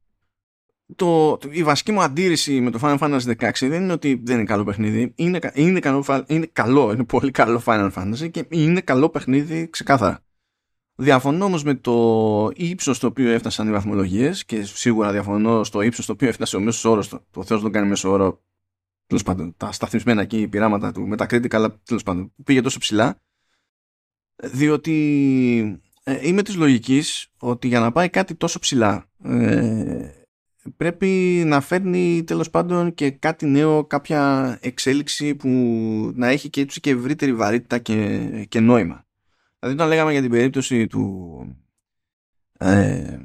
το, 0.95 1.37
η 1.49 1.63
βασική 1.63 1.91
μου 1.91 2.01
αντίρρηση 2.01 2.61
με 2.61 2.71
το 2.71 2.79
Final 2.81 2.97
Fantasy 2.97 3.35
16 3.37 3.51
δεν 3.59 3.81
είναι 3.81 3.93
ότι 3.93 4.21
δεν 4.23 4.35
είναι 4.35 4.45
καλό 4.45 4.63
παιχνίδι. 4.63 5.13
Είναι, 5.15 5.39
είναι, 5.53 5.79
καλό, 5.79 6.25
είναι 6.27 6.49
καλό, 6.53 6.91
είναι 6.91 7.03
πολύ 7.03 7.31
καλό 7.31 7.61
Final 7.65 7.91
Fantasy 7.91 8.31
και 8.31 8.45
είναι 8.49 8.81
καλό 8.81 9.09
παιχνίδι 9.09 9.69
ξεκάθαρα. 9.69 10.23
Διαφωνώ 10.95 11.45
όμως 11.45 11.63
με 11.63 11.75
το 11.75 12.51
ύψος 12.55 12.97
στο 12.97 13.07
οποίο 13.07 13.31
έφτασαν 13.31 13.67
οι 13.67 13.71
βαθμολογίες 13.71 14.45
και 14.45 14.63
σίγουρα 14.63 15.11
διαφωνώ 15.11 15.63
στο 15.63 15.81
ύψος 15.81 16.03
στο 16.03 16.13
οποίο 16.13 16.27
έφτασε 16.27 16.55
ο 16.55 16.59
μέσος 16.59 16.85
όρος. 16.85 17.07
Το, 17.07 17.25
το 17.31 17.43
Θεός 17.43 17.61
δεν 17.61 17.71
κάνει 17.71 17.87
μέσο 17.87 18.11
όρο. 18.11 18.43
Τέλος 19.07 19.23
πάντων, 19.23 19.53
τα 19.57 19.71
σταθμισμένα 19.71 20.21
εκεί 20.21 20.47
πειράματα 20.47 20.91
του 20.91 21.09
Metacritic, 21.11 21.55
αλλά 21.55 21.79
τέλος 21.83 22.03
πάντων 22.03 22.33
πήγε 22.43 22.61
τόσο 22.61 22.79
ψηλά. 22.79 23.21
Διότι 24.35 25.81
ε, 26.03 26.27
είμαι 26.27 26.41
της 26.41 26.55
λογικής 26.55 27.31
ότι 27.37 27.67
για 27.67 27.79
να 27.79 27.91
πάει 27.91 28.09
κάτι 28.09 28.35
τόσο 28.35 28.59
ψηλά 28.59 29.05
ε, 29.23 30.11
πρέπει 30.77 31.43
να 31.45 31.61
φέρνει 31.61 32.23
τέλος 32.23 32.49
πάντων 32.49 32.93
και 32.93 33.11
κάτι 33.11 33.45
νέο, 33.45 33.85
κάποια 33.85 34.57
εξέλιξη 34.61 35.35
που 35.35 35.49
να 36.15 36.27
έχει 36.27 36.49
και 36.49 36.61
έτσι 36.61 36.79
και 36.79 36.89
ευρύτερη 36.89 37.33
βαρύτητα 37.33 37.77
και, 37.77 38.29
και 38.49 38.59
νόημα. 38.59 39.05
Δηλαδή 39.59 39.77
όταν 39.77 39.87
λέγαμε 39.87 40.11
για 40.11 40.21
την 40.21 40.29
περίπτωση 40.29 40.87
του, 40.87 41.65
ε, 42.57 43.19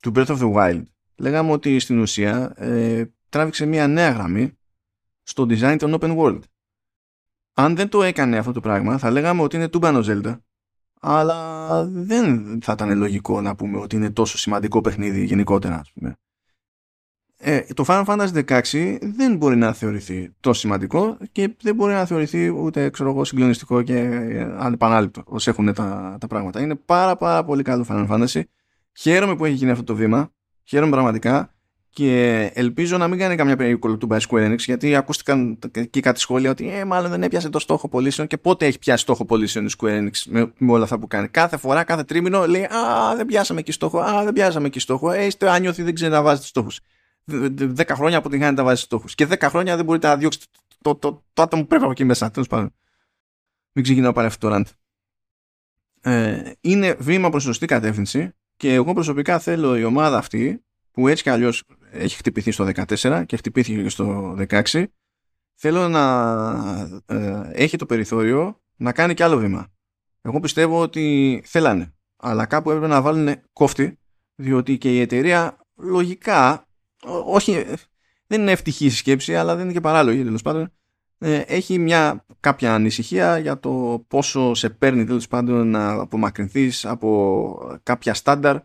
του 0.00 0.12
Breath 0.14 0.26
of 0.26 0.38
the 0.38 0.52
Wild 0.52 0.82
λέγαμε 1.16 1.52
ότι 1.52 1.78
στην 1.78 1.98
ουσία 1.98 2.52
ε, 2.56 3.04
τράβηξε 3.28 3.66
μια 3.66 3.86
νέα 3.86 4.10
γραμμή 4.10 4.55
στο 5.26 5.46
design 5.48 5.76
των 5.78 5.96
open 6.00 6.16
world. 6.16 6.40
Αν 7.52 7.76
δεν 7.76 7.88
το 7.88 8.02
έκανε 8.02 8.38
αυτό 8.38 8.52
το 8.52 8.60
πράγμα 8.60 8.98
θα 8.98 9.10
λέγαμε 9.10 9.42
ότι 9.42 9.56
είναι 9.56 9.68
τούμπανο 9.68 10.00
Zelda 10.06 10.38
αλλά 11.00 11.84
δεν 11.86 12.58
θα 12.62 12.72
ήταν 12.72 12.98
λογικό 12.98 13.40
να 13.40 13.54
πούμε 13.54 13.78
ότι 13.78 13.96
είναι 13.96 14.10
τόσο 14.10 14.38
σημαντικό 14.38 14.80
παιχνίδι 14.80 15.24
γενικότερα 15.24 15.78
ας 15.78 15.92
πούμε 15.92 16.16
ε, 17.38 17.60
το 17.74 17.84
Final 17.86 18.04
Fantasy 18.04 18.62
16 18.62 18.98
δεν 19.00 19.36
μπορεί 19.36 19.56
να 19.56 19.72
θεωρηθεί 19.72 20.34
τόσο 20.40 20.60
σημαντικό 20.60 21.16
και 21.32 21.56
δεν 21.60 21.74
μπορεί 21.74 21.92
να 21.92 22.04
θεωρηθεί 22.04 22.48
ούτε 22.48 22.90
ξέρω 22.90 23.10
εγώ, 23.10 23.24
συγκλονιστικό 23.24 23.82
και 23.82 23.98
ανεπανάληπτο 24.58 25.22
όσο 25.26 25.50
έχουν 25.50 25.74
τα, 25.74 26.16
τα 26.20 26.26
πράγματα. 26.26 26.60
Είναι 26.60 26.74
πάρα 26.74 27.16
πάρα 27.16 27.44
πολύ 27.44 27.62
καλό 27.62 27.86
Final 27.88 28.08
Fantasy. 28.08 28.42
Χαίρομαι 28.92 29.36
που 29.36 29.44
έχει 29.44 29.54
γίνει 29.54 29.70
αυτό 29.70 29.84
το 29.84 29.94
βήμα. 29.94 30.30
Χαίρομαι 30.64 30.90
πραγματικά 30.90 31.54
και 31.96 32.50
ελπίζω 32.54 32.96
να 32.96 33.08
μην 33.08 33.18
κάνει 33.18 33.36
καμιά 33.36 33.56
περίπτωση 33.56 33.96
του 33.96 34.08
Square 34.10 34.50
Enix 34.50 34.58
γιατί 34.58 34.94
ακούστηκαν 34.94 35.58
και 35.90 36.00
κάτι 36.00 36.20
σχόλια 36.20 36.50
ότι 36.50 36.70
ε, 36.70 36.84
μάλλον 36.84 37.10
δεν 37.10 37.22
έπιασε 37.22 37.48
το 37.48 37.58
στόχο 37.58 37.88
πωλήσεων 37.88 38.26
και 38.26 38.36
πότε 38.36 38.66
έχει 38.66 38.78
πιάσει 38.78 39.02
στόχο 39.02 39.24
πωλήσεων 39.24 39.66
η 39.66 39.70
Square 39.78 40.00
Enix 40.00 40.10
με, 40.26 40.52
με, 40.58 40.72
όλα 40.72 40.84
αυτά 40.84 40.98
που 40.98 41.06
κάνει. 41.06 41.28
Κάθε 41.28 41.56
φορά, 41.56 41.84
κάθε 41.84 42.04
τρίμηνο 42.04 42.46
λέει 42.46 42.64
Α, 42.64 43.16
δεν 43.16 43.26
πιάσαμε 43.26 43.60
εκεί 43.60 43.72
στόχο. 43.72 43.98
Α, 43.98 44.24
δεν 44.24 44.32
πιάσαμε 44.32 44.66
εκεί 44.66 44.78
στόχο. 44.78 45.10
Ε, 45.10 45.24
είστε 45.24 45.50
άνιωθοι, 45.50 45.82
δεν 45.82 45.94
ξέρετε 45.94 46.16
να 46.16 46.22
βάζετε 46.22 46.46
στόχους. 46.46 46.80
Δέκα 47.54 47.94
χρόνια 47.94 48.18
από 48.18 48.28
την 48.28 48.40
χάνετε 48.40 48.60
να 48.60 48.66
βάζετε 48.66 48.86
στόχους. 48.86 49.14
Και 49.14 49.26
δέκα 49.26 49.50
χρόνια 49.50 49.76
δεν 49.76 49.84
μπορείτε 49.84 50.06
να 50.06 50.16
διώξετε 50.16 50.44
το, 50.82 50.94
το, 50.94 51.10
το, 51.10 51.24
το 51.32 51.42
άτομο 51.42 51.62
που 51.62 51.68
πρέπει 51.68 51.82
από 51.82 51.92
εκεί 51.92 52.04
μέσα. 52.04 52.30
Τέλος 52.30 52.48
πάντων. 52.48 52.74
Μην 53.72 53.84
ξεκινάω 53.84 54.12
πάλι 54.12 54.26
αυτό 54.26 54.48
το 54.48 54.54
ραντ. 54.54 54.66
Ε, 56.00 56.52
είναι 56.60 56.96
βήμα 56.98 57.30
προς 57.30 57.42
σωστή 57.42 57.66
κατεύθυνση 57.66 58.34
και 58.56 58.74
εγώ 58.74 58.92
προσωπικά 58.92 59.38
θέλω 59.38 59.76
η 59.76 59.84
ομάδα 59.84 60.18
αυτή 60.18 60.60
που 60.96 61.08
έτσι 61.08 61.22
κι 61.22 61.30
αλλιώς 61.30 61.62
έχει 61.98 62.16
χτυπηθεί 62.16 62.50
στο 62.50 62.68
14 62.74 63.24
και 63.26 63.36
χτυπήθηκε 63.36 63.82
και 63.82 63.88
στο 63.88 64.36
16 64.48 64.84
θέλω 65.54 65.88
να 65.88 67.02
ε, 67.06 67.50
έχει 67.52 67.76
το 67.76 67.86
περιθώριο 67.86 68.60
να 68.76 68.92
κάνει 68.92 69.14
κι 69.14 69.22
άλλο 69.22 69.36
βήμα. 69.36 69.72
Εγώ 70.22 70.40
πιστεύω 70.40 70.80
ότι 70.80 71.42
θέλανε 71.44 71.96
αλλά 72.16 72.46
κάπου 72.46 72.70
έπρεπε 72.70 72.86
να 72.88 73.02
βάλουν 73.02 73.34
κόφτη 73.52 73.98
διότι 74.34 74.78
και 74.78 74.94
η 74.94 75.00
εταιρεία 75.00 75.58
λογικά 75.76 76.68
όχι 77.24 77.64
δεν 78.26 78.40
είναι 78.40 78.52
ευτυχή 78.52 78.84
η 78.84 78.90
σκέψη 78.90 79.36
αλλά 79.36 79.54
δεν 79.54 79.64
είναι 79.64 79.72
και 79.72 79.80
παράλογη 79.80 80.24
τέλος 80.24 80.42
πάντων 80.42 80.72
ε, 81.18 81.38
έχει 81.38 81.78
μια 81.78 82.24
κάποια 82.40 82.74
ανησυχία 82.74 83.38
για 83.38 83.58
το 83.58 84.04
πόσο 84.08 84.54
σε 84.54 84.70
παίρνει 84.70 85.04
τέλος 85.04 85.28
πάντων 85.28 85.68
να 85.68 85.90
απομακρυνθείς 85.90 86.84
από 86.84 87.78
κάποια 87.82 88.14
στάνταρ 88.14 88.56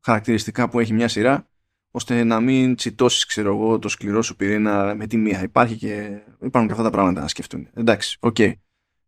χαρακτηριστικά 0.00 0.68
που 0.68 0.80
έχει 0.80 0.92
μια 0.92 1.08
σειρά 1.08 1.48
ώστε 1.94 2.24
να 2.24 2.40
μην 2.40 2.74
τσιτώσεις, 2.74 3.26
ξέρω 3.26 3.54
εγώ, 3.54 3.78
το 3.78 3.88
σκληρό 3.88 4.22
σου 4.22 4.36
πυρήνα 4.36 4.94
με 4.94 5.06
τη 5.06 5.16
μία. 5.16 5.42
Υπάρχει 5.42 5.76
και, 5.76 6.20
υπάρχουν 6.42 6.66
και 6.66 6.72
αυτά 6.72 6.82
τα 6.82 6.90
πράγματα 6.90 7.20
να 7.20 7.28
σκεφτούν. 7.28 7.68
Εντάξει, 7.74 8.16
OK. 8.20 8.36
Okay. 8.38 8.52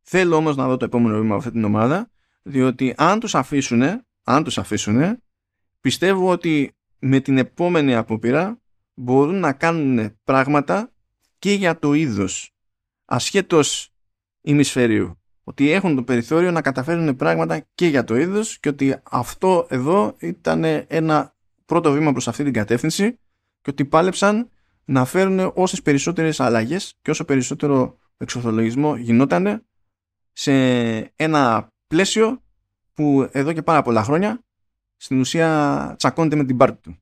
Θέλω 0.02 0.36
όμως 0.36 0.56
να 0.56 0.68
δω 0.68 0.76
το 0.76 0.84
επόμενο 0.84 1.14
βήμα 1.14 1.28
από 1.28 1.38
αυτή 1.38 1.50
την 1.50 1.64
ομάδα, 1.64 2.10
διότι 2.42 2.94
αν 2.96 3.20
τους 3.20 3.34
αφήσουν, 3.34 3.82
αν 4.24 4.44
τους 4.44 4.58
αφήσουν, 4.58 5.22
πιστεύω 5.80 6.30
ότι 6.30 6.76
με 6.98 7.20
την 7.20 7.38
επόμενη 7.38 7.94
απόπειρα 7.94 8.60
μπορούν 8.94 9.40
να 9.40 9.52
κάνουν 9.52 10.18
πράγματα 10.24 10.92
και 11.38 11.52
για 11.52 11.78
το 11.78 11.92
είδος 11.92 12.54
ασχέτως 13.04 13.92
ημισφαιρίου. 14.40 15.18
Ότι 15.44 15.70
έχουν 15.70 15.94
το 15.94 16.02
περιθώριο 16.02 16.50
να 16.50 16.60
καταφέρουν 16.60 17.16
πράγματα 17.16 17.66
και 17.74 17.86
για 17.86 18.04
το 18.04 18.16
είδος 18.16 18.58
και 18.60 18.68
ότι 18.68 18.96
αυτό 19.02 19.66
εδώ 19.70 20.14
ήταν 20.18 20.64
ένα 20.86 21.33
πρώτο 21.64 21.92
βήμα 21.92 22.12
προς 22.12 22.28
αυτή 22.28 22.44
την 22.44 22.52
κατεύθυνση 22.52 23.18
και 23.60 23.70
ότι 23.70 23.84
πάλεψαν 23.84 24.50
να 24.84 25.04
φέρουν 25.04 25.52
όσες 25.54 25.82
περισσότερες 25.82 26.40
αλλαγές 26.40 26.94
και 27.02 27.10
όσο 27.10 27.24
περισσότερο 27.24 27.98
εξορθολογισμό 28.16 28.96
γινόταν 28.96 29.66
σε 30.32 30.52
ένα 31.16 31.68
πλαίσιο 31.86 32.42
που 32.92 33.28
εδώ 33.32 33.52
και 33.52 33.62
πάρα 33.62 33.82
πολλά 33.82 34.02
χρόνια 34.02 34.44
στην 34.96 35.20
ουσία 35.20 35.94
τσακώνεται 35.98 36.36
με 36.36 36.44
την 36.44 36.56
πάρτη 36.56 36.80
του. 36.80 36.98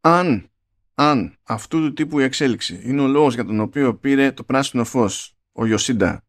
Αν, 0.00 0.50
αν 0.94 1.38
αυτού 1.42 1.80
του 1.80 1.92
τύπου 1.92 2.18
η 2.18 2.22
εξέλιξη 2.22 2.80
είναι 2.84 3.00
ο 3.00 3.06
λόγος 3.06 3.34
για 3.34 3.44
τον 3.44 3.60
οποίο 3.60 3.96
πήρε 3.96 4.32
το 4.32 4.44
πράσινο 4.44 4.84
φως 4.84 5.36
ο 5.52 5.66
Ιωσίντα 5.66 6.22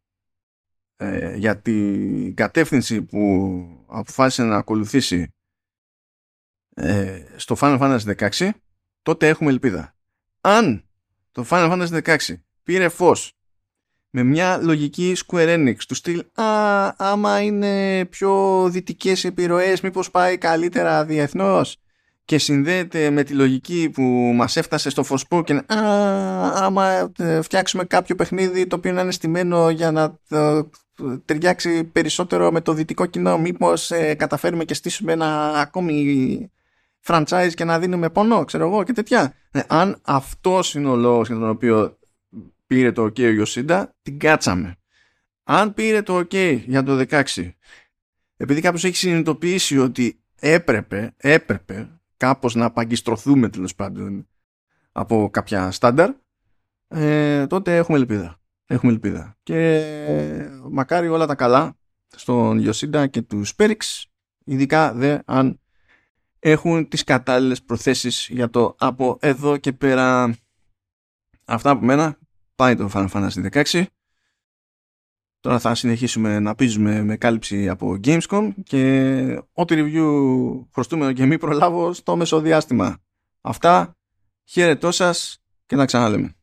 ε, 0.96 1.36
για 1.36 1.60
την 1.60 2.34
κατεύθυνση 2.34 3.02
που 3.02 3.84
αποφάσισε 3.86 4.42
να 4.42 4.56
ακολουθήσει 4.56 5.34
ε, 6.82 7.24
στο 7.36 7.56
Final 7.60 7.78
Fantasy 7.78 8.30
16 8.30 8.50
τότε 9.02 9.28
έχουμε 9.28 9.50
ελπίδα. 9.50 9.94
Αν 10.40 10.84
το 11.32 11.46
Final 11.50 11.72
Fantasy 11.72 12.02
16 12.02 12.16
πήρε 12.62 12.88
φως 12.88 13.32
με 14.10 14.22
μια 14.22 14.58
λογική 14.62 15.16
Square 15.26 15.54
Enix 15.54 15.76
του 15.88 15.94
στυλ 15.94 16.24
«Α, 16.34 16.44
άμα 16.96 17.40
είναι 17.40 18.04
πιο 18.04 18.64
δυτικές 18.70 19.24
επιρροές 19.24 19.80
μήπως 19.80 20.10
πάει 20.10 20.38
καλύτερα 20.38 21.04
διεθνώς» 21.04 21.76
και 22.24 22.38
συνδέεται 22.38 23.10
με 23.10 23.22
τη 23.22 23.32
λογική 23.32 23.90
που 23.92 24.02
μας 24.34 24.56
έφτασε 24.56 24.90
στο 24.90 25.04
Forspoken 25.08 25.58
«Α, 25.66 25.78
άμα 26.64 27.12
ε, 27.18 27.42
φτιάξουμε 27.42 27.84
κάποιο 27.84 28.14
παιχνίδι 28.14 28.66
το 28.66 28.76
οποίο 28.76 28.92
να 28.92 29.00
είναι 29.00 29.10
στημένο 29.10 29.70
για 29.70 29.90
να 29.90 30.18
ε, 30.28 30.60
ταιριάξει 31.24 31.84
περισσότερο 31.84 32.50
με 32.52 32.60
το 32.60 32.72
δυτικό 32.72 33.06
κοινό 33.06 33.38
μήπως 33.38 33.90
ε, 33.90 34.14
καταφέρουμε 34.14 34.64
και 34.64 34.74
στήσουμε 34.74 35.12
ένα 35.12 35.52
ακόμη 35.60 36.50
franchise 37.04 37.50
και 37.54 37.64
να 37.64 37.78
δίνουμε 37.78 38.10
πόνο, 38.10 38.44
ξέρω 38.44 38.66
εγώ 38.66 38.82
και 38.82 38.92
τέτοια. 38.92 39.34
Ε, 39.50 39.60
αν 39.68 39.98
αυτός 40.02 40.74
είναι 40.74 40.88
ο 40.88 40.96
λόγος 40.96 41.28
για 41.28 41.36
τον 41.36 41.48
οποίο 41.48 41.98
πήρε 42.66 42.92
το 42.92 43.04
OK 43.04 43.20
ο 43.20 43.28
Ιωσίντα, 43.28 43.94
την 44.02 44.18
κάτσαμε. 44.18 44.76
Αν 45.42 45.74
πήρε 45.74 46.02
το 46.02 46.18
OK 46.18 46.60
για 46.66 46.82
το 46.82 47.04
16, 47.08 47.22
επειδή 48.36 48.60
κάποιος 48.60 48.84
έχει 48.84 48.96
συνειδητοποιήσει 48.96 49.78
ότι 49.78 50.20
έπρεπε, 50.40 51.14
έπρεπε 51.16 52.00
κάπως 52.16 52.54
να 52.54 52.70
παγκιστρωθούμε 52.70 53.48
τέλος 53.48 53.74
πάντων 53.74 54.28
από 54.92 55.30
κάποια 55.30 55.70
στάνταρ, 55.70 56.10
ε, 56.88 57.46
τότε 57.46 57.76
έχουμε 57.76 57.98
ελπίδα. 57.98 58.40
Έχουμε 58.66 58.92
ελπίδα. 58.92 59.36
Και 59.42 59.74
ε, 60.06 60.50
μακάρι 60.70 61.08
όλα 61.08 61.26
τα 61.26 61.34
καλά 61.34 61.76
στον 62.06 62.58
Ιωσίντα 62.58 63.06
και 63.06 63.22
τους 63.22 63.48
Σπέριξ, 63.48 64.10
ειδικά 64.44 64.92
δε 64.92 65.18
αν 65.24 65.60
έχουν 66.40 66.88
τις 66.88 67.04
κατάλληλες 67.04 67.62
προθέσεις 67.62 68.28
για 68.30 68.50
το 68.50 68.74
από 68.78 69.18
εδώ 69.20 69.56
και 69.56 69.72
πέρα 69.72 70.36
αυτά 71.44 71.70
από 71.70 71.84
μένα. 71.84 72.18
Πάει 72.54 72.76
το 72.76 72.90
Final 72.92 73.08
Fantasy 73.08 73.64
16 73.72 73.84
τώρα 75.40 75.58
θα 75.58 75.74
συνεχίσουμε 75.74 76.38
να 76.38 76.54
πίζουμε 76.54 77.02
με 77.02 77.16
κάλυψη 77.16 77.68
από 77.68 77.98
Gamescom 78.04 78.50
και 78.62 79.42
ό,τι 79.52 79.74
review 79.78 80.66
χρωστούμε 80.72 81.12
και 81.12 81.26
μη 81.26 81.38
προλάβω 81.38 81.92
στο 81.92 82.16
μεσοδιάστημα. 82.16 82.98
Αυτά. 83.40 83.94
Χαίρετό 84.44 84.90
σας 84.90 85.42
και 85.66 85.76
να 85.76 85.84
ξαναλέμε 85.84 86.34